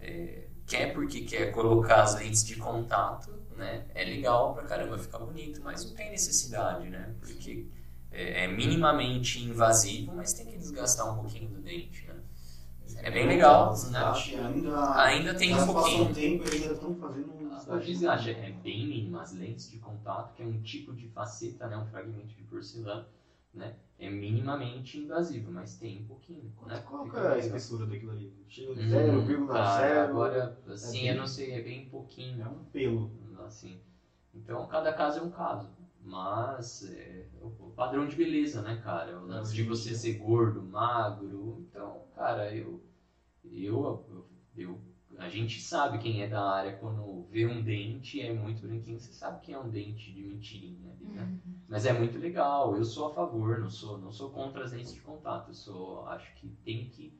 é, 0.00 0.44
quer 0.66 0.94
porque 0.94 1.20
quer 1.20 1.52
colocar 1.52 2.02
as 2.02 2.18
lentes 2.18 2.44
de 2.44 2.56
contato, 2.56 3.30
né? 3.54 3.84
É 3.94 4.04
legal 4.04 4.54
pra 4.54 4.64
caramba, 4.64 4.98
fica 4.98 5.18
bonito, 5.18 5.60
mas 5.62 5.84
não 5.84 5.94
tem 5.94 6.10
necessidade, 6.10 6.88
né? 6.88 7.14
Porque 7.20 7.66
é, 8.10 8.44
é 8.44 8.48
minimamente 8.48 9.42
invasivo, 9.42 10.14
mas 10.14 10.32
tem 10.32 10.46
que 10.46 10.58
desgastar 10.58 11.12
um 11.12 11.20
pouquinho 11.22 11.48
do 11.50 11.60
dente, 11.60 12.06
né? 12.06 12.14
É 12.96 13.10
bem 13.10 13.26
legal, 13.26 13.74
né? 13.90 13.98
Ainda, 13.98 15.02
ainda 15.02 15.34
tem 15.34 15.54
um 15.54 15.66
pouquinho. 15.66 16.14
tempo 16.14 16.44
ainda 16.50 16.72
estão 16.72 16.94
fazendo 16.94 17.30
um 17.32 17.74
O 17.74 17.78
desgaste 17.78 18.30
é 18.30 18.50
bem 18.50 18.86
mínimo. 18.86 19.18
As 19.18 19.32
lentes 19.32 19.70
de 19.70 19.78
contato, 19.78 20.34
que 20.34 20.42
é 20.42 20.46
um 20.46 20.60
tipo 20.62 20.94
de 20.94 21.08
faceta, 21.08 21.66
né? 21.66 21.76
um 21.76 21.86
fragmento 21.86 22.28
de 22.28 22.42
porcelana, 22.44 23.06
né? 23.52 23.74
É 23.98 24.10
minimamente 24.10 24.98
invasivo, 24.98 25.50
mas 25.50 25.76
tem 25.78 26.02
um 26.02 26.06
pouquinho. 26.06 26.52
Né? 26.66 26.80
Qual 26.80 27.06
é 27.16 27.34
a 27.34 27.38
espessura 27.38 27.86
daquilo 27.86 28.12
ali? 28.12 28.32
Chega 28.48 28.74
de 28.74 28.80
Hum, 28.82 28.88
0,0. 28.88 29.46
cara, 29.48 30.04
Agora, 30.04 30.58
assim, 30.66 31.00
bem- 31.00 31.08
eu 31.10 31.16
não 31.16 31.26
sei, 31.26 31.52
é 31.52 31.60
bem 31.60 31.88
pouquinho. 31.88 32.42
É 32.42 32.48
um 32.48 32.64
pelo. 32.64 33.10
assim. 33.46 33.80
Então, 34.34 34.66
cada 34.66 34.92
caso 34.92 35.20
é 35.20 35.22
um 35.22 35.30
caso. 35.30 35.70
Mas 36.02 36.88
é 36.90 37.26
o 37.40 37.46
o 37.66 37.70
padrão 37.76 38.06
de 38.06 38.16
beleza, 38.16 38.62
né, 38.62 38.76
cara? 38.82 39.18
O 39.18 39.26
lance 39.26 39.54
de 39.54 39.62
você 39.62 39.94
ser 39.94 40.14
gordo, 40.14 40.62
magro. 40.62 41.64
Então, 41.68 42.02
cara, 42.14 42.54
eu, 42.54 42.80
eu, 43.44 44.04
eu, 44.08 44.26
eu- 44.56 44.80
a 45.18 45.28
gente 45.28 45.60
sabe 45.60 45.98
quem 45.98 46.22
é 46.22 46.28
da 46.28 46.42
área 46.42 46.76
quando 46.76 47.26
vê 47.30 47.46
um 47.46 47.62
dente 47.62 48.20
é 48.20 48.32
muito 48.32 48.66
branquinho. 48.66 48.98
Você 48.98 49.12
sabe 49.12 49.40
que 49.40 49.52
é 49.52 49.58
um 49.58 49.68
dente 49.68 50.12
de 50.12 50.22
mentirinha 50.22 50.92
ali, 50.92 51.06
né? 51.06 51.38
Mas 51.68 51.86
é 51.86 51.92
muito 51.92 52.18
legal. 52.18 52.76
Eu 52.76 52.84
sou 52.84 53.08
a 53.08 53.14
favor, 53.14 53.58
não 53.58 53.70
sou, 53.70 53.98
não 53.98 54.12
sou 54.12 54.30
contra 54.30 54.64
as 54.64 54.72
lentes 54.72 54.94
de 54.94 55.00
contato. 55.00 55.48
Eu 55.48 55.54
sou, 55.54 56.06
acho 56.08 56.34
que 56.34 56.48
tem 56.64 56.88
que 56.88 57.12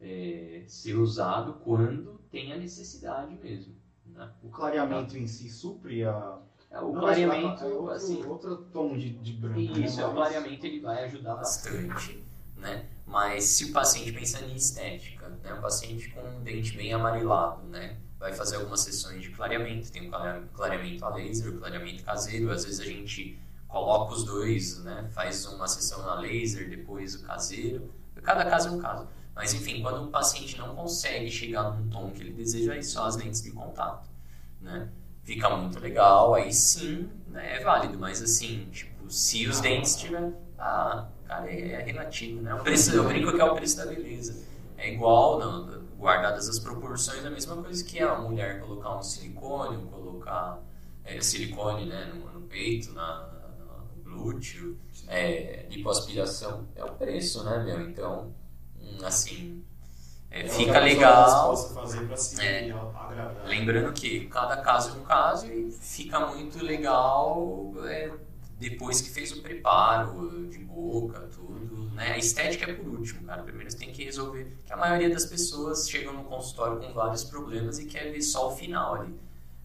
é, 0.00 0.64
ser 0.66 0.94
usado 0.94 1.54
quando 1.64 2.20
tem 2.30 2.52
a 2.52 2.56
necessidade 2.56 3.36
mesmo. 3.36 3.74
Né? 4.06 4.30
O 4.42 4.48
clareamento 4.48 5.16
em 5.16 5.26
si 5.26 5.48
supre 5.48 6.04
a. 6.04 6.38
É, 6.70 6.78
o 6.80 6.92
Não, 6.92 7.00
clareamento, 7.00 7.64
é 7.64 7.66
outro, 7.66 7.90
assim, 7.90 8.24
outro 8.24 8.56
tom 8.72 8.96
de, 8.96 9.10
de 9.10 9.32
branco. 9.32 9.58
isso, 9.60 9.96
né? 9.96 10.02
é 10.04 10.06
o 10.06 10.12
clareamento 10.12 10.64
ele 10.64 10.80
vai 10.80 11.04
ajudar 11.04 11.34
bastante, 11.34 12.24
né? 12.56 12.88
Mas 13.04 13.42
se 13.42 13.64
o 13.64 13.72
paciente 13.72 14.12
pensa 14.12 14.40
em 14.44 14.54
estética, 14.54 15.19
né? 15.42 15.52
Um 15.54 15.60
paciente 15.60 16.08
com 16.10 16.20
um 16.20 16.42
dente 16.42 16.76
bem 16.76 16.92
amarelado, 16.92 17.62
né? 17.68 17.96
Vai 18.18 18.32
fazer 18.32 18.56
algumas 18.56 18.80
sessões 18.80 19.22
de 19.22 19.30
clareamento, 19.30 19.90
tem 19.90 20.10
clare- 20.10 20.42
clareamento 20.52 21.04
a 21.04 21.14
laser, 21.14 21.54
o 21.54 21.58
clareamento 21.58 22.02
caseiro, 22.04 22.50
às 22.50 22.64
vezes 22.64 22.80
a 22.80 22.84
gente 22.84 23.38
coloca 23.66 24.12
os 24.14 24.24
dois, 24.24 24.82
né? 24.84 25.08
Faz 25.12 25.46
uma 25.46 25.66
sessão 25.68 26.02
na 26.04 26.14
laser, 26.20 26.68
depois 26.68 27.14
o 27.14 27.22
caseiro. 27.24 27.90
Cada 28.22 28.44
caso 28.44 28.68
é 28.68 28.72
um 28.72 28.78
caso. 28.78 29.08
Mas 29.34 29.54
enfim, 29.54 29.80
quando 29.80 30.04
o 30.06 30.10
paciente 30.10 30.58
não 30.58 30.74
consegue 30.74 31.30
chegar 31.30 31.62
num 31.70 31.88
tom 31.88 32.10
que 32.10 32.20
ele 32.20 32.32
deseja, 32.32 32.72
aí 32.74 32.82
só 32.82 33.06
as 33.06 33.16
lentes 33.16 33.42
de 33.42 33.50
contato, 33.52 34.08
né? 34.60 34.88
Fica 35.22 35.48
muito 35.56 35.78
legal, 35.78 36.34
aí 36.34 36.52
sim, 36.52 37.08
né, 37.28 37.56
é 37.56 37.62
válido, 37.62 37.98
mas 37.98 38.20
assim, 38.20 38.68
tipo, 38.72 39.08
se 39.10 39.46
os 39.46 39.60
dentes 39.60 39.96
tiver, 39.96 40.32
ah, 40.58 41.06
cara, 41.26 41.50
é, 41.50 41.72
é 41.72 41.82
relativo, 41.82 42.42
né? 42.42 42.52
O 42.54 42.58
preço, 42.62 42.90
eu 42.92 43.04
brinco 43.06 43.32
que 43.32 43.40
é 43.40 43.44
o 43.44 43.54
preço 43.54 43.76
da 43.76 43.86
beleza. 43.86 44.34
É 44.82 44.92
igual, 44.94 45.38
não, 45.38 45.66
guardadas 45.98 46.48
as 46.48 46.58
proporções, 46.58 47.24
a 47.24 47.30
mesma 47.30 47.56
coisa 47.62 47.84
que 47.84 47.98
a 48.00 48.18
mulher 48.18 48.60
colocar 48.60 48.96
um 48.96 49.02
silicone, 49.02 49.76
colocar 49.90 50.58
é, 51.04 51.20
silicone 51.20 51.84
né, 51.86 52.06
no, 52.14 52.40
no 52.40 52.46
peito, 52.46 52.92
na, 52.94 53.02
na- 53.28 53.84
no 53.96 54.02
glúteo, 54.02 54.78
é, 55.06 55.66
lipoaspiração, 55.70 56.66
é 56.74 56.84
o 56.84 56.92
preço, 56.94 57.44
né, 57.44 57.62
meu? 57.62 57.90
Então, 57.90 58.34
hum, 58.80 58.98
assim, 59.04 59.62
é, 60.30 60.42
É 60.42 60.48
fica 60.48 60.78
legal. 60.80 61.50
possa 61.50 61.74
fazer 61.74 62.06
pra 62.06 62.16
se 62.16 62.40
É. 62.42 62.74
Lembrando 63.44 63.92
que 63.92 64.26
cada 64.28 64.58
caso 64.58 64.90
é 64.90 64.92
um 65.00 65.04
caso 65.04 65.46
e 65.52 65.70
fica 65.72 66.26
muito 66.28 66.62
legal 66.64 67.72
é, 67.86 68.12
depois 68.60 69.00
que 69.00 69.08
fez 69.08 69.32
o 69.32 69.40
preparo 69.40 70.46
de 70.48 70.58
boca, 70.58 71.20
tudo. 71.34 71.90
Né? 71.94 72.12
A 72.12 72.18
estética 72.18 72.70
é 72.70 72.74
por 72.74 72.86
último, 72.86 73.24
cara. 73.24 73.42
Primeiro 73.42 73.70
você 73.70 73.78
tem 73.78 73.90
que 73.90 74.04
resolver. 74.04 74.54
Que 74.66 74.72
a 74.72 74.76
maioria 74.76 75.08
das 75.08 75.24
pessoas 75.24 75.88
chegam 75.88 76.12
no 76.12 76.24
consultório 76.24 76.78
com 76.78 76.92
vários 76.92 77.24
problemas 77.24 77.78
e 77.78 77.86
quer 77.86 78.12
ver 78.12 78.20
só 78.20 78.52
o 78.52 78.56
final 78.56 78.96
ali. 78.96 79.14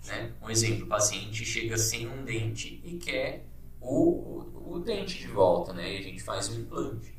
Né? 0.07 0.31
Um 0.41 0.49
exemplo, 0.49 0.85
o 0.85 0.88
paciente 0.88 1.43
chega 1.43 1.77
sem 1.77 2.07
um 2.07 2.23
dente 2.23 2.81
e 2.85 2.97
quer 2.97 3.45
o, 3.81 4.45
o, 4.63 4.76
o 4.76 4.80
dente 4.80 5.19
de 5.19 5.27
volta, 5.27 5.73
né? 5.73 5.93
E 5.93 5.97
a 5.97 6.01
gente 6.01 6.23
faz 6.23 6.47
um 6.47 6.59
implante. 6.61 7.13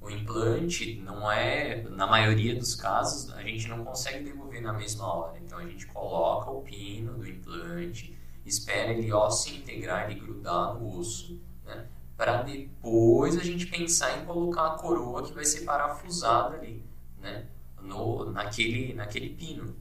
O 0.00 0.08
implante 0.08 1.02
não 1.04 1.30
é, 1.30 1.82
na 1.90 2.06
maioria 2.06 2.54
dos 2.54 2.76
casos, 2.76 3.32
a 3.32 3.42
gente 3.42 3.66
não 3.66 3.84
consegue 3.84 4.22
devolver 4.22 4.62
na 4.62 4.72
mesma 4.72 5.12
hora. 5.12 5.38
Então 5.44 5.58
a 5.58 5.66
gente 5.66 5.86
coloca 5.86 6.50
o 6.50 6.62
pino 6.62 7.14
do 7.14 7.28
implante, 7.28 8.15
espera 8.46 8.92
ele 8.92 9.12
ó 9.12 9.28
se 9.28 9.56
integrar, 9.56 10.10
ele 10.10 10.20
grudar 10.20 10.74
no 10.74 10.98
osso, 10.98 11.40
né? 11.64 11.86
Para 12.16 12.42
depois 12.42 13.36
a 13.36 13.42
gente 13.42 13.66
pensar 13.66 14.18
em 14.18 14.24
colocar 14.24 14.66
a 14.66 14.70
coroa 14.70 15.22
que 15.22 15.32
vai 15.32 15.44
ser 15.44 15.62
parafusada 15.62 16.56
ali, 16.56 16.82
né? 17.20 17.46
No, 17.82 18.30
naquele, 18.30 18.94
naquele 18.94 19.30
pino. 19.30 19.76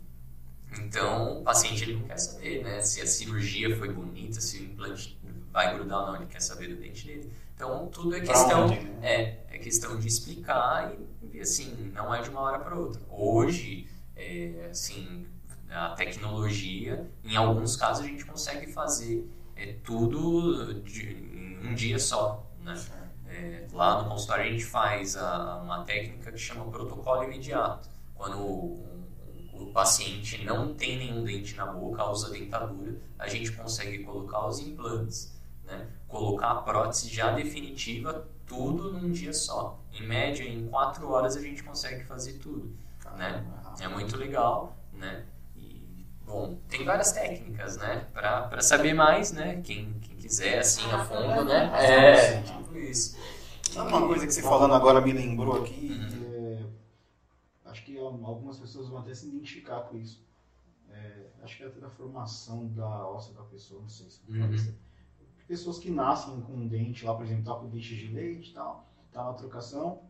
Então 0.80 1.40
o 1.40 1.44
paciente 1.44 1.84
ele 1.84 1.94
não 1.96 2.08
quer 2.08 2.18
saber, 2.18 2.64
né? 2.64 2.82
Se 2.82 3.02
a 3.02 3.08
cirurgia 3.08 3.78
foi 3.78 3.94
bonita, 3.94 4.42
se 4.42 4.60
o 4.60 4.64
implante 4.64 5.18
vai 5.52 5.74
grudar 5.74 6.00
ou 6.00 6.08
não, 6.08 6.16
ele 6.18 6.26
quer 6.26 6.42
saber 6.42 6.68
do 6.68 6.76
dente 6.76 7.08
dele. 7.08 7.32
Então 7.56 7.88
tudo 7.88 8.16
é 8.16 8.20
questão 8.20 8.66
onde, 8.66 8.80
né? 8.82 9.00
é, 9.02 9.40
é 9.50 9.58
questão 9.58 9.98
de 9.98 10.08
explicar 10.08 10.94
e, 10.94 11.38
e, 11.38 11.40
assim, 11.40 11.92
não 11.94 12.14
é 12.14 12.22
de 12.22 12.30
uma 12.30 12.42
hora 12.42 12.60
para 12.60 12.76
outra. 12.76 13.02
Hoje, 13.10 13.88
é, 14.16 14.68
assim, 14.70 15.26
a 15.76 15.90
tecnologia, 15.90 17.10
em 17.24 17.36
alguns 17.36 17.76
casos 17.76 18.06
a 18.06 18.08
gente 18.08 18.26
consegue 18.26 18.72
fazer 18.72 19.30
é, 19.56 19.74
tudo 19.84 20.82
de, 20.82 21.12
em 21.12 21.68
um 21.68 21.76
dia 21.76 22.00
só, 22.00 22.46
né? 22.62 22.74
É, 23.28 23.68
lá 23.74 24.02
no 24.02 24.10
consultório 24.10 24.46
a 24.46 24.48
gente 24.48 24.64
faz 24.64 25.18
a, 25.18 25.58
uma 25.58 25.84
técnica 25.84 26.32
que 26.32 26.38
chama 26.38 26.66
protocolo 26.72 27.24
imediato. 27.24 27.90
Quando 28.14 28.38
o, 28.40 28.86
o, 29.54 29.72
paciente 29.74 30.46
não 30.46 30.74
tem 30.74 30.98
nenhum 30.98 31.24
dente 31.24 31.56
na 31.58 31.66
boca, 31.66 32.10
usa 32.10 32.30
dentadura, 32.30 32.96
a 33.20 33.28
gente 33.28 33.52
consegue 33.52 34.04
colocar 34.06 34.48
os 34.48 34.60
implantes, 34.60 35.38
né? 35.66 35.90
colocar 36.08 36.52
a 36.52 36.62
prótese 36.62 37.10
já 37.10 37.32
definitiva, 37.32 38.26
tudo 38.48 38.94
num 38.94 39.12
dia 39.12 39.34
só. 39.34 39.78
Em 39.92 40.08
média, 40.08 40.44
em 40.44 40.68
quatro 40.68 41.10
horas 41.10 41.36
a 41.36 41.42
gente 41.42 41.62
consegue 41.62 42.06
fazer 42.06 42.34
tudo. 42.34 42.74
Né? 43.18 43.46
É 43.82 43.88
muito 43.90 44.16
legal, 44.16 44.78
né? 44.94 45.26
Bom, 46.26 46.58
tem 46.68 46.84
várias 46.84 47.12
técnicas, 47.12 47.78
né? 47.78 48.08
Para 48.12 48.62
saber 48.62 48.94
mais, 48.94 49.32
né? 49.32 49.62
Quem, 49.62 49.94
quem 50.02 50.16
quiser, 50.18 50.60
assim, 50.60 50.90
a 50.92 51.06
fundo, 51.06 51.46
né? 51.46 51.72
É, 51.76 52.42
tipo 52.42 52.76
isso. 52.78 53.18
Sabe 53.72 53.90
uma 53.90 54.08
coisa 54.08 54.26
que 54.26 54.34
você 54.34 54.42
falando 54.42 54.74
agora 54.74 55.02
me 55.02 55.12
lembrou 55.12 55.62
aqui? 55.62 55.92
É, 56.34 56.64
acho 57.66 57.84
que 57.84 57.98
algumas 58.00 58.58
pessoas 58.58 58.88
vão 58.88 59.00
até 59.00 59.14
se 59.14 59.28
identificar 59.28 59.82
com 59.82 59.98
isso. 59.98 60.24
É, 60.90 61.28
acho 61.44 61.58
que 61.58 61.64
é 61.64 61.68
até 61.68 61.80
da 61.80 61.90
formação 61.90 62.68
da 62.70 63.08
ossa 63.08 63.34
da 63.34 63.44
pessoa, 63.44 63.82
não 63.82 63.90
sei 63.90 64.10
se 64.10 64.22
uhum. 64.30 64.74
Pessoas 65.48 65.78
que 65.78 65.92
nascem 65.92 66.42
com 66.42 66.54
um 66.54 66.68
dente 66.68 67.06
lá, 67.06 67.14
por 67.14 67.24
exemplo, 67.24 67.44
tá 67.44 67.54
com 67.54 67.70
dente 67.70 67.96
de 67.96 68.08
leite 68.08 68.50
e 68.50 68.54
tal, 68.54 68.88
tá 69.12 69.24
na 69.26 69.34
trocação, 69.34 70.02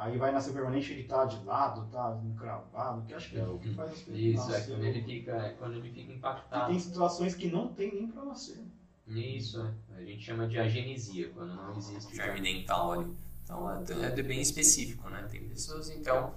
aí 0.00 0.16
vai 0.16 0.32
nascer 0.32 0.52
permanente, 0.52 0.92
ele 0.92 1.04
tá 1.04 1.26
de 1.26 1.44
lado, 1.44 1.86
tá 1.90 2.18
encravado, 2.24 3.02
que 3.02 3.12
acho 3.12 3.30
que 3.30 3.38
é 3.38 3.46
o 3.46 3.58
que 3.58 3.72
faz 3.74 3.92
as 3.92 4.08
Isso, 4.08 4.54
é 4.54 4.60
quando 4.62 4.84
ele 4.84 5.02
fica, 5.02 5.32
é 5.32 5.50
quando 5.50 5.74
ele 5.74 5.90
fica 5.90 6.12
impactado. 6.12 6.64
E 6.64 6.74
tem 6.74 6.80
situações 6.80 7.34
que 7.34 7.50
não 7.50 7.68
tem 7.68 7.94
nem 7.94 8.08
para 8.08 8.24
nascer. 8.24 8.64
Isso, 9.06 9.60
é. 9.60 9.98
a 9.98 10.04
gente 10.04 10.22
chama 10.22 10.46
de 10.48 10.58
agenesia, 10.58 11.30
quando 11.30 11.54
não 11.54 11.76
existe 11.76 12.16
germe 12.16 12.40
dental 12.40 12.92
ali. 12.92 13.16
Então 13.44 13.70
é, 13.70 14.06
é 14.06 14.22
bem 14.22 14.40
específico, 14.40 15.08
né? 15.10 15.26
Tem 15.30 15.42
pessoas, 15.42 15.90
então. 15.90 16.32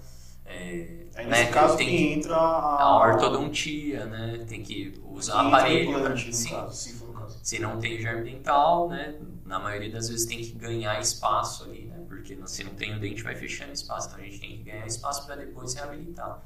É, 0.46 1.06
Aí, 1.16 1.26
nesse 1.26 1.44
né, 1.44 1.52
caso 1.52 1.78
tem 1.78 1.88
que 1.88 2.14
entra 2.14 2.36
a... 2.36 2.82
a 2.82 2.98
ortodontia, 2.98 4.06
né? 4.06 4.44
Tem 4.48 4.62
que 4.62 5.00
usar 5.06 5.40
que 5.40 5.48
aparelho. 5.48 5.90
Implante, 5.92 6.36
sim. 6.36 6.50
Caso, 6.50 6.76
se, 6.76 7.02
se 7.42 7.60
não 7.60 7.80
tem 7.80 8.02
germe 8.02 8.30
dental, 8.30 8.90
né? 8.90 9.18
Na 9.46 9.60
maioria 9.60 9.92
das 9.92 10.10
vezes 10.10 10.26
tem 10.26 10.40
que 10.40 10.52
ganhar 10.52 11.00
espaço 11.00 11.64
ali, 11.64 11.86
né? 11.86 11.93
Porque 12.24 12.38
se 12.48 12.64
não 12.64 12.74
tem 12.74 12.96
o 12.96 13.00
dente 13.00 13.22
vai 13.22 13.36
fechando 13.36 13.74
espaço, 13.74 14.08
então 14.08 14.20
a 14.20 14.24
gente 14.24 14.40
tem 14.40 14.58
que 14.58 14.64
ganhar 14.64 14.88
espaço 14.88 15.26
para 15.26 15.36
depois 15.36 15.74
reabilitar. 15.74 16.42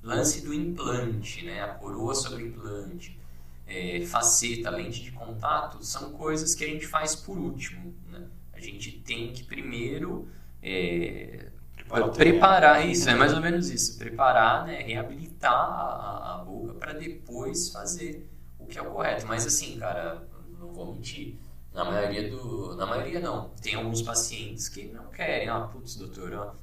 Lance 0.00 0.40
do 0.42 0.54
implante, 0.54 1.44
né? 1.44 1.60
A 1.64 1.74
coroa 1.74 2.14
sobre 2.14 2.44
implante 2.44 3.18
é, 3.66 4.06
faceta, 4.06 4.70
lente 4.70 5.02
de 5.02 5.10
contato, 5.10 5.84
são 5.84 6.12
coisas 6.12 6.54
que 6.54 6.64
a 6.64 6.68
gente 6.68 6.86
faz 6.86 7.16
por 7.16 7.36
último. 7.36 7.92
Né? 8.08 8.24
A 8.52 8.60
gente 8.60 8.92
tem 9.00 9.32
que 9.32 9.42
primeiro 9.42 10.28
é, 10.62 11.48
preparar, 11.74 12.10
preparar 12.12 12.88
isso, 12.88 13.10
é 13.10 13.16
mais 13.16 13.34
ou 13.34 13.40
menos 13.40 13.68
isso, 13.68 13.98
preparar, 13.98 14.64
né, 14.64 14.80
reabilitar 14.82 15.52
a, 15.52 16.34
a 16.34 16.44
boca 16.44 16.74
para 16.74 16.92
depois 16.92 17.70
fazer 17.70 18.30
o 18.60 18.66
que 18.66 18.78
é 18.78 18.82
o 18.82 18.92
correto. 18.92 19.26
Mas 19.26 19.44
assim, 19.44 19.76
cara, 19.76 20.22
não 20.60 20.72
vou 20.72 20.94
mentir. 20.94 21.36
Na 21.76 21.84
maioria 21.84 22.30
do. 22.30 22.74
Na 22.74 22.86
maioria 22.86 23.20
não. 23.20 23.50
Tem 23.60 23.74
alguns 23.74 24.00
pacientes 24.00 24.66
que 24.66 24.86
não 24.86 25.08
querem, 25.10 25.46
ah, 25.50 25.60
putz, 25.60 25.94
doutor, 25.96 26.32
ó, 26.32 26.54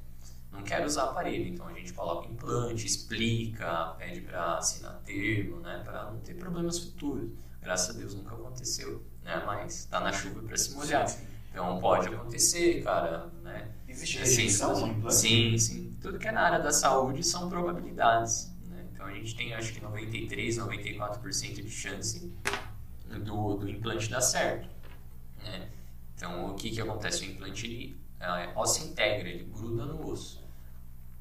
não 0.52 0.64
quero 0.64 0.88
usar 0.88 1.04
aparelho, 1.04 1.54
então 1.54 1.68
a 1.68 1.74
gente 1.74 1.94
coloca 1.94 2.28
implante, 2.28 2.88
explica, 2.88 3.94
pede 4.00 4.22
para 4.22 4.58
assinar 4.58 5.00
termo, 5.06 5.60
né, 5.60 5.84
para 5.86 6.06
não 6.10 6.20
ter 6.20 6.34
problemas 6.34 6.80
futuros. 6.80 7.32
Graças 7.62 7.96
a 7.96 8.00
Deus 8.00 8.16
nunca 8.16 8.34
aconteceu, 8.34 9.06
né, 9.22 9.44
mas 9.46 9.82
está 9.82 10.00
na 10.00 10.12
chuva 10.12 10.42
para 10.42 10.58
se 10.58 10.74
molhar. 10.74 11.06
Então 11.52 11.80
pode 11.80 12.08
acontecer, 12.08 12.82
cara, 12.82 13.32
né? 13.44 13.70
Existe 13.88 14.18
no 14.64 14.88
implante? 14.88 15.16
Sim, 15.16 15.58
sim. 15.60 15.96
Tudo 16.02 16.18
que 16.18 16.28
é 16.28 16.32
na 16.32 16.42
área 16.42 16.60
da 16.60 16.72
saúde 16.72 17.24
são 17.24 17.48
probabilidades. 17.50 18.52
Né? 18.66 18.84
Então 18.92 19.06
a 19.06 19.14
gente 19.14 19.36
tem 19.36 19.54
acho 19.54 19.74
que 19.74 19.80
93, 19.80 20.58
94% 20.58 21.62
de 21.62 21.70
chance 21.70 22.34
do, 23.24 23.58
do 23.58 23.70
implante 23.70 24.10
dar 24.10 24.22
certo. 24.22 24.74
Né? 25.44 25.70
Então 26.16 26.52
o 26.52 26.56
que, 26.56 26.70
que 26.70 26.82
acontece? 26.82 27.24
O 27.24 27.32
implante 27.32 27.66
ele, 27.66 27.98
é, 28.20 28.52
osso 28.56 28.86
integra, 28.86 29.30
ele 29.30 29.44
gruda 29.46 29.86
no 29.86 30.10
osso 30.10 30.44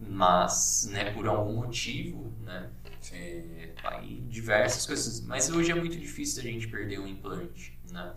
mas 0.08 0.88
né, 0.90 1.10
por 1.12 1.26
algum 1.26 1.54
motivo, 1.54 2.32
né, 2.42 2.70
é, 3.12 3.70
aí 3.84 4.20
diversas 4.28 4.86
coisas. 4.86 5.20
Mas 5.20 5.48
hoje 5.50 5.70
é 5.70 5.74
muito 5.74 5.96
difícil 5.98 6.42
a 6.42 6.44
gente 6.44 6.68
perder 6.68 6.98
um 6.98 7.06
implante, 7.06 7.78
né? 7.90 8.14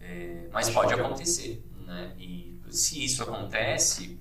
É, 0.00 0.48
mas 0.52 0.70
pode 0.70 0.92
acontecer, 0.94 1.64
né? 1.84 2.14
E 2.18 2.60
se 2.70 3.04
isso 3.04 3.22
acontece, 3.22 4.18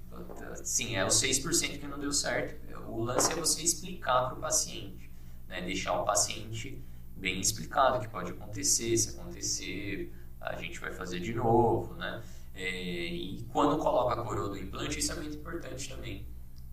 sim, 0.63 0.95
é 0.95 1.05
os 1.05 1.15
6% 1.15 1.79
que 1.79 1.87
não 1.87 1.99
deu 1.99 2.11
certo. 2.11 2.55
O 2.87 3.03
lance 3.03 3.31
é 3.31 3.35
você 3.35 3.61
explicar 3.61 4.25
para 4.25 4.37
o 4.37 4.41
paciente, 4.41 5.09
né? 5.47 5.61
Deixar 5.61 5.99
o 5.99 6.05
paciente 6.05 6.81
bem 7.15 7.39
explicado 7.39 7.99
que 7.99 8.07
pode 8.07 8.31
acontecer, 8.31 8.95
se 8.97 9.09
acontecer, 9.09 10.13
a 10.45 10.55
gente 10.55 10.79
vai 10.79 10.91
fazer 10.91 11.19
de 11.19 11.33
novo, 11.33 11.93
né? 11.95 12.21
É, 12.53 13.07
e 13.07 13.45
quando 13.51 13.77
coloca 13.77 14.19
a 14.19 14.23
coroa 14.23 14.49
do 14.49 14.57
implante, 14.57 14.99
isso 14.99 15.11
é 15.11 15.15
muito 15.15 15.35
importante 15.35 15.89
também 15.89 16.25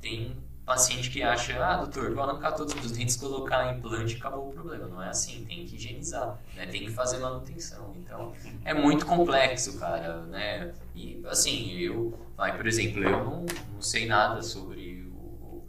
tem 0.02 0.36
paciente 0.66 1.10
que 1.10 1.22
acha, 1.22 1.64
ah, 1.64 1.76
doutor, 1.76 2.12
vou 2.12 2.22
arrancar 2.22 2.52
todos 2.52 2.74
os 2.74 2.92
dentes, 2.92 3.16
colocar 3.16 3.72
implante 3.74 4.14
e 4.14 4.18
acabou 4.18 4.50
o 4.50 4.52
problema. 4.52 4.86
Não 4.86 5.02
é 5.02 5.08
assim, 5.08 5.44
tem 5.44 5.64
que 5.64 5.76
higienizar, 5.76 6.38
né? 6.54 6.66
tem 6.66 6.84
que 6.84 6.90
fazer 6.90 7.18
manutenção. 7.18 7.94
Então, 7.98 8.32
é 8.64 8.74
muito 8.74 9.06
complexo, 9.06 9.78
cara, 9.78 10.22
né? 10.22 10.74
E, 10.94 11.22
assim, 11.26 11.72
eu, 11.78 12.18
vai, 12.36 12.56
por 12.56 12.66
exemplo, 12.66 13.02
eu 13.02 13.24
não, 13.24 13.46
não 13.72 13.80
sei 13.80 14.06
nada 14.06 14.42
sobre 14.42 15.10
o, 15.12 15.64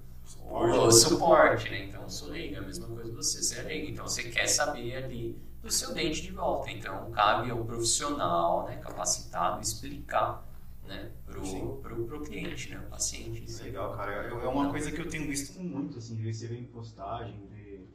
o, 0.50 0.88
o 0.88 0.92
suporte, 0.92 1.70
né? 1.70 1.86
Então, 1.86 2.10
sou 2.10 2.30
leigo, 2.30 2.56
é 2.56 2.60
a 2.60 2.62
mesma 2.62 2.88
coisa 2.88 3.12
você 3.14 3.42
ser 3.42 3.64
leigo. 3.64 3.92
Então, 3.92 4.08
você 4.08 4.24
quer 4.24 4.48
saber 4.48 4.96
ali 4.96 5.38
do 5.64 5.72
seu 5.72 5.94
dente 5.94 6.22
de 6.22 6.32
volta. 6.32 6.70
Então, 6.70 7.10
cabe 7.12 7.50
ao 7.50 7.64
profissional, 7.64 8.66
né, 8.66 8.78
capacitado, 8.78 9.62
explicar 9.62 10.46
né, 10.86 11.12
pro, 11.26 11.78
pro, 11.78 12.06
pro, 12.06 12.22
cliente, 12.22 12.70
né, 12.70 12.80
o 12.86 12.90
paciente. 12.90 13.64
Legal, 13.64 13.96
cara. 13.96 14.28
É, 14.28 14.30
é 14.30 14.48
uma 14.48 14.70
coisa 14.70 14.92
que 14.92 15.00
eu 15.00 15.10
tenho 15.10 15.26
visto 15.26 15.60
muito, 15.62 15.98
assim, 15.98 16.16
ver 16.16 16.60
em 16.60 16.66
postagem, 16.66 17.48
ver, 17.48 17.90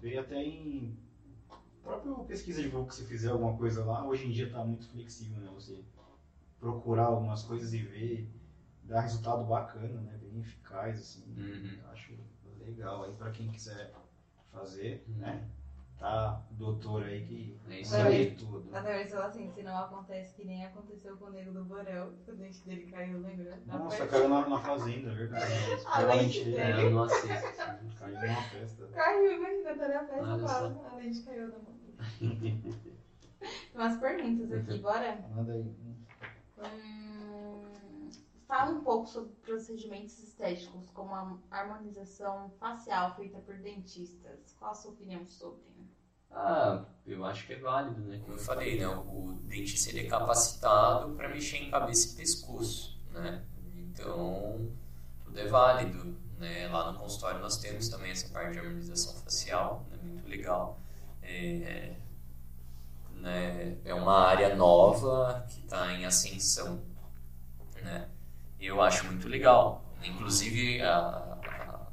ver 0.00 0.18
até 0.18 0.42
em 0.42 0.98
própria 1.82 2.12
pesquisa 2.24 2.62
de 2.62 2.68
Google 2.68 2.86
que 2.86 2.94
você 2.94 3.04
fizer 3.04 3.30
alguma 3.30 3.56
coisa 3.56 3.84
lá, 3.84 4.04
hoje 4.04 4.26
em 4.26 4.30
dia 4.30 4.46
está 4.46 4.64
muito 4.64 4.88
flexível, 4.88 5.38
né, 5.38 5.50
você 5.54 5.82
procurar 6.58 7.06
algumas 7.06 7.42
coisas 7.42 7.72
e 7.72 7.78
ver, 7.78 8.28
dar 8.84 9.00
resultado 9.00 9.44
bacana, 9.44 10.00
né, 10.00 10.18
bem 10.20 10.40
eficaz, 10.40 11.00
assim, 11.00 11.24
uhum. 11.36 11.78
acho 11.92 12.12
legal 12.60 13.04
aí 13.04 13.12
para 13.14 13.30
quem 13.30 13.50
quiser 13.50 13.92
fazer, 14.52 15.04
uhum. 15.08 15.14
né, 15.16 15.48
tá 16.02 16.42
doutor 16.50 17.04
aí 17.04 17.24
que 17.24 17.60
é 17.70 17.84
sabe 17.84 18.32
tudo. 18.32 18.68
Até 18.74 18.98
mesmo 18.98 19.20
assim, 19.20 19.50
se 19.50 19.62
não 19.62 19.78
acontece 19.78 20.34
que 20.34 20.44
nem 20.44 20.66
aconteceu 20.66 21.16
com 21.16 21.26
o 21.26 21.30
nego 21.30 21.52
do 21.52 21.64
Borel, 21.64 22.12
o 22.26 22.32
dente 22.32 22.60
dele 22.66 22.90
caiu, 22.90 23.20
lembra? 23.20 23.58
Nossa, 23.66 24.06
caiu 24.08 24.28
na, 24.28 24.48
na 24.48 24.58
fazenda, 24.58 25.12
é 25.12 25.14
verdade. 25.14 25.52
a 25.86 26.00
lente 26.00 26.44
dele. 26.44 26.56
É, 26.56 26.84
eu 26.84 26.90
não 26.90 27.04
assisto. 27.04 27.28
Caiu 27.98 28.20
numa 28.20 28.42
festa. 28.42 28.86
Caiu, 28.88 29.32
imagina, 29.32 29.76
tá 29.76 29.88
na 29.88 30.04
festa 30.06 30.38
quase. 30.38 30.80
A 30.80 30.96
lente 30.96 31.22
caiu 31.22 31.48
na 31.48 31.58
mão. 31.58 31.82
Tem 33.42 33.80
umas 33.80 33.98
perguntas 33.98 34.52
aqui, 34.52 34.78
bora? 34.78 35.24
Manda 35.34 35.52
aí. 35.52 35.74
Hum, 36.58 38.10
fala 38.46 38.70
um 38.70 38.84
pouco 38.84 39.08
sobre 39.08 39.32
procedimentos 39.42 40.18
estéticos, 40.22 40.90
como 40.90 41.14
a 41.14 41.38
harmonização 41.50 42.50
facial 42.60 43.16
feita 43.16 43.38
por 43.40 43.56
dentistas. 43.56 44.54
Qual 44.58 44.70
a 44.70 44.74
sua 44.74 44.92
opinião 44.92 45.26
sobre? 45.26 45.72
Ah, 46.32 46.84
eu 47.06 47.24
acho 47.24 47.46
que 47.46 47.54
é 47.54 47.58
válido, 47.58 48.00
né? 48.02 48.20
Como 48.24 48.34
eu 48.34 48.38
falei, 48.38 48.78
né? 48.78 48.86
O 48.88 49.38
dentista 49.44 49.90
ele 49.90 50.06
é 50.06 50.10
capacitado 50.10 51.14
para 51.14 51.28
mexer 51.28 51.58
em 51.58 51.70
cabeça 51.70 52.12
e 52.12 52.16
pescoço, 52.16 52.98
né? 53.10 53.42
Então, 53.76 54.70
tudo 55.24 55.38
é 55.38 55.46
válido, 55.46 56.16
né? 56.38 56.68
Lá 56.68 56.90
no 56.90 56.98
consultório 56.98 57.40
nós 57.40 57.58
temos 57.58 57.88
também 57.88 58.10
essa 58.10 58.28
parte 58.32 58.52
de 58.52 58.58
harmonização 58.60 59.14
facial, 59.22 59.86
né? 59.90 59.98
muito 60.02 60.28
legal. 60.28 60.80
É, 61.22 61.96
né? 63.14 63.78
é 63.84 63.94
uma 63.94 64.26
área 64.26 64.54
nova 64.56 65.46
que 65.48 65.60
está 65.60 65.92
em 65.92 66.04
ascensão, 66.04 66.82
né? 67.82 68.08
Eu 68.58 68.80
acho 68.80 69.06
muito 69.06 69.28
legal. 69.28 69.84
Inclusive, 70.04 70.80
a, 70.82 70.98
a, 70.98 71.86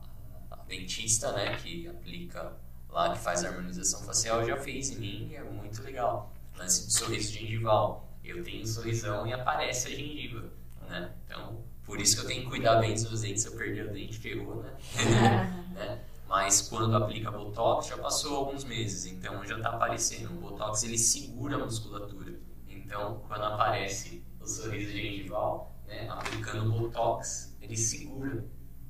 a 0.52 0.56
dentista, 0.68 1.32
né, 1.32 1.56
que 1.58 1.88
aplica 1.88 2.54
lá 2.90 3.14
que 3.14 3.20
faz 3.20 3.44
a 3.44 3.50
harmonização 3.50 4.02
facial 4.04 4.46
já 4.46 4.58
fez 4.58 4.90
em 4.92 4.98
mim, 4.98 5.34
é 5.34 5.44
muito 5.44 5.82
legal. 5.84 6.34
Lance 6.58 6.88
de 6.88 6.94
sorriso 6.94 7.32
gengival. 7.32 8.08
Eu 8.24 8.44
tenho 8.44 8.64
um 8.64 8.66
sorrisão 8.66 9.26
e 9.26 9.34
aparece 9.34 9.88
a 9.88 9.92
gengiva, 9.92 10.44
né? 10.88 11.12
Então, 11.26 11.64
por 11.84 12.00
isso 12.00 12.16
que 12.16 12.22
eu 12.22 12.28
tenho 12.28 12.44
que 12.44 12.50
cuidar 12.50 12.76
bem 12.76 12.94
dos 12.94 13.04
meus 13.04 13.22
dentes. 13.22 13.44
Se 13.44 13.50
eu 13.50 13.56
perder 13.56 13.90
o 13.90 13.94
dente, 13.94 14.18
ferrou, 14.18 14.62
né? 14.62 14.74
né? 15.74 16.00
Mas 16.28 16.62
quando 16.62 16.96
aplica 16.96 17.32
Botox, 17.32 17.88
já 17.88 17.98
passou 17.98 18.38
alguns 18.38 18.64
meses, 18.64 19.06
então 19.08 19.44
já 19.44 19.58
está 19.58 19.70
aparecendo. 19.70 20.30
O 20.30 20.42
Botox 20.42 20.84
ele 20.84 20.98
segura 20.98 21.56
a 21.56 21.60
musculatura. 21.60 22.40
Então, 22.68 23.24
quando 23.28 23.44
aparece 23.46 24.24
o 24.40 24.46
sorriso 24.46 24.92
gengival, 24.92 25.76
né, 25.88 26.08
aplicando 26.08 26.72
Botox, 26.72 27.58
ele 27.60 27.76
segura. 27.76 28.46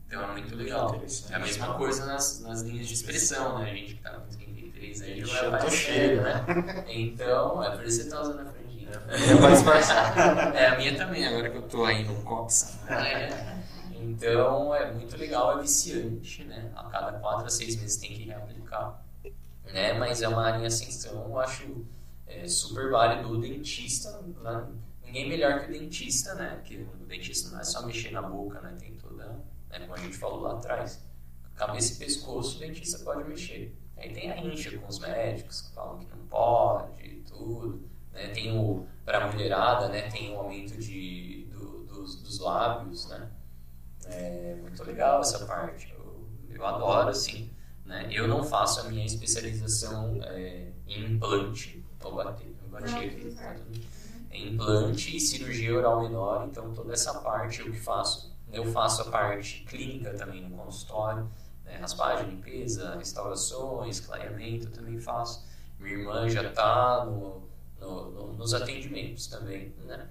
Então 0.10 0.23
é 0.23 0.31
muito 0.31 0.56
legal. 0.56 0.99
É 1.30 1.36
a 1.36 1.40
mesma 1.40 1.76
coisa 1.76 2.03
nas, 2.07 2.40
nas 2.40 2.64
linhas 2.64 2.88
de 2.88 2.95
expressão, 2.95 3.60
né? 3.60 3.69
A 3.69 3.76
gente 3.76 3.94
que 3.94 4.02
tá 4.02 4.10
com 4.10 4.26
33 4.26 5.02
aí 5.03 5.23
já 5.23 5.49
vai 5.49 5.60
aparecer, 5.60 5.77
cheio, 5.77 6.23
né? 6.23 6.86
Então, 6.90 7.64
é 7.64 7.77
por 7.77 7.86
isso 7.86 7.99
que 7.99 8.03
você 8.06 8.10
tá 8.10 8.22
usando 8.22 8.40
a 8.40 8.45
franjinha. 8.45 8.90
É. 10.56 10.64
É, 10.64 10.68
a 10.69 10.77
minha 10.77 10.98
também, 10.98 11.27
agora 11.27 11.52
que 11.52 11.57
eu 11.57 11.61
tô 11.61 11.86
aí 11.86 12.03
no 12.03 12.23
Cox. 12.23 12.80
É. 12.90 13.60
Então, 13.94 14.73
é 14.73 14.91
muito 14.91 15.15
legal, 15.15 15.60
é 15.60 15.61
viciante, 15.61 16.44
né? 16.44 16.72
A 16.76 16.86
cada 16.86 17.11
4 17.19 17.45
a 17.45 17.49
6 17.49 17.76
meses 17.76 17.98
tem 17.98 18.10
que 18.10 18.23
reaplicar. 18.23 19.06
Né? 19.72 19.94
Mas 19.94 20.23
é 20.23 20.27
uma 20.27 20.44
área 20.44 20.57
em 20.57 20.65
ascensão, 20.65 21.23
eu 21.23 21.40
acho 21.40 21.86
é, 22.26 22.48
super 22.48 22.90
válido. 22.90 23.30
O 23.30 23.40
dentista, 23.40 24.19
né? 24.41 24.65
ninguém 25.03 25.30
melhor 25.30 25.60
que 25.60 25.69
o 25.69 25.80
dentista, 25.80 26.34
né? 26.34 26.56
Porque 26.56 26.77
o 26.77 27.06
dentista 27.06 27.52
não 27.52 27.60
é 27.60 27.64
só 27.64 27.86
mexer 27.86 28.11
na 28.11 28.23
boca, 28.23 28.60
né? 28.61 28.76
Tem 28.80 28.94
né? 29.70 29.80
como 29.80 29.94
a 29.94 29.98
gente 29.98 30.18
falou 30.18 30.41
lá 30.41 30.54
atrás, 30.54 31.04
cabeça 31.56 31.94
e 31.94 31.98
pescoço 31.98 32.58
o 32.58 32.60
dentista 32.60 33.00
pode 33.00 33.28
mexer. 33.28 33.76
Aí 33.98 34.14
tem 34.14 34.32
a 34.32 34.36
rincha 34.36 34.78
com 34.78 34.88
os 34.88 35.00
médicos 35.00 35.62
que 35.62 35.74
falam 35.76 36.00
que 36.00 36.06
não 36.10 36.26
pode 36.28 37.04
e 37.06 37.22
tudo. 37.22 37.82
Né? 38.14 38.28
Tem 38.30 38.58
o, 38.58 38.86
pra 39.06 39.28
mulherada, 39.30 39.90
né? 39.90 40.10
Tem 40.10 40.34
o 40.34 40.40
aumento 40.40 40.78
de, 40.78 41.46
do- 41.52 41.84
dos, 41.84 42.16
dos 42.22 42.40
lábios, 42.40 43.08
né? 43.10 43.30
É 44.06 44.56
muito 44.62 44.82
legal 44.84 45.20
essa 45.22 45.46
parte. 45.46 45.91
Eu, 45.94 46.28
eu 46.50 46.66
adoro, 46.66 47.10
assim. 47.10 47.52
Né? 47.86 48.08
Eu 48.12 48.28
não 48.28 48.44
faço 48.44 48.80
a 48.82 48.84
minha 48.86 49.06
especialização 49.06 50.18
é, 50.24 50.72
em 50.88 51.14
implante. 51.16 51.84
Vou 52.00 52.16
bater, 52.16 52.48
eu 52.64 52.70
bati 52.70 52.91
Não, 52.91 53.00
aqui. 53.00 53.36
tá 53.36 53.54
tudo- 53.56 53.82
Em 54.32 54.54
implante 54.54 55.18
e 55.18 55.20
cirurgia 55.20 55.76
oral 55.78 56.02
menor, 56.02 56.48
então 56.48 56.74
toda 56.74 56.94
essa 56.94 57.20
parte 57.20 57.60
eu 57.60 57.72
que 57.72 57.80
faço. 57.80 58.34
Eu 58.52 58.66
faço 58.72 59.02
a 59.04 59.06
parte 59.12 59.64
clínica 59.68 60.14
também 60.16 60.42
no 60.48 60.58
consultório, 60.58 61.30
né? 61.66 61.78
raspagem, 61.78 62.30
limpeza, 62.30 62.96
restaurações, 62.98 64.00
clareamento 64.00 64.68
eu 64.68 64.72
também 64.72 65.00
faço. 65.00 65.46
Minha 65.80 65.96
irmã 65.98 66.30
já 66.30 66.44
está 66.44 67.06
no, 67.06 67.44
no- 67.80 68.12
no- 68.12 68.34
nos 68.34 68.54
atendimentos 68.54 69.28
também, 69.28 69.74
né? 69.86 70.10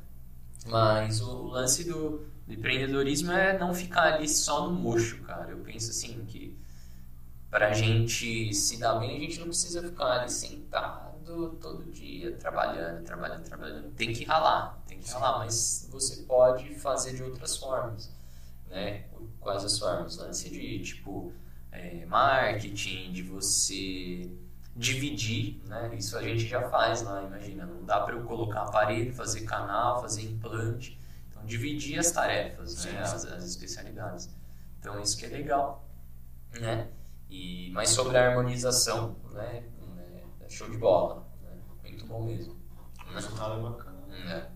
Mas 0.67 1.21
o 1.21 1.45
lance 1.49 1.85
do, 1.85 2.27
do 2.47 2.53
empreendedorismo 2.55 3.33
é 3.33 3.59
não 3.59 3.73
ficar 3.75 4.15
ali 4.15 4.29
só 4.29 4.69
no 4.69 4.75
mocho, 4.75 5.23
cara. 5.23 5.51
Eu 5.53 5.59
penso 5.59 5.91
assim 5.91 6.25
que 6.27 6.57
pra 7.51 7.73
gente 7.73 8.53
se 8.55 8.79
dar 8.79 8.95
bem, 8.99 9.17
a 9.17 9.21
gente 9.21 9.39
não 9.41 9.47
precisa 9.49 9.83
ficar 9.83 10.21
ali 10.21 10.31
sentado 10.31 11.57
todo 11.61 11.85
dia, 11.93 12.37
trabalhando, 12.37 13.05
trabalhando, 13.05 13.45
trabalhando. 13.45 13.91
Tem 13.95 14.13
que 14.13 14.25
ralar, 14.25 14.79
tem 14.87 14.99
que 14.99 15.11
ralar, 15.11 15.39
mas 15.39 15.89
você 15.91 16.23
pode 16.23 16.75
fazer 16.75 17.15
de 17.15 17.23
outras 17.23 17.57
formas, 17.57 18.11
né? 18.71 19.05
Quais 19.41 19.65
as 19.65 19.79
formas? 19.79 20.17
Lance 20.17 20.51
de, 20.51 20.81
tipo, 20.81 21.33
é, 21.73 22.05
marketing, 22.07 23.13
de 23.13 23.23
você 23.23 24.31
dividir, 24.75 25.61
né? 25.67 25.91
Isso 25.97 26.17
a 26.17 26.23
gente 26.23 26.47
já 26.47 26.69
faz 26.69 27.03
lá, 27.03 27.23
imagina. 27.23 27.67
Não 27.67 27.85
dá 27.85 28.01
para 28.01 28.15
eu 28.15 28.23
colocar 28.25 28.63
aparelho, 28.63 29.13
fazer 29.13 29.43
canal, 29.43 30.01
fazer 30.01 30.23
implante. 30.23 30.99
Então, 31.31 31.45
dividir 31.45 31.99
as 31.99 32.11
tarefas, 32.11 32.73
Sim, 32.73 32.93
né? 32.93 33.05
sim. 33.05 33.15
As, 33.15 33.25
as 33.25 33.45
especialidades. 33.45 34.29
Então, 34.79 35.01
isso 35.01 35.17
que 35.19 35.27
é 35.27 35.29
legal, 35.29 35.89
né? 36.61 36.89
E, 37.29 37.71
mas 37.73 37.91
sobre 37.91 38.17
a 38.17 38.29
harmonização, 38.29 39.17
né? 39.33 39.65
É 40.41 40.49
show 40.49 40.71
de 40.71 40.79
bola, 40.79 41.27
né? 41.43 41.51
Muito 41.83 42.07
bom 42.07 42.25
mesmo. 42.25 42.57
O 43.07 43.13
resultado 43.13 43.59
é 43.59 43.63
bacana. 43.63 43.99
Né? 44.07 44.49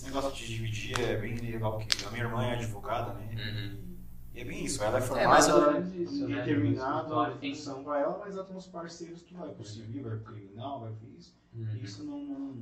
Esse 0.00 0.06
negócio 0.08 0.32
de 0.32 0.46
dividir 0.46 0.98
é 0.98 1.14
bem 1.18 1.36
legal, 1.36 1.76
porque 1.76 2.06
a 2.06 2.10
minha 2.10 2.24
irmã 2.24 2.42
é 2.42 2.54
advogada, 2.54 3.12
né? 3.12 3.28
Uhum. 3.34 3.96
E 4.34 4.40
é 4.40 4.44
bem 4.46 4.64
isso, 4.64 4.82
ela 4.82 4.98
é 4.98 5.02
É, 5.02 5.26
mais 5.26 5.46
ou 5.46 5.54
formada. 5.60 5.72
menos 5.78 5.94
isso, 5.94 6.26
né? 6.26 6.36
determinado 6.36 6.96
Escritório 7.02 7.34
a 7.34 7.38
função 7.38 7.84
para 7.84 7.98
ela, 8.00 8.18
mas 8.18 8.34
ela 8.34 8.44
tem 8.46 8.56
uns 8.56 8.66
parceiros 8.66 9.20
que 9.20 9.34
vai 9.34 9.50
pro 9.50 9.62
civil, 9.62 10.02
vai 10.04 10.16
pro 10.16 10.32
criminal, 10.32 10.80
vai 10.80 10.92
pro 10.92 11.06
isso. 11.18 11.36
Uhum. 11.54 11.76
Isso 11.82 12.04
não, 12.04 12.18
não, 12.18 12.56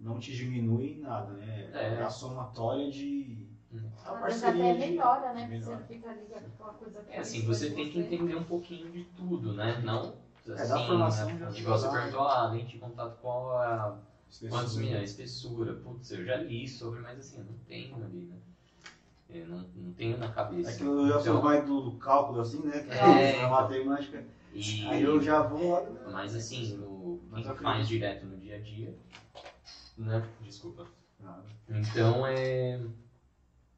não 0.00 0.18
te 0.18 0.34
diminui 0.34 0.94
em 0.94 1.00
nada, 1.02 1.32
né? 1.34 1.70
É. 1.72 2.02
a 2.02 2.10
somatória 2.10 2.90
de. 2.90 3.46
Uhum. 3.72 3.88
A 4.04 4.12
parceria 4.14 4.72
até 4.72 4.72
de- 4.72 4.78
melhora, 4.90 5.32
né? 5.32 5.40
Porque 5.42 5.46
melhora. 5.58 5.76
você 5.76 5.80
não 5.80 5.86
fica 5.86 6.10
ali 6.10 6.26
com 6.26 6.34
aquela 6.36 6.72
coisa 6.74 7.00
que 7.04 7.12
É 7.12 7.18
assim, 7.20 7.46
você 7.46 7.70
tem 7.70 7.88
que 7.88 8.00
entender 8.00 8.34
um 8.34 8.42
pouquinho 8.44 8.90
de 8.90 9.04
tudo, 9.16 9.52
né? 9.52 9.80
Não 9.84 10.12
É, 10.48 10.54
da 10.56 10.74
assim, 10.74 10.86
formação 10.88 11.26
né? 11.34 11.52
Igual 11.54 11.78
você 11.78 11.88
perguntou, 11.88 12.22
ah, 12.22 12.50
lente 12.50 12.72
de 12.72 12.78
contato 12.80 13.16
qual 13.22 13.62
é 13.62 13.94
a 14.42 14.48
Quantos 14.48 14.72
Espessura. 14.72 14.84
milhões? 14.84 15.10
Espessura. 15.10 15.74
Putz, 15.74 16.10
eu 16.10 16.24
já 16.24 16.36
li 16.36 16.66
sobre, 16.68 17.00
mas 17.00 17.18
assim, 17.18 17.38
eu 17.38 17.44
não 17.44 17.54
tenho 17.66 17.94
ali, 17.96 18.26
né? 18.26 18.36
Eu 19.30 19.46
não, 19.48 19.58
não 19.74 19.92
tenho 19.92 20.16
na 20.18 20.28
cabeça. 20.32 20.70
É 20.70 20.76
que 20.76 20.82
eu 20.84 21.08
já 21.08 21.14
sou 21.20 21.32
Então, 21.38 21.42
mais 21.42 21.64
do, 21.66 21.92
cálculo, 21.92 22.40
assim, 22.40 22.62
né? 22.64 22.80
Que 22.80 22.90
É. 22.92 23.36
é. 23.40 23.46
matemática. 23.48 24.24
e- 24.52 24.86
Aí 24.86 25.02
eu 25.02 25.20
já 25.20 25.42
vou. 25.42 25.98
Mas 26.12 26.34
assim, 26.36 26.76
no, 26.76 27.20
Mas 27.30 27.44
quem 27.46 27.54
faz 27.56 27.88
direto 27.88 28.26
no 28.26 28.36
dia 28.36 28.56
a 28.56 28.60
dia, 28.60 28.96
né? 29.98 30.22
Desculpa. 30.42 30.86
Então 31.68 32.26
é. 32.26 32.80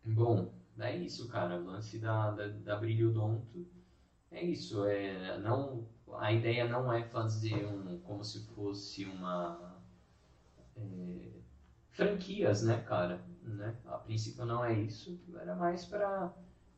Bom, 0.05 0.51
é 0.79 0.97
isso, 0.97 1.29
cara. 1.29 1.57
O 1.61 1.65
lance 1.65 1.99
da, 1.99 2.31
da, 2.33 2.49
da 2.49 2.77
brilhodonto 2.77 3.67
é 4.31 4.45
isso. 4.45 4.85
É, 4.85 5.39
não, 5.39 5.87
a 6.19 6.33
ideia 6.33 6.69
não 6.69 6.93
é 6.93 7.03
fazer 7.05 7.65
um, 7.67 7.99
como 8.01 8.25
se 8.25 8.45
fosse 8.49 9.05
uma. 9.05 9.76
É, 10.77 11.29
franquias, 11.91 12.63
né, 12.63 12.81
cara? 12.83 13.21
Né? 13.43 13.77
A 13.87 13.99
princípio 13.99 14.45
não 14.45 14.65
é 14.65 14.73
isso. 14.73 15.19
Era 15.41 15.55
mais 15.55 15.85
pra, 15.85 16.33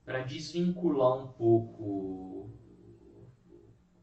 pra 0.05 0.21
desvincular 0.21 1.25
um 1.25 1.29
pouco. 1.29 2.51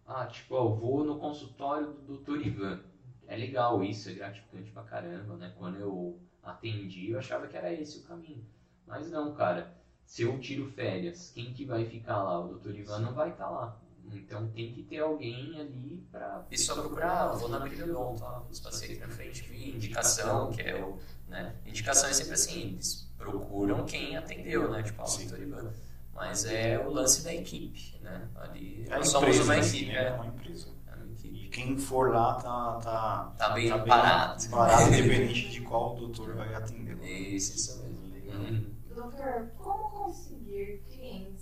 Ah, 0.06 0.26
tipo, 0.28 0.56
eu 0.56 0.76
vou 0.76 1.04
no 1.04 1.18
consultório 1.18 1.94
do 1.94 2.18
Dr. 2.18 2.46
Ivan. 2.46 2.80
É 3.28 3.36
legal 3.36 3.84
isso, 3.84 4.10
é 4.10 4.14
gratificante 4.14 4.72
pra 4.72 4.84
caramba, 4.84 5.36
né? 5.36 5.54
Quando 5.58 5.78
eu 5.78 6.20
atendi, 6.44 7.10
eu 7.10 7.18
achava 7.18 7.48
que 7.48 7.58
era 7.58 7.74
esse 7.74 8.00
o 8.00 8.04
caminho. 8.04 8.46
Mas 8.86 9.10
não, 9.10 9.34
cara. 9.34 9.76
Se 10.06 10.22
eu 10.22 10.40
tiro 10.40 10.70
férias, 10.72 11.32
quem 11.32 11.52
que 11.52 11.66
vai 11.66 11.86
ficar 11.86 12.22
lá? 12.22 12.40
O 12.40 12.60
Dr. 12.60 12.76
Ivan 12.76 13.00
não 13.00 13.14
vai 13.14 13.32
estar 13.32 13.50
lá. 13.50 13.82
Então 14.14 14.48
tem 14.50 14.72
que 14.74 14.84
ter 14.84 15.00
alguém 15.00 15.60
ali 15.60 16.06
pra. 16.12 16.46
E 16.50 16.58
só 16.58 16.74
procurar, 16.76 17.28
vou 17.34 17.50
na 17.50 17.60
brilhodonto, 17.60 18.22
tá? 18.22 18.42
Os 18.50 18.60
pacientes 18.60 19.00
na 19.00 19.08
frente 19.08 19.44
vi 19.44 19.72
indicação, 19.76 20.52
que 20.52 20.62
é 20.62 20.76
o. 20.84 20.98
Né? 21.28 21.56
Indicação 21.66 22.10
é 22.10 22.14
sempre 22.14 22.34
assim, 22.34 22.62
eles 22.74 23.12
procuram 23.18 23.86
quem 23.86 24.16
atendeu, 24.16 24.70
né? 24.70 24.84
Tipo, 24.84 25.02
ah. 25.02 25.06
Dr. 25.06 25.42
Ivan. 25.42 25.74
Mas 26.14 26.46
é 26.46 26.80
o 26.80 26.90
lance 26.92 27.24
da 27.24 27.34
equipe, 27.34 28.00
né? 28.02 28.30
Ali, 28.36 28.86
É 28.90 28.94
a 28.94 28.98
nós 29.00 29.10
somos 29.10 29.28
empresa, 29.36 29.44
uma 29.44 29.56
né? 29.56 29.68
equipe, 29.68 29.92
É 29.92 30.04
né? 30.12 30.16
uma 30.16 30.26
empresa. 30.28 30.68
É 30.88 30.96
uma 30.96 31.06
equipe. 31.12 31.46
E 31.46 31.50
quem 31.50 31.78
for 31.78 32.12
lá 32.14 32.36
tá, 32.36 32.74
tá, 32.82 33.34
Tá 33.38 33.50
bem 33.50 33.70
parado. 33.86 34.50
parado, 34.50 34.88
independente 34.94 35.50
de 35.50 35.62
qual 35.62 35.96
doutor 35.98 36.36
vai 36.36 36.54
atender. 36.56 36.96
Isso, 37.04 37.56
isso 37.58 37.84
mesmo. 37.84 38.06
Uhum. 38.34 38.66
Doutor, 38.96 39.52
como 39.58 39.90
conseguir 39.90 40.84
clientes? 40.90 41.35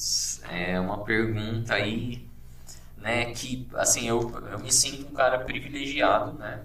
Putz, 0.00 0.40
é 0.48 0.80
uma 0.80 1.04
pergunta 1.04 1.74
aí, 1.74 2.26
né, 2.96 3.34
que, 3.34 3.68
assim, 3.74 4.08
eu, 4.08 4.30
eu 4.50 4.58
me 4.58 4.72
sinto 4.72 5.06
um 5.06 5.12
cara 5.12 5.44
privilegiado, 5.44 6.32
né, 6.38 6.64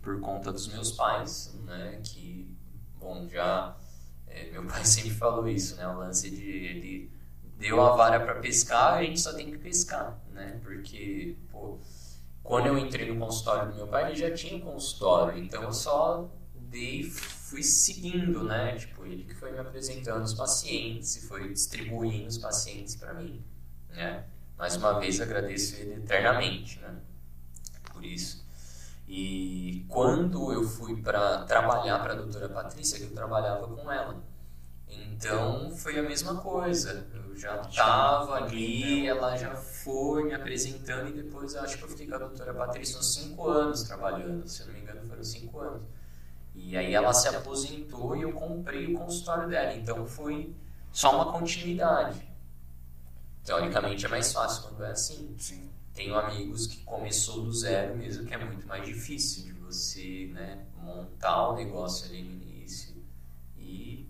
por 0.00 0.20
conta 0.20 0.52
dos 0.52 0.68
meus 0.68 0.92
pais, 0.92 1.52
né, 1.64 1.98
que, 2.04 2.48
bom, 3.00 3.26
já, 3.28 3.76
é, 4.28 4.52
meu 4.52 4.64
pai 4.64 4.84
sempre 4.86 5.10
falou 5.10 5.48
isso, 5.48 5.74
né, 5.74 5.88
o 5.88 5.98
lance 5.98 6.30
de, 6.30 6.48
ele 6.48 7.10
deu 7.58 7.84
a 7.84 7.96
vara 7.96 8.20
para 8.20 8.36
pescar, 8.36 8.94
a 8.94 9.02
gente 9.02 9.18
só 9.18 9.34
tem 9.34 9.50
que 9.50 9.58
pescar, 9.58 10.16
né, 10.30 10.60
porque, 10.62 11.36
pô, 11.50 11.80
quando 12.40 12.68
eu 12.68 12.78
entrei 12.78 13.12
no 13.12 13.18
consultório 13.18 13.72
do 13.72 13.74
meu 13.78 13.88
pai, 13.88 14.12
ele 14.12 14.16
já 14.16 14.32
tinha 14.32 14.60
consultório, 14.60 15.36
então 15.42 15.60
eu 15.64 15.72
só 15.72 16.30
dei, 16.54 17.12
fui 17.46 17.62
seguindo, 17.62 18.42
né? 18.42 18.76
Tipo, 18.76 19.06
ele 19.06 19.22
que 19.24 19.34
foi 19.34 19.52
me 19.52 19.58
apresentando 19.58 20.24
os 20.24 20.34
pacientes 20.34 21.16
e 21.16 21.26
foi 21.28 21.52
distribuindo 21.52 22.26
os 22.26 22.38
pacientes 22.38 22.96
para 22.96 23.14
mim, 23.14 23.44
né? 23.90 24.24
Mais 24.58 24.74
uma 24.76 24.98
vez 24.98 25.20
agradeço 25.20 25.76
ele 25.76 25.94
eternamente, 25.94 26.80
né? 26.80 26.96
Por 27.92 28.04
isso. 28.04 28.44
E 29.06 29.86
quando 29.88 30.52
eu 30.52 30.64
fui 30.64 31.00
para 31.00 31.44
trabalhar 31.44 32.00
para 32.00 32.14
a 32.14 32.16
doutora 32.16 32.48
Patrícia, 32.48 32.98
que 32.98 33.04
eu 33.04 33.14
trabalhava 33.14 33.68
com 33.68 33.92
ela, 33.92 34.20
então 34.88 35.70
foi 35.70 36.00
a 36.00 36.02
mesma 36.02 36.40
coisa. 36.40 37.06
Eu 37.14 37.36
já 37.36 37.60
estava 37.60 38.34
ali, 38.34 39.06
ela 39.06 39.36
já 39.36 39.54
foi 39.54 40.24
me 40.24 40.34
apresentando 40.34 41.10
e 41.10 41.22
depois 41.22 41.54
acho 41.54 41.78
que 41.78 41.84
eu 41.84 41.88
fiquei 41.88 42.08
com 42.08 42.16
a 42.16 42.18
doutora 42.18 42.52
Patrícia 42.52 42.98
uns 42.98 43.14
5 43.14 43.48
anos 43.48 43.84
trabalhando, 43.84 44.48
se 44.48 44.62
eu 44.62 44.66
não 44.66 44.74
me 44.74 44.80
engano 44.80 45.06
foram 45.08 45.22
5 45.22 45.60
anos. 45.60 45.95
E 46.56 46.76
aí 46.76 46.94
ela 46.94 47.12
se 47.12 47.28
aposentou 47.28 48.16
e 48.16 48.22
eu 48.22 48.32
comprei 48.32 48.92
o 48.92 48.98
consultório 48.98 49.48
dela, 49.48 49.74
então 49.74 50.06
foi 50.06 50.54
só 50.90 51.14
uma 51.14 51.30
continuidade. 51.30 52.26
teoricamente 53.44 54.06
é 54.06 54.08
mais 54.08 54.32
fácil 54.32 54.64
quando 54.64 54.84
é 54.84 54.90
assim. 54.90 55.36
Sim. 55.38 55.70
Tenho 55.94 56.18
amigos 56.18 56.66
que 56.66 56.82
começou 56.82 57.42
do 57.44 57.52
zero 57.52 57.96
mesmo, 57.96 58.26
que 58.26 58.34
é 58.34 58.44
muito 58.44 58.66
mais 58.66 58.84
difícil 58.84 59.44
de 59.44 59.52
você 59.52 60.30
né, 60.32 60.66
montar 60.76 61.50
o 61.50 61.56
negócio 61.56 62.06
ali 62.06 62.22
no 62.22 62.32
início 62.32 62.96
e 63.56 64.08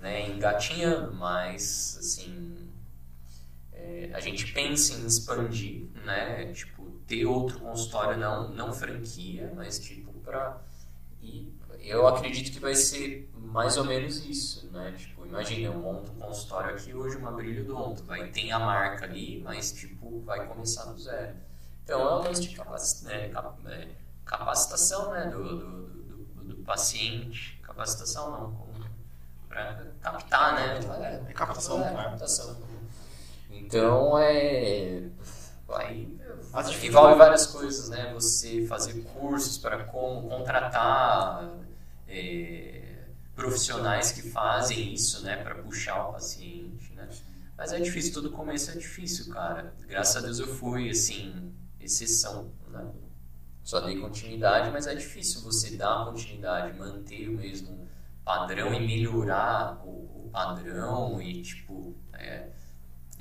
né, 0.00 0.28
engatinhando, 0.28 1.14
mas 1.14 1.96
assim 1.98 2.70
é, 3.72 4.10
a 4.12 4.20
gente 4.20 4.52
pensa 4.52 4.94
em 4.94 5.06
expandir, 5.06 5.86
né, 6.04 6.52
tipo 6.52 6.90
ter 7.06 7.24
outro 7.26 7.58
consultório 7.60 8.18
não 8.18 8.50
não 8.50 8.72
franquia, 8.72 9.52
mas 9.56 9.78
tipo 9.78 10.12
para 10.20 10.60
e 11.22 11.52
eu 11.84 12.06
acredito 12.06 12.52
que 12.52 12.60
vai 12.60 12.74
ser 12.74 13.30
mais 13.36 13.76
ou 13.76 13.84
menos 13.84 14.24
isso, 14.24 14.66
né? 14.72 14.94
Tipo, 14.96 15.26
imagina, 15.26 15.66
eu 15.66 15.74
monto 15.74 16.10
um 16.12 16.14
consultório 16.14 16.74
aqui 16.74 16.94
hoje, 16.94 17.16
uma 17.16 17.32
brilho 17.32 17.64
odonto, 17.64 18.02
vai 18.04 18.28
ter 18.28 18.50
a 18.50 18.58
marca 18.58 19.04
ali, 19.04 19.40
mas 19.44 19.72
tipo, 19.72 20.20
vai 20.20 20.46
começar 20.46 20.84
do 20.84 20.98
zero. 20.98 21.34
Então 21.84 22.00
é 22.00 22.14
um 22.14 22.18
lance 22.18 22.42
de 22.42 22.56
né, 23.04 23.30
é, 23.66 23.88
capacitação 24.24 25.10
né, 25.12 25.26
do, 25.26 25.42
do, 25.42 25.86
do, 25.86 26.44
do, 26.44 26.56
paciente, 26.64 27.58
capacitação 27.62 28.30
não, 28.30 28.66
para 29.48 29.86
captar, 30.00 30.54
né? 30.54 30.80
É, 31.26 31.30
é 31.30 31.34
captação, 31.34 31.82
é, 31.82 31.90
né? 31.90 32.02
captação. 32.02 32.56
Então 33.50 34.18
é. 34.18 35.02
Aí 36.52 36.86
envolve 36.86 37.16
várias 37.16 37.46
coisas, 37.46 37.88
né? 37.88 38.12
Você 38.12 38.66
fazer 38.66 39.02
cursos 39.04 39.56
para 39.56 39.84
como 39.84 40.28
contratar 40.28 41.50
é, 42.06 42.82
profissionais 43.34 44.12
que 44.12 44.22
fazem 44.30 44.92
isso, 44.92 45.22
né, 45.24 45.36
para 45.36 45.54
puxar 45.56 46.08
o 46.08 46.12
paciente, 46.12 46.92
né? 46.94 47.08
Mas 47.56 47.72
é 47.72 47.80
difícil, 47.80 48.12
todo 48.12 48.30
começo 48.30 48.70
é 48.70 48.74
difícil, 48.74 49.32
cara. 49.32 49.72
Graças 49.86 50.16
a 50.16 50.20
Deus 50.20 50.38
eu 50.38 50.48
fui, 50.48 50.90
assim, 50.90 51.52
exceção, 51.80 52.50
né? 52.68 52.86
Só 53.62 53.80
dei 53.80 53.98
continuidade, 53.98 54.70
mas 54.70 54.86
é 54.86 54.94
difícil 54.94 55.40
você 55.42 55.76
dar 55.76 56.04
continuidade, 56.04 56.76
manter 56.76 57.28
o 57.28 57.32
mesmo 57.32 57.88
padrão 58.24 58.74
e 58.74 58.80
melhorar 58.86 59.80
o, 59.84 60.26
o 60.26 60.30
padrão 60.32 61.22
e, 61.22 61.40
tipo, 61.42 61.94
é, 62.12 62.48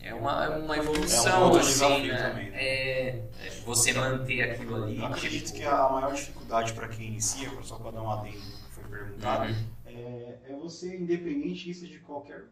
é 0.03 0.13
uma, 0.13 0.57
uma 0.57 0.77
evolução, 0.77 1.27
é 1.27 1.53
um 1.53 1.55
assim, 1.55 2.07
né? 2.07 2.29
Também, 2.29 2.49
né? 2.51 2.63
É, 2.63 3.07
é, 3.39 3.49
você 3.65 3.93
manter 3.93 4.41
aquilo 4.51 4.83
ali. 4.83 4.97
Eu 4.97 5.05
acredito 5.05 5.45
tipo, 5.47 5.57
que 5.59 5.63
a 5.65 5.89
maior 5.89 6.13
dificuldade 6.13 6.73
para 6.73 6.87
quem 6.87 7.07
inicia, 7.07 7.49
só 7.63 7.77
para 7.77 7.91
dar 7.91 8.01
um 8.01 8.11
adendo 8.11 8.37
que 8.37 8.71
foi 8.71 8.83
perguntado, 8.85 9.51
Uhum. 9.51 9.65
É, 9.85 10.39
é 10.45 10.55
você, 10.55 10.97
independente 10.97 11.69
isso 11.69 11.85
de 11.87 11.99
qualquer 11.99 12.45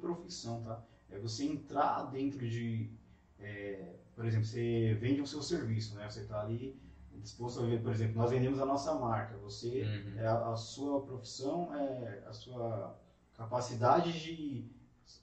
profissão, 0.00 0.62
tá? 0.62 0.82
É 1.10 1.18
você 1.18 1.44
entrar 1.44 2.02
dentro 2.10 2.46
de, 2.48 2.90
é, 3.40 3.94
por 4.14 4.24
exemplo, 4.26 4.44
você 4.46 4.94
vende 5.00 5.20
o 5.20 5.26
seu 5.26 5.42
serviço, 5.42 5.94
né? 5.94 6.08
Você 6.08 6.20
está 6.20 6.40
ali 6.42 6.76
disposto 7.14 7.60
a 7.60 7.66
ver, 7.66 7.80
por 7.82 7.92
exemplo, 7.92 8.16
nós 8.16 8.30
vendemos 8.30 8.60
a 8.60 8.66
nossa 8.66 8.94
marca. 8.94 9.36
Você, 9.38 9.82
Uhum. 9.82 10.20
é 10.20 10.26
a, 10.26 10.52
a 10.52 10.56
sua 10.56 11.00
profissão, 11.02 11.74
é 11.74 12.24
a 12.26 12.32
sua 12.32 12.96
capacidade 13.36 14.12
de 14.20 14.66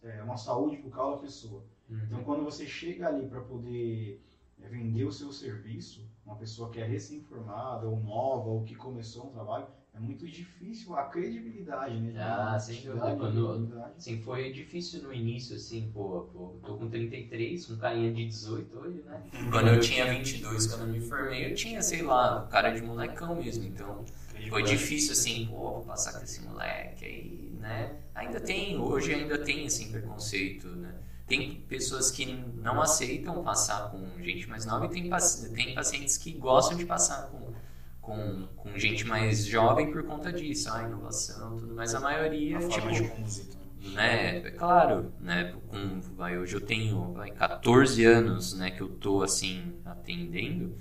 é, 0.03 0.21
uma 0.23 0.37
saúde 0.37 0.77
bucal 0.77 1.15
da 1.15 1.17
pessoa. 1.21 1.63
Então, 1.89 2.19
Uhum. 2.19 2.23
quando 2.23 2.43
você 2.43 2.65
chega 2.67 3.07
ali 3.07 3.27
para 3.27 3.41
poder 3.41 4.21
é, 4.61 4.67
vender 4.67 5.05
o 5.05 5.11
seu 5.11 5.31
serviço, 5.31 6.07
uma 6.25 6.35
pessoa 6.35 6.69
que 6.69 6.79
é 6.79 6.85
recém-formada 6.85 7.87
ou 7.87 7.97
nova 7.97 8.49
ou 8.49 8.63
que 8.63 8.75
começou 8.75 9.27
um 9.27 9.29
trabalho, 9.31 9.65
é 9.93 9.99
muito 9.99 10.27
difícil 10.27 10.95
a 10.95 11.03
credibilidade, 11.05 11.99
né? 11.99 12.13
Ah, 12.21 12.55
A 12.55 12.59
sem 12.59 12.81
dúvida. 12.81 12.99
Quando- 12.99 13.17
credibilidade. 13.47 13.93
Assim, 13.97 14.21
foi 14.21 14.51
difícil 14.51 15.03
no 15.03 15.13
início, 15.13 15.55
assim, 15.55 15.89
pô, 15.93 16.21
pô, 16.31 16.53
tô 16.63 16.75
com 16.75 16.89
33, 16.89 17.65
com 17.65 17.75
carinha 17.77 18.13
de 18.13 18.25
18 18.27 18.79
hoje, 18.79 19.01
né? 19.05 19.23
Quando 19.51 19.67
eu 19.69 19.79
tinha 19.79 20.05
22, 20.07 20.67
quando 20.67 20.81
eu 20.83 20.87
me 20.87 21.01
formei, 21.01 21.51
eu 21.51 21.55
tinha, 21.55 21.81
sei 21.81 22.01
lá, 22.01 22.47
cara 22.49 22.71
de 22.71 22.81
molecão 22.81 23.35
mesmo. 23.35 23.65
Então, 23.65 24.05
foi 24.49 24.63
difícil, 24.63 25.11
assim, 25.13 25.47
pô, 25.57 25.71
vou 25.71 25.83
passar 25.83 26.13
com 26.17 26.23
esse 26.23 26.41
moleque 26.43 27.05
aí, 27.05 27.53
né? 27.59 27.95
Ainda 28.19 28.39
tem, 28.39 28.77
hoje 28.77 29.13
ainda 29.13 29.37
tem, 29.37 29.65
assim, 29.65 29.91
preconceito, 29.91 30.67
né? 30.67 30.93
Tem 31.25 31.61
pessoas 31.67 32.11
que 32.11 32.25
não 32.25 32.81
aceitam 32.81 33.43
passar 33.43 33.91
com 33.91 34.21
gente 34.21 34.49
mais 34.49 34.65
nova 34.65 34.87
e 34.87 34.89
tem, 34.89 35.09
tem 35.53 35.75
pacientes 35.75 36.17
que 36.17 36.33
gostam 36.33 36.77
de 36.77 36.85
passar 36.85 37.27
com, 37.27 37.53
com, 38.01 38.47
com 38.57 38.77
gente 38.77 39.05
mais 39.05 39.45
jovem 39.45 39.91
por 39.91 40.03
conta 40.03 40.33
disso, 40.33 40.71
a 40.71 40.83
inovação, 40.83 41.57
tudo, 41.57 41.73
mas 41.75 41.95
a 41.95 41.99
maioria, 41.99 42.57
a 42.57 42.67
tipo, 42.67 42.91
de 42.91 43.07
conduzir 43.07 43.45
né, 43.93 44.37
é 44.39 44.51
claro, 44.51 45.13
né, 45.19 45.53
com, 45.67 46.01
vai, 46.15 46.37
hoje 46.37 46.55
eu 46.55 46.61
tenho 46.61 47.13
vai, 47.13 47.31
14 47.31 48.03
anos, 48.03 48.53
né, 48.53 48.71
que 48.71 48.81
eu 48.81 48.89
tô 48.89 49.23
assim 49.23 49.73
atendendo, 49.85 50.75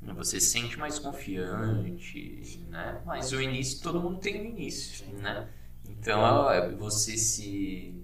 né, 0.00 0.12
você 0.14 0.40
se 0.40 0.50
sente 0.50 0.78
mais 0.78 0.98
confiante, 0.98 2.60
né, 2.68 3.00
mas 3.06 3.32
o 3.32 3.40
início, 3.40 3.82
todo 3.82 4.00
mundo 4.00 4.18
tem 4.18 4.40
um 4.40 4.44
início, 4.46 5.06
né, 5.18 5.46
então 5.98 6.50
é 6.50 6.70
você 6.70 7.16
se, 7.16 7.94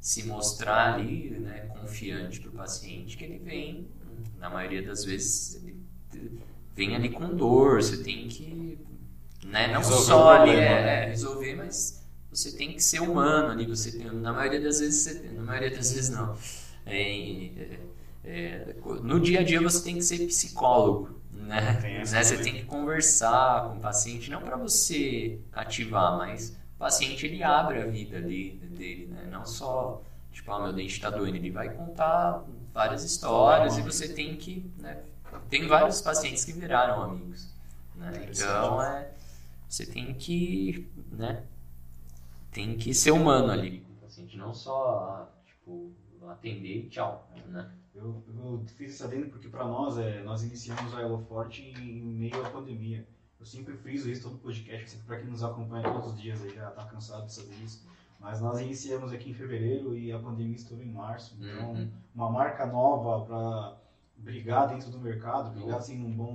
se 0.00 0.24
mostrar 0.24 0.94
ali, 0.94 1.30
né, 1.30 1.70
confiante 1.80 2.40
pro 2.40 2.52
paciente, 2.52 3.16
que 3.16 3.24
ele 3.24 3.38
vem, 3.38 3.88
na 4.38 4.50
maioria 4.50 4.82
das 4.82 5.04
vezes, 5.04 5.56
ele 5.56 5.76
vem 6.74 6.94
ali 6.94 7.10
com 7.10 7.34
dor, 7.34 7.82
você 7.82 8.02
tem 8.02 8.28
que, 8.28 8.78
né, 9.44 9.66
não 9.68 9.80
Resolver 9.80 10.04
só 10.04 10.24
o 10.24 10.28
ali, 10.28 10.50
é, 10.52 10.54
né? 10.54 11.04
é, 11.04 11.08
resolver, 11.08 11.56
mas 11.56 12.06
você 12.30 12.52
tem 12.52 12.72
que 12.72 12.82
ser 12.82 13.00
humano 13.00 13.50
ali, 13.50 13.66
você 13.66 13.92
tem, 13.92 14.06
na 14.12 14.32
maioria 14.32 14.60
das 14.60 14.80
vezes, 14.80 15.02
você, 15.02 15.28
na 15.30 15.42
maioria 15.42 15.70
das 15.76 15.92
vezes 15.92 16.10
não. 16.10 16.36
É, 16.86 17.00
é, 17.02 17.78
é, 18.24 18.76
no 19.02 19.18
dia 19.18 19.40
a 19.40 19.42
dia 19.42 19.60
você 19.60 19.82
tem 19.82 19.96
que 19.96 20.02
ser 20.02 20.18
psicólogo, 20.26 21.18
né? 21.32 21.78
Tem 21.80 21.96
essa 21.96 22.16
Né? 22.16 22.24
Você 22.24 22.38
tem 22.38 22.54
que 22.54 22.64
conversar 22.64 23.68
com 23.68 23.78
o 23.78 23.80
paciente, 23.80 24.30
não 24.30 24.40
para 24.40 24.56
você 24.56 25.40
cativar, 25.50 26.16
mas 26.16 26.56
o 26.78 26.84
paciente 26.88 27.26
ele 27.26 27.42
abre 27.42 27.82
a 27.82 27.86
vida 27.86 28.18
ali 28.18 28.52
dele, 28.52 29.06
né? 29.06 29.26
Não 29.28 29.44
só 29.44 30.00
tipo, 30.30 30.52
ah, 30.52 30.62
meu 30.62 30.72
dente 30.72 30.92
está 30.92 31.10
doendo, 31.10 31.36
ele 31.36 31.50
vai 31.50 31.74
contar 31.74 32.44
várias 32.72 33.02
histórias 33.02 33.76
e 33.76 33.82
você 33.82 34.08
tem 34.14 34.36
que, 34.36 34.70
né? 34.78 35.02
Tem 35.50 35.66
vários 35.66 36.00
pacientes 36.00 36.44
que 36.44 36.52
viraram 36.52 37.02
amigos, 37.02 37.52
né? 37.96 38.28
Então 38.30 38.80
é, 38.80 39.10
você 39.68 39.84
tem 39.86 40.14
que, 40.14 40.88
né? 41.10 41.42
Tem 42.52 42.78
que 42.78 42.94
ser 42.94 43.10
humano 43.10 43.50
ali 43.50 43.80
com 43.80 43.94
o 43.94 43.96
paciente, 43.96 44.36
não 44.36 44.54
só 44.54 45.28
tipo 45.44 45.90
atender 46.28 46.84
e 46.84 46.88
tchau, 46.88 47.28
né? 47.48 47.68
Eu, 47.92 48.22
eu 48.28 48.64
fiz 48.76 48.94
esse 48.94 49.02
adendo 49.02 49.30
porque 49.30 49.48
para 49.48 49.64
nós, 49.64 49.98
é, 49.98 50.22
nós 50.22 50.44
iniciamos 50.44 50.94
a 50.94 51.00
Elo 51.00 51.18
Forte 51.28 51.62
em, 51.62 51.98
em 51.98 52.04
meio 52.04 52.46
à 52.46 52.50
pandemia. 52.50 53.04
Eu 53.38 53.46
sempre 53.46 53.76
friso 53.76 54.10
isso 54.10 54.22
todo 54.28 54.38
podcast, 54.38 54.96
para 55.06 55.18
quem 55.18 55.28
nos 55.30 55.44
acompanha 55.44 55.90
todos 55.90 56.12
os 56.12 56.20
dias 56.20 56.42
aí 56.42 56.52
já 56.54 56.68
está 56.70 56.84
cansado 56.84 57.26
de 57.26 57.32
saber 57.32 57.54
isso. 57.62 57.86
Mas 58.18 58.40
nós 58.40 58.60
iniciamos 58.60 59.12
aqui 59.12 59.30
em 59.30 59.34
fevereiro 59.34 59.96
e 59.96 60.10
a 60.10 60.18
pandemia 60.18 60.56
estourou 60.56 60.84
em 60.84 60.90
março. 60.90 61.36
Então, 61.40 61.70
Uhum. 61.72 61.90
uma 62.14 62.30
marca 62.30 62.66
nova 62.66 63.24
para 63.24 63.78
brigar 64.16 64.68
dentro 64.68 64.90
do 64.90 64.98
mercado, 64.98 65.50
brigar 65.52 65.74
Uhum. 65.74 65.78
assim 65.78 65.98
num 65.98 66.12
bom, 66.16 66.32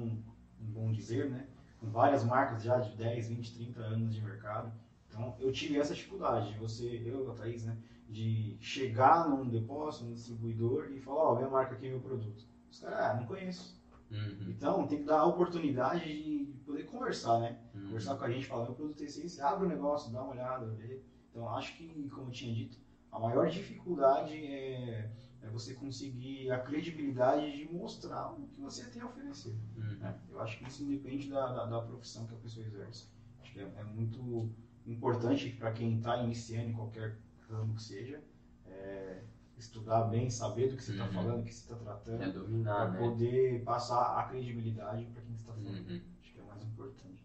um 0.62 0.72
bom 0.72 0.92
dizer, 0.94 1.30
né? 1.30 1.46
Com 1.82 1.90
várias 1.90 2.24
marcas 2.24 2.64
já 2.64 2.80
de 2.80 2.96
10, 2.96 3.28
20, 3.28 3.54
30 3.54 3.82
anos 3.82 4.16
de 4.16 4.22
mercado. 4.22 4.72
Então, 5.10 5.36
eu 5.40 5.52
tive 5.52 5.78
essa 5.78 5.94
dificuldade 5.94 6.54
de 6.54 6.58
você, 6.58 7.04
eu 7.06 7.30
a 7.30 7.36
Thaís, 7.36 7.66
né? 7.66 7.76
De 8.08 8.56
chegar 8.62 9.30
num 9.30 9.50
depósito, 9.50 10.06
num 10.06 10.14
distribuidor 10.14 10.90
e 10.90 11.02
falar, 11.02 11.32
ó, 11.32 11.36
minha 11.36 11.50
marca 11.50 11.74
aqui, 11.76 11.90
meu 11.90 12.00
produto. 12.00 12.46
Os 12.72 12.80
caras, 12.80 13.00
ah, 13.00 13.14
não 13.16 13.26
conheço. 13.26 13.83
Uhum. 14.14 14.50
Então, 14.50 14.88
tem 14.88 15.00
que 15.00 15.06
dar 15.06 15.20
a 15.20 15.26
oportunidade 15.26 16.06
de 16.06 16.54
poder 16.66 16.84
conversar, 16.86 17.40
né? 17.40 17.60
Uhum. 17.74 17.86
Conversar 17.88 18.16
com 18.16 18.26
a 18.26 18.30
gente, 18.30 18.46
falar, 18.46 18.66
meu 18.66 18.76
produto 18.76 19.02
é 19.02 19.06
esse, 19.06 19.42
abre 19.42 19.66
o 19.66 19.70
negócio, 19.70 20.12
dá 20.12 20.22
uma 20.22 20.32
olhada, 20.32 20.68
vê. 20.76 21.02
Então, 21.30 21.50
acho 21.50 21.76
que, 21.76 22.10
como 22.10 22.28
eu 22.28 22.32
tinha 22.32 22.54
dito, 22.54 22.78
a 23.12 23.20
maior 23.20 23.50
dificuldade 23.50 24.34
é, 24.34 25.12
é 25.42 25.50
você 25.50 25.74
conseguir 25.74 26.52
a 26.52 26.60
credibilidade 26.60 27.58
de 27.58 27.74
mostrar 27.74 28.32
o 28.32 28.48
que 28.48 28.62
você 28.62 28.86
tem 28.90 29.02
a 29.02 29.06
oferecer. 29.08 29.56
Uhum. 29.76 29.98
né? 29.98 30.20
Eu 30.30 30.40
acho 30.40 30.58
que 30.60 30.68
isso 30.68 30.84
independe 30.84 31.30
da, 31.30 31.52
da, 31.54 31.66
da 31.66 31.82
profissão 31.82 32.26
que 32.28 32.34
a 32.34 32.38
pessoa 32.38 32.66
exerce. 32.66 33.08
Acho 33.42 33.54
que 33.54 33.60
é, 33.60 33.64
é 33.64 33.84
muito 33.84 34.50
importante 34.86 35.50
para 35.50 35.72
quem 35.72 35.98
está 35.98 36.24
iniciando 36.24 36.70
em 36.70 36.74
qualquer 36.74 37.18
ramo 37.50 37.76
que 37.76 37.84
seja, 37.84 38.22
é, 38.66 39.24
estudar 39.64 40.04
bem, 40.06 40.30
saber 40.30 40.70
do 40.70 40.78
que 40.78 40.84
você 40.84 40.92
está 40.94 41.06
Uhum. 41.06 41.12
falando, 41.14 41.38
do 41.40 41.44
que 41.46 41.54
você 41.54 41.62
está 41.74 41.76
tratando, 41.76 42.22
Ah, 42.22 42.26
É 42.26 42.32
dominar, 42.32 42.92
para 42.92 42.92
né? 42.92 43.00
poder 43.00 43.64
passar 43.64 44.20
a 44.20 44.24
credibilidade 44.24 45.06
para 45.06 45.22
quem 45.22 45.36
está 45.36 45.54
falando. 45.54 45.68
Uhum. 45.68 46.02
Acho 46.22 46.34
que 46.34 46.40
é 46.40 46.44
o 46.44 46.48
mais 46.48 46.64
importante. 46.64 47.24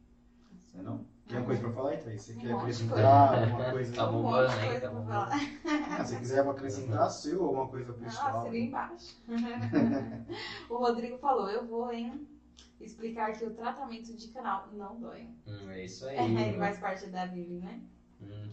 Você 0.61 0.83
não? 0.83 1.07
Tem 1.27 1.37
alguma 1.39 1.45
coisa 1.57 1.61
para 1.63 1.73
falar, 1.73 1.97
Thaís? 1.99 2.23
Você 2.23 2.33
Um 2.35 2.39
quer 2.39 2.53
acrescentar 2.55 3.43
alguma 3.43 3.71
coisa? 3.71 3.95
Tá 3.95 4.07
bombando, 4.07 4.53
hein? 4.53 4.67
coisa 4.67 4.81
Tá 4.81 4.89
bombando. 4.89 5.09
falar. 5.09 6.01
Ah, 6.01 6.05
se 6.05 6.17
quiser 6.19 6.49
acrescentar 6.49 7.11
seu, 7.11 7.45
alguma 7.45 7.69
coisa 7.69 7.93
Ah, 7.93 7.95
pessoal. 8.05 8.43
seria 8.45 8.65
embaixo. 8.65 9.17
o 10.71 10.77
Rodrigo 10.77 11.19
falou, 11.19 11.51
eu 11.51 11.67
vou 11.67 11.93
hein, 11.93 12.27
explicar 12.81 13.33
que 13.37 13.45
o 13.45 13.51
tratamento 13.55 14.17
de 14.17 14.29
canal 14.29 14.69
não 14.73 14.99
dói. 15.01 15.29
Hum, 15.47 15.69
é 15.71 15.85
isso 15.85 16.07
aí. 16.07 16.17
É, 16.19 16.25
ele 16.25 16.53
né? 16.53 16.59
faz 16.59 16.79
parte 16.79 17.07
da 17.09 17.27
Vivi, 17.27 17.59
né? 17.59 17.81
Uhum. 18.21 18.51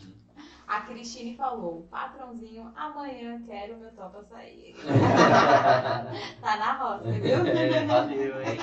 A 0.67 0.81
Cristine 0.81 1.37
falou, 1.37 1.87
patrãozinho, 1.91 2.71
amanhã 2.75 3.39
quero 3.45 3.77
meu 3.77 3.91
top 3.91 4.17
açaí. 4.17 4.75
tá 6.41 6.57
na 6.57 6.73
roça, 6.73 7.11
viu? 7.11 7.45
É, 7.45 7.85
valeu, 7.85 8.41
hein? 8.41 8.57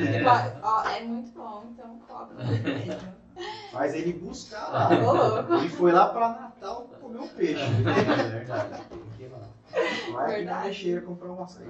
É. 0.00 0.62
Ó, 0.64 0.68
ó, 0.68 0.88
é 0.88 1.04
muito 1.04 1.30
bom, 1.32 1.66
então 1.70 2.00
cobra 2.08 2.44
mesmo. 2.44 3.22
Faz 3.70 3.94
ele 3.94 4.12
buscar 4.14 4.68
lá. 4.68 5.58
Ele 5.58 5.68
foi 5.68 5.92
lá 5.92 6.08
pra 6.08 6.28
Natal 6.28 6.90
comer 7.00 7.20
um 7.20 7.28
peixe. 7.28 7.62
que 9.16 9.26
lá. 9.28 9.40
Vai 10.12 10.44
aqui 10.44 10.94
na 10.94 11.00
comprar 11.02 11.30
um 11.30 11.42
açaí. 11.44 11.66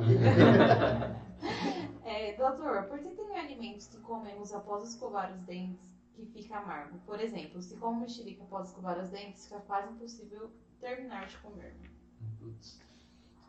É, 2.05 2.35
doutor, 2.35 2.85
por 2.85 2.99
que 2.99 3.11
tem 3.11 3.39
alimentos 3.39 3.87
que 3.87 3.99
comemos 3.99 4.53
após 4.53 4.89
escovar 4.89 5.33
os 5.33 5.41
dentes 5.43 5.92
que 6.15 6.25
fica 6.27 6.57
amargo? 6.59 6.99
Por 7.07 7.21
exemplo, 7.21 7.61
se 7.63 7.77
como 7.77 8.01
mexerica 8.01 8.43
após 8.45 8.69
escovar 8.69 8.99
os 9.01 9.09
dentes, 9.09 9.45
fica 9.45 9.61
quase 9.61 9.93
impossível 9.93 10.51
terminar 10.81 11.27
de 11.27 11.37
comer. 11.39 11.75
Putz. 12.39 12.79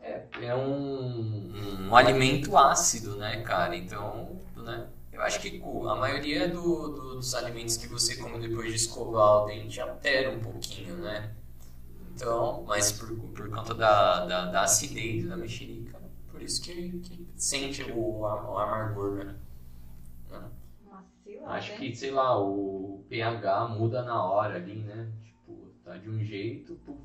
É, 0.01 0.25
é 0.41 0.55
um, 0.55 1.87
um 1.89 1.95
alimento 1.95 2.57
ácido, 2.57 3.15
né, 3.15 3.41
cara? 3.43 3.75
Então, 3.75 4.39
né? 4.55 4.87
Eu 5.11 5.21
acho 5.21 5.39
que 5.39 5.61
a 5.61 5.95
maioria 5.95 6.49
do- 6.49 6.89
do- 6.89 7.15
dos 7.15 7.35
alimentos 7.35 7.77
que 7.77 7.87
você 7.87 8.15
come 8.17 8.39
depois 8.45 8.69
de 8.69 8.75
escovar 8.75 9.43
o 9.43 9.45
dente 9.45 9.79
altera 9.79 10.31
um 10.31 10.39
pouquinho, 10.39 10.97
né? 10.97 11.31
Então, 12.15 12.63
mas 12.67 12.91
por, 12.91 13.15
por 13.15 13.49
conta 13.49 13.73
da, 13.73 14.25
da, 14.25 14.45
da 14.51 14.61
acidez 14.63 15.27
da 15.27 15.37
mexerica, 15.37 15.99
por 16.31 16.41
isso 16.41 16.61
que, 16.61 16.99
que 16.99 17.27
sente 17.35 17.83
o, 17.91 18.19
o 18.21 18.27
amargor, 18.57 19.11
né? 19.23 19.35
Acho 21.45 21.71
hein? 21.73 21.77
que, 21.77 21.95
sei 21.95 22.11
lá, 22.11 22.39
o 22.39 23.03
pH 23.09 23.67
muda 23.67 24.01
na 24.03 24.23
hora 24.23 24.55
ali, 24.55 24.75
né? 24.83 25.07
Tipo, 25.23 25.69
tá 25.83 25.97
de 25.97 26.09
um 26.09 26.23
jeito, 26.23 26.75
puf, 26.85 26.99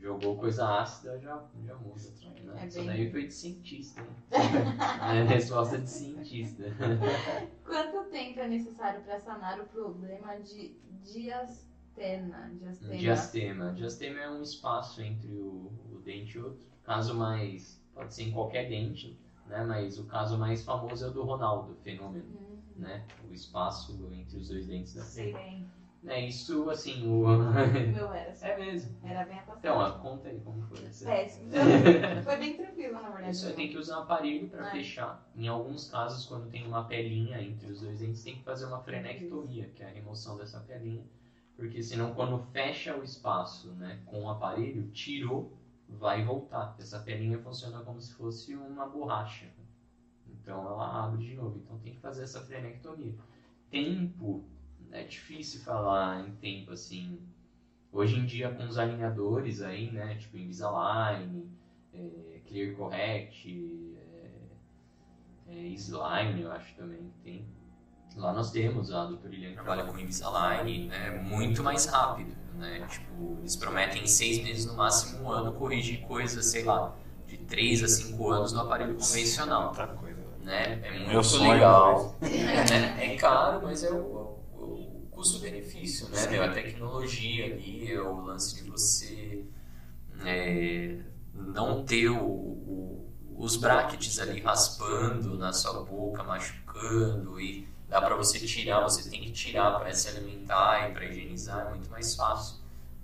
jogou 0.00 0.36
coisa 0.36 0.66
ácida, 0.80 1.18
já, 1.20 1.40
já 1.64 1.74
muda. 1.76 2.02
Né? 2.44 2.62
É 2.62 2.66
Isso 2.66 2.76
bem- 2.78 2.86
daí 2.86 3.10
foi 3.10 3.26
de 3.26 3.32
cientista, 3.32 4.00
hein? 4.00 4.08
é 5.16 5.22
resposta 5.22 5.78
de 5.78 5.88
cientista. 5.88 6.64
Quanto 7.64 8.10
tempo 8.10 8.40
é 8.40 8.48
necessário 8.48 9.00
para 9.02 9.18
sanar 9.18 9.60
o 9.60 9.64
problema 9.66 10.34
de 10.36 10.74
diastema? 11.02 12.50
Diastema. 12.58 12.96
Diastema. 12.96 13.72
Diastema 13.72 14.18
é 14.18 14.28
um 14.30 14.42
espaço 14.42 15.00
entre 15.00 15.28
o, 15.28 15.70
o 15.92 16.00
dente 16.04 16.36
e 16.36 16.40
outro. 16.40 16.66
Caso 16.84 17.14
mais. 17.14 17.80
Pode 17.94 18.14
ser 18.14 18.24
em 18.24 18.32
qualquer 18.32 18.68
dente, 18.68 19.16
né? 19.46 19.62
Mas 19.64 19.98
o 19.98 20.04
caso 20.04 20.38
mais 20.38 20.64
famoso 20.64 21.04
é 21.04 21.08
o 21.08 21.12
do 21.12 21.22
Ronaldo, 21.22 21.76
fenômeno, 21.82 22.24
Hum, 22.24 22.51
né? 22.82 23.04
O 23.28 23.32
espaço 23.32 24.08
entre 24.12 24.36
os 24.38 24.48
dois 24.48 24.66
dentes 24.66 24.94
da 24.94 25.02
sei 25.02 25.32
frente. 25.32 25.44
bem. 25.44 25.70
É 26.04 26.20
isso, 26.20 26.68
assim, 26.68 27.06
o. 27.06 27.28
Meu 27.28 28.12
era 28.12 28.30
assim. 28.32 28.46
é 28.46 28.56
mesmo. 28.58 28.96
Era 29.04 29.24
bem 29.24 29.36
passado. 29.38 29.58
Então, 29.60 29.76
ó, 29.78 29.90
conta 30.00 30.28
aí 30.28 30.40
como 30.40 30.60
foi. 30.62 30.84
essa- 30.84 31.04
Péssimo. 31.06 31.52
Foi 32.24 32.36
bem 32.38 32.56
tranquilo, 32.56 32.94
na 32.94 33.08
verdade. 33.10 33.30
Isso 33.30 33.46
aí 33.46 33.52
tem 33.52 33.68
que 33.70 33.78
usar 33.78 33.98
um 34.00 34.02
aparelho 34.02 34.48
para 34.48 34.66
É. 34.66 34.70
fechar. 34.72 35.24
Em 35.36 35.46
alguns 35.46 35.88
casos, 35.88 36.26
quando 36.26 36.50
tem 36.50 36.66
uma 36.66 36.84
pelinha 36.84 37.40
entre 37.40 37.70
os 37.70 37.80
dois 37.82 38.00
dentes, 38.00 38.24
tem 38.24 38.34
que 38.36 38.42
fazer 38.42 38.66
uma 38.66 38.80
frenectomia, 38.82 39.68
que 39.76 39.82
é 39.84 39.86
a 39.86 39.90
remoção 39.90 40.36
dessa 40.36 40.58
pelinha. 40.58 41.04
Porque 41.54 41.80
senão, 41.84 42.12
quando 42.14 42.36
fecha 42.50 42.96
o 42.96 43.04
espaço 43.04 43.68
né, 43.74 44.00
com 44.04 44.24
o 44.24 44.28
aparelho, 44.30 44.90
tirou, 44.90 45.52
vai 45.88 46.24
voltar. 46.24 46.74
Essa 46.80 46.98
pelinha 46.98 47.38
funciona 47.38 47.78
como 47.84 48.00
se 48.00 48.12
fosse 48.14 48.56
uma 48.56 48.86
borracha. 48.86 49.46
Então 50.42 50.60
ela 50.66 51.04
abre 51.04 51.24
de 51.24 51.34
novo. 51.34 51.58
Então 51.64 51.78
tem 51.78 51.94
que 51.94 52.00
fazer 52.00 52.24
essa 52.24 52.40
frenectomia. 52.40 53.14
Tempo, 53.70 54.44
é 54.90 55.04
difícil 55.04 55.60
falar 55.60 56.28
em 56.28 56.32
tempo 56.32 56.72
assim. 56.72 57.20
Hoje 57.92 58.18
em 58.18 58.26
dia, 58.26 58.50
com 58.50 58.64
os 58.64 58.78
alinhadores 58.78 59.60
aí, 59.60 59.90
né, 59.90 60.14
tipo 60.16 60.36
Invisalign, 60.36 61.48
é, 61.92 62.40
Clear 62.46 62.74
Correct, 62.74 63.94
é, 63.96 64.30
é, 65.48 65.66
Slime, 65.68 66.42
eu 66.42 66.52
acho 66.52 66.74
também 66.74 67.10
que 67.10 67.18
tem. 67.22 67.46
Lá 68.16 68.32
nós 68.32 68.50
temos 68.50 68.92
a 68.92 69.06
doutora 69.06 69.34
Iliane 69.34 69.54
Trabalha 69.54 69.84
com 69.84 69.98
Invisalign, 69.98 70.88
né? 70.88 71.10
Muito 71.22 71.62
mais 71.62 71.86
rápido, 71.86 72.34
né? 72.54 72.86
Tipo, 72.86 73.38
eles 73.40 73.56
prometem 73.56 74.02
em 74.02 74.06
seis 74.06 74.42
meses, 74.42 74.66
no 74.66 74.74
máximo 74.74 75.24
um 75.24 75.30
ano, 75.30 75.52
corrigir 75.52 76.02
coisas, 76.02 76.44
sei 76.46 76.64
lá, 76.64 76.94
de 77.26 77.38
três 77.38 77.82
a 77.82 77.88
cinco 77.88 78.30
anos 78.30 78.52
no 78.52 78.60
aparelho 78.60 78.94
convencional. 78.94 79.74
Coisa. 79.98 80.11
Né? 80.42 80.80
É 80.84 80.90
muito 80.92 81.08
Meu 81.10 81.24
sonho, 81.24 81.52
legal. 81.52 82.16
né? 82.20 83.12
É 83.12 83.16
caro, 83.16 83.60
mas 83.62 83.82
é 83.84 83.90
o, 83.90 83.96
o- 83.96 84.40
o 84.62 85.08
custo-benefício, 85.10 86.08
né? 86.08 86.26
meu? 86.28 86.44
A 86.44 86.48
tecnologia 86.48 87.46
ali, 87.46 87.92
é 87.92 88.00
o 88.00 88.20
lance 88.24 88.62
de 88.62 88.68
você 88.70 89.44
é, 90.24 90.98
não 91.34 91.84
ter 91.84 92.08
o, 92.10 92.18
o- 92.24 93.12
os 93.38 93.56
brackets 93.56 94.18
ali 94.20 94.40
raspando 94.40 95.36
na 95.36 95.52
sua 95.52 95.82
boca, 95.84 96.22
machucando 96.22 97.40
e 97.40 97.66
dá 97.88 98.00
para 98.00 98.14
você 98.14 98.38
tirar, 98.38 98.80
você 98.80 99.08
tem 99.10 99.20
que 99.20 99.32
tirar 99.32 99.78
para 99.78 99.92
se 99.92 100.08
alimentar 100.08 100.88
e 100.90 100.92
para 100.92 101.04
higienizar, 101.04 101.66
é 101.66 101.70
muito 101.70 101.90
mais 101.90 102.14
fácil, 102.14 102.58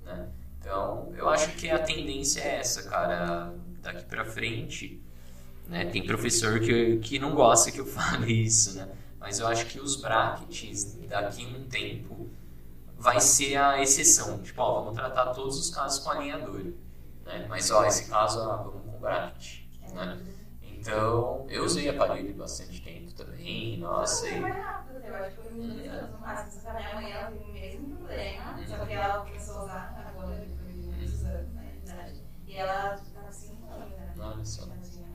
né? 0.05 0.28
Então, 0.60 1.12
eu 1.16 1.28
acho 1.28 1.52
que 1.56 1.69
a 1.70 1.78
tendência 1.78 2.40
é 2.40 2.56
essa, 2.56 2.89
cara, 2.89 3.52
daqui 3.81 4.05
para 4.05 4.24
frente, 4.24 5.01
né? 5.69 5.85
Tem 5.86 6.05
professor 6.05 6.61
que, 6.61 6.99
que 6.99 7.19
não 7.19 7.35
gosta 7.35 7.70
que 7.70 7.81
eu 7.81 7.86
fale 7.86 8.32
isso, 8.32 8.74
né? 8.77 8.89
Mas 9.20 9.39
eu 9.40 9.47
acho 9.47 9.66
que 9.66 9.81
os 9.81 9.97
brackets, 9.97 10.97
daqui 11.09 11.45
a 11.45 11.59
um 11.59 11.65
tempo, 11.69 12.28
vai 12.97 13.20
ser 13.20 13.57
a 13.57 13.82
exceção. 13.82 14.43
Tipo, 14.43 14.62
ó, 14.62 14.81
vamos 14.82 14.95
tratar 14.95 15.27
todos 15.35 15.59
os 15.59 15.70
casos 15.70 16.01
com 16.01 16.11
alinhador, 16.11 16.73
né? 17.24 17.47
Mas, 17.49 17.70
ó, 17.70 17.85
esse 17.85 18.09
caso, 18.09 18.40
ah, 18.40 18.57
vamos 18.57 18.82
com 18.85 18.99
bracket, 19.01 19.61
né? 19.95 20.19
Então, 20.62 21.47
eu 21.49 21.65
usei 21.65 21.89
aparelho 21.89 22.35
bastante 22.35 22.81
tempo 22.82 23.12
também, 23.15 23.78
nossa, 23.78 24.27
Foi 24.28 24.40
mais 24.40 24.57
rápido, 24.65 24.99
eu 25.05 25.15
acho 25.16 25.36
que 25.36 25.43
foi 25.43 25.69
dois 25.69 25.93
anos 25.93 26.12
no 26.12 26.19
máximo. 26.20 26.53
Só 26.62 26.70
que 26.70 26.77
a 26.77 26.81
minha 26.81 26.95
mãe 26.95 27.12
ela 27.12 27.31
teve 27.31 27.45
o 27.45 27.53
mesmo 27.53 27.97
problema, 27.97 28.66
só 28.66 28.77
que 28.86 28.93
ela 28.95 29.19
começou 29.24 29.55
a 29.57 29.65
usar 29.65 30.05
agora, 30.09 30.36
depois 30.39 30.74
de 30.74 30.82
muitos 30.82 31.24
anos, 31.24 31.53
né, 31.55 31.73
de 31.85 31.90
idade. 31.90 32.23
E 32.47 32.55
ela 32.55 32.97
ficava 32.97 33.28
assim, 33.28 33.53
né? 33.55 33.86
Olha 34.19 34.45
só. 34.45 34.62
Já 34.66 34.69
tinha- 34.82 35.09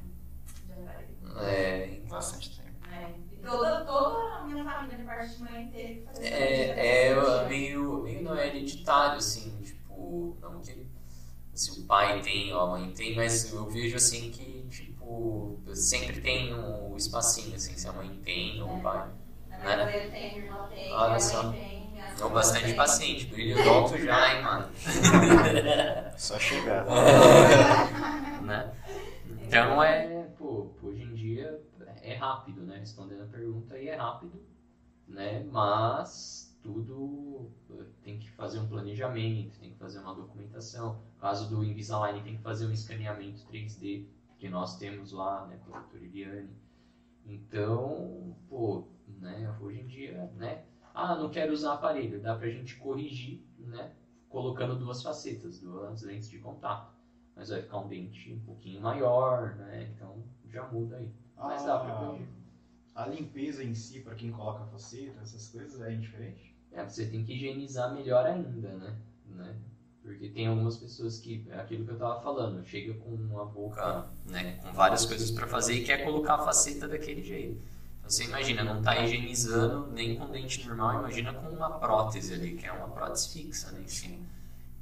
já 0.67 0.75
era- 0.75 1.03
É, 1.41 1.87
então, 1.95 2.17
Bastante 2.17 2.57
tempo. 2.57 2.69
É, 2.91 3.09
e 3.31 3.37
toda, 3.37 3.85
toda 3.85 4.17
a 4.35 4.43
minha 4.45 4.63
família 4.63 4.97
de 4.97 5.03
parte 5.03 5.35
de 5.35 5.43
mãe 5.43 5.67
teve 5.67 5.95
que 6.01 6.05
fazer 6.05 6.25
É, 6.25 7.05
é 7.07 7.07
cirurgia. 7.09 7.43
meio, 7.47 8.03
meio 8.03 8.21
não 8.23 8.35
é 8.37 8.47
hereditário, 8.47 9.17
assim, 9.17 9.57
tipo, 9.61 10.37
não 10.41 10.61
que 10.61 10.85
se 11.53 11.79
o 11.79 11.83
pai 11.85 12.21
tem 12.21 12.53
ou 12.53 12.61
a 12.61 12.67
mãe 12.71 12.91
tem, 12.91 13.15
mas 13.15 13.51
eu 13.53 13.69
vejo 13.69 13.95
assim 13.95 14.31
que, 14.31 14.65
tipo, 14.69 15.59
sempre 15.73 16.19
tem 16.21 16.53
um 16.53 16.95
espacinho, 16.97 17.55
assim, 17.55 17.75
se 17.77 17.87
a 17.87 17.91
mãe 17.93 18.09
tem 18.23 18.61
ou 18.61 18.77
o 18.77 18.81
pai. 18.81 19.07
A 19.51 19.57
minha 19.59 19.77
mãe 19.85 20.09
tem, 20.11 20.39
minha 20.39 20.45
irmã 20.45 20.67
tem, 20.73 20.91
Olha 20.91 21.19
só. 21.19 21.43
mãe 21.43 21.53
tem. 21.53 21.93
avó 22.15 22.29
bastante 22.29 22.65
tem. 22.65 22.75
paciente, 22.75 23.25
brilhodonto 23.27 23.97
já, 23.97 24.35
hein, 24.35 24.41
mano. 24.43 24.69
Só 26.17 26.39
chegar. 26.39 26.85
né? 28.41 28.71
Então 29.47 29.83
é, 29.83 30.25
pô, 30.37 30.67
hoje 30.81 31.03
em 31.03 31.12
é 32.03 32.15
rápido, 32.15 32.61
né? 32.61 32.77
Respondendo 32.77 33.23
a 33.23 33.27
pergunta 33.27 33.75
aí 33.75 33.87
é 33.87 33.95
rápido, 33.95 34.41
né? 35.07 35.43
Mas 35.43 36.57
tudo 36.61 37.49
eh, 37.71 37.85
tem 38.01 38.19
que 38.19 38.29
fazer 38.31 38.59
um 38.59 38.67
planejamento, 38.67 39.59
tem 39.59 39.71
que 39.71 39.77
fazer 39.77 39.99
uma 39.99 40.13
documentação. 40.13 41.01
No 41.15 41.19
caso 41.19 41.49
do 41.49 41.63
Invisalign 41.63 42.21
tem 42.21 42.37
que 42.37 42.43
fazer 42.43 42.67
um 42.67 42.71
escaneamento 42.71 43.43
3D 43.45 44.05
que 44.37 44.49
nós 44.49 44.77
temos 44.77 45.11
lá, 45.11 45.45
né, 45.47 45.57
com 45.65 45.75
a 45.75 45.79
doutora. 45.79 46.47
Então, 47.25 48.35
pô, 48.49 48.83
né, 49.07 49.55
hoje 49.61 49.79
em 49.79 49.87
dia, 49.87 50.31
né? 50.35 50.65
Ah, 50.93 51.15
não 51.15 51.29
quero 51.29 51.53
usar 51.53 51.73
aparelho, 51.73 52.21
dá 52.21 52.35
pra 52.35 52.49
gente 52.49 52.75
corrigir, 52.75 53.41
né? 53.57 53.93
Colocando 54.29 54.75
duas 54.75 55.01
facetas, 55.01 55.59
duas 55.59 56.01
lentes 56.03 56.29
de 56.29 56.39
contato 56.39 56.93
mas 57.35 57.49
vai 57.49 57.61
ficar 57.61 57.79
um 57.79 57.87
dente 57.87 58.31
um 58.31 58.39
pouquinho 58.39 58.81
maior, 58.81 59.55
né? 59.55 59.89
Então 59.93 60.23
já 60.49 60.67
muda 60.67 60.97
aí. 60.97 61.11
Mas 61.43 61.65
dá 61.65 61.79
pra 61.79 61.95
corrigir. 61.95 62.27
A 62.95 63.07
limpeza 63.07 63.63
em 63.63 63.73
si, 63.73 63.99
pra 64.01 64.15
quem 64.15 64.31
coloca 64.31 64.65
faceta, 64.65 65.19
essas 65.21 65.47
coisas, 65.47 65.81
é 65.81 65.93
indiferente? 65.93 66.55
É, 66.71 66.83
você 66.83 67.05
tem 67.05 67.23
que 67.23 67.33
higienizar 67.33 67.93
melhor 67.93 68.25
ainda, 68.25 68.69
né? 68.75 68.95
né? 69.25 69.55
Porque 70.01 70.29
tem 70.29 70.47
algumas 70.47 70.77
pessoas 70.77 71.19
que, 71.19 71.47
é 71.49 71.59
aquilo 71.59 71.85
que 71.85 71.91
eu 71.91 71.97
tava 71.97 72.21
falando, 72.21 72.65
chega 72.65 72.93
com 72.95 73.09
uma 73.09 73.45
boca. 73.45 74.09
né, 74.25 74.59
com 74.61 74.73
várias 74.73 75.05
coisas 75.05 75.31
para 75.31 75.47
fazer 75.47 75.75
e 75.75 75.83
quer 75.85 76.03
colocar 76.03 76.35
a 76.35 76.39
faceta 76.39 76.87
daquele 76.87 77.23
jeito. 77.23 77.61
Então, 77.99 78.09
você 78.09 78.25
imagina, 78.25 78.63
não 78.63 78.81
tá 78.81 78.99
higienizando 78.99 79.89
nem 79.93 80.17
com 80.17 80.29
dente 80.29 80.67
normal, 80.67 80.99
imagina 80.99 81.33
com 81.33 81.47
uma 81.49 81.79
prótese 81.79 82.33
ali, 82.33 82.55
que 82.55 82.65
é 82.65 82.71
uma 82.71 82.89
prótese 82.89 83.29
fixa 83.29 83.71
né, 83.71 83.81
em 83.81 83.87
cima. 83.87 84.25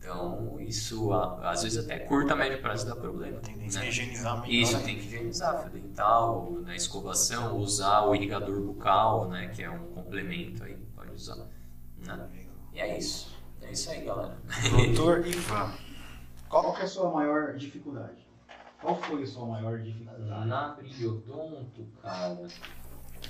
Então, 0.01 0.59
isso 0.59 1.13
às 1.13 1.61
vezes 1.61 1.77
até 1.77 1.99
curta, 1.99 2.35
médio 2.35 2.59
prazo 2.59 2.87
dá 2.87 2.95
problema. 2.95 3.39
Tendência 3.39 3.81
né? 3.81 3.87
higienizar 3.87 4.41
melhor. 4.41 4.51
Isso, 4.51 4.77
né? 4.77 4.83
tem 4.83 4.97
que 4.97 5.05
higienizar, 5.05 5.61
fio 5.61 5.69
dental, 5.69 6.51
na 6.63 6.75
escovação, 6.75 7.55
usar 7.57 8.07
o 8.07 8.15
irrigador 8.15 8.59
bucal, 8.61 9.29
né, 9.29 9.49
que 9.49 9.61
é 9.61 9.69
um 9.69 9.91
complemento 9.91 10.63
aí, 10.63 10.75
pode 10.95 11.11
usar. 11.11 11.35
Né? 11.99 12.29
E 12.73 12.79
é 12.79 12.97
isso. 12.97 13.37
É 13.61 13.71
isso 13.71 13.91
aí, 13.91 14.03
galera. 14.03 14.35
Doutor 14.71 15.21
Ivan. 15.27 15.71
Qual 16.49 16.73
que 16.73 16.81
é 16.81 16.85
a 16.85 16.87
sua 16.87 17.11
maior 17.11 17.53
dificuldade? 17.53 18.27
Qual 18.81 18.99
foi 18.99 19.21
a 19.21 19.27
sua 19.27 19.45
maior 19.45 19.77
dificuldade? 19.77 20.47
Na 20.47 20.69
Briodonto, 20.69 21.87
cara. 22.01 22.47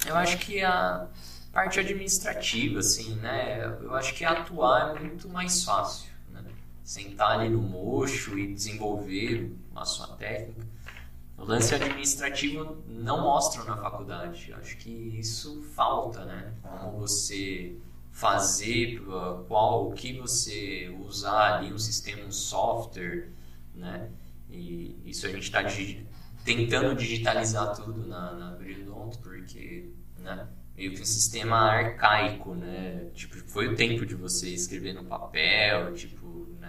Eu 0.07 0.15
acho 0.15 0.38
que 0.38 0.64
a 0.64 1.10
parte 1.52 1.81
administrativa, 1.81 2.80
assim, 2.80 3.15
né? 3.15 3.61
Eu 3.81 3.93
acho 3.93 4.14
que 4.15 4.23
atuar 4.23 4.95
é 4.95 4.99
muito 5.02 5.27
mais 5.27 5.65
fácil? 5.65 6.10
Sentar 6.83 7.39
ali 7.39 7.49
no 7.49 7.61
mocho 7.61 8.37
e 8.37 8.53
desenvolver 8.53 9.55
a 9.75 9.85
sua 9.85 10.07
técnica. 10.15 10.65
O 11.37 11.43
lance 11.43 11.73
administrativo 11.73 12.83
não 12.87 13.21
mostra 13.21 13.63
na 13.63 13.75
faculdade. 13.75 14.51
Eu 14.51 14.57
acho 14.57 14.77
que 14.77 14.89
isso 14.89 15.61
falta, 15.75 16.23
né? 16.23 16.53
Como 16.61 16.99
você 16.99 17.75
fazer, 18.11 19.01
uh, 19.01 19.43
qual, 19.47 19.89
o 19.89 19.93
que 19.93 20.19
você 20.19 20.95
usar 20.99 21.57
ali, 21.57 21.73
um 21.73 21.79
sistema, 21.79 22.23
um 22.25 22.31
software, 22.31 23.29
né? 23.73 24.09
E 24.49 24.95
isso 25.05 25.25
a 25.25 25.29
gente 25.29 25.43
está 25.43 25.61
digi 25.63 26.05
tentando 26.43 26.95
digitalizar 26.95 27.75
tudo 27.75 28.05
na, 28.07 28.33
na 28.33 28.51
Brilhant, 28.51 29.17
porque, 29.21 29.89
né? 30.19 30.47
Meio 30.75 30.93
que 30.93 31.01
um 31.01 31.05
sistema 31.05 31.57
arcaico, 31.57 32.53
né? 32.55 33.09
Tipo, 33.13 33.37
foi 33.49 33.67
o 33.67 33.75
tempo 33.75 34.05
de 34.05 34.15
você 34.15 34.49
escrever 34.49 34.93
no 34.93 35.05
papel, 35.05 35.93
tipo, 35.93 36.20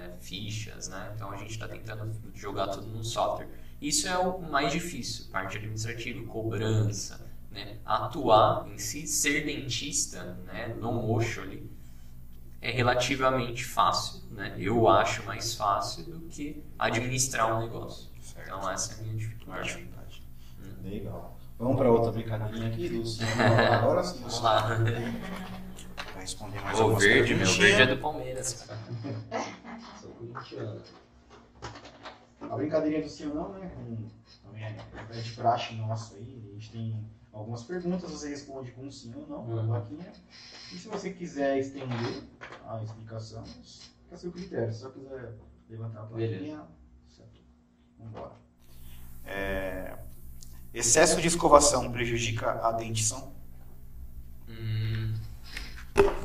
né? 0.02 0.12
Fichas, 0.20 0.88
né? 0.88 1.12
Então 1.14 1.30
a 1.30 1.36
gente 1.36 1.50
está 1.50 1.68
tentando 1.68 2.12
jogar 2.34 2.68
tudo 2.68 2.86
no 2.88 3.04
software. 3.04 3.48
Isso 3.80 4.08
é 4.08 4.16
o 4.16 4.40
mais 4.40 4.72
difícil, 4.72 5.26
parte 5.30 5.56
administrativa, 5.56 6.24
cobrança, 6.26 7.20
né? 7.50 7.78
atuar 7.84 8.68
em 8.68 8.78
si, 8.78 9.06
ser 9.06 9.44
dentista, 9.44 10.38
né? 10.46 10.74
no 10.78 10.92
mocho 10.92 11.40
ali, 11.40 11.68
é 12.60 12.70
relativamente 12.70 13.64
fácil, 13.64 14.22
né? 14.30 14.54
eu 14.56 14.88
acho 14.88 15.24
mais 15.24 15.54
fácil 15.54 16.04
do 16.04 16.20
que 16.28 16.62
administrar 16.78 17.56
um 17.56 17.62
negócio. 17.62 18.08
Então 18.40 18.70
essa 18.70 18.92
é 18.92 18.98
a 18.98 19.02
minha 19.02 19.16
dificuldade. 19.16 19.88
Legal. 20.84 21.36
Vamos 21.58 21.76
para 21.76 21.90
outra 21.90 22.10
brincadeirinha 22.12 22.68
aqui 22.68 23.06
cinema. 23.06 23.44
Agora 23.78 24.02
sim. 24.02 24.18
Vamos 24.18 24.40
lá. 24.40 24.78
Vai 26.12 26.20
responder 26.20 26.60
mais 26.60 26.80
O 26.80 26.96
verde, 26.96 27.34
meu 27.34 27.46
verde 27.46 27.82
é 27.82 27.86
do 27.86 27.96
Palmeiras, 27.98 28.64
cara. 28.64 28.80
Sou 30.22 30.32
corintiano. 30.34 30.82
A 32.40 32.56
brincadeirinha 32.56 33.02
do 33.02 33.08
sim 33.08 33.26
ou 33.28 33.34
não, 33.34 33.48
né? 33.58 33.70
Com, 33.74 33.96
também 34.46 34.64
é, 34.64 34.76
é 35.10 35.20
de 35.20 35.32
praxe 35.32 35.74
nossa 35.74 36.14
aí. 36.16 36.48
A 36.50 36.54
gente 36.54 36.70
tem 36.70 37.04
algumas 37.32 37.62
perguntas, 37.64 38.10
você 38.10 38.28
responde 38.30 38.70
com 38.72 38.90
sim 38.90 39.12
ou 39.14 39.26
não, 39.26 39.44
com 39.44 39.52
a 39.52 39.62
Uhum. 39.62 39.66
plaquinha. 39.68 40.12
E 40.72 40.78
se 40.78 40.88
você 40.88 41.12
quiser 41.12 41.58
estender 41.58 42.22
a 42.66 42.82
explicação, 42.82 43.44
fica 43.44 44.14
a 44.14 44.16
seu 44.18 44.32
critério. 44.32 44.72
Se 44.72 44.80
só 44.80 44.90
quiser 44.90 45.34
levantar 45.68 46.02
a 46.02 46.06
plaquinha, 46.06 46.28
Beleza. 46.30 46.66
certo. 47.16 47.40
Vambora. 47.98 48.32
É, 49.24 49.96
Excesso 50.74 51.20
de 51.20 51.28
escovação 51.28 51.92
prejudica 51.92 52.50
a 52.66 52.72
dentição? 52.72 53.32
Hum, 54.48 55.14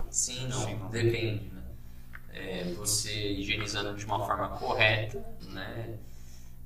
sim, 0.10 0.48
não. 0.48 0.60
Sim, 0.61 0.76
não. 0.78 0.90
Depende, 0.90 1.49
né? 1.52 1.57
É, 2.39 2.73
você 2.76 3.31
higienizando 3.31 3.97
de 3.97 4.05
uma 4.05 4.26
forma 4.26 4.49
correta, 4.49 5.26
né? 5.41 5.97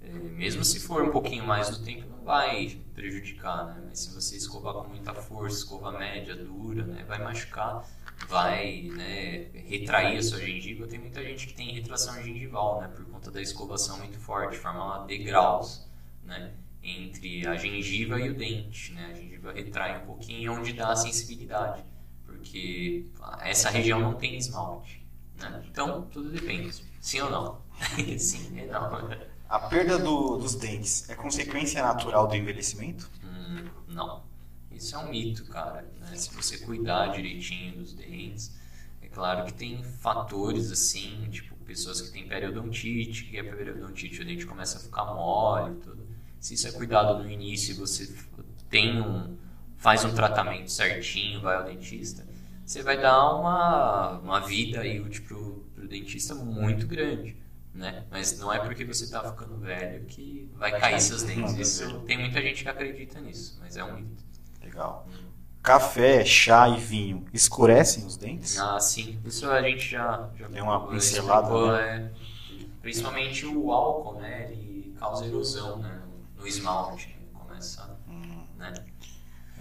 É, 0.01 0.09
mesmo 0.09 0.65
se 0.65 0.79
for 0.79 1.03
um 1.03 1.11
pouquinho 1.11 1.45
mais 1.45 1.69
do 1.69 1.83
tempo, 1.83 2.09
não 2.09 2.23
vai 2.23 2.77
prejudicar, 2.93 3.65
né? 3.67 3.83
Mas 3.87 3.99
se 3.99 4.13
você 4.13 4.35
escovar 4.35 4.73
com 4.73 4.89
muita 4.89 5.13
força, 5.13 5.57
escova 5.59 5.91
média, 5.91 6.35
dura, 6.35 6.83
né? 6.85 7.05
Vai 7.07 7.23
machucar, 7.23 7.87
vai 8.27 8.89
né, 8.93 9.47
retrair 9.53 10.17
a 10.17 10.23
sua 10.23 10.39
gengiva. 10.39 10.87
Tem 10.87 10.99
muita 10.99 11.23
gente 11.23 11.47
que 11.47 11.53
tem 11.53 11.71
retração 11.71 12.21
gengival, 12.21 12.81
né? 12.81 12.87
Por 12.89 13.05
conta 13.05 13.31
da 13.31 13.41
escovação 13.41 13.97
muito 13.99 14.19
forte, 14.19 14.57
forma 14.57 15.05
degraus, 15.05 15.87
né? 16.23 16.51
Entre 16.83 17.45
a 17.47 17.55
gengiva 17.55 18.19
e 18.19 18.29
o 18.29 18.33
dente, 18.33 18.91
né? 18.93 19.11
A 19.11 19.13
gengiva 19.13 19.53
retrai 19.53 20.01
um 20.01 20.05
pouquinho 20.05 20.53
onde 20.53 20.73
dá 20.73 20.91
a 20.91 20.95
sensibilidade, 20.95 21.83
porque 22.25 23.05
essa 23.41 23.69
região 23.69 23.99
não 23.99 24.15
tem 24.15 24.35
esmalte, 24.35 25.00
né? 25.49 25.63
Então, 25.69 26.03
tudo 26.11 26.29
depende. 26.29 26.71
Sim 26.99 27.21
ou 27.21 27.29
não? 27.29 27.61
Sim 28.19 28.57
e 28.59 28.65
não. 28.67 29.09
A 29.49 29.59
perda 29.59 29.97
do- 29.99 30.37
dos 30.37 30.55
dentes 30.55 31.09
é 31.09 31.15
consequência 31.15 31.81
natural 31.81 32.27
do 32.27 32.35
envelhecimento? 32.35 33.09
Hum, 33.23 33.65
não. 33.87 34.23
Isso 34.71 34.95
é 34.95 34.99
um 34.99 35.09
mito, 35.09 35.45
cara. 35.45 35.85
né? 35.99 36.15
Se 36.15 36.33
você 36.33 36.57
cuidar 36.59 37.07
direitinho 37.07 37.75
dos 37.77 37.93
dentes, 37.93 38.51
é 39.01 39.07
claro 39.07 39.45
que 39.45 39.53
tem 39.53 39.83
fatores 39.83 40.71
assim, 40.71 41.27
tipo 41.29 41.55
pessoas 41.65 42.01
que 42.01 42.11
têm 42.11 42.27
periodontite, 42.27 43.25
que 43.25 43.39
a 43.39 43.43
periodontite 43.43 44.21
o 44.21 44.25
dente 44.25 44.45
começa 44.45 44.77
a 44.77 44.81
ficar 44.81 45.05
mole 45.05 45.73
e 45.73 45.79
tudo. 45.81 46.07
Se 46.39 46.53
isso 46.55 46.67
é 46.67 46.71
cuidado 46.71 47.23
no 47.23 47.29
início 47.29 47.71
e 47.73 47.77
você 47.77 48.13
tem 48.69 49.01
um, 49.01 49.37
faz 49.77 50.03
um 50.05 50.13
tratamento 50.13 50.71
certinho, 50.71 51.41
vai 51.41 51.55
ao 51.55 51.63
dentista, 51.65 52.25
você 52.71 52.81
vai 52.81 53.01
dar 53.01 53.35
uma, 53.35 54.19
uma 54.19 54.39
vida 54.39 54.79
aí 54.79 55.01
útil 55.01 55.23
pro, 55.25 55.65
pro 55.75 55.87
dentista 55.89 56.33
muito 56.33 56.87
grande. 56.87 57.35
Né? 57.73 58.05
Mas 58.09 58.39
não 58.39 58.51
é 58.51 58.59
porque 58.59 58.85
você 58.85 59.03
está 59.03 59.29
ficando 59.29 59.57
velho 59.57 60.05
que 60.05 60.49
vai 60.55 60.79
cair 60.79 61.01
seus 61.01 61.23
dentes. 61.23 61.53
Isso, 61.57 61.99
tem 62.01 62.17
muita 62.17 62.41
gente 62.41 62.63
que 62.63 62.69
acredita 62.69 63.19
nisso, 63.19 63.57
mas 63.59 63.75
é 63.75 63.83
um 63.83 63.95
mito. 63.97 64.23
Legal. 64.61 65.05
Café, 65.61 66.23
chá 66.23 66.69
e 66.69 66.77
vinho 66.77 67.25
escurecem 67.33 68.05
os 68.05 68.15
dentes? 68.15 68.57
Ah, 68.57 68.79
sim. 68.79 69.19
Isso 69.25 69.49
a 69.49 69.61
gente 69.61 69.89
já, 69.89 70.29
já 70.35 70.47
Deu 70.47 70.63
uma 70.63 70.87
pincelada, 70.87 71.77
né? 71.77 72.11
é. 72.13 72.65
principalmente 72.81 73.45
o 73.45 73.71
álcool, 73.71 74.19
né? 74.19 74.49
Ele 74.49 74.95
causa 74.97 75.25
erosão 75.25 75.79
né? 75.79 76.01
no 76.37 76.47
esmalte. 76.47 77.17
Começa, 77.33 77.99
Hum. 78.07 78.45
né? 78.57 78.73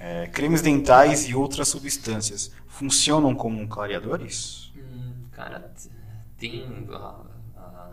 É, 0.03 0.27
cremes 0.29 0.63
dentais 0.63 1.29
e 1.29 1.35
outras 1.35 1.69
substâncias 1.69 2.51
funcionam 2.67 3.35
como 3.35 3.69
clareadores? 3.69 4.73
Hum, 4.75 5.13
cara, 5.33 5.71
tem. 6.39 6.87
a- 6.91 7.21
a- 7.57 7.91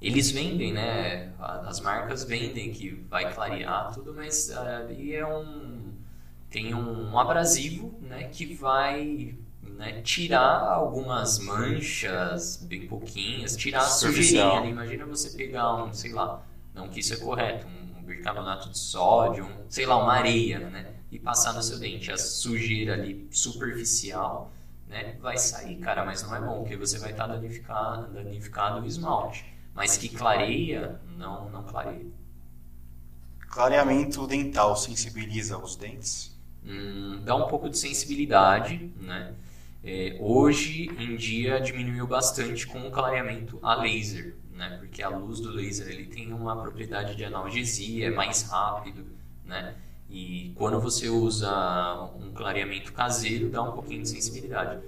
eles 0.00 0.30
vendem, 0.30 0.72
né? 0.72 1.32
As 1.38 1.80
marcas 1.80 2.24
vendem 2.24 2.72
que 2.72 2.90
vai 3.08 3.32
clarear 3.32 3.92
tudo, 3.94 4.12
mas 4.14 4.50
ah, 4.50 4.78
ali 4.80 5.14
é 5.14 5.26
um. 5.26 5.92
Tem 6.50 6.74
um, 6.74 7.12
um 7.12 7.18
abrasivo, 7.18 7.94
né? 8.02 8.24
Que 8.24 8.54
vai 8.54 9.34
né, 9.62 10.00
tirar 10.02 10.62
algumas 10.68 11.38
manchas, 11.38 12.56
bem 12.68 12.86
pouquinhas, 12.88 13.56
tirar 13.56 13.80
a 13.80 13.88
sujeirinha 13.88 14.58
ali. 14.60 14.70
Imagina 14.70 15.06
você 15.06 15.30
pegar 15.36 15.74
um, 15.84 15.92
sei 15.92 16.12
lá, 16.12 16.42
não 16.74 16.88
que 16.88 17.00
isso 17.00 17.14
é 17.14 17.16
correto, 17.18 17.66
um 17.66 18.02
bicarbonato 18.04 18.70
de 18.70 18.78
sódio, 18.78 19.44
um, 19.46 19.64
sei 19.68 19.86
lá, 19.86 19.96
uma 20.02 20.12
areia, 20.14 20.58
né? 20.70 20.95
E 21.16 21.18
passar 21.18 21.54
no 21.54 21.62
seu 21.62 21.78
dente. 21.78 22.12
A 22.12 22.18
sujeira 22.18 22.92
ali 22.92 23.26
superficial 23.30 24.52
né, 24.86 25.16
vai 25.18 25.38
sair, 25.38 25.76
cara, 25.76 26.04
mas 26.04 26.22
não 26.22 26.36
é 26.36 26.40
bom, 26.40 26.60
porque 26.60 26.76
você 26.76 26.98
vai 26.98 27.12
estar 27.12 27.26
danificado, 27.26 28.12
danificado 28.12 28.82
o 28.82 28.86
esmalte. 28.86 29.46
Mas 29.74 29.96
que 29.96 30.10
clareia, 30.10 31.00
não, 31.16 31.48
não 31.48 31.62
clareia. 31.62 32.04
Clareamento 33.48 34.26
dental 34.26 34.76
sensibiliza 34.76 35.56
os 35.56 35.74
dentes? 35.74 36.36
Hum, 36.62 37.22
dá 37.24 37.34
um 37.34 37.48
pouco 37.48 37.70
de 37.70 37.78
sensibilidade, 37.78 38.92
né? 39.00 39.32
É, 39.82 40.18
hoje 40.20 40.90
em 40.98 41.16
dia 41.16 41.60
diminuiu 41.60 42.06
bastante 42.06 42.66
com 42.66 42.86
o 42.86 42.90
clareamento 42.90 43.58
a 43.62 43.74
laser, 43.74 44.34
né? 44.52 44.76
Porque 44.78 45.02
a 45.02 45.08
luz 45.08 45.40
do 45.40 45.50
laser 45.50 45.88
ele 45.88 46.06
tem 46.06 46.30
uma 46.32 46.60
propriedade 46.60 47.16
de 47.16 47.24
analgesia, 47.24 48.08
é 48.08 48.10
mais 48.10 48.42
rápido, 48.42 49.06
né? 49.46 49.74
E 50.08 50.52
quando 50.56 50.80
você 50.80 51.08
usa 51.08 52.10
um 52.18 52.32
clareamento 52.32 52.92
caseiro, 52.92 53.50
dá 53.50 53.62
um 53.62 53.72
pouquinho 53.72 54.02
de 54.02 54.08
sensibilidade. 54.08 54.80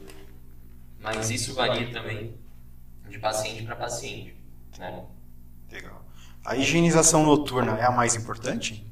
Mas 1.00 1.30
isso 1.30 1.54
varia 1.54 1.92
também 1.92 2.34
de 3.08 3.18
paciente 3.18 3.64
para 3.64 3.76
paciente, 3.76 4.34
né? 4.78 5.04
Legal. 5.70 6.04
A 6.44 6.56
higienização 6.56 7.24
noturna 7.24 7.78
é 7.78 7.84
a 7.84 7.90
mais 7.90 8.14
importante? 8.14 8.86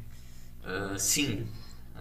Ah, 0.64 0.96
sim. 0.98 1.46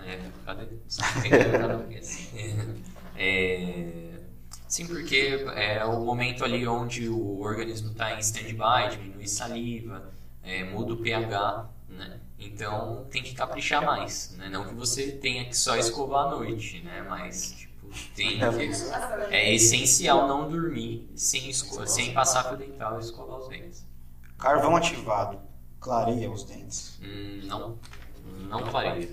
É, 0.06 0.20
cadê? 0.46 0.66
É, 3.18 4.20
sim, 4.68 4.86
porque 4.88 5.46
é 5.56 5.86
o 5.86 6.02
momento 6.02 6.44
ali 6.44 6.68
onde 6.68 7.08
o 7.08 7.40
organismo 7.40 7.92
está 7.92 8.14
em 8.14 8.20
stand-by, 8.20 8.90
diminui 8.92 9.26
saliva, 9.26 10.14
é, 10.44 10.66
muda 10.66 10.94
o 10.94 10.98
pH, 10.98 11.70
né? 11.88 12.20
Então 12.46 13.06
tem 13.12 13.24
que 13.24 13.34
caprichar 13.34 13.84
mais, 13.86 14.36
né? 14.38 14.50
Não 14.50 14.66
que 14.66 14.74
você 14.74 15.12
tenha 15.14 15.46
que 15.46 15.56
só 15.58 15.76
escovar 15.78 16.28
à 16.28 16.30
noite, 16.32 16.82
né? 16.84 17.02
Mas 17.10 17.54
tipo, 17.58 17.88
tem 18.16 18.38
que, 18.40 18.44
é 19.34 19.54
essencial 19.54 20.28
não 20.28 20.50
dormir 20.50 21.10
sem, 21.16 21.50
esco- 21.50 21.86
sem 21.88 22.14
passar 22.14 22.44
fio 22.46 22.58
dental 22.58 22.98
e 22.98 23.02
escovar 23.02 23.40
os 23.40 23.48
dentes. 23.50 23.86
Carvão 24.38 24.76
ativado 24.76 25.40
clareia 25.80 26.30
os 26.30 26.44
dentes? 26.44 27.00
Hum, 27.02 27.42
não, 27.46 27.78
não 28.50 28.64
clareia. 28.70 29.10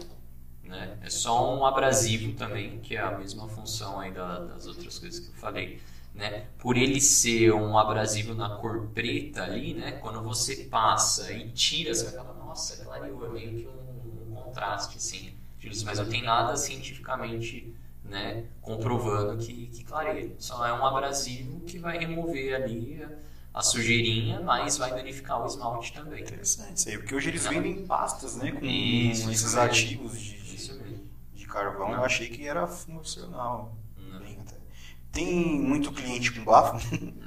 Né? 0.65 0.99
É 1.03 1.11
só 1.11 1.55
um 1.57 1.67
abrasivo 1.67 2.33
também, 2.35 2.81
que 2.81 2.97
é 2.97 3.01
a 3.01 3.11
mesma 3.19 3.49
função 3.49 4.01
aí 4.01 4.11
da- 4.13 4.39
das 4.47 4.67
outras 4.67 4.99
coisas 4.99 5.21
que 5.21 5.29
eu 5.29 5.35
falei. 5.35 5.81
né? 6.15 6.45
Por 6.59 6.77
ele 6.77 7.01
ser 7.01 7.55
um 7.55 7.79
abrasivo 7.79 8.35
na 8.35 8.57
cor 8.57 8.89
preta 8.89 9.45
ali, 9.45 9.73
né? 9.73 9.93
Quando 9.93 10.21
você 10.23 10.65
passa 10.65 11.33
e 11.33 11.51
tira, 11.53 11.95
você 11.95 12.15
nossa, 12.53 12.85
clareou, 12.85 13.24
é 13.27 13.29
meio 13.31 13.59
que 13.59 13.66
um, 13.66 14.31
um 14.31 14.35
contraste, 14.35 14.99
assim. 14.99 15.35
Mas 15.85 15.99
não 15.99 16.07
tem 16.07 16.23
nada 16.23 16.57
cientificamente 16.57 17.74
né, 18.05 18.45
comprovando 18.61 19.43
que, 19.43 19.69
que 19.69 19.85
clareia. 19.85 20.35
Só 20.39 20.66
é 20.66 20.73
um 20.73 20.85
abrasivo 20.85 21.61
que 21.61 21.79
vai 21.79 21.99
remover 21.99 22.55
ali 22.55 23.03
a, 23.03 23.59
a 23.59 23.62
sujeirinha, 23.62 24.41
mas 24.41 24.77
vai 24.77 24.91
danificar 24.91 25.41
o 25.41 25.47
esmalte 25.47 25.93
também. 25.95 26.23
Interessante 26.23 26.77
isso 26.77 26.89
aí, 26.89 26.99
porque 26.99 27.15
hoje 27.15 27.31
eles 27.31 27.47
vendem 27.47 27.87
pastas, 27.87 28.37
né, 28.37 28.53
com 28.53 28.65
Isso, 28.65 29.31
esses 29.31 29.47
isso 29.47 29.61
ativos 29.61 30.20
de, 30.20 30.37
de, 30.43 31.03
de 31.33 31.47
carvão. 31.47 31.93
Eu 31.93 32.05
achei 32.05 32.29
que 32.29 32.47
era 32.47 32.66
funcional. 32.66 33.74
Não. 33.97 34.20
Tem 35.12 35.59
muito 35.59 35.93
cliente 35.93 36.33
com 36.33 36.45
bafo? 36.45 36.77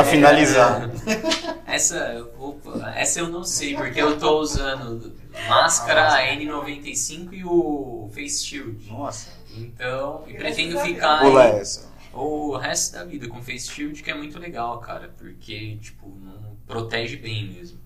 É- 0.00 0.04
finalizar. 0.04 0.90
Essa, 1.66 2.26
opa, 2.38 2.92
essa 2.96 3.20
eu 3.20 3.28
não 3.28 3.44
sei, 3.44 3.76
porque 3.76 4.02
eu 4.02 4.18
tô 4.18 4.40
usando 4.40 5.14
máscara 5.48 6.18
N95 6.34 7.28
e 7.32 7.44
o 7.44 8.10
Face 8.12 8.44
Shield. 8.44 8.90
Nossa, 8.90 9.30
Então, 9.56 10.24
e 10.26 10.34
pretendo 10.34 10.72
Deus. 10.74 10.82
ficar 10.82 11.20
pula 11.20 11.44
essa. 11.44 11.88
o 12.12 12.56
resto 12.56 12.94
da 12.94 13.04
vida 13.04 13.28
com 13.28 13.40
Face 13.40 13.70
Shield, 13.70 14.02
que 14.02 14.10
é 14.10 14.14
muito 14.14 14.36
legal, 14.38 14.80
cara, 14.80 15.14
porque, 15.16 15.76
tipo, 15.76 16.08
não 16.20 16.56
protege 16.66 17.16
bem 17.16 17.46
mesmo? 17.48 17.78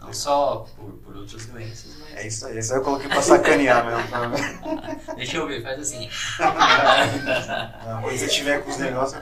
Não 0.00 0.12
só 0.12 0.66
por, 0.76 0.92
por 0.98 1.16
outras 1.16 1.46
doenças, 1.46 1.96
mas... 2.00 2.14
É 2.14 2.26
isso 2.26 2.46
aí, 2.46 2.58
essa 2.58 2.76
eu 2.76 2.82
coloquei 2.82 3.08
pra 3.08 3.20
sacanear 3.20 3.84
mesmo. 3.84 5.14
Deixa 5.16 5.36
eu 5.36 5.46
ver, 5.46 5.62
faz 5.62 5.80
assim. 5.80 6.08
Ah, 6.40 8.00
Quando 8.02 8.16
você 8.16 8.28
tiver 8.28 8.62
com 8.62 8.70
os 8.70 8.78
negócios. 8.78 9.20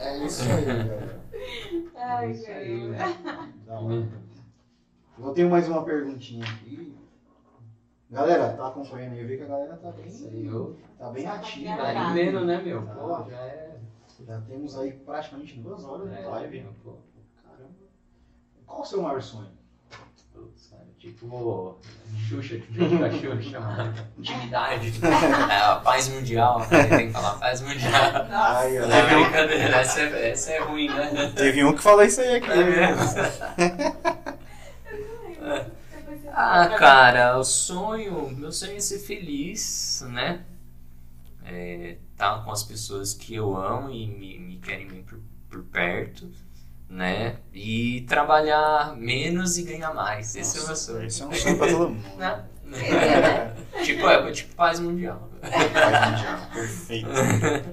É 0.00 0.26
isso 0.26 0.42
aí, 0.42 0.64
galera. 0.64 1.22
Ai, 1.96 2.30
Isso 2.32 2.46
aí, 2.50 2.90
hora. 3.68 4.08
Eu 5.18 5.32
tenho 5.34 5.50
mais 5.50 5.68
uma 5.68 5.84
perguntinha 5.84 6.44
aqui. 6.44 6.96
Galera, 8.10 8.50
tá 8.54 8.68
acompanhando 8.68 9.12
aí? 9.12 9.20
Eu 9.20 9.28
vi 9.28 9.36
que 9.38 9.44
a 9.44 9.46
galera 9.46 9.76
tá 9.76 9.92
Isso 10.04 10.24
aí, 10.26 10.30
bem, 10.30 10.46
eu 10.46 10.76
tá 10.98 11.10
bem 11.10 11.26
ativa. 11.26 11.76
tá 11.76 11.84
Verdade. 11.84 12.14
vendo, 12.14 12.44
né, 12.44 12.60
meu? 12.62 12.84
Tá. 12.84 12.94
Pô, 12.94 13.30
já 13.30 13.36
é. 13.38 13.76
Já 14.26 14.40
temos 14.42 14.78
aí 14.78 14.92
praticamente 14.92 15.58
duas 15.60 15.84
horas 15.84 16.10
de 16.10 16.16
é, 16.16 16.26
live. 16.26 16.60
meu, 16.60 16.72
pô. 16.84 16.96
Qual 18.66 18.80
o 18.82 18.84
seu 18.84 19.02
maior 19.02 19.20
sonho? 19.22 19.50
Putz, 20.32 20.66
cara, 20.68 20.86
tipo. 20.98 21.78
Xuxa, 22.28 22.58
tipo 22.58 22.98
da 22.98 23.10
Xuxa, 23.10 23.60
mano. 23.60 23.94
Intimidade. 24.18 24.92
É, 25.50 25.56
a 25.58 25.76
paz 25.76 26.08
mundial, 26.08 26.60
né? 26.70 26.84
Tem 26.84 27.06
que 27.08 27.12
falar 27.12 27.34
paz 27.38 27.60
mundial. 27.60 27.92
Ai, 28.30 28.68
Não 28.70 28.76
eu 28.76 28.84
é 28.84 29.02
teve, 29.02 29.14
um, 29.14 29.22
brincadeira, 29.22 29.76
essa 29.76 30.00
é, 30.00 30.30
essa 30.30 30.50
é 30.52 30.58
ruim, 30.60 30.88
né? 30.88 31.32
teve 31.36 31.64
um 31.64 31.74
que 31.74 31.82
falou 31.82 32.02
isso 32.04 32.20
aí 32.20 32.36
aqui. 32.36 32.50
É 32.50 32.64
mesmo? 32.64 33.04
Depois 35.94 36.20
você 36.20 36.28
Ah, 36.32 36.68
cara, 36.78 37.38
o 37.38 37.44
sonho, 37.44 38.30
meu 38.30 38.52
sonho 38.52 38.76
é 38.76 38.80
ser 38.80 38.98
feliz, 38.98 40.04
né? 40.08 40.44
É, 41.44 41.96
tá 42.16 42.38
com 42.40 42.50
as 42.52 42.62
pessoas 42.62 43.12
que 43.14 43.34
eu 43.34 43.56
amo 43.56 43.90
e 43.90 44.06
me, 44.06 44.38
me 44.38 44.56
querem 44.58 44.86
bem 44.86 45.02
por, 45.02 45.18
por 45.50 45.62
perto, 45.64 46.30
né? 46.92 47.38
E 47.52 48.02
trabalhar 48.02 48.94
menos 48.96 49.56
e 49.56 49.62
ganhar 49.62 49.94
mais. 49.94 50.36
Esse 50.36 50.58
é 50.58 50.62
o 50.62 50.66
meu 50.66 50.76
sonho. 50.76 51.06
Esse 51.06 51.22
é 51.22 51.26
um 51.26 51.32
sonho 51.32 51.58
pra 51.58 51.66
todo 51.66 51.88
mundo. 51.88 52.02
Né? 52.16 52.44
Seria, 52.72 53.20
né? 53.20 53.56
tipo, 53.84 54.08
é, 54.08 54.32
tipo 54.32 54.54
paz 54.54 54.80
mundial. 54.80 55.28
Paz 55.40 56.10
mundial. 56.10 56.38
Perfeito. 56.54 57.08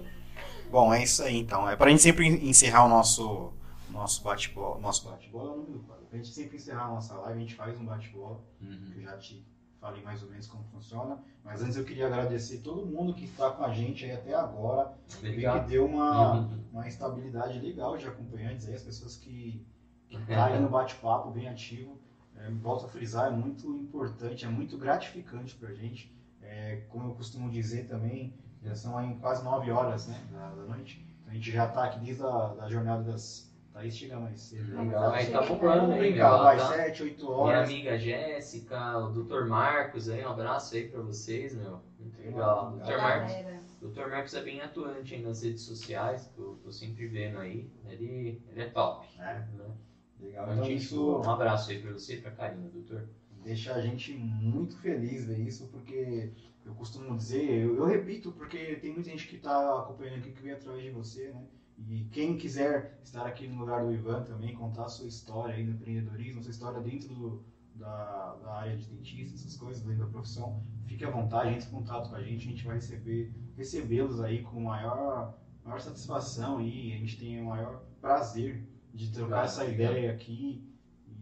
Bom, 0.69 0.93
é 0.93 1.03
isso 1.03 1.23
aí 1.23 1.37
então. 1.37 1.69
É 1.69 1.75
pra 1.75 1.89
gente 1.89 2.01
sempre 2.01 2.27
encerrar 2.27 2.85
o 2.85 2.89
nosso, 2.89 3.53
nosso 3.89 4.23
bate-bola. 4.23 4.79
Nosso 4.79 5.05
bate 5.05 5.29
Bate-bola 5.29 5.51
é 5.51 5.53
o 5.53 5.57
nome 5.57 5.71
do 5.71 5.79
quadro. 5.79 6.05
Pra 6.05 6.17
gente 6.17 6.33
sempre 6.33 6.57
encerrar 6.57 6.85
a 6.85 6.89
nossa 6.89 7.13
live, 7.15 7.37
a 7.37 7.41
gente 7.41 7.55
faz 7.55 7.79
um 7.79 7.85
bate-bola. 7.85 8.41
Uhum. 8.61 8.91
que 8.91 8.99
eu 8.99 9.03
já 9.03 9.17
te 9.17 9.45
falei 9.79 10.03
mais 10.03 10.21
ou 10.23 10.29
menos 10.29 10.47
como 10.47 10.63
funciona. 10.65 11.19
Mas 11.43 11.61
antes 11.61 11.77
eu 11.77 11.85
queria 11.85 12.07
agradecer 12.07 12.59
todo 12.59 12.85
mundo 12.85 13.13
que 13.13 13.25
está 13.25 13.51
com 13.51 13.63
a 13.63 13.73
gente 13.73 14.05
aí 14.05 14.11
até 14.11 14.33
agora. 14.33 14.93
Vi 15.07 15.21
que 15.21 15.27
Obrigado. 15.27 15.67
deu 15.67 15.85
uma, 15.85 16.49
uma 16.71 16.87
estabilidade 16.87 17.59
legal 17.59 17.97
de 17.97 18.07
acompanhantes 18.07 18.67
aí, 18.67 18.75
as 18.75 18.83
pessoas 18.83 19.15
que 19.15 19.65
tá 20.27 20.45
aí 20.45 20.59
no 20.59 20.69
bate-papo 20.69 21.31
bem 21.31 21.47
ativo. 21.47 21.99
É, 22.35 22.49
volto 22.51 22.85
a 22.85 22.89
frisar, 22.89 23.27
é 23.27 23.35
muito 23.35 23.67
importante, 23.75 24.45
é 24.45 24.49
muito 24.49 24.77
gratificante 24.77 25.55
pra 25.55 25.73
gente. 25.73 26.15
É, 26.41 26.85
como 26.89 27.09
eu 27.09 27.15
costumo 27.15 27.49
dizer 27.51 27.87
também, 27.87 28.33
já 28.61 28.75
são 28.75 28.97
aí 28.97 29.15
quase 29.15 29.43
9 29.43 29.71
horas 29.71 30.07
né, 30.07 30.21
da, 30.31 30.49
da 30.49 30.63
noite. 30.63 31.05
Então 31.21 31.31
a 31.31 31.35
gente 31.35 31.51
já 31.51 31.65
está 31.65 31.85
aqui 31.85 31.99
desde 31.99 32.23
a 32.23 32.47
da 32.55 32.69
jornada 32.69 33.03
das. 33.03 33.48
Thaís 33.73 33.95
chega 33.95 34.19
mais 34.19 34.41
cedo. 34.41 34.77
Legal, 34.77 35.11
aí 35.11 35.27
tá 35.31 35.41
Chega, 35.43 35.53
bombando 35.53 35.87
meu. 35.87 35.99
vai 35.99 36.57
tá? 36.57 36.67
7, 36.73 37.03
8 37.03 37.25
Minha 37.25 37.37
horas. 37.37 37.69
amiga 37.69 37.97
Jéssica, 37.97 38.97
o 38.97 39.11
Dr. 39.11 39.45
Marcos 39.45 40.09
aí, 40.09 40.25
um 40.25 40.29
abraço 40.29 40.75
aí 40.75 40.87
pra 40.89 41.01
vocês, 41.01 41.55
meu. 41.55 41.79
Muito 41.99 42.17
legal. 42.19 42.73
Legal. 42.73 42.87
Dr. 42.87 42.97
Marcos. 43.01 43.59
Dr. 43.81 44.07
Marcos 44.09 44.33
é 44.33 44.41
bem 44.43 44.61
atuante 44.61 45.15
aí 45.15 45.21
nas 45.21 45.41
redes 45.43 45.61
sociais, 45.61 46.29
que 46.35 46.39
eu 46.41 46.59
tô 46.63 46.71
sempre 46.71 47.07
vendo 47.07 47.37
aí. 47.39 47.69
Ele, 47.87 48.41
ele 48.49 48.61
é 48.61 48.65
top. 48.69 49.07
É, 49.19 49.33
Né? 49.53 49.71
legal. 50.19 50.45
Então, 50.45 50.63
Então 50.63 50.71
isso 50.71 51.17
um 51.21 51.29
abraço 51.29 51.71
aí 51.71 51.81
pra 51.81 51.93
você 51.93 52.15
e 52.15 52.21
pra 52.21 52.31
Karina, 52.31 52.67
doutor. 52.69 53.07
deixa 53.43 53.73
a 53.75 53.81
gente 53.81 54.13
muito 54.13 54.75
feliz 54.79 55.25
ver 55.25 55.39
isso, 55.39 55.67
porque 55.67 56.33
eu 56.65 56.73
costumo 56.73 57.15
dizer, 57.15 57.49
eu, 57.65 57.77
eu 57.77 57.85
repito, 57.85 58.31
porque 58.33 58.75
tem 58.75 58.93
muita 58.93 59.09
gente 59.11 59.27
que 59.27 59.37
está 59.37 59.79
acompanhando 59.79 60.17
aqui 60.19 60.31
que 60.31 60.41
veio 60.41 60.55
através 60.57 60.83
de 60.83 60.91
você, 60.91 61.29
né? 61.29 61.41
E 61.87 62.05
quem 62.11 62.37
quiser 62.37 62.99
estar 63.03 63.25
aqui 63.25 63.47
no 63.47 63.59
lugar 63.59 63.83
do 63.83 63.91
Ivan 63.91 64.23
também, 64.23 64.53
contar 64.53 64.85
a 64.85 64.89
sua 64.89 65.07
história 65.07 65.55
aí 65.55 65.63
no 65.63 65.71
empreendedorismo, 65.71 66.41
sua 66.43 66.51
história 66.51 66.79
dentro 66.81 67.13
do- 67.15 67.43
da, 67.75 68.35
da 68.35 68.53
área 68.55 68.77
de 68.77 68.85
dentista, 68.85 69.35
essas 69.35 69.55
coisas, 69.55 69.81
dentro 69.83 70.05
da 70.05 70.11
profissão, 70.11 70.61
fique 70.85 71.05
à 71.05 71.09
vontade, 71.09 71.53
entre 71.55 71.67
em 71.67 71.71
contato 71.71 72.09
com 72.09 72.15
a 72.15 72.21
gente, 72.21 72.47
a 72.47 72.51
gente 72.51 72.65
vai 72.65 72.75
receber, 72.75 73.33
recebê-los 73.55 74.19
aí 74.19 74.43
com 74.43 74.59
maior, 74.61 75.33
maior 75.63 75.79
satisfação 75.79 76.61
e 76.61 76.93
a 76.93 76.97
gente 76.97 77.17
tem 77.17 77.41
o 77.41 77.45
maior 77.45 77.81
prazer 78.01 78.67
de 78.93 79.07
trocar 79.11 79.45
Obrigado, 79.45 79.45
essa 79.45 79.65
ideia 79.65 80.11
aqui. 80.11 80.67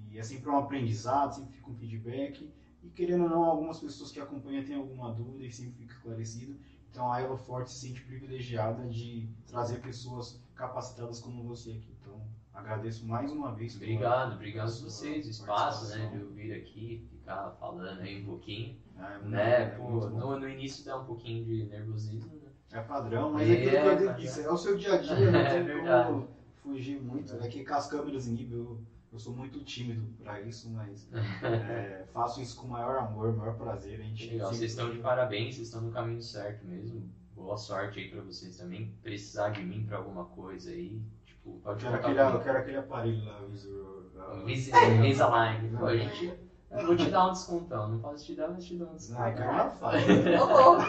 E 0.10 0.18
é 0.18 0.24
sempre 0.24 0.50
um 0.50 0.58
aprendizado, 0.58 1.36
sempre 1.36 1.54
fica 1.54 1.70
um 1.70 1.76
feedback. 1.76 2.52
E 2.84 2.90
querendo 2.90 3.24
ou 3.26 3.30
não, 3.30 3.44
algumas 3.44 3.80
pessoas 3.80 4.12
que 4.12 4.20
acompanham 4.20 4.66
têm 4.66 4.76
alguma 4.76 5.14
dúvida 5.14 5.46
e 5.46 5.52
sempre 5.52 5.74
fica 5.74 5.94
esclarecido. 5.94 6.58
Então 6.90 7.12
a 7.12 7.22
Elo 7.22 7.38
Forte 7.38 7.72
se 7.72 7.88
sente 7.88 8.02
privilegiada 8.02 8.88
de 8.88 9.30
trazer 9.46 9.80
pessoas 9.82 10.42
capacitadas 10.58 11.20
como 11.20 11.44
você 11.44 11.72
aqui. 11.72 11.96
Então 12.02 12.20
agradeço 12.54 13.06
mais 13.06 13.32
uma 13.32 13.54
vez. 13.54 13.76
Obrigado, 13.76 14.34
obrigado 14.34 14.68
a 14.68 14.72
vocês, 14.72 15.28
o 15.28 15.30
espaço, 15.30 15.96
né, 15.96 16.08
de 16.08 16.18
eu 16.20 16.30
vir 16.32 16.54
aqui, 16.54 17.08
ficar 17.12 17.52
falando 17.60 18.02
aí 18.02 18.22
um 18.22 18.26
pouquinho, 18.26 18.76
É, 18.98 19.20
né, 19.28 19.62
é 19.62 19.66
pô, 19.70 20.10
no, 20.10 20.40
no 20.40 20.50
início 20.50 20.84
dá 20.84 20.98
um 21.00 21.06
pouquinho 21.06 21.46
de 21.46 21.66
nervosismo, 21.66 22.34
né, 22.36 22.50
É 22.72 22.82
padrão, 22.82 23.32
mas 23.32 23.48
É, 23.48 23.54
é 23.54 23.82
eu 23.82 23.96
padrão. 23.96 24.16
disse, 24.16 24.42
é 24.42 24.50
o 24.52 24.58
seu 24.58 24.76
dia 24.76 24.96
a 24.96 24.98
dia, 24.98 25.16
não 25.32 25.40
É 25.40 25.54
tem 25.54 25.64
verdade. 25.64 26.08
como 26.12 26.28
fugir 26.64 27.00
muito. 27.00 27.36
É 27.36 27.48
que 27.48 27.64
com 27.64 27.74
as 27.76 27.88
câmeras 27.88 28.28
inibem, 28.28 28.58
eu, 28.58 28.82
eu 29.14 29.20
sou 29.20 29.36
muito 29.36 29.64
tímido 29.64 30.06
para 30.24 30.42
isso, 30.42 30.70
mas 30.72 31.08
é, 31.44 32.08
faço 32.12 32.42
isso 32.42 32.58
com 32.60 32.68
o 32.68 32.72
maior 32.72 32.98
amor, 32.98 33.36
maior 33.38 33.56
prazer. 33.56 34.00
A 34.00 34.04
gente 34.04 34.30
legal, 34.32 34.52
vocês 34.52 34.72
estão 34.72 34.90
de 34.92 34.98
parabéns, 34.98 35.56
vocês 35.56 35.68
estão 35.68 35.82
no 35.82 35.92
caminho 35.92 36.22
certo 36.24 36.66
mesmo, 36.66 37.08
boa 37.48 37.58
sorte 37.58 38.00
aí 38.00 38.10
pra 38.10 38.22
vocês 38.22 38.58
também, 38.58 38.92
precisar 39.02 39.50
de 39.50 39.64
mim 39.64 39.86
pra 39.88 39.98
alguma 39.98 40.26
coisa 40.26 40.70
aí, 40.70 41.00
tipo, 41.26 41.50
Eu 41.52 41.60
pode 41.64 41.80
quero, 41.80 41.98
contar 41.98 42.10
aquele, 42.10 42.36
eu 42.36 42.40
quero 42.44 42.58
aquele 42.58 42.78
aparelho 42.78 43.24
lá, 43.26 43.42
o 43.46 43.50
visor. 43.50 44.04
lá. 44.16 44.44
Visa- 44.44 44.84
Invisalign, 44.86 45.70
pô, 45.78 45.86
a 45.86 45.96
gente, 45.96 46.34
eu 46.72 46.86
vou 46.86 46.96
te 46.96 47.10
dar 47.10 47.28
um 47.28 47.32
descontão, 47.32 47.88
não 47.90 48.00
posso 48.00 48.26
te 48.26 48.36
dar, 48.36 48.50
mas 48.50 48.66
te 48.66 48.76
dou 48.76 48.90
um 48.90 48.96
desconto. 48.96 49.22
Ah, 49.22 49.30
eu 49.30 49.36
quero 49.36 49.54
na 49.54 49.70
faixa. 49.70 50.12
Ô, 50.42 50.46
louco. 50.46 50.84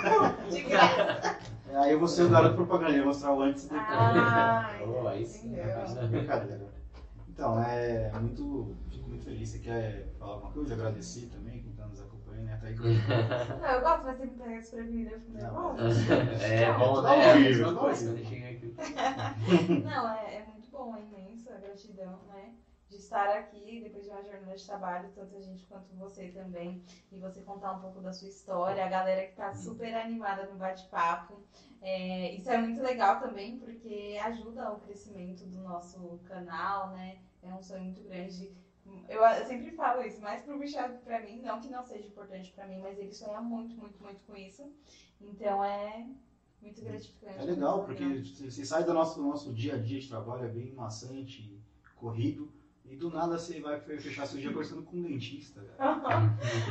De 0.51 0.63
graça. 0.63 1.39
É, 1.71 1.77
Aí 1.77 1.93
eu 1.93 1.99
vou 1.99 2.09
ser 2.09 2.23
o 2.25 2.29
garoto 2.31 2.55
propaganda, 2.57 2.93
eu 2.93 2.99
vou 2.99 3.07
mostrar 3.07 3.33
o 3.33 3.43
antes 3.43 3.65
e 3.65 3.69
depois. 3.69 3.89
Ai, 3.97 4.83
Oh, 4.83 5.07
aí 5.07 5.25
sim? 5.25 5.53
Brincadeira. 6.11 6.61
Então, 7.29 7.59
é 7.63 8.11
muito. 8.19 8.75
Fico 8.91 9.09
muito 9.09 9.25
feliz. 9.25 9.49
Você 9.51 9.59
quer 9.59 10.09
falar 10.19 10.33
alguma 10.35 10.51
coisa? 10.51 10.75
Agradecer 10.75 11.27
também 11.33 11.48
está 12.45 12.55
acompanhando, 12.55 13.15
né? 13.15 13.45
Tá 13.47 13.57
Não, 13.59 13.69
eu 13.69 13.81
gosto, 13.81 14.05
mas 14.05 14.17
você 14.17 14.27
me 14.27 14.37
pega 14.37 14.59
desprevenida, 14.59 15.11
eu 15.11 15.19
fico 15.19 15.33
nervosa. 15.33 15.89
É 16.39 16.73
bom, 16.73 17.03
né? 17.03 17.25
ao 17.25 17.37
É 17.37 17.63
ao 17.65 18.25
chega 18.25 18.49
aqui. 18.49 18.75
Não, 19.83 20.09
é, 20.09 20.37
é 20.37 20.43
muito 20.43 20.69
bom, 20.71 20.95
é 20.97 21.01
imensa 21.01 21.55
a 21.55 21.59
gratidão, 21.59 22.23
né? 22.27 22.53
De 22.89 22.97
estar 22.97 23.29
aqui 23.29 23.81
depois 23.83 24.05
de 24.05 24.11
uma 24.11 24.23
jornada 24.23 24.55
de 24.57 24.65
trabalho, 24.65 25.11
tanto 25.15 25.35
a 25.37 25.41
gente 25.41 25.65
quanto 25.67 25.93
você 25.95 26.29
também, 26.29 26.81
e 27.13 27.19
você 27.19 27.43
contar 27.43 27.73
um 27.73 27.79
pouco 27.79 28.01
da 28.01 28.13
sua 28.13 28.29
história, 28.29 28.85
a 28.85 28.89
galera 28.89 29.23
que 29.25 29.35
tá 29.35 29.53
super 29.53 29.95
animada 29.95 30.47
no 30.47 30.57
bate-papo. 30.57 31.43
É, 31.81 32.33
isso 32.35 32.51
é 32.51 32.57
muito 32.59 32.81
legal 32.81 33.19
também, 33.19 33.59
porque 33.59 34.19
ajuda 34.23 34.71
o 34.73 34.79
crescimento 34.79 35.45
do 35.47 35.61
nosso 35.63 36.19
canal, 36.25 36.89
né? 36.91 37.19
É 37.43 37.53
um 37.53 37.63
sonho 37.63 37.85
muito 37.85 38.03
grande. 38.03 38.51
Eu, 39.09 39.23
eu 39.23 39.47
sempre 39.47 39.71
falo 39.73 40.03
isso, 40.03 40.21
mais 40.21 40.43
pro 40.43 40.59
Michel 40.59 40.91
que 40.93 40.99
pra 41.05 41.21
mim, 41.21 41.41
não 41.43 41.61
que 41.61 41.69
não 41.71 41.83
seja 41.85 42.07
importante 42.07 42.53
pra 42.53 42.67
mim, 42.67 42.79
mas 42.81 42.99
ele 42.99 43.13
sonha 43.13 43.41
muito, 43.41 43.77
muito, 43.77 44.03
muito 44.03 44.21
com 44.27 44.37
isso. 44.37 44.71
Então 45.21 45.65
é 45.65 46.07
Muito 46.61 46.83
gratificante. 46.83 47.39
É 47.39 47.43
legal, 47.45 47.85
porque 47.85 48.05
você 48.23 48.65
sai 48.65 48.85
do 48.85 48.93
nosso, 48.93 49.21
do 49.21 49.27
nosso 49.27 49.53
dia 49.55 49.75
a 49.75 49.79
dia 49.79 50.01
de 50.01 50.09
trabalho, 50.09 50.45
é 50.45 50.49
bem 50.49 50.73
maçante, 50.75 51.57
corrido, 51.97 52.53
e 52.85 52.97
do 52.97 53.11
nada 53.11 53.39
você 53.39 53.61
vai 53.61 53.81
fechar 53.81 54.27
seu 54.27 54.41
dia 54.41 54.51
conversando 54.51 54.83
com 54.83 54.97
um 54.97 55.03
dentista. 55.03 55.65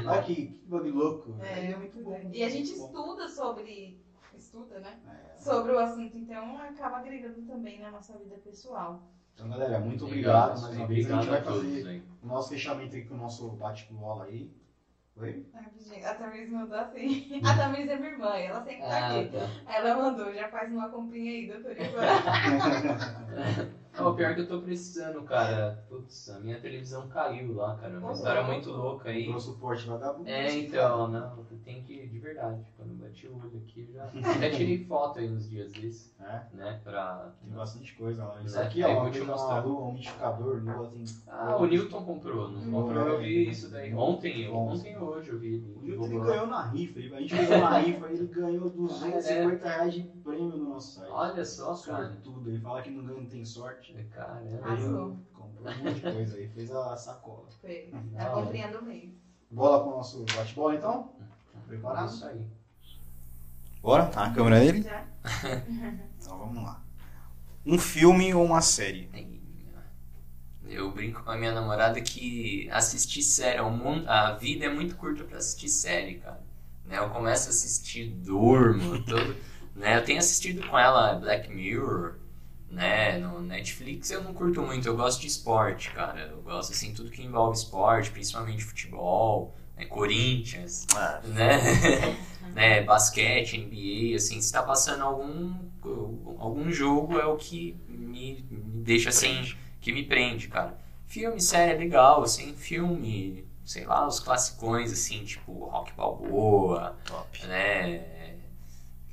Olha 0.06 0.23
que, 0.23 0.35
que 0.48 0.65
bagulho 0.68 0.95
louco. 0.95 1.35
É, 1.41 1.72
é 1.72 1.77
muito 1.77 1.99
bom. 2.03 2.19
E 2.34 2.44
a 2.44 2.49
gente 2.49 2.73
bom. 2.76 2.85
estuda 2.85 3.30
sobre. 3.30 4.02
Estuda, 4.34 4.80
né? 4.80 4.99
É. 5.07 5.38
Sobre 5.38 5.72
o 5.72 5.80
assunto, 5.80 6.18
então 6.18 6.57
acaba 6.60 6.98
agregando 6.98 7.41
também 7.44 7.80
na 7.80 7.91
nossa 7.91 8.18
vida 8.18 8.38
pessoal. 8.38 9.03
Então, 9.38 9.49
galera, 9.49 9.80
muito 9.80 10.03
Legal, 10.05 10.49
obrigado 10.49 10.61
mais 10.61 10.76
uma 10.76 10.88
vez. 10.88 11.11
A 11.11 11.15
gente 11.22 11.27
vai 11.30 11.38
obrigado 11.38 11.53
todos 11.53 11.84
fazer 11.84 12.01
o 12.23 12.26
nosso 12.26 12.49
fechamento 12.49 12.95
aqui 12.95 13.05
com 13.05 13.14
o 13.14 13.18
nosso 13.19 13.49
bate-bola 13.51 14.23
aí. 14.26 14.51
Oi? 15.15 15.45
Rapidinho, 15.53 16.07
A 16.07 16.14
Tamiris 16.15 16.49
mandou 16.49 16.77
assim. 16.80 17.39
A 17.45 17.55
Tamiris 17.55 17.88
é 17.89 17.97
minha 17.97 18.11
irmã, 18.11 18.35
ela 18.35 18.64
sempre 18.64 18.81
tá 18.81 18.97
Ah, 18.97 19.19
aqui. 19.19 19.30
tá. 19.30 19.47
Ela 19.72 19.95
mandou, 19.95 20.34
já 20.34 20.47
faz 20.49 20.72
uma 20.72 20.89
comprinha 20.89 21.31
aí, 21.34 21.47
doutor 21.47 21.72
Ivan. 21.80 22.01
Não, 23.97 24.11
o 24.11 24.15
pior 24.15 24.35
que 24.35 24.41
eu 24.41 24.47
tô 24.47 24.61
precisando, 24.61 25.21
cara. 25.23 25.83
Putz, 25.89 26.29
a 26.29 26.39
minha 26.39 26.59
televisão 26.59 27.07
caiu 27.07 27.55
lá, 27.55 27.75
cara. 27.75 27.97
Uma 27.97 28.09
Ô, 28.09 28.13
história 28.13 28.43
muito 28.43 28.69
louca 28.71 29.09
aí. 29.09 29.29
Pro 29.29 29.39
suporte 29.39 29.87
vagabundo. 29.87 30.29
É, 30.29 30.55
então, 30.59 31.07
não, 31.07 31.45
tem 31.63 31.81
que, 31.83 32.07
de 32.07 32.19
verdade, 32.19 32.61
quando 32.77 32.91
eu 32.91 32.95
bati 32.95 33.27
o 33.27 33.35
olho 33.35 33.61
aqui, 33.65 33.87
eu 33.89 33.93
já 33.93 34.35
até 34.35 34.49
tirei 34.49 34.83
foto 34.85 35.19
aí 35.19 35.29
uns 35.29 35.49
dias 35.49 35.71
desses, 35.71 36.15
É, 36.19 36.41
né, 36.55 36.79
pra... 36.83 37.31
tem 37.41 37.51
bastante 37.53 37.93
coisa 37.95 38.23
lá. 38.23 38.41
Isso 38.43 38.57
É, 38.59 38.63
aqui, 38.63 38.83
ó, 38.83 38.93
vou 38.93 39.01
uma 39.03 39.11
te 39.11 39.19
mostrar. 39.21 39.55
uma 39.55 39.59
lua, 39.61 39.81
um 39.81 39.89
umidificador, 39.89 40.61
lua, 40.63 40.87
tem... 40.87 41.05
Ah, 41.27 41.57
o 41.57 41.65
Newton 41.65 42.03
comprou, 42.03 42.49
não 42.49 42.71
comprou, 42.71 43.07
eu 43.07 43.19
vi 43.19 43.49
isso 43.49 43.69
daí. 43.69 43.93
Ontem, 43.93 44.47
ontem 44.49 44.97
ou 44.97 45.09
hoje 45.09 45.29
eu 45.29 45.39
vi 45.39 45.55
ele. 45.55 45.73
O 45.75 45.81
Newton 45.81 46.19
ganhou 46.25 46.47
na 46.47 46.61
rifa, 46.67 46.99
a 46.99 47.19
gente 47.19 47.35
ganhou 47.35 47.59
na 47.59 47.77
rifa, 47.79 48.07
ele 48.07 48.27
ganhou 48.27 48.69
250 48.71 49.67
reais 49.67 49.93
de 49.93 50.03
prêmio 50.27 50.57
no 50.57 50.69
nosso 50.73 50.95
site. 50.95 51.09
Olha 51.09 51.45
só, 51.45 51.75
cara. 51.77 52.11
Sortudo, 52.11 52.49
ele 52.49 52.59
fala 52.59 52.81
que 52.81 52.89
não 52.89 53.05
ganha, 53.05 53.21
não 53.21 53.29
tem 53.29 53.45
sorte. 53.45 53.93
Caramba. 54.11 54.65
Arrasou. 54.65 55.17
Comprou 55.33 55.73
um 55.73 55.77
monte 55.77 55.95
de 55.95 56.01
coisa 56.01 56.37
aí, 56.37 56.49
fez 56.49 56.71
a 56.71 56.97
sacola. 56.97 57.47
Foi 57.61 57.93
Da 58.11 58.27
a 58.27 58.29
comprinha 58.31 58.71
do 58.71 58.83
mês. 58.83 59.11
Bola 59.49 59.83
pro 59.83 59.91
nosso 59.91 60.25
bate-bola 60.35 60.75
então? 60.75 61.13
Preparado? 61.65 62.09
Isso 62.09 62.25
aí. 62.25 62.45
Bora? 63.81 64.07
Tá 64.07 64.27
na 64.27 64.35
câmera 64.35 64.59
dele? 64.59 64.81
Já? 64.81 65.07
Então 66.19 66.39
vamos 66.39 66.61
lá. 66.61 66.83
Um 67.65 67.77
filme 67.77 68.33
ou 68.33 68.43
uma 68.43 68.59
série? 68.59 69.09
Eu 70.65 70.91
brinco 70.91 71.23
com 71.23 71.31
a 71.31 71.37
minha 71.37 71.53
namorada 71.53 72.01
que 72.01 72.69
assistir 72.69 73.21
série, 73.23 73.61
o 73.61 73.69
mundo, 73.69 74.05
a 74.09 74.33
vida 74.33 74.65
é 74.65 74.69
muito 74.69 74.97
curta 74.97 75.23
pra 75.23 75.37
assistir 75.37 75.69
série, 75.69 76.15
cara. 76.15 76.45
Né, 76.85 76.97
eu 76.97 77.09
começo 77.09 77.47
a 77.47 77.51
assistir, 77.51 78.09
durmo, 78.09 79.01
todo, 79.07 79.35
né? 79.77 79.97
Eu 79.97 80.03
tenho 80.03 80.19
assistido 80.19 80.67
com 80.67 80.77
ela 80.77 81.13
Black 81.15 81.49
Mirror, 81.53 82.15
né? 82.69 83.17
No 83.19 83.39
Netflix 83.41 84.11
eu 84.11 84.23
não 84.23 84.33
curto 84.33 84.61
muito, 84.61 84.87
eu 84.87 84.95
gosto 84.97 85.21
de 85.21 85.27
esporte, 85.27 85.91
cara. 85.91 86.21
Eu 86.21 86.41
gosto 86.41 86.71
assim 86.73 86.93
tudo 86.93 87.11
que 87.11 87.21
envolve 87.23 87.57
esporte, 87.57 88.11
principalmente 88.11 88.63
futebol, 88.63 89.55
né, 89.77 89.85
Corinthians, 89.85 90.85
Ah, 90.95 91.21
né? 91.23 91.57
né, 92.53 92.81
basquete, 92.83 93.57
NBA, 93.57 94.15
assim, 94.15 94.41
se 94.41 94.51
tá 94.51 94.63
passando 94.63 95.03
algum, 95.03 95.53
algum 96.39 96.71
jogo 96.71 97.19
é 97.19 97.25
o 97.25 97.37
que 97.37 97.79
me, 97.87 98.43
me 98.49 98.81
deixa 98.81 99.09
assim, 99.09 99.53
que 99.79 99.91
me 99.93 100.03
prende, 100.03 100.47
cara. 100.47 100.77
Filme, 101.05 101.39
série 101.39 101.73
é 101.73 101.77
legal, 101.77 102.23
assim, 102.23 102.53
filme, 102.55 103.45
sei 103.63 103.85
lá, 103.85 104.07
os 104.07 104.19
classicões, 104.19 104.91
assim, 104.91 105.23
tipo 105.23 105.65
Rock 105.65 105.93
Balboa, 105.93 106.97
top. 107.05 107.45
né, 107.45 107.99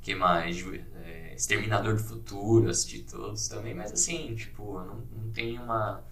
que 0.05 0.13
mais, 0.13 0.63
é, 1.03 1.33
Exterminador 1.33 1.95
do 1.95 2.03
Futuro, 2.03 2.69
assisti 2.69 2.99
todos 2.99 3.47
também, 3.47 3.73
mas 3.73 3.91
assim, 3.91 4.35
tipo, 4.35 4.79
não, 4.79 4.97
não 4.97 5.31
tem 5.31 5.57
uma... 5.59 6.03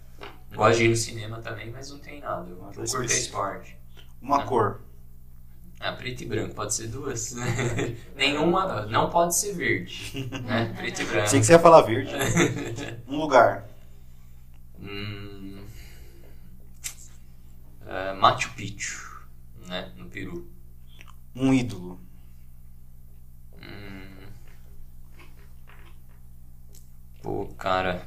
Gosto 0.52 0.78
de 0.78 0.84
ir 0.84 0.88
no 0.88 0.96
cinema 0.96 1.38
também, 1.40 1.70
mas 1.70 1.90
não 1.90 1.98
tem 2.00 2.20
nada, 2.20 2.50
eu, 2.50 2.56
eu 2.56 2.72
curto 2.72 3.00
é 3.00 3.04
esporte. 3.06 3.78
Uma 4.20 4.44
cor. 4.44 4.80
Ah, 5.78 5.92
preto 5.92 6.22
e 6.22 6.26
branco, 6.26 6.54
pode 6.54 6.74
ser 6.74 6.88
duas. 6.88 7.36
Nenhuma, 8.16 8.86
não 8.86 9.10
pode 9.10 9.36
ser 9.36 9.52
verde. 9.52 10.28
Né? 10.42 10.72
Preto 10.76 11.02
e 11.02 11.04
branco. 11.04 11.24
Achei 11.26 11.40
que 11.40 11.46
você 11.46 11.52
ia 11.52 11.58
falar 11.58 11.82
verde. 11.82 12.10
Um 13.06 13.18
lugar. 13.18 13.68
Hum, 14.80 15.64
ah, 17.86 18.14
Machu 18.14 18.50
Picchu, 18.56 19.24
né? 19.68 19.92
No 19.96 20.06
Peru. 20.06 20.48
Um 21.36 21.52
ídolo. 21.52 22.00
Hum, 23.60 24.26
pô, 27.24 27.46
cara. 27.56 28.06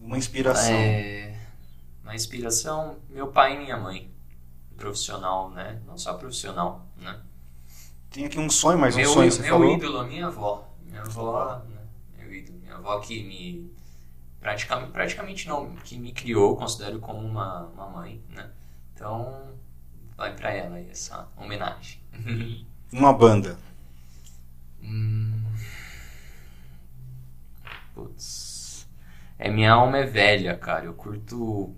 Uma 0.00 0.18
inspiração. 0.18 0.74
É, 0.74 1.38
uma 2.02 2.14
inspiração, 2.16 2.98
meu 3.08 3.28
pai 3.28 3.54
e 3.54 3.58
minha 3.58 3.76
mãe. 3.76 4.10
Profissional, 4.76 5.50
né? 5.50 5.80
Não 5.86 5.96
só 5.96 6.14
profissional, 6.14 6.84
né? 6.96 7.20
Tem 8.10 8.26
aqui 8.26 8.38
um 8.38 8.50
sonho, 8.50 8.78
mas 8.78 8.94
um 8.94 8.98
meu 8.98 9.08
sonho 9.12 9.30
você 9.30 9.42
meu 9.42 9.50
falou. 9.50 9.74
ídolo, 9.76 9.98
a 9.98 10.04
minha 10.04 10.26
avó. 10.26 10.68
Minha 10.84 11.02
avó, 11.02 11.62
né? 11.68 11.80
Meu 12.16 12.34
ídolo. 12.34 12.58
Minha 12.58 12.74
avó 12.74 12.98
que 12.98 13.22
me. 13.22 13.72
Praticamente, 14.40 14.92
praticamente 14.92 15.48
não, 15.48 15.74
que 15.76 15.98
me 15.98 16.12
criou, 16.12 16.56
considero 16.56 17.00
como 17.00 17.18
uma, 17.20 17.64
uma 17.66 17.88
mãe, 17.88 18.22
né? 18.30 18.50
Então, 18.94 19.52
vai 20.16 20.34
pra 20.34 20.52
ela 20.52 20.76
aí 20.76 20.88
essa 20.90 21.28
homenagem. 21.36 22.00
Uma 22.90 23.12
banda. 23.12 23.58
Hum. 24.82 25.37
Putz. 27.98 28.86
É, 29.36 29.50
minha 29.50 29.72
alma 29.72 29.98
é 29.98 30.04
velha, 30.04 30.56
cara. 30.56 30.84
Eu 30.84 30.94
curto 30.94 31.74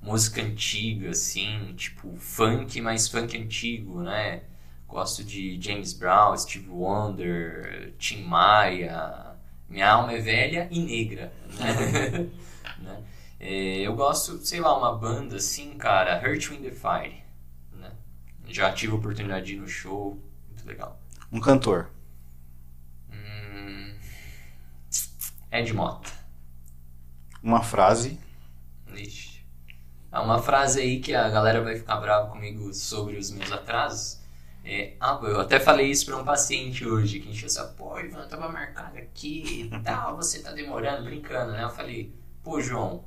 música 0.00 0.40
antiga, 0.40 1.10
assim, 1.10 1.74
tipo 1.76 2.16
funk, 2.16 2.80
mas 2.80 3.06
funk 3.06 3.36
antigo, 3.36 4.00
né? 4.00 4.44
Gosto 4.86 5.22
de 5.22 5.60
James 5.60 5.92
Brown, 5.92 6.34
Steve 6.38 6.70
Wonder, 6.70 7.92
Tim 7.98 8.22
Maia. 8.22 9.36
Minha 9.68 9.90
alma 9.90 10.12
é 10.12 10.18
velha 10.20 10.68
e 10.70 10.80
negra, 10.80 11.32
né? 11.58 12.28
Né? 12.78 13.02
É, 13.40 13.80
eu 13.80 13.96
gosto, 13.96 14.38
sei 14.46 14.60
lá, 14.60 14.76
uma 14.78 14.96
banda 14.96 15.34
assim, 15.34 15.76
cara, 15.76 16.22
Hurt 16.24 16.48
Wind 16.48 16.62
the 16.62 16.70
Fire, 16.70 17.24
né? 17.72 17.90
Já 18.46 18.72
tive 18.72 18.92
a 18.92 18.94
oportunidade 18.94 19.46
de 19.46 19.54
ir 19.54 19.56
no 19.56 19.66
show, 19.66 20.16
muito 20.48 20.64
legal. 20.64 21.00
Um 21.32 21.40
cantor. 21.40 21.90
Ed 25.50 25.72
Mota. 25.72 26.10
Uma 27.42 27.62
frase. 27.62 28.18
Ixi. 28.94 29.46
Há 30.10 30.22
uma 30.22 30.38
frase 30.42 30.80
aí 30.80 31.00
que 31.00 31.14
a 31.14 31.28
galera 31.28 31.62
vai 31.62 31.76
ficar 31.76 31.96
brava 31.96 32.28
comigo 32.28 32.72
sobre 32.74 33.16
os 33.16 33.30
meus 33.30 33.50
atrasos. 33.52 34.18
É, 34.64 34.94
ah, 35.00 35.18
eu 35.22 35.40
até 35.40 35.58
falei 35.58 35.90
isso 35.90 36.06
pra 36.06 36.16
um 36.16 36.24
paciente 36.24 36.86
hoje, 36.86 37.20
que 37.20 37.30
encheu 37.30 37.46
essa, 37.46 37.64
pô, 37.64 37.98
Ivan, 37.98 38.26
tava 38.28 38.48
marcado 38.48 38.98
aqui 38.98 39.70
e 39.72 39.80
tal, 39.80 40.16
você 40.16 40.40
tá 40.40 40.52
demorando, 40.52 41.04
brincando, 41.04 41.52
né? 41.52 41.62
Eu 41.62 41.70
falei, 41.70 42.12
pô, 42.42 42.60
João, 42.60 43.02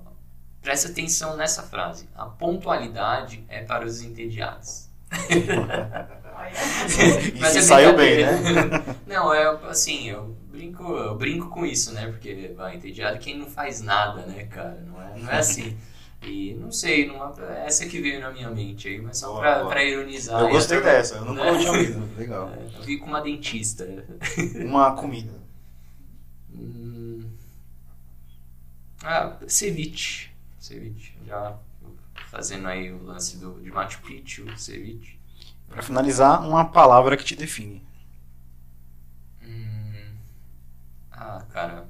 presta 0.61 0.89
atenção 0.89 1.35
nessa 1.35 1.61
frase. 1.63 2.09
A 2.15 2.26
pontualidade 2.26 3.45
é 3.47 3.61
para 3.63 3.85
os 3.85 4.01
entediados. 4.01 4.89
Mas 7.39 7.55
é 7.55 7.61
saiu 7.61 7.95
bem, 7.95 8.26
né? 8.26 8.95
Não, 9.05 9.34
é 9.34 9.45
assim, 9.69 10.09
eu 10.09 10.35
brinco, 10.61 10.83
eu 10.83 11.15
brinco 11.17 11.49
com 11.49 11.65
isso, 11.65 11.93
né? 11.93 12.07
Porque 12.07 12.53
vai 12.55 12.75
entediado 12.75 13.15
é 13.15 13.19
quem 13.19 13.38
não 13.38 13.47
faz 13.47 13.81
nada, 13.81 14.25
né, 14.25 14.45
cara? 14.45 14.79
Não 14.85 15.01
é, 15.01 15.17
não 15.17 15.29
é 15.31 15.38
assim. 15.39 15.77
E 16.23 16.53
não 16.53 16.71
sei, 16.71 17.07
não, 17.07 17.33
é 17.49 17.65
essa 17.65 17.83
que 17.88 17.99
veio 17.99 18.19
na 18.19 18.29
minha 18.29 18.47
mente 18.47 18.88
aí, 18.88 19.01
mas 19.01 19.17
só 19.17 19.29
Boa, 19.29 19.39
pra, 19.39 19.55
boa. 19.57 19.69
pra 19.69 19.83
ironizar. 19.83 20.39
Eu 20.39 20.49
gostei 20.49 20.79
dessa, 20.79 21.15
eu 21.15 21.25
nunca 21.25 21.51
né? 21.51 21.57
tinha 21.57 21.71
ouvido. 21.71 22.15
Legal. 22.15 22.51
É, 22.51 22.77
Eu 22.77 22.83
vi 22.83 22.99
com 22.99 23.07
uma 23.07 23.21
dentista. 23.21 23.88
Uma 24.63 24.91
comida. 24.95 25.33
Hum. 26.53 27.25
Ah, 29.03 29.35
ceviche. 29.47 30.29
Ceviche. 30.59 31.13
Já 31.25 31.57
fazendo 32.29 32.67
aí 32.67 32.93
o 32.93 33.01
lance 33.03 33.38
do, 33.38 33.59
de 33.59 33.71
Machu 33.71 33.99
Picchu, 34.03 34.45
ceviche. 34.59 35.17
Pra 35.69 35.81
finalizar, 35.81 36.47
uma 36.47 36.65
palavra 36.65 37.17
que 37.17 37.23
te 37.23 37.35
define. 37.35 37.81
Hum. 39.41 40.17
Ah, 41.23 41.45
cara. 41.52 41.88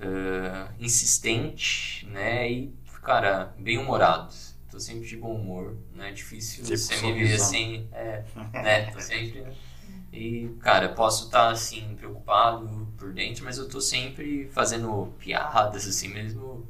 Ah, 0.00 0.72
insistente, 0.80 2.06
né? 2.06 2.50
E, 2.50 2.74
cara, 3.02 3.54
bem 3.58 3.76
humorado. 3.76 4.32
Tô 4.70 4.80
sempre 4.80 5.06
de 5.06 5.16
bom 5.18 5.34
humor, 5.34 5.76
né? 5.92 6.10
Difícil 6.10 6.64
Sempre 6.64 6.78
você 6.78 7.12
me 7.12 7.24
ver 7.24 7.34
assim. 7.34 7.88
É, 7.92 8.24
né? 8.54 8.90
Tô 8.90 8.98
sempre. 8.98 9.44
E, 10.10 10.56
cara, 10.60 10.88
posso 10.88 11.26
estar 11.26 11.50
assim, 11.50 11.94
preocupado 11.96 12.88
por 12.96 13.12
dentro, 13.12 13.44
mas 13.44 13.58
eu 13.58 13.68
tô 13.68 13.78
sempre 13.78 14.48
fazendo 14.50 15.12
piadas, 15.18 15.86
assim 15.86 16.08
mesmo, 16.08 16.66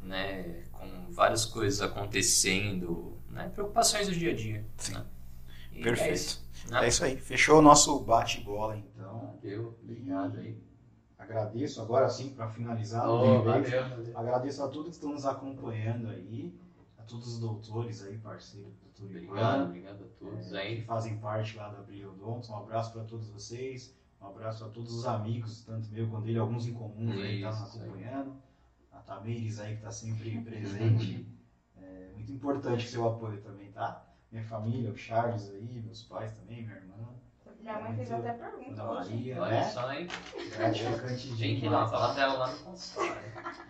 né? 0.00 0.62
Com 0.70 1.10
várias 1.10 1.44
coisas 1.44 1.82
acontecendo, 1.82 3.18
né? 3.28 3.48
Preocupações 3.48 4.06
do 4.06 4.14
dia 4.14 4.30
a 4.30 4.36
dia. 4.36 4.64
Sim. 4.76 4.94
Né? 4.94 5.04
É 5.74 5.82
Perfeito. 5.82 6.14
isso. 6.14 6.46
É 6.72 6.88
isso 6.88 7.04
aí. 7.04 7.16
Fechou 7.16 7.58
o 7.58 7.62
nosso 7.62 7.98
bate-bola, 8.00 8.76
então. 8.76 8.95
Valeu, 9.46 9.78
obrigado 9.80 10.38
aí. 10.38 10.60
Agradeço 11.16 11.80
agora 11.80 12.08
sim 12.08 12.30
para 12.30 12.48
finalizar. 12.48 13.08
Oh, 13.08 13.42
valeu. 13.44 14.16
Agradeço 14.16 14.62
a 14.64 14.68
todos 14.68 14.88
que 14.88 14.94
estão 14.96 15.12
nos 15.12 15.24
acompanhando 15.24 16.08
aí, 16.08 16.52
a 16.98 17.02
todos 17.02 17.34
os 17.34 17.38
doutores 17.38 18.02
aí, 18.02 18.18
parceiros 18.18 18.74
do 18.74 18.86
Doutor 18.86 19.04
Obrigado, 19.04 19.36
Ivano, 19.36 19.64
obrigado 19.66 20.04
a 20.04 20.08
todos 20.18 20.46
é, 20.48 20.50
que 20.50 20.56
aí. 20.56 20.82
fazem 20.82 21.18
parte 21.18 21.56
lá 21.56 21.68
da 21.68 21.80
Brilho 21.80 22.10
Odonto. 22.10 22.50
Um 22.50 22.56
abraço 22.56 22.92
para 22.92 23.04
todos 23.04 23.28
vocês, 23.28 23.96
um 24.20 24.26
abraço 24.26 24.64
a 24.64 24.68
todos 24.68 24.92
os 24.92 25.06
amigos, 25.06 25.64
tanto 25.64 25.88
meu 25.90 26.08
quanto 26.08 26.24
dele, 26.24 26.38
alguns 26.38 26.66
em 26.66 26.74
comuns 26.74 27.16
aí 27.16 27.40
que 27.40 27.46
estão 27.46 27.82
aí. 27.82 27.88
acompanhando. 27.88 28.36
A 28.90 28.98
Tamires 28.98 29.60
aí 29.60 29.72
que 29.74 29.78
está 29.78 29.92
sempre 29.92 30.40
presente. 30.40 31.26
É 31.78 32.10
muito 32.14 32.32
importante 32.32 32.86
o 32.86 32.88
seu 32.88 33.06
apoio 33.06 33.40
também, 33.42 33.70
tá? 33.70 34.02
Minha 34.32 34.42
família, 34.42 34.90
o 34.90 34.96
Charles 34.96 35.50
aí, 35.50 35.82
meus 35.84 36.02
pais 36.02 36.32
também, 36.32 36.64
minha 36.64 36.74
irmã, 36.74 37.15
Minha 37.66 37.80
mãe 37.80 37.96
fez 37.96 38.12
até 38.12 38.32
pergunta 38.32 38.84
hoje. 38.84 39.32
Olha 39.32 39.50
né? 39.50 39.64
só, 39.64 39.92
hein? 39.92 40.06
Gratificante 40.56 41.36
Tem 41.36 41.58
que 41.58 41.66
ir 41.66 41.68
lá 41.68 41.88
falar 41.88 42.14
dela 42.14 42.34
lá 42.34 42.52
no 42.52 42.58
consultório. 42.58 43.22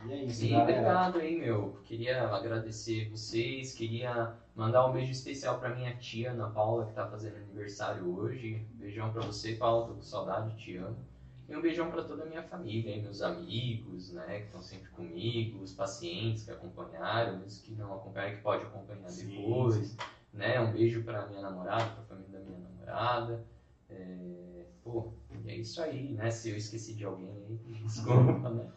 E 0.05 0.13
é 0.13 0.25
isso, 0.25 0.45
E 0.45 0.51
galera. 0.51 0.71
obrigado 0.71 1.19
aí, 1.19 1.39
meu. 1.39 1.81
Queria 1.83 2.29
agradecer 2.29 3.09
vocês, 3.09 3.73
queria 3.73 4.35
mandar 4.55 4.87
um 4.87 4.93
beijo 4.93 5.13
especial 5.13 5.59
pra 5.59 5.75
minha 5.75 5.97
tia, 5.97 6.33
Ana 6.33 6.51
Paula, 6.51 6.85
que 6.85 6.93
tá 6.93 7.09
fazendo 7.09 7.37
aniversário 7.37 8.07
hoje. 8.15 8.67
Beijão 8.75 9.11
pra 9.11 9.23
você, 9.23 9.55
Paula, 9.55 9.87
tô 9.87 9.95
com 9.95 10.03
saudade, 10.03 10.55
te 10.57 10.77
amo. 10.77 10.99
E 11.49 11.57
um 11.57 11.63
beijão 11.63 11.91
pra 11.91 12.03
toda 12.03 12.25
a 12.25 12.27
minha 12.27 12.43
família, 12.43 12.95
aí, 12.95 13.01
meus 13.01 13.23
amigos, 13.23 14.13
né, 14.13 14.41
que 14.41 14.47
estão 14.47 14.61
sempre 14.61 14.91
comigo, 14.91 15.63
os 15.63 15.73
pacientes 15.73 16.43
que 16.43 16.51
acompanharam, 16.51 17.43
os 17.47 17.63
que 17.63 17.73
não 17.73 17.95
acompanharam, 17.95 18.37
que 18.37 18.43
pode 18.43 18.63
acompanhar 18.63 19.09
Sim, 19.09 19.29
depois, 19.29 19.97
né, 20.35 20.61
um 20.61 20.73
beijo 20.73 21.03
pra 21.03 21.27
minha 21.29 21.41
namorada, 21.41 21.85
pra 21.93 22.05
família 22.05 22.41
da 22.41 22.45
minha 22.45 22.59
namorada. 22.59 23.56
É, 23.89 24.65
pô, 24.83 25.13
e 25.45 25.51
é 25.51 25.57
isso 25.57 25.81
aí, 25.83 26.13
né, 26.13 26.31
se 26.31 26.51
eu 26.51 26.57
esqueci 26.57 26.95
de 26.95 27.05
alguém 27.05 27.31
aí, 27.31 27.59
desculpa, 27.83 28.49
né. 28.51 28.69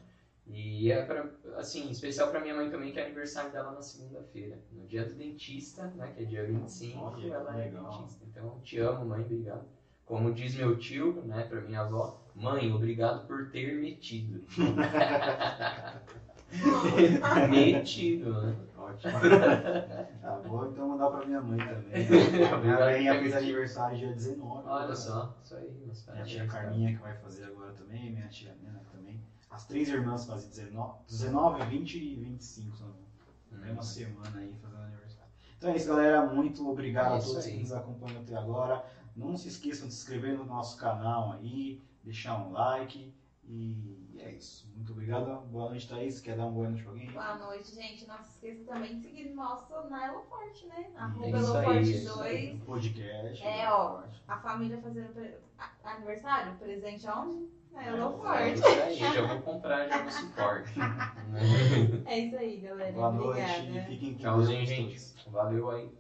E 0.46 0.92
é 0.92 1.04
pra, 1.04 1.30
assim, 1.58 1.90
especial 1.92 2.32
pra 2.32 2.40
minha 2.40 2.56
mãe 2.56 2.70
também, 2.70 2.92
que 2.92 3.00
é 3.00 3.06
aniversário 3.06 3.52
dela 3.52 3.72
na 3.72 3.82
segunda-feira, 3.82 4.60
no 4.72 4.86
dia 4.88 5.06
do 5.06 5.14
dentista, 5.14 5.88
né, 5.96 6.12
que 6.14 6.22
é 6.22 6.26
dia 6.26 6.44
25, 6.44 7.06
Olha, 7.06 7.34
ela 7.34 7.54
é 7.54 7.66
legal. 7.66 7.92
dentista. 7.92 8.26
Então, 8.26 8.60
te 8.64 8.80
amo, 8.80 9.06
mãe, 9.06 9.24
obrigado. 9.24 9.68
Como 10.06 10.34
diz 10.34 10.56
meu 10.56 10.76
tio, 10.78 11.22
né, 11.24 11.44
pra 11.44 11.62
minha 11.62 11.82
avó, 11.82 12.20
mãe, 12.34 12.72
obrigado 12.72 13.28
por 13.28 13.52
ter 13.52 13.80
metido. 13.80 14.44
metido, 17.50 18.42
né? 18.42 18.56
Ótimo. 18.90 19.14
Tá 20.22 20.36
bom, 20.46 20.66
então 20.66 20.90
mandar 20.90 21.10
pra 21.10 21.26
minha 21.26 21.42
mãe 21.42 21.58
também. 21.58 22.08
Minha 22.10 23.14
mãe 23.14 23.20
fez 23.22 23.36
aniversário 23.36 23.98
dia 23.98 24.14
19. 24.14 24.68
Olha 24.68 24.88
né? 24.88 24.96
só, 24.96 25.36
isso 25.44 25.56
aí, 25.56 25.72
Minha 26.12 26.24
tia 26.26 26.48
Carminha 26.48 26.96
que 26.96 27.02
vai 27.02 27.18
fazer 27.18 27.46
agora 27.46 27.72
também, 27.74 28.12
minha 28.12 28.28
tia 28.28 28.56
Nena 28.62 28.82
também. 28.92 29.20
As 29.50 29.66
três 29.66 29.90
irmãs 29.90 30.26
fazem 30.26 30.50
19, 30.50 30.94
19 31.08 31.66
20 31.66 31.96
e 31.96 32.16
25, 32.16 32.76
se 32.76 32.84
não. 32.84 32.90
Hum. 33.52 33.66
É 33.66 33.72
uma 33.72 33.82
semana 33.82 34.40
aí 34.40 34.54
fazendo 34.62 34.82
aniversário. 34.84 35.32
Então 35.58 35.72
é 35.72 35.76
isso, 35.76 35.88
galera. 35.88 36.26
Muito 36.28 36.70
obrigado 36.70 37.16
É 37.16 37.18
a 37.18 37.22
todos 37.22 37.46
aí. 37.46 37.54
que 37.54 37.60
nos 37.60 37.72
acompanham 37.72 38.22
até 38.22 38.36
agora. 38.36 38.86
Não 39.16 39.36
se 39.36 39.48
esqueçam 39.48 39.88
de 39.88 39.94
se 39.94 40.02
inscrever 40.02 40.38
no 40.38 40.46
nosso 40.46 40.78
canal 40.78 41.34
aí, 41.34 41.82
deixar 42.04 42.38
um 42.38 42.52
like. 42.52 43.14
E 43.44 44.09
é 44.24 44.32
isso. 44.32 44.72
Muito 44.76 44.92
obrigado. 44.94 45.26
Boa 45.48 45.70
noite, 45.70 45.88
Thaís. 45.88 46.20
Quer 46.22 46.36
dar 46.38 46.44
uma 46.44 46.52
boa 46.52 46.70
noite 46.70 46.84
pra 46.84 46.92
alguém? 46.92 47.12
Boa 47.12 47.38
noite, 47.38 47.76
gente. 47.76 48.08
Não 48.08 48.18
se 48.24 48.30
esqueça 48.32 48.64
também 48.72 48.96
de 48.96 49.02
seguir 49.02 49.30
nosso 49.34 49.74
na 49.90 50.08
Elo 50.08 50.22
Forte, 50.24 50.66
né? 50.68 50.92
É 50.96 51.00
Arroba 51.00 51.28
isso 51.38 51.48
Elo 51.56 51.58
aí, 51.58 51.66
Forte 51.66 51.92
isso 51.92 52.22
aí. 52.22 52.48
2. 52.54 52.64
Podcast. 52.64 53.44
É, 53.44 53.72
ó. 53.72 54.04
A 54.28 54.38
família 54.38 54.82
fazendo 54.82 55.14
pre- 55.14 55.38
aniversário, 55.84 56.56
presente 56.58 57.08
aonde? 57.08 57.50
Na 57.72 57.86
Elo 57.86 58.26
É 58.28 58.44
aí, 58.84 58.96
já 58.96 59.28
vou 59.28 59.42
comprar 59.42 59.88
já 59.88 60.04
no 60.04 60.12
suporte. 60.12 60.74
É 62.06 62.20
isso 62.20 62.36
aí, 62.38 62.58
galera. 62.62 62.92
Boa 62.92 63.12
noite. 63.12 63.42
Obrigada. 63.42 63.88
Fiquem 63.88 64.14
com 64.14 64.20
Tchauzinho, 64.20 64.66
gente. 64.66 65.30
Valeu 65.30 65.70
aí. 65.70 65.99